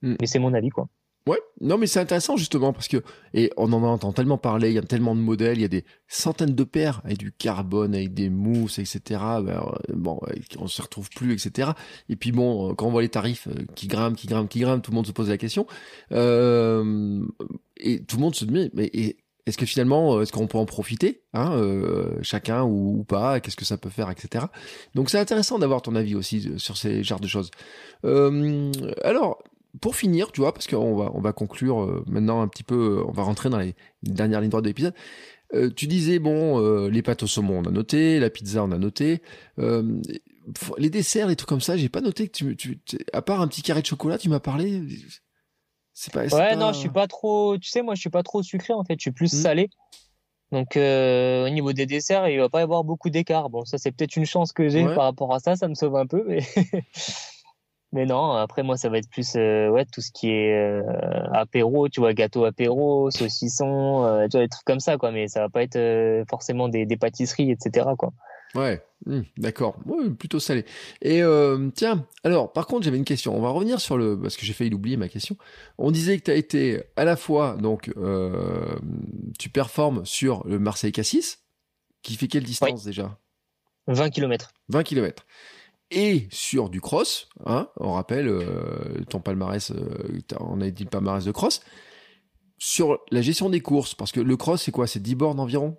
mm. 0.00 0.16
mais 0.18 0.26
c'est 0.26 0.38
mon 0.38 0.54
avis, 0.54 0.70
quoi. 0.70 0.88
Ouais, 1.26 1.38
non 1.60 1.78
mais 1.78 1.86
c'est 1.86 2.00
intéressant 2.00 2.36
justement 2.36 2.72
parce 2.72 2.88
que 2.88 2.96
et 3.32 3.52
on 3.56 3.72
en 3.72 3.84
entend 3.84 4.12
tellement 4.12 4.38
parler, 4.38 4.70
il 4.70 4.74
y 4.74 4.78
a 4.78 4.82
tellement 4.82 5.14
de 5.14 5.20
modèles, 5.20 5.58
il 5.58 5.62
y 5.62 5.64
a 5.64 5.68
des 5.68 5.84
centaines 6.08 6.54
de 6.56 6.64
paires 6.64 7.00
avec 7.04 7.18
du 7.18 7.30
carbone, 7.30 7.94
avec 7.94 8.12
des 8.12 8.28
mousses, 8.28 8.80
etc. 8.80 9.00
Ben, 9.40 9.50
euh, 9.50 9.94
bon, 9.94 10.20
on 10.58 10.66
se 10.66 10.82
retrouve 10.82 11.10
plus, 11.10 11.32
etc. 11.32 11.70
Et 12.08 12.16
puis 12.16 12.32
bon, 12.32 12.70
euh, 12.70 12.74
quand 12.74 12.86
on 12.86 12.90
voit 12.90 13.02
les 13.02 13.08
tarifs 13.08 13.46
euh, 13.46 13.64
qui 13.76 13.86
grimpent, 13.86 14.16
qui 14.16 14.26
grimpent, 14.26 14.48
qui 14.48 14.60
grimpent, 14.60 14.82
tout 14.82 14.90
le 14.90 14.96
monde 14.96 15.06
se 15.06 15.12
pose 15.12 15.28
la 15.28 15.38
question. 15.38 15.68
Euh, 16.10 17.24
et 17.76 18.02
tout 18.02 18.16
le 18.16 18.22
monde 18.22 18.34
se 18.34 18.44
dit 18.44 18.70
mais 18.74 18.90
est-ce 19.46 19.58
que 19.58 19.66
finalement, 19.66 20.20
est-ce 20.22 20.32
qu'on 20.32 20.48
peut 20.48 20.58
en 20.58 20.66
profiter, 20.66 21.22
hein, 21.34 21.60
chacun 22.22 22.62
ou, 22.62 22.98
ou 23.00 23.04
pas, 23.04 23.40
qu'est-ce 23.40 23.56
que 23.56 23.64
ça 23.64 23.76
peut 23.76 23.90
faire, 23.90 24.10
etc. 24.10 24.46
Donc 24.94 25.10
c'est 25.10 25.18
intéressant 25.18 25.58
d'avoir 25.58 25.82
ton 25.82 25.94
avis 25.94 26.14
aussi 26.16 26.48
sur 26.58 26.76
ces 26.76 27.02
genres 27.04 27.20
de 27.20 27.28
choses. 27.28 27.50
Euh, 28.04 28.70
alors, 29.02 29.42
pour 29.80 29.96
finir, 29.96 30.32
tu 30.32 30.40
vois, 30.40 30.52
parce 30.52 30.66
qu'on 30.66 30.96
va, 30.96 31.10
on 31.14 31.20
va 31.20 31.32
conclure 31.32 31.82
euh, 31.82 32.04
maintenant 32.06 32.42
un 32.42 32.48
petit 32.48 32.62
peu, 32.62 32.98
euh, 32.98 33.04
on 33.08 33.12
va 33.12 33.22
rentrer 33.22 33.48
dans 33.48 33.58
les 33.58 33.74
dernières 34.02 34.40
lignes 34.40 34.50
droites 34.50 34.64
de 34.64 34.68
l'épisode. 34.68 34.94
Euh, 35.54 35.70
tu 35.70 35.86
disais, 35.86 36.18
bon, 36.18 36.58
les 36.88 37.02
pâtes 37.02 37.22
au 37.22 37.26
saumon, 37.26 37.58
on 37.58 37.68
a 37.68 37.70
noté, 37.70 38.18
la 38.18 38.30
pizza, 38.30 38.64
on 38.64 38.72
a 38.72 38.78
noté. 38.78 39.20
les 39.58 40.90
desserts, 40.90 41.28
les 41.28 41.36
trucs 41.36 41.48
comme 41.48 41.60
ça, 41.60 41.76
j'ai 41.76 41.88
pas 41.88 42.00
noté 42.00 42.28
que 42.28 42.32
tu, 42.32 42.56
tu, 42.56 42.78
à 43.12 43.22
part 43.22 43.40
un 43.40 43.48
petit 43.48 43.62
carré 43.62 43.82
de 43.82 43.86
chocolat, 43.86 44.18
tu 44.18 44.28
m'as 44.28 44.40
parlé. 44.40 44.82
C'est 45.92 46.12
pas. 46.12 46.26
Ouais, 46.26 46.56
non, 46.56 46.72
je 46.72 46.78
suis 46.78 46.88
pas 46.88 47.06
trop. 47.06 47.58
Tu 47.58 47.68
sais, 47.68 47.82
moi, 47.82 47.94
je 47.94 48.00
suis 48.00 48.10
pas 48.10 48.22
trop 48.22 48.42
sucré 48.42 48.72
en 48.72 48.82
fait. 48.82 48.94
Je 48.94 49.02
suis 49.02 49.12
plus 49.12 49.32
hmm. 49.32 49.42
salé. 49.42 49.70
Donc, 50.52 50.76
au 50.76 51.48
niveau 51.50 51.74
des 51.74 51.84
desserts, 51.84 52.28
il 52.28 52.38
va 52.38 52.48
pas 52.48 52.60
y 52.60 52.62
avoir 52.62 52.82
beaucoup 52.82 53.10
d'écart. 53.10 53.50
Bon, 53.50 53.66
ça, 53.66 53.76
c'est 53.76 53.92
peut-être 53.92 54.16
une 54.16 54.26
chance 54.26 54.52
que 54.52 54.68
j'ai 54.68 54.84
par 54.84 55.04
rapport 55.04 55.34
à 55.34 55.38
ça. 55.38 55.56
Ça 55.56 55.68
me 55.68 55.74
sauve 55.74 55.96
un 55.96 56.06
peu, 56.06 56.24
mais. 56.26 56.40
Mais 57.92 58.06
non, 58.06 58.32
après 58.32 58.62
moi 58.62 58.78
ça 58.78 58.88
va 58.88 58.96
être 58.96 59.10
plus 59.10 59.34
euh, 59.36 59.68
ouais 59.68 59.84
tout 59.84 60.00
ce 60.00 60.10
qui 60.10 60.30
est 60.30 60.54
euh, 60.54 60.82
apéro, 61.32 61.90
tu 61.90 62.00
vois, 62.00 62.14
gâteau 62.14 62.46
apéro, 62.46 63.10
saucisson, 63.10 64.06
euh, 64.06 64.26
tu 64.28 64.38
vois 64.38 64.44
des 64.44 64.48
trucs 64.48 64.64
comme 64.64 64.80
ça 64.80 64.96
quoi. 64.96 65.12
Mais 65.12 65.28
ça 65.28 65.40
va 65.40 65.50
pas 65.50 65.62
être 65.62 66.24
forcément 66.30 66.68
des, 66.68 66.86
des, 66.86 66.96
pâtisseries, 66.96 67.50
etc. 67.50 67.86
quoi. 67.98 68.14
Ouais, 68.54 68.82
hmm, 69.04 69.20
d'accord, 69.36 69.76
ouais, 69.84 70.08
plutôt 70.08 70.40
salé. 70.40 70.64
Et 71.02 71.22
tiens, 71.74 72.06
alors 72.24 72.52
par 72.52 72.66
contre 72.66 72.84
j'avais 72.84 72.96
une 72.96 73.04
question. 73.04 73.36
On 73.36 73.42
va 73.42 73.50
revenir 73.50 73.78
sur 73.78 73.98
le 73.98 74.18
parce 74.18 74.36
que 74.36 74.46
j'ai 74.46 74.54
failli 74.54 74.70
l'oublier 74.70 74.96
ma 74.96 75.08
question. 75.08 75.36
On 75.76 75.90
disait 75.90 76.18
que 76.18 76.24
tu 76.24 76.30
as 76.30 76.36
été 76.36 76.82
à 76.96 77.04
la 77.04 77.16
fois 77.16 77.58
donc 77.60 77.92
tu 79.38 79.48
performes 79.50 80.06
sur 80.06 80.46
le 80.46 80.58
Marseille 80.58 80.92
Cassis, 80.92 81.40
qui 82.02 82.16
fait 82.16 82.26
quelle 82.26 82.44
distance 82.44 82.84
déjà? 82.84 83.18
20 83.86 84.10
km. 84.10 84.52
20 84.68 84.82
km 84.82 85.26
et 85.92 86.26
sur 86.30 86.68
du 86.68 86.80
cross. 86.80 87.28
Hein, 87.46 87.68
on 87.76 87.92
rappelle 87.92 88.28
euh, 88.28 89.04
ton 89.08 89.20
palmarès, 89.20 89.70
euh, 89.70 90.20
on 90.40 90.60
a 90.60 90.70
dit 90.70 90.84
le 90.84 90.90
palmarès 90.90 91.24
de 91.24 91.30
cross. 91.30 91.60
Sur 92.58 93.00
la 93.10 93.22
gestion 93.22 93.50
des 93.50 93.60
courses, 93.60 93.94
parce 93.94 94.12
que 94.12 94.20
le 94.20 94.36
cross, 94.36 94.62
c'est 94.62 94.70
quoi? 94.70 94.86
C'est 94.86 95.00
10 95.00 95.14
bornes 95.14 95.40
environ? 95.40 95.76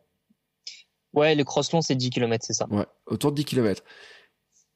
Ouais, 1.13 1.35
le 1.35 1.43
cross 1.43 1.71
long, 1.71 1.81
c'est 1.81 1.95
10 1.95 2.09
km, 2.09 2.43
c'est 2.45 2.53
ça. 2.53 2.67
Ouais, 2.69 2.85
autour 3.05 3.31
de 3.31 3.37
10 3.37 3.45
km. 3.45 3.83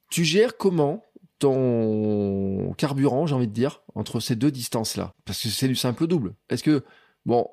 Tu 0.09 0.23
gères 0.23 0.57
comment 0.57 1.03
ton 1.39 2.73
carburant, 2.77 3.27
j'ai 3.27 3.35
envie 3.35 3.47
de 3.47 3.53
dire, 3.53 3.83
entre 3.93 4.19
ces 4.19 4.35
deux 4.35 4.51
distances-là? 4.51 5.13
Parce 5.25 5.41
que 5.41 5.49
c'est 5.49 5.67
du 5.67 5.75
simple 5.75 6.07
double. 6.07 6.35
Est-ce 6.49 6.63
que, 6.63 6.83
bon, 7.25 7.47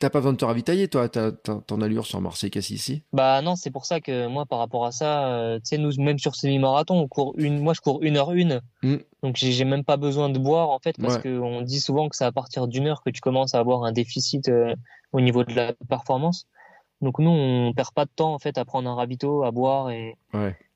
T'as 0.00 0.10
pas 0.10 0.18
besoin 0.18 0.32
de 0.32 0.38
te 0.38 0.44
ravitailler, 0.44 0.88
toi, 0.88 1.08
t'as 1.08 1.30
ton 1.32 1.80
allure 1.80 2.04
sur 2.04 2.20
Marseille 2.20 2.50
ici 2.54 3.04
Bah 3.12 3.42
non, 3.42 3.54
c'est 3.54 3.70
pour 3.70 3.86
ça 3.86 4.00
que 4.00 4.26
moi, 4.26 4.44
par 4.44 4.58
rapport 4.58 4.84
à 4.86 4.92
ça, 4.92 5.28
euh, 5.28 5.58
tu 5.58 5.66
sais, 5.66 5.78
nous, 5.78 5.92
même 5.98 6.18
sur 6.18 6.34
semi-marathon, 6.34 6.98
on 6.98 7.06
court 7.06 7.34
une, 7.36 7.60
moi, 7.60 7.74
je 7.74 7.80
cours 7.80 8.02
une 8.02 8.16
heure 8.16 8.32
une, 8.32 8.60
mm. 8.82 8.96
donc 9.22 9.36
j'ai 9.36 9.64
même 9.64 9.84
pas 9.84 9.96
besoin 9.96 10.30
de 10.30 10.38
boire 10.38 10.70
en 10.70 10.80
fait, 10.80 10.96
parce 11.00 11.18
qu'on 11.18 11.62
dit 11.62 11.80
souvent 11.80 12.08
que 12.08 12.16
c'est 12.16 12.24
à 12.24 12.32
partir 12.32 12.66
d'une 12.66 12.88
heure 12.88 13.02
que 13.04 13.10
tu 13.10 13.20
commences 13.20 13.54
à 13.54 13.60
avoir 13.60 13.84
un 13.84 13.92
déficit 13.92 14.48
euh, 14.48 14.74
au 15.12 15.20
niveau 15.20 15.44
de 15.44 15.54
la 15.54 15.74
performance. 15.88 16.46
Donc 17.00 17.18
nous, 17.20 17.30
on 17.30 17.72
perd 17.74 17.92
pas 17.92 18.04
de 18.04 18.10
temps 18.14 18.34
en 18.34 18.38
fait 18.38 18.58
à 18.58 18.64
prendre 18.64 18.90
un 18.90 18.94
ravito, 18.94 19.44
à 19.44 19.52
boire 19.52 19.90
et 19.90 20.16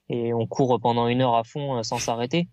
et 0.09 0.33
on 0.33 0.47
court 0.47 0.79
pendant 0.81 1.07
une 1.09 1.21
heure 1.21 1.35
à 1.35 1.45
fond 1.45 1.77
euh, 1.77 1.83
sans 1.83 1.99
s'arrêter. 1.99 2.49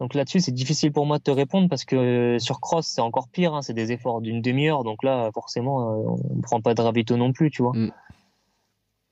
Donc 0.00 0.14
là-dessus, 0.14 0.40
c'est 0.40 0.52
difficile 0.52 0.92
pour 0.92 1.06
moi 1.06 1.18
de 1.18 1.22
te 1.22 1.30
répondre 1.30 1.68
parce 1.68 1.84
que 1.84 1.96
euh, 1.96 2.38
sur 2.38 2.60
cross, 2.60 2.86
c'est 2.86 3.00
encore 3.00 3.28
pire. 3.28 3.54
Hein, 3.54 3.62
c'est 3.62 3.74
des 3.74 3.92
efforts 3.92 4.20
d'une 4.20 4.42
demi-heure. 4.42 4.84
Donc 4.84 5.02
là, 5.02 5.30
forcément, 5.32 5.80
euh, 5.80 6.16
on 6.32 6.36
ne 6.36 6.42
prend 6.42 6.60
pas 6.60 6.74
de 6.74 6.80
ravito 6.80 7.16
non 7.16 7.32
plus, 7.32 7.50
tu 7.50 7.62
vois. 7.62 7.72
Mm. 7.74 7.92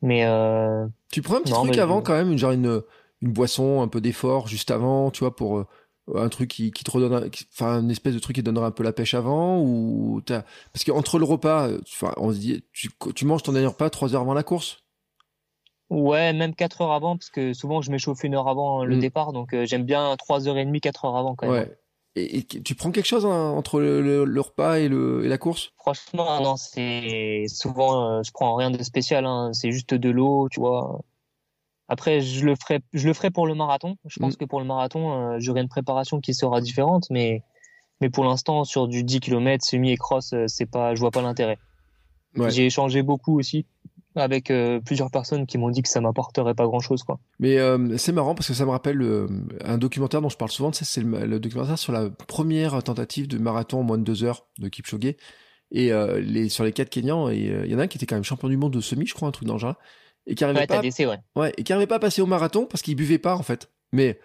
Mais 0.02 0.24
euh... 0.24 0.86
tu 1.12 1.22
prends 1.22 1.36
un 1.36 1.42
petit 1.42 1.52
truc 1.52 1.78
avant 1.78 2.02
quand 2.02 2.14
même, 2.14 2.36
genre 2.36 2.52
une 2.52 2.82
une 3.20 3.32
boisson, 3.32 3.82
un 3.82 3.88
peu 3.88 4.00
d'effort 4.00 4.48
juste 4.48 4.72
avant, 4.72 5.12
tu 5.12 5.20
vois, 5.20 5.36
pour 5.36 5.64
un 6.14 6.28
truc 6.28 6.50
qui, 6.50 6.72
qui 6.72 6.84
te 6.84 6.90
redonne, 6.90 7.30
enfin 7.52 7.80
une 7.80 7.90
espèce 7.90 8.14
de 8.14 8.18
truc 8.18 8.34
qui 8.34 8.42
te 8.42 8.46
donnera 8.46 8.66
un 8.66 8.70
peu 8.72 8.82
la 8.82 8.92
pêche 8.92 9.14
avant 9.14 9.60
ou 9.60 10.20
t'as... 10.24 10.42
parce 10.72 10.84
qu'entre 10.84 11.18
le 11.18 11.24
repas, 11.24 11.68
enfin 11.82 12.12
on 12.16 12.32
se 12.32 12.38
dit, 12.38 12.64
tu, 12.72 12.90
tu 13.14 13.24
manges 13.24 13.44
ton 13.44 13.52
dernier 13.52 13.68
repas 13.68 13.90
trois 13.90 14.14
heures 14.14 14.22
avant 14.22 14.34
la 14.34 14.42
course? 14.42 14.81
Ouais, 15.92 16.32
même 16.32 16.54
4 16.54 16.80
heures 16.80 16.92
avant, 16.92 17.18
parce 17.18 17.28
que 17.28 17.52
souvent 17.52 17.82
je 17.82 17.90
m'échauffe 17.90 18.24
une 18.24 18.34
heure 18.34 18.48
avant 18.48 18.82
le 18.82 18.96
mm. 18.96 19.00
départ, 19.00 19.32
donc 19.34 19.52
euh, 19.52 19.66
j'aime 19.66 19.84
bien 19.84 20.16
3 20.16 20.48
heures 20.48 20.56
et 20.56 20.64
demie, 20.64 20.80
4 20.80 21.04
heures 21.04 21.16
avant 21.16 21.34
quand 21.34 21.50
même. 21.50 21.68
Ouais. 21.68 21.78
Et, 22.14 22.44
tu 22.44 22.74
prends 22.74 22.90
quelque 22.90 23.06
chose 23.06 23.26
hein, 23.26 23.50
entre 23.50 23.78
le, 23.78 24.40
repas 24.40 24.78
et, 24.78 24.88
le, 24.88 25.24
et 25.24 25.28
la 25.28 25.36
course? 25.36 25.72
Franchement, 25.76 26.40
non, 26.40 26.56
c'est 26.56 27.44
souvent 27.48 28.06
euh, 28.06 28.22
je 28.22 28.30
prends 28.32 28.54
rien 28.54 28.70
de 28.70 28.82
spécial, 28.82 29.26
hein, 29.26 29.50
c'est 29.52 29.70
juste 29.70 29.92
de 29.92 30.10
l'eau, 30.10 30.48
tu 30.50 30.60
vois. 30.60 31.02
Après, 31.88 32.22
je 32.22 32.46
le 32.46 32.54
ferai, 32.54 32.80
je 32.94 33.06
le 33.06 33.12
ferai 33.12 33.30
pour 33.30 33.46
le 33.46 33.54
marathon. 33.54 33.96
Je 34.06 34.18
pense 34.18 34.34
mm. 34.34 34.36
que 34.36 34.44
pour 34.46 34.60
le 34.60 34.66
marathon, 34.66 35.12
euh, 35.12 35.36
j'aurai 35.40 35.60
une 35.60 35.68
préparation 35.68 36.20
qui 36.20 36.32
sera 36.32 36.62
différente, 36.62 37.08
mais 37.10 37.42
mais 38.00 38.08
pour 38.08 38.24
l'instant, 38.24 38.64
sur 38.64 38.88
du 38.88 39.04
10 39.04 39.20
km 39.20 39.62
semi 39.62 39.92
et 39.92 39.96
cross, 39.98 40.34
c'est 40.46 40.66
pas, 40.66 40.94
je 40.94 41.00
vois 41.00 41.10
pas 41.10 41.22
l'intérêt. 41.22 41.58
Ouais. 42.34 42.50
J'ai 42.50 42.66
échangé 42.66 43.02
beaucoup 43.02 43.38
aussi 43.38 43.66
avec 44.14 44.50
euh, 44.50 44.80
plusieurs 44.80 45.10
personnes 45.10 45.46
qui 45.46 45.58
m'ont 45.58 45.70
dit 45.70 45.82
que 45.82 45.88
ça 45.88 46.00
m'apporterait 46.00 46.54
pas 46.54 46.66
grand 46.66 46.80
chose 46.80 47.02
quoi. 47.02 47.18
Mais 47.38 47.58
euh, 47.58 47.96
c'est 47.96 48.12
marrant 48.12 48.34
parce 48.34 48.48
que 48.48 48.54
ça 48.54 48.64
me 48.64 48.70
rappelle 48.70 49.00
euh, 49.02 49.26
un 49.64 49.78
documentaire 49.78 50.20
dont 50.20 50.28
je 50.28 50.36
parle 50.36 50.50
souvent, 50.50 50.72
c'est 50.72 51.00
le, 51.00 51.38
documentaire 51.38 51.78
sur 51.78 51.92
la 51.92 52.10
première 52.10 52.82
tentative 52.82 53.28
de 53.28 53.38
marathon 53.38 53.80
en 53.80 53.82
moins 53.82 53.98
de 53.98 54.04
deux 54.04 54.24
heures 54.24 54.46
de 54.58 54.68
Kipchoge 54.68 55.14
et 55.74 55.90
les 56.20 56.50
sur 56.50 56.64
les 56.64 56.72
quatre 56.72 56.90
Kenyans 56.90 57.30
et 57.30 57.50
il 57.64 57.70
y 57.70 57.74
en 57.74 57.78
a 57.78 57.84
un 57.84 57.86
qui 57.86 57.96
était 57.96 58.04
quand 58.04 58.16
même 58.16 58.24
champion 58.24 58.48
du 58.48 58.58
monde 58.58 58.74
de 58.74 58.80
semi, 58.80 59.06
je 59.06 59.14
crois 59.14 59.28
un 59.28 59.32
truc 59.32 59.48
dans 59.48 59.54
le 59.54 59.60
genre 59.60 59.76
et 60.26 60.34
qui 60.34 60.44
arrivait 60.44 60.66
pas 60.66 60.80
ouais. 60.80 61.18
ouais. 61.34 61.52
et 61.56 61.62
qui 61.62 61.72
arrivait 61.72 61.86
pas 61.86 61.96
à 61.96 61.98
passer 61.98 62.20
au 62.20 62.26
marathon 62.26 62.66
parce 62.66 62.82
qu'il 62.82 62.94
buvait 62.94 63.18
pas 63.18 63.34
en 63.34 63.42
fait. 63.42 63.70
Mais 63.92 64.20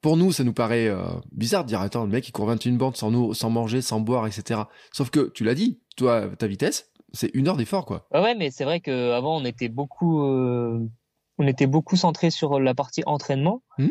pour 0.00 0.16
nous, 0.16 0.32
ça 0.32 0.44
nous 0.44 0.54
paraît 0.54 0.90
bizarre 1.30 1.64
de 1.64 1.68
dire 1.68 1.82
attends 1.82 2.04
le 2.04 2.10
mec 2.10 2.26
il 2.26 2.32
court 2.32 2.46
21 2.46 2.72
bandes 2.72 2.96
sans 2.96 3.10
nous, 3.10 3.34
sans 3.34 3.50
manger, 3.50 3.82
sans 3.82 4.00
boire, 4.00 4.26
etc. 4.26 4.62
Sauf 4.92 5.10
que 5.10 5.30
tu 5.34 5.44
l'as 5.44 5.54
dit, 5.54 5.78
toi 5.96 6.30
ta 6.38 6.46
vitesse, 6.46 6.90
c'est 7.12 7.30
une 7.34 7.48
heure 7.48 7.56
d'effort, 7.56 7.86
quoi. 7.86 8.06
Ouais, 8.12 8.34
mais 8.34 8.50
c'est 8.50 8.64
vrai 8.64 8.80
qu'avant, 8.80 9.36
on 9.40 9.44
était 9.44 9.68
beaucoup, 9.68 10.22
euh, 10.22 10.86
on 11.38 11.46
était 11.46 11.66
beaucoup 11.66 11.96
centré 11.96 12.30
sur 12.30 12.60
la 12.60 12.74
partie 12.74 13.02
entraînement. 13.06 13.62
Hmm. 13.78 13.90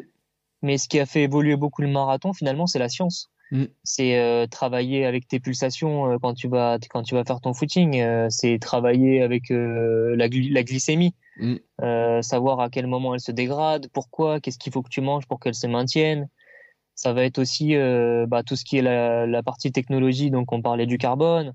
Mais 0.61 0.77
ce 0.77 0.87
qui 0.87 0.99
a 0.99 1.05
fait 1.05 1.23
évoluer 1.23 1.55
beaucoup 1.55 1.81
le 1.81 1.87
marathon, 1.87 2.33
finalement, 2.33 2.67
c'est 2.67 2.79
la 2.79 2.89
science. 2.89 3.29
Mm. 3.51 3.65
C'est 3.83 4.19
euh, 4.19 4.45
travailler 4.47 5.05
avec 5.05 5.27
tes 5.27 5.39
pulsations 5.39 6.11
euh, 6.11 6.17
quand 6.21 6.33
tu 6.33 6.47
vas 6.47 6.77
quand 6.89 7.03
tu 7.03 7.15
vas 7.15 7.23
faire 7.23 7.39
ton 7.41 7.53
footing. 7.53 7.99
Euh, 8.01 8.27
c'est 8.29 8.59
travailler 8.59 9.21
avec 9.21 9.49
la, 9.49 10.27
la, 10.27 10.63
glycémie, 10.63 11.15
mm. 11.39 12.21
savoir 12.21 12.59
à 12.59 12.69
quel 12.69 12.87
moment 12.87 13.13
elle 13.13 13.21
se 13.21 13.31
dégrade, 13.31 13.87
pourquoi, 13.93 14.39
qu'est-ce 14.39 14.59
qu'il 14.59 14.73
faut 14.73 14.81
que 14.81 14.89
tu 14.89 15.01
manges 15.01 15.25
pour 15.27 15.39
qu'elle 15.39 15.55
se 15.55 15.67
maintienne. 15.67 16.27
Ça 16.95 17.13
va 17.13 17.23
être 17.23 17.37
aussi 17.37 17.75
bah, 18.27 18.41
tout 18.43 18.55
ce 18.55 18.65
qui 18.65 18.77
est 18.77 18.81
la, 18.81 19.27
la, 19.27 19.43
partie 19.43 19.71
technologie. 19.71 20.31
Donc 20.31 20.51
on 20.51 20.61
parlait 20.61 20.87
du 20.87 20.97
carbone. 20.97 21.53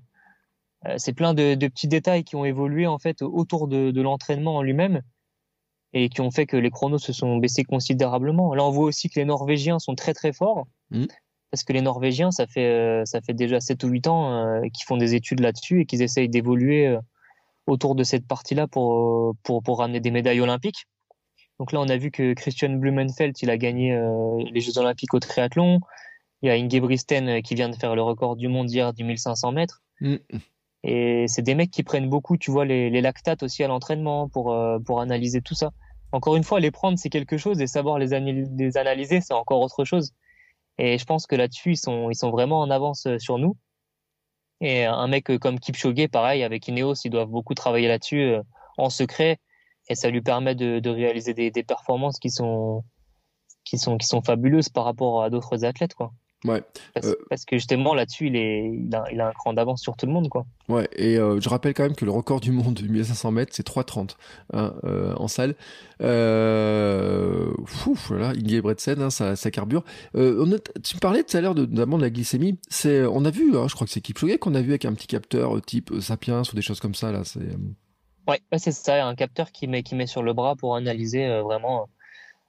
C'est 0.97 1.13
plein 1.13 1.33
de, 1.33 1.55
de, 1.55 1.67
petits 1.67 1.87
détails 1.87 2.23
qui 2.23 2.35
ont 2.35 2.45
évolué 2.45 2.87
en 2.87 2.99
fait 2.99 3.21
autour 3.21 3.67
de, 3.67 3.91
de 3.91 4.01
l'entraînement 4.01 4.57
en 4.57 4.61
lui-même 4.61 5.01
et 5.93 6.09
qui 6.09 6.21
ont 6.21 6.31
fait 6.31 6.45
que 6.45 6.57
les 6.57 6.71
chronos 6.71 6.97
se 6.97 7.13
sont 7.13 7.37
baissés 7.37 7.63
considérablement. 7.63 8.53
Là, 8.55 8.65
on 8.65 8.71
voit 8.71 8.85
aussi 8.85 9.09
que 9.09 9.19
les 9.19 9.25
Norvégiens 9.25 9.79
sont 9.79 9.95
très 9.95 10.13
très 10.13 10.33
forts. 10.33 10.67
Mm 10.89 11.05
parce 11.53 11.63
que 11.63 11.73
les 11.73 11.81
Norvégiens, 11.81 12.31
ça 12.31 12.47
fait, 12.47 12.65
euh, 12.65 13.05
ça 13.05 13.21
fait 13.21 13.35
déjà 13.35 13.59
7 13.59 13.83
ou 13.83 13.87
8 13.89 14.07
ans 14.07 14.33
euh, 14.33 14.61
qu'ils 14.61 14.87
font 14.87 14.97
des 14.97 15.13
études 15.13 15.39
là-dessus 15.39 15.81
et 15.81 15.85
qu'ils 15.85 16.01
essayent 16.01 16.27
d'évoluer 16.27 16.87
euh, 16.87 16.99
autour 17.67 17.93
de 17.93 18.03
cette 18.03 18.25
partie-là 18.25 18.65
pour, 18.65 19.35
pour, 19.43 19.61
pour 19.61 19.77
ramener 19.77 19.99
des 19.99 20.09
médailles 20.09 20.41
olympiques. 20.41 20.87
Donc 21.59 21.71
là, 21.71 21.79
on 21.79 21.87
a 21.89 21.95
vu 21.95 22.09
que 22.09 22.33
Christian 22.33 22.71
Blumenfeld, 22.71 23.39
il 23.43 23.51
a 23.51 23.57
gagné 23.57 23.95
les 24.51 24.61
Jeux 24.61 24.79
olympiques 24.79 25.13
au 25.13 25.19
triathlon. 25.19 25.79
Il 26.41 26.47
y 26.47 26.49
a 26.49 26.55
Ingebrigtsen 26.55 27.43
qui 27.43 27.53
vient 27.53 27.69
de 27.69 27.75
faire 27.75 27.95
le 27.95 28.01
record 28.01 28.35
du 28.35 28.47
monde 28.47 28.71
hier 28.71 28.91
du 28.91 29.03
1500 29.03 29.51
mètres. 29.51 29.83
Mm. 30.01 30.15
Et 30.83 31.25
c'est 31.27 31.41
des 31.41 31.55
mecs 31.55 31.71
qui 31.71 31.83
prennent 31.83 32.09
beaucoup, 32.09 32.37
tu 32.37 32.51
vois, 32.51 32.65
les, 32.65 32.89
les 32.89 33.01
lactates 33.01 33.43
aussi 33.43 33.63
à 33.63 33.67
l'entraînement 33.67 34.27
pour, 34.29 34.55
pour 34.85 35.01
analyser 35.01 35.41
tout 35.41 35.55
ça. 35.55 35.71
Encore 36.11 36.35
une 36.35 36.43
fois, 36.43 36.59
les 36.59 36.71
prendre, 36.71 36.97
c'est 36.99 37.09
quelque 37.09 37.37
chose 37.37 37.61
et 37.61 37.67
savoir 37.67 37.97
les, 37.97 38.07
les 38.19 38.77
analyser, 38.77 39.21
c'est 39.21 39.33
encore 39.33 39.61
autre 39.61 39.85
chose. 39.85 40.13
Et 40.77 40.97
je 40.97 41.05
pense 41.05 41.27
que 41.27 41.35
là-dessus, 41.35 41.71
ils 41.71 41.77
sont, 41.77 42.09
ils 42.09 42.15
sont 42.15 42.31
vraiment 42.31 42.59
en 42.59 42.69
avance 42.69 43.05
euh, 43.05 43.19
sur 43.19 43.37
nous. 43.37 43.57
Et 44.61 44.85
un 44.85 45.07
mec 45.07 45.29
euh, 45.29 45.37
comme 45.37 45.59
Kipchoge, 45.59 46.07
pareil, 46.09 46.43
avec 46.43 46.67
Ineos, 46.67 46.95
ils 47.03 47.09
doivent 47.09 47.29
beaucoup 47.29 47.53
travailler 47.53 47.87
là-dessus 47.87 48.21
euh, 48.21 48.41
en 48.77 48.89
secret. 48.89 49.39
Et 49.89 49.95
ça 49.95 50.09
lui 50.09 50.21
permet 50.21 50.55
de, 50.55 50.79
de 50.79 50.89
réaliser 50.89 51.33
des, 51.33 51.51
des, 51.51 51.63
performances 51.63 52.19
qui 52.19 52.29
sont, 52.29 52.83
qui, 53.65 53.77
sont, 53.77 53.97
qui 53.97 54.07
sont 54.07 54.21
fabuleuses 54.21 54.69
par 54.69 54.85
rapport 54.85 55.23
à 55.23 55.29
d'autres 55.29 55.65
athlètes. 55.65 55.93
Quoi. 55.93 56.13
Ouais. 56.45 56.61
Euh, 57.03 57.15
parce, 57.29 57.45
que 57.45 57.57
justement 57.57 57.93
là-dessus, 57.93 58.27
il, 58.27 58.35
est, 58.35 58.69
il, 58.69 58.93
a, 58.93 59.05
il 59.11 59.21
a 59.21 59.27
un 59.27 59.31
cran 59.31 59.53
d'avance 59.53 59.81
sur 59.81 59.95
tout 59.95 60.05
le 60.05 60.11
monde, 60.11 60.29
quoi. 60.29 60.45
Ouais. 60.67 60.87
Et 60.95 61.17
euh, 61.17 61.39
je 61.39 61.47
rappelle 61.47 61.73
quand 61.73 61.83
même 61.83 61.95
que 61.95 62.05
le 62.05 62.11
record 62.11 62.41
du 62.41 62.51
monde 62.51 62.73
du 62.73 62.89
1500 62.89 63.31
mètres, 63.31 63.53
c'est 63.55 63.65
3,30 63.65 64.15
hein, 64.51 64.73
euh, 64.83 65.13
en 65.15 65.27
salle. 65.27 65.55
Ouf, 66.01 68.07
voilà, 68.09 68.31
Ingebrigtsen, 68.31 69.01
hein, 69.01 69.09
ça, 69.09 69.35
ça 69.35 69.51
carbure. 69.51 69.83
On 70.13 70.51
a, 70.51 70.57
tu 70.83 70.97
parlais 70.97 71.23
tout 71.23 71.37
à 71.37 71.41
l'heure 71.41 71.55
de, 71.55 71.65
notamment 71.65 71.97
de 71.97 72.03
la 72.03 72.09
glycémie. 72.09 72.59
C'est, 72.69 73.05
on 73.05 73.23
a 73.23 73.31
vu, 73.31 73.57
hein, 73.57 73.67
je 73.69 73.75
crois 73.75 73.87
que 73.87 73.93
c'est 73.93 74.01
Kipchoge 74.01 74.37
qu'on 74.37 74.55
a 74.55 74.61
vu 74.61 74.71
avec 74.71 74.85
un 74.85 74.93
petit 74.93 75.07
capteur 75.07 75.61
type 75.61 75.91
Sapiens 76.01 76.41
ou 76.41 76.55
des 76.55 76.61
choses 76.61 76.79
comme 76.79 76.95
ça 76.95 77.11
là. 77.11 77.21
C'est. 77.23 77.39
Ouais, 78.27 78.39
c'est 78.57 78.71
ça, 78.71 79.05
un 79.05 79.15
capteur 79.15 79.51
qui 79.51 79.67
met 79.67 79.83
qui 79.83 79.95
met 79.95 80.07
sur 80.07 80.23
le 80.23 80.33
bras 80.33 80.55
pour 80.55 80.75
analyser 80.75 81.41
vraiment 81.41 81.89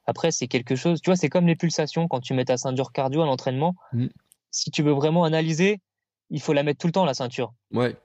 après, 0.06 0.30
c'est 0.30 0.48
quelque 0.48 0.76
chose, 0.76 1.00
tu 1.00 1.10
vois, 1.10 1.16
c'est 1.16 1.28
comme 1.28 1.46
les 1.46 1.56
pulsations 1.56 2.08
quand 2.08 2.20
tu 2.20 2.34
mets 2.34 2.44
ta 2.44 2.56
ceinture 2.56 2.92
cardio 2.92 3.22
à 3.22 3.26
l'entraînement. 3.26 3.74
Mm. 3.92 4.06
Si 4.50 4.70
tu 4.70 4.82
veux 4.82 4.92
vraiment 4.92 5.24
analyser, 5.24 5.80
il 6.30 6.40
faut 6.40 6.52
la 6.52 6.62
mettre 6.62 6.78
tout 6.78 6.86
le 6.86 6.92
temps, 6.92 7.04
la 7.04 7.14
ceinture. 7.14 7.54
Ouais. 7.72 7.96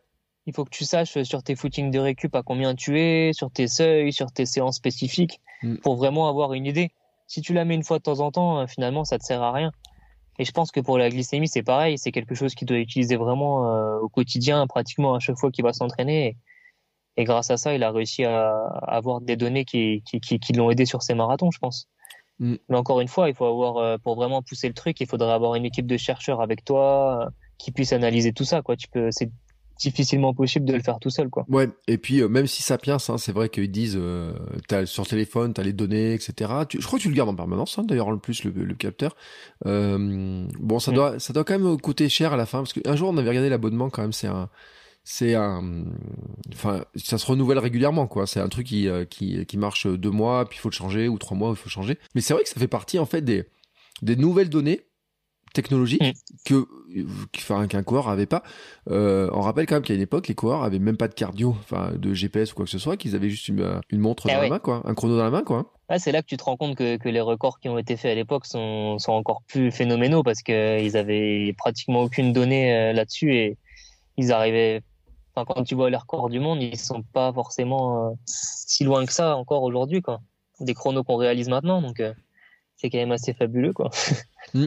Il 0.46 0.54
faut 0.54 0.64
que 0.64 0.70
tu 0.70 0.86
saches 0.86 1.22
sur 1.24 1.44
tes 1.44 1.56
footings 1.56 1.92
de 1.92 2.00
récup 2.00 2.34
à 2.36 2.42
combien 2.42 2.74
tu 2.74 3.00
es, 3.00 3.34
sur 3.34 3.52
tes 3.52 3.68
seuils, 3.68 4.14
sur 4.14 4.32
tes 4.32 4.46
séances 4.46 4.78
spécifiques, 4.78 5.42
mm. 5.62 5.78
pour 5.78 5.96
vraiment 5.96 6.30
avoir 6.30 6.54
une 6.54 6.66
idée. 6.66 6.92
Si 7.28 7.42
tu 7.42 7.54
la 7.54 7.66
mets 7.66 7.76
une 7.76 7.84
fois 7.84 8.00
de 8.00 8.04
temps 8.04 8.22
en 8.22 8.32
temps, 8.32 8.60
euh, 8.60 8.68
finalement, 8.68 9.04
ça 9.04 9.20
te 9.20 9.24
sert 9.24 9.42
à 9.44 9.52
rien. 9.52 9.72
Et 10.40 10.46
je 10.46 10.52
pense 10.52 10.72
que 10.72 10.80
pour 10.80 10.98
la 10.98 11.10
glycémie, 11.10 11.50
c'est 11.50 11.64
pareil. 11.64 11.98
C'est 11.98 12.14
quelque 12.14 12.34
chose 12.34 12.56
qu'il 12.56 12.66
doit 12.66 12.78
utiliser 12.78 13.18
vraiment 13.18 13.70
euh, 13.76 14.00
au 14.00 14.08
quotidien, 14.08 14.66
pratiquement 14.68 15.14
à 15.14 15.20
chaque 15.20 15.38
fois 15.38 15.52
qu'il 15.52 15.66
va 15.66 15.74
s'entraîner. 15.74 16.38
Et 17.20 17.26
grâce 17.26 17.52
à 17.52 17.58
ça, 17.58 17.76
il 17.76 17.84
a 17.84 17.92
réussi 17.92 18.24
à, 18.24 18.50
avoir 18.88 19.20
des 19.20 19.36
données 19.36 19.66
qui, 19.66 20.02
qui, 20.06 20.40
qui, 20.40 20.54
l'ont 20.54 20.72
aidé 20.72 20.86
sur 20.86 21.04
ses 21.04 21.16
marathons, 21.16 21.52
je 21.52 21.60
pense. 21.60 21.90
Mm. 22.40 22.56
Mais 22.70 22.78
encore 22.78 23.02
une 23.02 23.10
fois, 23.10 23.28
il 23.28 23.36
faut 23.36 23.46
avoir, 23.46 23.76
euh, 23.76 23.98
pour 23.98 24.16
vraiment 24.16 24.42
pousser 24.42 24.70
le 24.70 24.74
truc, 24.74 25.02
il 25.02 25.06
faudrait 25.06 25.34
avoir 25.34 25.56
une 25.56 25.66
équipe 25.66 25.86
de 25.86 25.98
chercheurs 25.98 26.40
avec 26.40 26.64
toi 26.64 27.26
euh, 27.26 27.30
qui 27.58 27.74
puisse 27.74 27.92
analyser 27.92 28.32
tout 28.32 28.46
ça, 28.46 28.62
quoi. 28.62 28.78
Tu 28.78 28.88
peux, 28.88 29.10
c'est 29.12 29.30
difficilement 29.78 30.34
possible 30.34 30.64
de 30.64 30.74
le 30.74 30.82
faire 30.82 30.98
tout 31.00 31.10
seul, 31.10 31.30
quoi. 31.30 31.46
Ouais. 31.50 31.68
Et 31.90 31.98
puis, 31.98 32.22
euh, 32.22 32.30
même 32.30 32.48
si 32.48 32.62
Sapiens, 32.62 33.00
hein, 33.10 33.18
c'est 33.18 33.34
vrai 33.34 33.50
qu'ils 33.50 33.70
disent, 33.70 33.98
euh, 34.00 34.32
as 34.72 34.86
sur 34.86 35.06
téléphone, 35.06 35.54
t'as 35.54 35.64
les 35.64 35.74
données, 35.74 36.14
etc. 36.14 36.34
je 36.70 36.86
crois 36.86 37.00
que 37.00 37.04
tu 37.04 37.10
le 37.10 37.16
gardes 37.16 37.28
en 37.28 37.36
permanence, 37.36 37.78
hein, 37.80 37.84
d'ailleurs, 37.84 38.08
en 38.08 38.18
plus, 38.18 38.46
le, 38.46 38.52
le 38.52 38.76
capteur. 38.76 39.18
bon, 39.66 40.80
ça 40.80 40.92
mm. 40.92 40.96
doit, 40.96 41.20
ça 41.20 41.34
doit 41.34 41.44
quand 41.44 41.60
même 41.60 41.82
coûter 41.82 42.08
cher 42.08 42.32
à 42.32 42.38
la 42.38 42.46
fin, 42.46 42.60
parce 42.60 42.72
qu'un 42.72 42.96
jour, 42.96 43.10
on 43.10 43.18
avait 43.18 43.28
regardé 43.28 43.50
l'abonnement, 43.50 43.90
quand 43.90 44.04
même, 44.04 44.14
c'est 44.14 44.28
un, 44.28 44.48
c'est 45.12 45.34
un, 45.34 45.86
enfin, 46.54 46.86
ça 46.96 47.18
se 47.18 47.26
renouvelle 47.26 47.58
régulièrement, 47.58 48.06
quoi. 48.06 48.28
C'est 48.28 48.40
un 48.40 48.48
truc 48.48 48.68
qui, 48.68 48.88
euh, 48.88 49.06
qui, 49.06 49.44
qui 49.48 49.58
marche 49.58 49.88
deux 49.88 50.12
mois, 50.12 50.48
puis 50.48 50.60
il 50.60 50.62
faut 50.62 50.70
le 50.70 50.76
changer, 50.76 51.08
ou 51.08 51.18
trois 51.18 51.36
mois, 51.36 51.50
il 51.50 51.56
faut 51.56 51.68
changer. 51.68 51.98
Mais 52.14 52.22
c'est 52.22 52.36
vrai 52.36 52.44
que 52.44 52.50
ça 52.50 52.60
fait 52.60 52.68
partie, 52.68 53.00
en 53.00 53.08
fait, 53.08 53.22
des, 53.22 53.46
des 54.04 54.16
nouvelles 54.16 54.50
données 54.50 54.82
technologiques 55.56 56.04
mm. 56.04 56.12
que, 56.46 56.68
enfin, 57.38 57.66
qu'un 57.66 57.82
coureur 57.82 58.08
avait 58.10 58.28
pas. 58.28 58.44
Euh, 58.92 59.32
on 59.34 59.42
rappelle 59.42 59.66
quand 59.66 59.78
même 59.78 59.84
qu'à 59.84 59.96
une 59.96 60.02
époque, 60.02 60.28
les 60.28 60.36
coureurs 60.36 60.62
avaient 60.62 60.78
même 60.78 60.96
pas 60.96 61.08
de 61.08 61.16
cardio, 61.16 61.56
enfin, 61.60 61.92
de 61.96 62.14
GPS 62.14 62.52
ou 62.52 62.56
quoi 62.56 62.66
que 62.66 62.72
ce 62.72 62.78
soit, 62.78 62.96
qu'ils 62.96 63.16
avaient 63.16 63.32
juste 63.32 63.48
une, 63.48 63.82
une 63.90 64.00
montre 64.00 64.28
eh 64.30 64.34
dans 64.34 64.42
la 64.44 64.48
main, 64.48 64.60
quoi, 64.60 64.84
un 64.86 64.94
chrono 64.94 65.18
dans 65.18 65.24
la 65.24 65.32
main, 65.32 65.42
quoi. 65.42 65.74
c'est 65.98 66.12
là 66.12 66.22
que 66.22 66.28
tu 66.28 66.38
te 66.38 66.44
rends 66.44 66.56
compte 66.56 66.76
que, 66.76 66.98
que 66.98 67.10
les 67.10 67.22
records 67.22 67.60
qui 67.60 67.68
ont 67.68 67.80
été 67.80 67.98
faits 67.98 68.12
à 68.12 68.16
l'époque 68.16 68.46
sont, 68.46 69.00
sont 69.00 69.14
encore 69.14 69.42
plus 69.48 69.72
phénoménaux 69.72 70.22
parce 70.22 70.44
qu'ils 70.44 70.96
avaient 70.96 71.52
pratiquement 71.58 72.04
aucune 72.04 72.32
donnée 72.32 72.76
euh, 72.76 72.94
là-dessus 72.94 73.34
et 73.34 73.58
ils 74.18 74.32
arrivaient 74.32 74.84
quand 75.46 75.64
tu 75.64 75.76
vois 75.76 75.90
les 75.90 75.98
records 75.98 76.30
du 76.30 76.40
monde, 76.40 76.62
ils 76.62 76.78
sont 76.78 77.04
pas 77.04 77.32
forcément 77.34 78.10
euh, 78.10 78.14
si 78.26 78.84
loin 78.84 79.06
que 79.06 79.14
ça 79.14 79.36
encore 79.36 79.64
aujourd'hui, 79.64 80.02
quoi. 80.02 80.22
Des 80.60 80.74
chronos 80.74 81.04
qu'on 81.04 81.16
réalise 81.16 81.50
maintenant, 81.50 81.82
donc 81.82 82.00
euh, 82.00 82.14
c'est 82.76 82.90
quand 82.90 82.98
même 82.98 83.12
assez 83.12 83.34
fabuleux, 83.34 83.74
quoi. 83.74 83.90
Mm. 84.56 84.66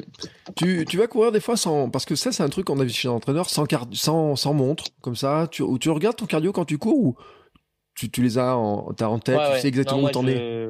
tu, 0.54 0.84
tu 0.84 0.96
vas 0.96 1.08
courir 1.08 1.32
des 1.32 1.40
fois 1.40 1.56
sans, 1.56 1.90
parce 1.90 2.04
que 2.04 2.14
ça 2.14 2.30
c'est 2.30 2.44
un 2.44 2.48
truc 2.48 2.66
qu'on 2.66 2.78
a 2.78 2.84
vu 2.84 2.90
chez 2.90 3.08
l'entraîneur, 3.08 3.50
sans, 3.50 3.64
sans, 3.90 4.36
sans 4.36 4.54
montre, 4.54 4.84
comme 5.00 5.16
ça. 5.16 5.48
Tu, 5.50 5.62
ou 5.62 5.76
tu 5.76 5.90
regardes 5.90 6.14
ton 6.14 6.26
cardio 6.26 6.52
quand 6.52 6.64
tu 6.64 6.78
cours 6.78 6.96
ou 6.96 7.16
tu, 7.96 8.08
tu 8.08 8.22
les 8.22 8.38
as 8.38 8.56
en, 8.56 8.92
as 9.00 9.08
en 9.08 9.18
tête, 9.18 9.40
tu 9.54 9.60
sais 9.60 9.66
exactement 9.66 10.02
où 10.02 10.08
t'en 10.08 10.24
es. 10.28 10.68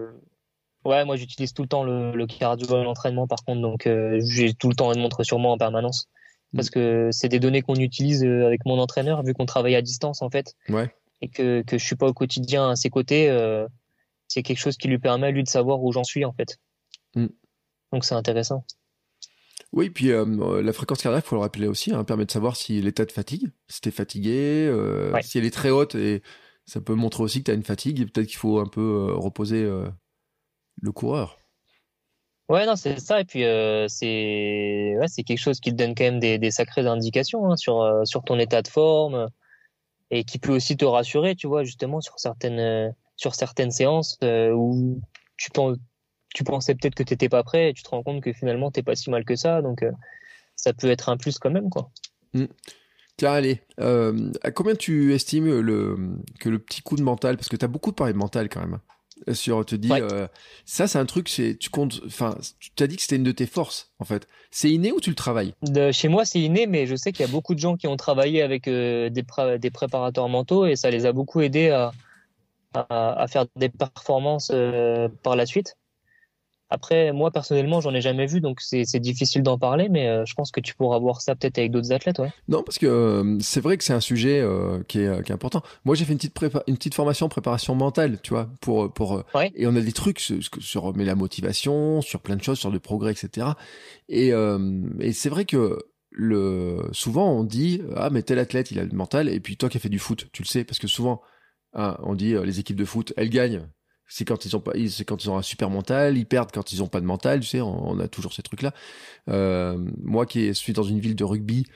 Ouais, 0.86 1.04
moi 1.04 1.16
j'utilise 1.16 1.52
tout 1.52 1.60
le 1.60 1.68
temps 1.68 1.84
le, 1.84 2.12
le 2.12 2.26
cardio 2.26 2.74
à 2.74 2.82
l'entraînement 2.84 3.26
par 3.26 3.44
contre, 3.44 3.60
donc 3.60 3.86
euh, 3.86 4.18
j'ai 4.24 4.54
tout 4.54 4.70
le 4.70 4.74
temps 4.74 4.90
une 4.94 5.02
montre 5.02 5.22
sur 5.24 5.38
moi 5.38 5.52
en 5.52 5.58
permanence 5.58 6.08
parce 6.54 6.70
que 6.70 7.08
c'est 7.12 7.28
des 7.28 7.40
données 7.40 7.62
qu'on 7.62 7.74
utilise 7.74 8.24
euh, 8.24 8.46
avec 8.46 8.64
mon 8.66 8.78
entraîneur 8.78 9.22
vu 9.22 9.34
qu'on 9.34 9.46
travaille 9.46 9.74
à 9.74 9.82
distance 9.82 10.22
en 10.22 10.30
fait. 10.30 10.54
Ouais. 10.68 10.94
Et 11.20 11.28
que 11.28 11.62
que 11.62 11.78
je 11.78 11.84
suis 11.84 11.96
pas 11.96 12.08
au 12.08 12.12
quotidien 12.12 12.70
à 12.70 12.76
ses 12.76 12.90
côtés, 12.90 13.30
euh, 13.30 13.66
c'est 14.28 14.42
quelque 14.42 14.58
chose 14.58 14.76
qui 14.76 14.88
lui 14.88 14.98
permet 14.98 15.32
lui 15.32 15.42
de 15.42 15.48
savoir 15.48 15.82
où 15.82 15.92
j'en 15.92 16.04
suis 16.04 16.24
en 16.24 16.32
fait. 16.32 16.58
Mm. 17.14 17.26
Donc 17.92 18.04
c'est 18.04 18.14
intéressant. 18.14 18.64
Oui, 19.72 19.88
puis 19.88 20.10
euh, 20.10 20.62
la 20.62 20.72
fréquence 20.74 21.00
cardiaque, 21.00 21.24
faut 21.24 21.36
le 21.36 21.40
rappeler 21.40 21.66
aussi, 21.66 21.94
hein, 21.94 22.04
permet 22.04 22.26
de 22.26 22.30
savoir 22.30 22.56
si 22.56 22.82
l'état 22.82 23.06
de 23.06 23.12
fatigue, 23.12 23.50
si 23.68 23.80
t'es 23.80 23.90
fatigué, 23.90 24.66
euh, 24.68 25.18
si 25.22 25.38
elle 25.38 25.46
est 25.46 25.54
très 25.54 25.70
haute, 25.70 25.94
et 25.94 26.22
ça 26.66 26.82
peut 26.82 26.94
montrer 26.94 27.22
aussi 27.22 27.38
que 27.38 27.44
tu 27.44 27.50
as 27.52 27.54
une 27.54 27.62
fatigue, 27.62 28.00
et 28.00 28.04
peut-être 28.04 28.26
qu'il 28.26 28.36
faut 28.36 28.58
un 28.58 28.66
peu 28.66 29.12
reposer 29.14 29.66
le 30.82 30.92
coureur. 30.92 31.38
Ouais, 32.48 32.66
non, 32.66 32.76
c'est 32.76 32.98
ça. 33.00 33.20
Et 33.20 33.24
puis, 33.24 33.44
euh, 33.44 33.86
c'est 33.88 35.22
quelque 35.24 35.38
chose 35.38 35.60
qui 35.60 35.70
te 35.70 35.76
donne 35.76 35.94
quand 35.94 36.04
même 36.04 36.20
des, 36.20 36.50
sacrées 36.50 36.86
indications 36.86 37.50
hein, 37.50 37.56
sur, 37.56 37.80
euh, 37.80 38.04
sur 38.04 38.24
ton 38.24 38.38
état 38.38 38.62
de 38.62 38.68
forme 38.68 39.28
et 40.10 40.24
qui 40.24 40.38
peut 40.38 40.52
aussi 40.52 40.76
te 40.76 40.84
rassurer, 40.84 41.34
tu 41.34 41.46
vois, 41.46 41.64
justement, 41.64 42.00
sur 42.00 42.18
certaines, 42.18 42.58
euh, 42.58 42.90
sur 43.16 43.34
certaines 43.34 43.70
séances 43.70 44.18
où 44.22 45.00
tu, 45.36 45.50
penses, 45.50 45.78
tu 46.34 46.44
pensais 46.44 46.74
peut-être 46.74 46.94
que 46.94 47.02
tu 47.02 47.14
n'étais 47.14 47.28
pas 47.28 47.42
prêt 47.42 47.70
et 47.70 47.72
tu 47.72 47.82
te 47.82 47.88
rends 47.88 48.02
compte 48.02 48.22
que 48.22 48.32
finalement, 48.32 48.70
tu 48.70 48.80
n'es 48.80 48.84
pas 48.84 48.96
si 48.96 49.10
mal 49.10 49.24
que 49.24 49.36
ça. 49.36 49.62
Donc, 49.62 49.84
ça 50.56 50.72
peut 50.72 50.90
être 50.90 51.08
un 51.08 51.16
plus 51.16 51.38
quand 51.38 51.50
même, 51.50 51.70
quoi. 51.70 51.90
Mmh. 52.34 52.44
Allez, 53.22 53.60
à 53.78 54.50
combien 54.50 54.74
tu 54.74 55.14
estimes 55.14 55.60
le, 55.60 56.18
que 56.40 56.48
le 56.48 56.58
petit 56.58 56.82
coup 56.82 56.96
de 56.96 57.02
mental, 57.02 57.36
parce 57.36 57.48
que 57.48 57.56
tu 57.56 57.64
as 57.64 57.68
beaucoup 57.68 57.92
parlé 57.92 58.12
de 58.12 58.18
mental 58.18 58.48
quand 58.48 58.60
même, 58.60 58.80
sur 59.32 59.64
te 59.64 59.74
dire 59.74 60.06
euh, 60.12 60.26
ça 60.64 60.86
c'est 60.86 60.98
un 60.98 61.06
truc 61.06 61.28
c'est 61.28 61.56
tu 61.58 61.70
comptes 61.70 62.00
enfin 62.06 62.36
tu 62.76 62.82
as 62.82 62.86
dit 62.86 62.96
que 62.96 63.02
c'était 63.02 63.16
une 63.16 63.22
de 63.22 63.32
tes 63.32 63.46
forces 63.46 63.92
en 63.98 64.04
fait. 64.04 64.26
C'est 64.50 64.70
inné 64.70 64.92
ou 64.92 65.00
tu 65.00 65.10
le 65.10 65.16
travailles? 65.16 65.54
De, 65.62 65.92
chez 65.92 66.08
moi 66.08 66.24
c'est 66.24 66.40
inné 66.40 66.66
mais 66.66 66.86
je 66.86 66.96
sais 66.96 67.12
qu'il 67.12 67.24
y 67.24 67.28
a 67.28 67.32
beaucoup 67.32 67.54
de 67.54 67.60
gens 67.60 67.76
qui 67.76 67.86
ont 67.86 67.96
travaillé 67.96 68.42
avec 68.42 68.68
euh, 68.68 69.10
des, 69.10 69.24
des 69.58 69.70
préparateurs 69.70 70.28
mentaux 70.28 70.66
et 70.66 70.76
ça 70.76 70.90
les 70.90 71.06
a 71.06 71.12
beaucoup 71.12 71.40
aidés 71.40 71.70
à, 71.70 71.92
à, 72.74 73.26
faire 73.28 73.46
des 73.56 73.68
performances 73.68 74.50
euh, 74.52 75.08
par 75.22 75.36
la 75.36 75.46
suite 75.46 75.76
après, 76.72 77.12
moi 77.12 77.30
personnellement, 77.30 77.82
j'en 77.82 77.92
ai 77.92 78.00
jamais 78.00 78.24
vu, 78.24 78.40
donc 78.40 78.60
c'est 78.62 78.98
difficile 78.98 79.42
d'en 79.42 79.58
parler, 79.58 79.90
mais 79.90 80.08
euh, 80.08 80.24
je 80.24 80.32
pense 80.32 80.50
que 80.50 80.60
tu 80.60 80.74
pourras 80.74 80.98
voir 80.98 81.20
ça 81.20 81.36
peut-être 81.36 81.58
avec 81.58 81.70
d'autres 81.70 81.92
athlètes, 81.92 82.18
ouais. 82.18 82.32
Non, 82.48 82.62
parce 82.62 82.78
que 82.78 82.86
euh, 82.86 83.38
c'est 83.40 83.60
vrai 83.60 83.76
que 83.76 83.84
c'est 83.84 83.92
un 83.92 84.00
sujet 84.00 84.40
euh, 84.40 84.82
qui, 84.88 85.00
est, 85.00 85.22
qui, 85.22 85.32
est, 85.32 85.34
important. 85.34 85.62
Moi, 85.84 85.94
j'ai 85.94 86.06
fait 86.06 86.12
une 86.12 86.18
petite 86.18 86.34
une 86.66 86.78
petite 86.78 86.94
formation 86.94 87.26
en 87.26 87.28
préparation 87.28 87.74
mentale, 87.74 88.18
tu 88.22 88.30
vois, 88.30 88.48
pour 88.62 88.90
pour 88.90 89.22
et 89.54 89.66
on 89.66 89.76
a 89.76 89.80
des 89.82 89.92
trucs 89.92 90.18
sur, 90.18 90.38
sur 90.60 90.96
mais 90.96 91.04
la 91.04 91.14
motivation, 91.14 92.00
sur 92.00 92.20
plein 92.20 92.36
de 92.36 92.42
choses, 92.42 92.58
sur 92.58 92.70
le 92.70 92.80
progrès, 92.80 93.12
etc. 93.12 93.48
Et, 94.08 94.28
et 94.28 95.12
c'est 95.12 95.28
vrai 95.28 95.44
que 95.44 95.78
le 96.10 96.88
souvent 96.92 97.30
on 97.32 97.44
dit 97.44 97.82
ah 97.96 98.10
mais 98.10 98.22
tel 98.22 98.38
athlète 98.38 98.70
il 98.70 98.78
a 98.78 98.84
le 98.84 98.92
mental 98.92 99.30
et 99.30 99.40
puis 99.40 99.56
toi 99.56 99.70
qui 99.70 99.78
as 99.78 99.80
fait 99.80 99.88
du 99.88 99.98
foot 99.98 100.26
tu 100.32 100.42
le 100.42 100.46
sais 100.46 100.62
parce 100.62 100.78
que 100.78 100.86
souvent 100.86 101.22
hein, 101.72 101.96
on 102.02 102.14
dit 102.14 102.34
les 102.34 102.60
équipes 102.60 102.76
de 102.76 102.84
foot 102.84 103.14
elles 103.16 103.30
gagnent 103.30 103.66
c'est 104.14 104.24
quand 104.24 104.44
ils 104.44 104.56
ont 104.56 104.60
pas 104.60 104.72
c'est 104.88 105.04
quand 105.04 105.24
ils 105.24 105.30
ont 105.30 105.36
un 105.36 105.42
super 105.42 105.70
mental 105.70 106.18
ils 106.18 106.26
perdent 106.26 106.50
quand 106.52 106.72
ils 106.72 106.82
ont 106.82 106.88
pas 106.88 107.00
de 107.00 107.06
mental 107.06 107.40
tu 107.40 107.46
sais 107.46 107.60
on, 107.60 107.98
a 107.98 108.08
toujours 108.08 108.32
ces 108.32 108.42
trucs 108.42 108.62
là 108.62 108.74
moi 110.02 110.26
qui 110.26 110.54
suis 110.54 110.72
dans 110.72 110.82
une 110.82 111.00
ville 111.00 111.16
de 111.16 111.24
rugby 111.24 111.66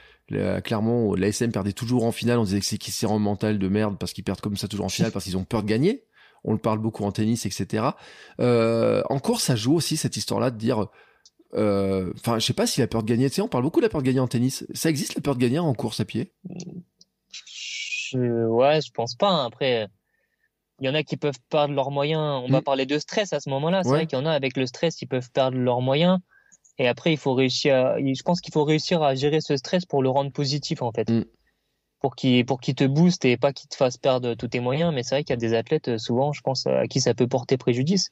clairement 0.64 1.14
l'ASM 1.14 1.50
perdait 1.50 1.72
toujours 1.72 2.04
en 2.04 2.12
finale 2.12 2.38
on 2.38 2.44
disait 2.44 2.60
que 2.60 2.66
c'est 2.66 2.78
qui 2.78 2.90
s'est 2.90 3.06
en 3.06 3.18
mental 3.18 3.58
de 3.58 3.68
merde 3.68 3.96
parce 3.98 4.12
qu'ils 4.12 4.24
perdent 4.24 4.40
comme 4.40 4.56
ça 4.56 4.68
toujours 4.68 4.86
en 4.86 4.90
finale 4.90 5.12
parce 5.12 5.24
qu'ils 5.24 5.36
ont 5.36 5.44
peur 5.44 5.62
de 5.62 5.68
gagner 5.68 6.06
on 6.46 6.52
le 6.52 6.58
parle 6.58 6.78
beaucoup 6.78 7.04
en 7.04 7.12
tennis, 7.12 7.44
etc. 7.44 7.88
Euh, 8.40 9.02
en 9.10 9.18
course, 9.18 9.42
ça 9.44 9.56
joue 9.56 9.74
aussi 9.74 9.96
cette 9.96 10.16
histoire-là 10.16 10.50
de 10.50 10.56
dire, 10.56 10.86
euh, 11.54 12.12
enfin, 12.14 12.38
je 12.38 12.46
sais 12.46 12.52
pas 12.54 12.66
si 12.66 12.80
la 12.80 12.86
peur 12.86 13.02
de 13.02 13.08
gagner. 13.08 13.28
Tu 13.28 13.36
sais, 13.36 13.42
on 13.42 13.48
parle 13.48 13.64
beaucoup 13.64 13.80
de 13.80 13.84
la 13.84 13.90
peur 13.90 14.00
de 14.00 14.06
gagner 14.06 14.20
en 14.20 14.28
tennis. 14.28 14.64
Ça 14.72 14.88
existe 14.88 15.16
la 15.16 15.20
peur 15.20 15.34
de 15.34 15.40
gagner 15.40 15.58
en 15.58 15.74
course 15.74 16.00
à 16.00 16.04
pied? 16.04 16.32
Ouais, 18.14 18.80
je 18.80 18.92
pense 18.92 19.16
pas. 19.16 19.28
Hein. 19.28 19.46
Après, 19.46 19.88
il 20.80 20.86
y 20.86 20.90
en 20.90 20.94
a 20.94 21.02
qui 21.02 21.16
peuvent 21.16 21.38
perdre 21.48 21.74
leurs 21.74 21.90
moyens. 21.90 22.42
On 22.44 22.48
va 22.48 22.60
mm. 22.60 22.64
parler 22.64 22.86
de 22.86 22.98
stress 22.98 23.32
à 23.32 23.40
ce 23.40 23.48
moment-là. 23.50 23.82
C'est 23.82 23.90
vrai 23.90 24.06
qu'il 24.06 24.18
y 24.18 24.22
en 24.22 24.26
a 24.26 24.32
avec 24.32 24.56
le 24.56 24.66
stress, 24.66 25.00
ils 25.02 25.06
peuvent 25.06 25.30
perdre 25.30 25.56
leurs 25.56 25.80
moyens. 25.80 26.18
Et 26.78 26.88
après, 26.88 27.12
il 27.12 27.16
faut 27.16 27.34
réussir. 27.34 27.74
À... 27.74 27.98
Je 27.98 28.22
pense 28.22 28.40
qu'il 28.40 28.52
faut 28.52 28.64
réussir 28.64 29.02
à 29.02 29.14
gérer 29.14 29.40
ce 29.40 29.56
stress 29.56 29.86
pour 29.86 30.02
le 30.02 30.10
rendre 30.10 30.30
positif, 30.30 30.82
en 30.82 30.92
fait. 30.92 31.08
Mm 31.08 31.24
pour 32.00 32.14
qu'il 32.14 32.44
pour 32.46 32.60
qu'il 32.60 32.74
te 32.74 32.84
booste 32.84 33.24
et 33.24 33.36
pas 33.36 33.52
qu'il 33.52 33.68
te 33.68 33.76
fasse 33.76 33.96
perdre 33.96 34.34
tous 34.34 34.48
tes 34.48 34.60
moyens. 34.60 34.92
Mais 34.94 35.02
c'est 35.02 35.16
vrai 35.16 35.24
qu'il 35.24 35.30
y 35.30 35.38
a 35.38 35.40
des 35.40 35.54
athlètes 35.54 35.88
euh, 35.88 35.98
souvent, 35.98 36.32
je 36.32 36.40
pense, 36.40 36.66
à 36.66 36.86
qui 36.86 37.00
ça 37.00 37.14
peut 37.14 37.26
porter 37.26 37.56
préjudice. 37.56 38.10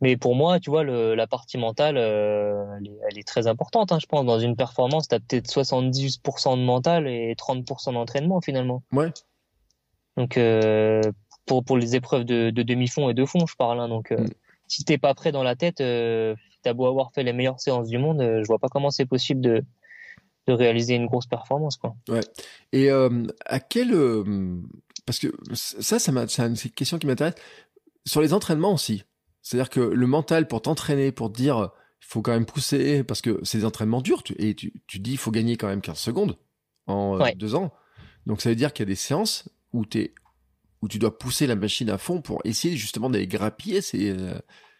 Mais 0.00 0.16
pour 0.16 0.36
moi, 0.36 0.60
tu 0.60 0.70
vois, 0.70 0.84
le, 0.84 1.14
la 1.14 1.26
partie 1.26 1.58
mentale, 1.58 1.96
euh, 1.96 2.64
elle, 3.08 3.18
est, 3.18 3.26
très 3.26 3.48
importante. 3.48 3.90
Hein, 3.90 3.98
je 4.00 4.06
pense 4.06 4.24
dans 4.24 4.38
une 4.38 4.54
performance, 4.54 5.08
tu 5.08 5.14
as 5.14 5.20
peut-être 5.20 5.48
70% 5.48 6.56
de 6.56 6.62
mental 6.62 7.08
et 7.08 7.34
30% 7.34 7.94
d'entraînement 7.94 8.40
finalement. 8.40 8.82
Ouais. 8.92 9.10
Donc 10.16 10.36
euh, 10.36 11.00
pour 11.48 11.64
pour 11.64 11.76
les 11.76 11.96
épreuves 11.96 12.24
de, 12.24 12.50
de 12.50 12.62
demi-fond 12.62 13.10
et 13.10 13.14
de 13.14 13.24
fond, 13.24 13.46
je 13.46 13.56
parle. 13.56 13.80
Hein, 13.80 13.88
donc 13.88 14.12
euh, 14.12 14.18
mm. 14.18 14.28
si 14.68 14.84
t'es 14.84 14.98
pas 14.98 15.14
prêt 15.14 15.32
dans 15.32 15.42
la 15.42 15.56
tête, 15.56 15.80
euh, 15.80 16.34
t'as 16.62 16.74
beau 16.74 16.86
avoir 16.86 17.12
fait 17.12 17.24
les 17.24 17.32
meilleures 17.32 17.60
séances 17.60 17.88
du 17.88 17.98
monde, 17.98 18.20
je 18.20 18.46
vois 18.46 18.58
pas 18.58 18.68
comment 18.68 18.90
c'est 18.90 19.06
possible 19.06 19.40
de 19.40 19.64
de 20.48 20.52
réaliser 20.54 20.94
une 20.94 21.06
grosse 21.06 21.26
performance 21.26 21.76
quoi. 21.76 21.94
Ouais. 22.08 22.20
Et 22.72 22.90
euh, 22.90 23.24
à 23.44 23.60
quel 23.60 23.92
euh, 23.92 24.56
parce 25.06 25.18
que 25.18 25.28
ça 25.52 25.98
ça 25.98 26.12
c'est 26.28 26.42
une 26.42 26.56
question 26.56 26.98
qui 26.98 27.06
m'intéresse 27.06 27.34
sur 28.06 28.22
les 28.22 28.32
entraînements 28.32 28.72
aussi. 28.72 29.04
C'est-à-dire 29.42 29.70
que 29.70 29.80
le 29.80 30.06
mental 30.06 30.48
pour 30.48 30.62
t'entraîner 30.62 31.12
pour 31.12 31.30
te 31.30 31.36
dire 31.36 31.70
il 32.00 32.06
faut 32.06 32.22
quand 32.22 32.32
même 32.32 32.46
pousser 32.46 33.04
parce 33.04 33.20
que 33.20 33.40
c'est 33.42 33.58
des 33.58 33.64
entraînements 33.64 34.00
durs 34.00 34.22
tu, 34.22 34.34
et 34.38 34.54
tu, 34.54 34.72
tu 34.86 34.98
dis 34.98 35.12
il 35.12 35.18
faut 35.18 35.30
gagner 35.30 35.56
quand 35.56 35.68
même 35.68 35.82
15 35.82 35.98
secondes 35.98 36.38
en 36.86 37.20
euh, 37.20 37.30
deux 37.36 37.54
ans. 37.54 37.72
Donc 38.26 38.40
ça 38.40 38.48
veut 38.48 38.56
dire 38.56 38.72
qu'il 38.72 38.84
y 38.84 38.88
a 38.88 38.92
des 38.92 38.96
séances 38.96 39.48
où 39.72 39.84
tu 39.84 40.14
où 40.82 40.88
tu 40.88 40.98
dois 40.98 41.18
pousser 41.18 41.46
la 41.46 41.56
machine 41.56 41.90
à 41.90 41.98
fond 41.98 42.20
pour 42.20 42.40
essayer 42.44 42.76
justement 42.76 43.10
d'aller 43.10 43.26
grappiller 43.26 43.80
ces, 43.80 44.14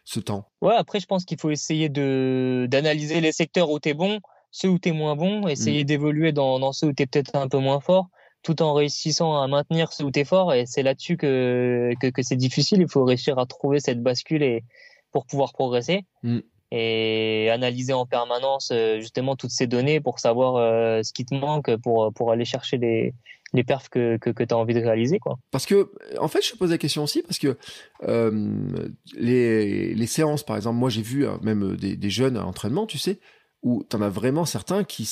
ce 0.05 0.19
temps. 0.19 0.49
Ouais, 0.61 0.75
après 0.75 0.99
je 0.99 1.05
pense 1.05 1.25
qu'il 1.25 1.39
faut 1.39 1.51
essayer 1.51 1.89
de 1.89 2.67
d'analyser 2.69 3.21
les 3.21 3.31
secteurs 3.31 3.69
où 3.69 3.79
tu 3.79 3.89
es 3.89 3.93
bon 3.93 4.19
ceux 4.51 4.69
où 4.69 4.79
tu 4.79 4.89
es 4.89 4.91
moins 4.91 5.15
bon, 5.15 5.47
essayer 5.47 5.83
mm. 5.83 5.87
d'évoluer 5.87 6.31
dans, 6.31 6.59
dans 6.59 6.71
ceux 6.71 6.87
où 6.87 6.93
tu 6.93 7.03
es 7.03 7.05
peut-être 7.05 7.35
un 7.35 7.47
peu 7.47 7.59
moins 7.59 7.79
fort, 7.79 8.09
tout 8.43 8.61
en 8.61 8.73
réussissant 8.73 9.41
à 9.41 9.47
maintenir 9.47 9.93
ceux 9.93 10.05
où 10.05 10.11
tu 10.11 10.19
es 10.19 10.25
fort. 10.25 10.53
Et 10.53 10.65
c'est 10.65 10.83
là-dessus 10.83 11.17
que, 11.17 11.91
que, 12.01 12.07
que 12.07 12.21
c'est 12.21 12.35
difficile. 12.35 12.81
Il 12.81 12.89
faut 12.89 13.03
réussir 13.03 13.37
à 13.39 13.45
trouver 13.45 13.79
cette 13.79 14.01
bascule 14.01 14.43
et, 14.43 14.63
pour 15.11 15.25
pouvoir 15.25 15.53
progresser. 15.53 16.05
Mm. 16.23 16.39
Et 16.71 17.49
analyser 17.51 17.93
en 17.93 18.05
permanence 18.05 18.69
euh, 18.71 18.99
justement 18.99 19.35
toutes 19.35 19.49
ces 19.49 19.65
données 19.65 19.99
pour 19.99 20.19
savoir 20.19 20.57
euh, 20.57 21.01
ce 21.01 21.13
qui 21.13 21.25
te 21.25 21.33
manque 21.33 21.75
pour, 21.77 22.13
pour 22.13 22.31
aller 22.31 22.45
chercher 22.45 22.77
les, 22.77 23.15
les 23.53 23.63
perfs 23.63 23.89
que, 23.89 24.17
que, 24.17 24.29
que 24.29 24.43
tu 24.43 24.53
as 24.53 24.57
envie 24.57 24.73
de 24.73 24.79
réaliser. 24.79 25.19
Quoi. 25.19 25.37
Parce 25.51 25.65
que, 25.65 25.91
en 26.19 26.27
fait, 26.27 26.45
je 26.45 26.51
te 26.51 26.57
pose 26.57 26.71
la 26.71 26.77
question 26.77 27.03
aussi, 27.03 27.21
parce 27.21 27.39
que 27.39 27.57
euh, 28.03 28.89
les, 29.13 29.93
les 29.93 30.07
séances, 30.07 30.43
par 30.43 30.55
exemple, 30.55 30.77
moi 30.77 30.89
j'ai 30.89 31.01
vu 31.01 31.27
hein, 31.27 31.39
même 31.41 31.75
des, 31.75 31.95
des 31.95 32.09
jeunes 32.09 32.37
à 32.37 32.41
l'entraînement, 32.41 32.85
tu 32.85 32.97
sais, 32.97 33.19
où 33.63 33.83
t'en 33.83 34.01
as 34.01 34.09
vraiment 34.09 34.45
certains 34.45 34.83
qui, 34.83 35.09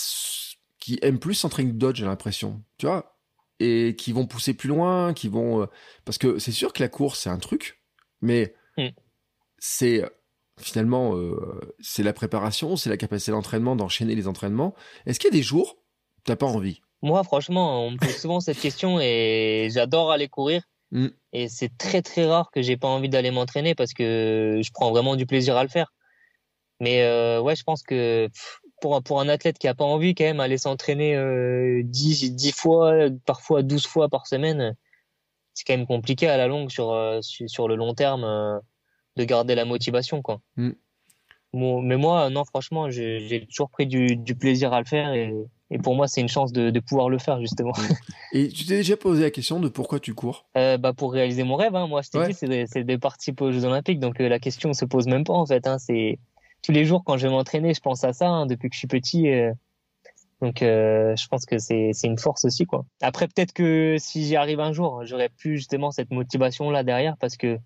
qui 0.79 0.99
aiment 1.01 1.19
plus 1.19 1.33
s'entraîner 1.33 1.71
dodge, 1.71 1.99
j'ai 1.99 2.05
l'impression. 2.05 2.63
Tu 2.77 2.85
vois 2.85 3.17
Et 3.59 3.95
qui 3.97 4.13
vont 4.13 4.27
pousser 4.27 4.53
plus 4.53 4.69
loin, 4.69 5.13
qui 5.13 5.27
vont. 5.27 5.63
Euh, 5.63 5.65
parce 6.05 6.17
que 6.17 6.39
c'est 6.39 6.51
sûr 6.51 6.73
que 6.73 6.81
la 6.81 6.89
course, 6.89 7.21
c'est 7.21 7.29
un 7.29 7.39
truc, 7.39 7.81
mais 8.21 8.55
mm. 8.77 8.89
c'est 9.57 10.03
finalement 10.59 11.15
euh, 11.15 11.75
c'est 11.79 12.03
la 12.03 12.13
préparation, 12.13 12.75
c'est 12.75 12.89
la 12.89 12.97
capacité 12.97 13.31
d'entraînement, 13.31 13.75
d'enchaîner 13.75 14.15
les 14.15 14.27
entraînements. 14.27 14.75
Est-ce 15.05 15.19
qu'il 15.19 15.27
y 15.27 15.33
a 15.33 15.38
des 15.38 15.43
jours 15.43 15.77
où 16.17 16.21
t'as 16.23 16.35
pas 16.35 16.45
envie? 16.45 16.81
Moi, 17.07 17.23
franchement, 17.23 17.85
on 17.85 17.91
me 17.91 17.97
pose 17.97 18.17
souvent 18.17 18.41
cette 18.41 18.59
question 18.59 18.99
et 18.99 19.69
j'adore 19.71 20.11
aller 20.11 20.27
courir. 20.27 20.61
Mm. 20.91 21.07
Et 21.31 21.47
c'est 21.47 21.71
très 21.77 22.01
très 22.01 22.25
rare 22.25 22.51
que 22.51 22.61
j'ai 22.61 22.75
pas 22.75 22.89
envie 22.89 23.07
d'aller 23.07 23.31
m'entraîner 23.31 23.75
parce 23.75 23.93
que 23.93 24.59
je 24.61 24.71
prends 24.73 24.91
vraiment 24.91 25.15
du 25.15 25.25
plaisir 25.25 25.55
à 25.55 25.63
le 25.63 25.69
faire. 25.69 25.93
Mais 26.81 27.03
euh, 27.03 27.39
ouais, 27.39 27.55
je 27.55 27.63
pense 27.63 27.81
que 27.81 28.27
pour, 28.81 29.01
pour 29.03 29.21
un 29.21 29.29
athlète 29.29 29.57
qui 29.57 29.69
a 29.69 29.73
pas 29.73 29.85
envie 29.85 30.15
quand 30.15 30.25
même 30.25 30.41
aller 30.41 30.57
s'entraîner 30.57 31.15
euh, 31.15 31.81
10, 31.85 32.35
10 32.35 32.51
fois, 32.51 32.93
parfois 33.25 33.63
12 33.63 33.87
fois 33.87 34.09
par 34.09 34.27
semaine, 34.27 34.75
c'est 35.53 35.63
quand 35.65 35.77
même 35.77 35.87
compliqué 35.87 36.27
à 36.27 36.35
la 36.35 36.47
longue 36.47 36.69
sur, 36.69 36.91
euh, 36.91 37.21
sur 37.21 37.69
le 37.69 37.75
long 37.75 37.93
terme 37.93 38.25
euh, 38.25 38.59
de 39.15 39.23
garder 39.23 39.55
la 39.55 39.63
motivation. 39.63 40.21
Quoi. 40.21 40.41
Mm. 40.57 40.71
Bon, 41.53 41.81
mais 41.81 41.95
moi, 41.95 42.29
non, 42.29 42.43
franchement, 42.43 42.89
j'ai 42.89 43.47
toujours 43.49 43.69
pris 43.69 43.87
du, 43.87 44.17
du, 44.17 44.35
plaisir 44.35 44.73
à 44.73 44.81
le 44.81 44.85
faire 44.85 45.13
et, 45.13 45.33
et 45.70 45.80
pour 45.80 45.95
moi, 45.95 46.07
c'est 46.07 46.22
une 46.22 46.30
chance 46.30 46.53
de, 46.53 46.70
de, 46.70 46.80
pouvoir 46.80 47.09
le 47.09 47.18
faire 47.18 47.41
justement. 47.41 47.74
Et 48.32 48.47
tu 48.47 48.65
t'es 48.65 48.78
déjà 48.78 48.95
posé 48.95 49.24
la 49.24 49.32
question 49.32 49.59
de 49.59 49.68
pourquoi 49.68 49.99
tu 49.99 50.13
cours? 50.13 50.45
Euh, 50.55 50.78
bah 50.78 50.93
Pour 50.93 51.11
réaliser 51.11 51.43
mon 51.43 51.55
rêve. 51.55 51.76
Hein. 51.76 51.88
Moi, 51.88 52.01
je 52.01 52.09
t'ai 52.09 52.28
dit, 52.28 52.34
c'est 52.34 52.47
de, 52.47 52.84
de, 52.84 52.95
participer 52.95 53.43
aux 53.43 53.51
Jeux 53.51 53.65
Olympiques, 53.65 53.99
donc 53.99 54.22
euh, 54.22 54.30
la 54.30 54.39
question 54.39 54.70
ne 54.70 54.74
se 54.74 54.86
pose 54.86 55.07
même 55.07 55.26
pas 55.26 55.34
en 55.34 55.45
fait. 55.45 55.68
Hein. 55.68 55.78
C'est 55.78 56.20
tous 56.63 56.72
les 56.72 56.86
jours 56.86 57.03
quand 57.03 57.18
je 57.18 57.28
vais 57.28 57.34
m'entraîner, 57.34 57.74
je 57.74 57.82
pense 57.82 58.03
à 58.03 58.13
ça 58.13 58.30
hein, 58.30 58.45
depuis 58.45 58.70
que 58.70 58.76
je 58.76 58.80
suis 58.80 58.88
petit. 58.88 59.30
Euh, 59.30 59.51
donc 60.39 60.59
je 60.61 61.28
pense 61.30 61.47
que 61.47 61.57
c'est 61.57 61.91
une 62.03 62.20
force 62.20 62.45
aussi 62.45 62.68
quoi. 62.68 62.86
Après 63.01 63.28
peut-être 63.28 63.53
que 63.53 63.95
si 63.97 64.24
j'y 64.24 64.36
arrive 64.36 64.59
un 64.59 64.72
jour, 64.72 65.03
j'aurais 65.03 65.30
plus 65.30 65.57
justement 65.57 65.89
cette 65.89 66.11
motivation 66.11 66.70
là 66.70 66.84
derrière 66.84 67.18
parce 67.18 67.38
que 67.38 67.57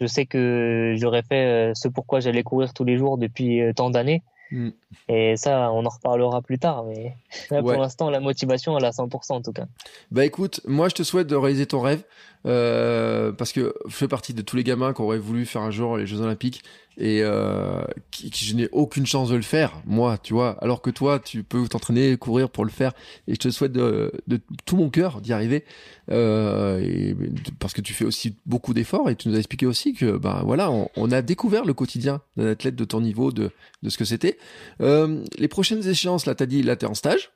je 0.00 0.06
sais 0.06 0.26
que 0.26 0.96
j'aurais 0.96 1.22
fait 1.22 1.70
ce 1.76 1.86
pourquoi 1.86 2.18
j'allais 2.18 2.42
courir 2.42 2.74
tous 2.74 2.82
les 2.82 2.98
jours 2.98 3.18
depuis 3.18 3.60
tant 3.76 3.88
d'années. 3.88 4.24
Mm. 4.52 4.68
Et 5.08 5.36
ça, 5.36 5.72
on 5.72 5.84
en 5.84 5.88
reparlera 5.88 6.42
plus 6.42 6.58
tard. 6.58 6.84
Mais 6.84 7.16
pour 7.48 7.72
l'instant, 7.72 8.10
la 8.10 8.20
motivation, 8.20 8.76
elle 8.78 8.84
est 8.84 8.88
à 8.88 8.90
100% 8.90 9.32
en 9.32 9.42
tout 9.42 9.52
cas. 9.52 9.66
Bah 10.10 10.24
écoute, 10.24 10.60
moi 10.66 10.88
je 10.88 10.94
te 10.94 11.02
souhaite 11.02 11.26
de 11.26 11.36
réaliser 11.36 11.66
ton 11.66 11.80
rêve. 11.80 12.04
Euh, 12.44 13.30
parce 13.30 13.52
que 13.52 13.72
je 13.86 13.94
fais 13.94 14.08
partie 14.08 14.34
de 14.34 14.42
tous 14.42 14.56
les 14.56 14.64
gamins 14.64 14.92
qui 14.92 15.00
auraient 15.00 15.18
voulu 15.18 15.46
faire 15.46 15.62
un 15.62 15.70
jour 15.70 15.96
les 15.96 16.06
Jeux 16.06 16.20
Olympiques 16.20 16.64
et 16.98 17.20
euh, 17.22 17.82
qui, 18.10 18.30
qui, 18.30 18.44
je 18.44 18.54
n'ai 18.54 18.68
aucune 18.72 19.06
chance 19.06 19.30
de 19.30 19.36
le 19.36 19.42
faire, 19.42 19.80
moi, 19.86 20.18
tu 20.18 20.34
vois. 20.34 20.58
Alors 20.60 20.82
que 20.82 20.90
toi, 20.90 21.18
tu 21.18 21.42
peux 21.42 21.66
t'entraîner, 21.66 22.16
courir 22.18 22.50
pour 22.50 22.64
le 22.64 22.70
faire, 22.70 22.92
et 23.28 23.34
je 23.34 23.38
te 23.38 23.48
souhaite 23.48 23.72
de, 23.72 24.12
de 24.26 24.40
tout 24.66 24.76
mon 24.76 24.90
cœur 24.90 25.22
d'y 25.22 25.32
arriver, 25.32 25.64
euh, 26.10 26.80
et, 26.80 27.16
parce 27.58 27.72
que 27.72 27.80
tu 27.80 27.94
fais 27.94 28.04
aussi 28.04 28.36
beaucoup 28.44 28.74
d'efforts 28.74 29.08
et 29.08 29.16
tu 29.16 29.28
nous 29.28 29.36
as 29.36 29.38
expliqué 29.38 29.64
aussi 29.64 29.94
que, 29.94 30.18
ben 30.18 30.42
voilà, 30.44 30.70
on, 30.70 30.90
on 30.96 31.10
a 31.12 31.22
découvert 31.22 31.64
le 31.64 31.72
quotidien 31.72 32.20
d'un 32.36 32.48
athlète 32.48 32.76
de 32.76 32.84
ton 32.84 33.00
niveau, 33.00 33.32
de, 33.32 33.50
de 33.82 33.88
ce 33.88 33.96
que 33.96 34.04
c'était. 34.04 34.36
Euh, 34.80 35.24
les 35.38 35.48
prochaines 35.48 35.86
échéances, 35.86 36.26
là, 36.26 36.34
t'as 36.34 36.46
dit, 36.46 36.62
là, 36.62 36.76
t'es 36.76 36.86
en 36.86 36.94
stage. 36.94 37.30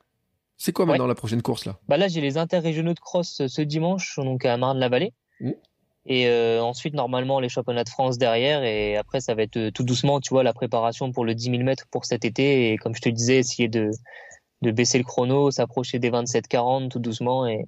C'est 0.58 0.72
quoi 0.72 0.86
maintenant 0.86 1.06
la 1.06 1.14
prochaine 1.14 1.42
course 1.42 1.66
là? 1.66 1.76
Bah 1.86 1.98
là, 1.98 2.08
j'ai 2.08 2.22
les 2.22 2.38
interrégionaux 2.38 2.94
de 2.94 3.00
cross 3.00 3.42
ce 3.46 3.60
dimanche, 3.60 4.16
donc 4.16 4.46
à 4.46 4.56
Marne-la-Vallée. 4.56 5.12
Mmh. 5.40 5.50
Et 6.06 6.28
euh, 6.28 6.62
ensuite, 6.62 6.94
normalement, 6.94 7.40
les 7.40 7.48
championnats 7.48 7.84
de 7.84 7.88
France 7.88 8.16
derrière. 8.16 8.62
Et 8.62 8.96
après, 8.96 9.20
ça 9.20 9.34
va 9.34 9.42
être 9.42 9.56
euh, 9.56 9.70
tout 9.70 9.82
doucement, 9.82 10.20
tu 10.20 10.30
vois, 10.30 10.44
la 10.44 10.54
préparation 10.54 11.10
pour 11.12 11.24
le 11.24 11.34
10 11.34 11.50
000 11.50 11.62
mètres 11.62 11.86
pour 11.90 12.04
cet 12.04 12.24
été. 12.24 12.72
Et 12.72 12.76
comme 12.78 12.94
je 12.94 13.02
te 13.02 13.08
disais, 13.08 13.38
essayer 13.38 13.68
de, 13.68 13.90
de 14.62 14.70
baisser 14.70 14.98
le 14.98 15.04
chrono, 15.04 15.50
s'approcher 15.50 15.98
des 15.98 16.10
27-40 16.10 16.88
tout 16.88 17.00
doucement. 17.00 17.46
Et, 17.46 17.66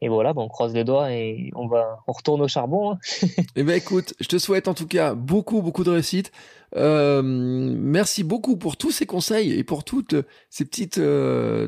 et 0.00 0.08
voilà, 0.08 0.32
bon, 0.32 0.42
on 0.44 0.48
croise 0.48 0.72
les 0.74 0.84
doigts 0.84 1.10
et 1.12 1.50
on 1.56 1.66
va, 1.66 1.98
on 2.06 2.12
retourne 2.12 2.40
au 2.40 2.48
charbon. 2.48 2.92
Hein. 2.92 2.98
eh 3.56 3.64
ben 3.64 3.76
écoute, 3.76 4.14
je 4.20 4.28
te 4.28 4.38
souhaite 4.38 4.68
en 4.68 4.74
tout 4.74 4.86
cas 4.86 5.14
beaucoup, 5.14 5.60
beaucoup 5.60 5.82
de 5.82 5.90
réussite. 5.90 6.30
Euh, 6.76 7.22
merci 7.22 8.22
beaucoup 8.22 8.56
pour 8.56 8.76
tous 8.76 8.92
ces 8.92 9.06
conseils 9.06 9.52
et 9.52 9.64
pour 9.64 9.82
toutes 9.82 10.14
ces 10.50 10.64
petites, 10.64 10.98
euh, 10.98 11.66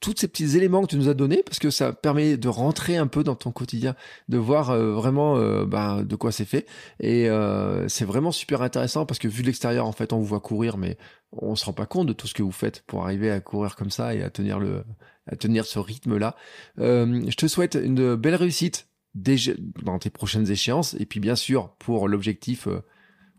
tous 0.00 0.14
ces 0.16 0.28
petits 0.28 0.56
éléments 0.56 0.82
que 0.82 0.88
tu 0.88 0.96
nous 0.96 1.08
as 1.08 1.14
donnés 1.14 1.42
parce 1.44 1.58
que 1.58 1.70
ça 1.70 1.92
permet 1.94 2.36
de 2.36 2.48
rentrer 2.48 2.96
un 2.96 3.06
peu 3.06 3.24
dans 3.24 3.36
ton 3.36 3.52
quotidien, 3.52 3.94
de 4.28 4.36
voir 4.36 4.70
euh, 4.70 4.92
vraiment 4.92 5.36
bah, 5.64 6.02
de 6.02 6.16
quoi 6.16 6.32
c'est 6.32 6.44
fait 6.44 6.66
et 7.00 7.28
euh, 7.28 7.88
c'est 7.88 8.04
vraiment 8.04 8.32
super 8.32 8.62
intéressant 8.62 9.06
parce 9.06 9.18
que 9.18 9.28
vu 9.28 9.42
de 9.42 9.46
l'extérieur 9.46 9.86
en 9.86 9.92
fait 9.92 10.12
on 10.12 10.18
vous 10.18 10.24
voit 10.24 10.40
courir 10.40 10.76
mais 10.76 10.96
on 11.32 11.54
se 11.54 11.64
rend 11.64 11.72
pas 11.72 11.86
compte 11.86 12.06
de 12.06 12.12
tout 12.12 12.26
ce 12.26 12.34
que 12.34 12.42
vous 12.42 12.52
faites 12.52 12.82
pour 12.86 13.04
arriver 13.04 13.30
à 13.30 13.40
courir 13.40 13.76
comme 13.76 13.90
ça 13.90 14.14
et 14.14 14.22
à 14.22 14.30
tenir 14.30 14.58
le 14.58 14.84
à 15.26 15.36
tenir 15.36 15.64
ce 15.64 15.78
rythme 15.78 16.16
là. 16.16 16.36
je 16.78 17.36
te 17.36 17.46
souhaite 17.46 17.74
une 17.74 18.16
belle 18.16 18.34
réussite 18.34 18.88
dans 19.14 19.98
tes 19.98 20.10
prochaines 20.10 20.50
échéances 20.50 20.94
et 20.94 21.06
puis 21.06 21.20
bien 21.20 21.36
sûr 21.36 21.70
pour 21.78 22.08
l'objectif 22.08 22.66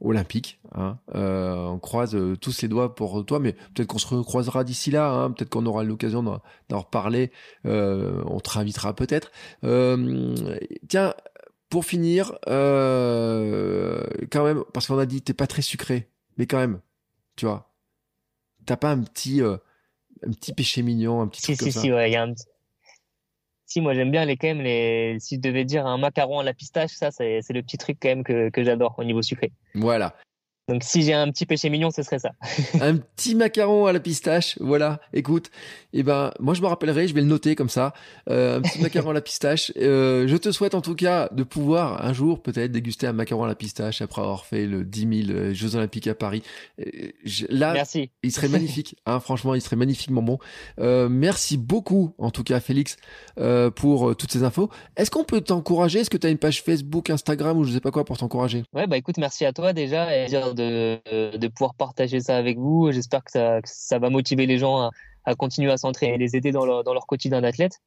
olympique. 0.03 0.59
Hein. 0.75 0.97
on 1.13 1.79
croise 1.79 2.17
tous 2.41 2.61
les 2.61 2.67
doigts 2.67 2.93
pour 2.95 3.25
toi, 3.25 3.39
mais 3.39 3.53
peut-être 3.53 3.88
qu'on 3.88 3.97
se 3.97 4.07
recroisera 4.07 4.63
d'ici 4.63 4.91
là. 4.91 5.09
Hein. 5.11 5.31
Peut-être 5.31 5.49
qu'on 5.49 5.65
aura 5.65 5.84
l'occasion 5.84 6.21
d'en 6.23 6.79
reparler. 6.79 7.31
on 7.63 8.39
te 8.39 8.49
réinvitera 8.49 8.95
peut-être. 8.95 9.31
tiens, 10.88 11.13
pour 11.69 11.86
finir, 11.86 12.38
quand 12.45 12.53
même, 14.43 14.63
parce 14.73 14.88
qu'on 14.88 14.99
a 14.99 15.05
dit 15.05 15.21
t'es 15.21 15.34
pas 15.34 15.47
très 15.47 15.61
sucré, 15.61 16.09
mais 16.38 16.45
quand 16.47 16.59
même, 16.59 16.81
tu 17.36 17.45
vois, 17.45 17.73
t'as 18.65 18.77
pas 18.77 18.91
un 18.91 19.01
petit 19.01 19.41
un 20.26 20.32
petit 20.32 20.53
péché 20.53 20.82
mignon, 20.82 21.21
un 21.21 21.28
petit 21.28 21.41
si, 21.41 21.57
truc 21.57 21.71
si, 21.71 21.80
Si, 21.80 21.91
ouais, 21.91 22.09
il 22.09 22.13
y 22.13 22.15
a 22.15 22.24
un 22.24 22.34
Si, 23.65 23.82
moi 23.82 23.93
j'aime 23.93 24.11
bien 24.11 24.26
les 24.26 24.38
quand 24.38 24.47
même 24.47 24.61
les. 24.61 25.17
Si 25.19 25.36
je 25.36 25.41
devais 25.41 25.65
dire 25.65 25.86
un 25.86 25.97
macaron 25.97 26.39
à 26.39 26.43
la 26.43 26.53
pistache, 26.53 26.91
ça 26.91 27.11
c'est 27.11 27.41
le 27.49 27.61
petit 27.61 27.78
truc 27.78 27.97
quand 28.01 28.09
même 28.09 28.24
que, 28.24 28.49
que 28.49 28.63
j'adore 28.63 28.95
au 28.97 29.03
niveau 29.03 29.21
sucré. 29.21 29.51
Voilà. 29.76 30.15
Donc 30.70 30.84
si 30.84 31.01
j'ai 31.01 31.14
un 31.14 31.30
petit 31.30 31.45
péché 31.45 31.70
mignon, 31.70 31.91
ce 31.91 32.03
serait 32.03 32.20
ça. 32.20 32.32
un 32.82 32.95
petit 32.95 33.36
macaron 33.36 33.86
à 33.86 33.91
la 33.91 33.99
pistache, 33.99 34.57
voilà. 34.61 35.01
Écoute, 35.11 35.51
eh 35.91 36.03
ben 36.03 36.32
moi 36.39 36.53
je 36.53 36.61
me 36.61 36.68
rappellerai, 36.68 37.09
je 37.09 37.14
vais 37.14 37.20
le 37.20 37.28
noter 37.28 37.55
comme 37.55 37.68
ça. 37.68 37.93
Euh, 38.30 38.59
un 38.59 38.61
petit 38.61 38.80
macaron 38.82 39.09
à 39.09 39.14
la 39.14 39.20
pistache. 39.20 39.74
Euh, 39.76 40.26
je 40.26 40.38
te 40.38 40.51
souhaite 40.53 40.74
en 40.74 40.80
tout 40.80 40.95
cas 40.95 41.28
de 41.34 41.43
pouvoir 41.43 42.05
un 42.05 42.14
jour 42.14 42.41
peut-être 42.41 42.72
déguster 42.72 43.07
un 43.07 43.14
macaron 43.14 43.43
à 43.43 43.47
la 43.47 43.55
pistache 43.55 44.01
après 44.01 44.22
avoir 44.22 44.45
fait 44.45 44.66
le 44.66 44.86
10 44.86 45.26
000 45.26 45.38
euh, 45.38 45.53
Jeux 45.53 45.76
Olympiques 45.76 46.07
à 46.07 46.16
Paris. 46.16 46.43
là, 47.49 47.74
merci. 47.74 48.11
Il 48.24 48.32
serait 48.32 48.47
magnifique. 48.49 48.95
hein, 49.05 49.20
franchement, 49.20 49.55
il 49.55 49.61
serait 49.61 49.76
magnifiquement 49.76 50.22
bon. 50.22 50.39
merci 51.09 51.57
beaucoup 51.57 52.16
en 52.18 52.32
tout 52.32 52.43
cas 52.43 52.61
Félix 52.61 52.95
pour 53.76 54.16
toutes 54.16 54.32
ces 54.32 54.43
infos. 54.43 54.70
Est-ce 54.95 55.11
qu'on 55.11 55.26
peut 55.26 55.41
t'encourager? 55.41 55.99
Est-ce 55.99 56.09
que 56.09 56.18
tu 56.18 56.28
as 56.28 56.30
une 56.30 56.38
page 56.38 56.64
Facebook, 56.64 57.09
Instagram 57.09 57.57
ou 57.57 57.66
je 57.66 57.74
sais 57.74 57.82
pas 57.82 57.91
quoi 57.91 58.05
pour 58.05 58.18
t'encourager? 58.18 58.64
Ouais 58.72 58.88
bah 58.88 58.95
écoute, 58.95 59.18
merci 59.18 59.43
à 59.43 59.51
toi 59.51 59.74
déjà. 59.74 60.16
Et 60.16 60.30
de, 60.54 60.99
de 61.38 61.47
pouvoir 61.47 61.76
partager 61.76 62.20
ça 62.20 62.38
avec 62.38 62.58
vous. 62.58 62.91
J'espère 62.91 63.24
que 63.24 63.32
ça, 63.32 63.60
ça, 63.64 63.99
va 63.99 64.10
motiver 64.10 64.45
les 64.45 64.58
gens 64.58 64.82
à, 64.82 64.91
à 65.26 65.36
continuer 65.36 65.72
à 65.72 65.78
s'entraîner 65.78 66.16
et 66.16 66.18
les 66.18 66.36
aider 66.36 66.51
dans 66.51 66.66
leur, 66.66 66.84
dans 66.84 66.93
leur 66.93 67.08
quotidien 67.08 67.41
d'athlète. 67.41 67.80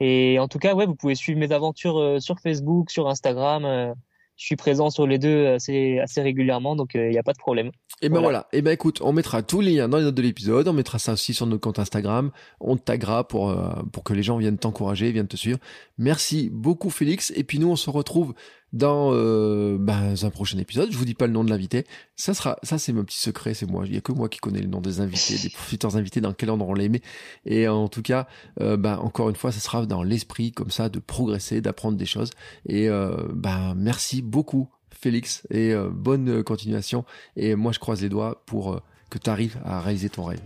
Et 0.00 0.38
en 0.38 0.48
tout 0.48 0.58
cas, 0.58 0.74
ouais, 0.74 0.86
vous 0.86 0.96
pouvez 0.96 1.14
suivre 1.14 1.38
mes 1.38 1.52
aventures 1.52 1.98
euh, 1.98 2.18
sur 2.18 2.40
Facebook, 2.40 2.90
sur 2.90 3.08
Instagram. 3.08 3.64
Euh, 3.64 3.92
je 4.36 4.46
suis 4.46 4.56
présent 4.56 4.90
sur 4.90 5.06
les 5.06 5.18
deux 5.18 5.46
assez, 5.46 6.00
assez 6.00 6.20
régulièrement, 6.22 6.74
donc 6.74 6.92
il 6.94 7.00
euh, 7.00 7.10
n'y 7.10 7.18
a 7.18 7.22
pas 7.22 7.34
de 7.34 7.38
problème. 7.38 7.70
Et 8.00 8.08
ben 8.08 8.20
voilà. 8.20 8.48
Et 8.52 8.62
ben 8.62 8.72
écoute, 8.72 9.00
on 9.02 9.12
mettra 9.12 9.42
tous 9.42 9.60
les 9.60 9.74
liens 9.74 9.88
dans 9.88 9.98
les 9.98 10.04
notes 10.04 10.16
de 10.16 10.22
l'épisode, 10.22 10.66
on 10.66 10.72
mettra 10.72 10.98
ça 10.98 11.12
aussi 11.12 11.34
sur 11.34 11.46
notre 11.46 11.60
compte 11.60 11.78
Instagram, 11.78 12.32
on 12.60 12.76
te 12.76 12.82
taguera 12.82 13.28
pour 13.28 13.54
pour 13.92 14.02
que 14.02 14.12
les 14.12 14.24
gens 14.24 14.38
viennent 14.38 14.58
t'encourager, 14.58 15.12
viennent 15.12 15.28
te 15.28 15.36
suivre. 15.36 15.60
Merci 15.98 16.50
beaucoup 16.50 16.90
Félix. 16.90 17.32
Et 17.36 17.44
puis 17.44 17.60
nous, 17.60 17.70
on 17.70 17.76
se 17.76 17.90
retrouve 17.90 18.34
dans 18.72 19.10
euh, 19.12 19.76
ben, 19.78 20.14
un 20.20 20.30
prochain 20.30 20.58
épisode. 20.58 20.90
Je 20.90 20.96
vous 20.96 21.04
dis 21.04 21.14
pas 21.14 21.26
le 21.26 21.32
nom 21.32 21.44
de 21.44 21.50
l'invité. 21.50 21.84
Ça 22.16 22.34
sera, 22.34 22.58
ça 22.62 22.78
c'est 22.78 22.92
mon 22.92 23.04
petit 23.04 23.18
secret, 23.18 23.54
c'est 23.54 23.66
moi. 23.66 23.84
Il 23.86 23.94
y 23.94 23.98
a 23.98 24.00
que 24.00 24.12
moi 24.12 24.28
qui 24.28 24.38
connais 24.38 24.60
le 24.60 24.68
nom 24.68 24.80
des 24.80 25.00
invités, 25.00 25.38
des 25.38 25.50
profiteurs 25.50 25.96
invités, 25.96 26.20
dans 26.20 26.32
quel 26.32 26.50
ordre 26.50 26.66
on 26.66 26.74
les 26.74 26.88
met. 26.88 27.02
Et 27.44 27.68
en 27.68 27.88
tout 27.88 28.02
cas, 28.02 28.26
euh, 28.60 28.76
ben, 28.76 28.96
encore 28.98 29.28
une 29.28 29.36
fois, 29.36 29.52
ça 29.52 29.60
sera 29.60 29.84
dans 29.86 30.02
l'esprit 30.02 30.52
comme 30.52 30.70
ça 30.70 30.88
de 30.88 30.98
progresser, 30.98 31.60
d'apprendre 31.60 31.96
des 31.96 32.06
choses. 32.06 32.30
Et 32.66 32.88
euh, 32.88 33.16
ben 33.34 33.74
merci 33.76 34.22
beaucoup 34.22 34.68
Félix 34.90 35.46
et 35.50 35.74
bonne 35.90 36.44
continuation. 36.44 37.04
Et 37.36 37.56
moi 37.56 37.72
je 37.72 37.78
croise 37.78 38.02
les 38.02 38.08
doigts 38.08 38.42
pour 38.46 38.80
que 39.10 39.18
tu 39.18 39.30
arrives 39.30 39.58
à 39.64 39.80
réaliser 39.80 40.08
ton 40.08 40.24
rêve. 40.24 40.40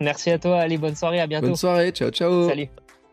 Merci 0.00 0.30
à 0.30 0.38
toi. 0.38 0.58
Allez, 0.58 0.78
bonne 0.78 0.94
soirée. 0.94 1.20
À 1.20 1.26
bientôt. 1.26 1.46
Bonne 1.46 1.56
soirée. 1.56 1.90
Ciao, 1.90 2.10
ciao. 2.10 2.48
Salut. 2.48 2.68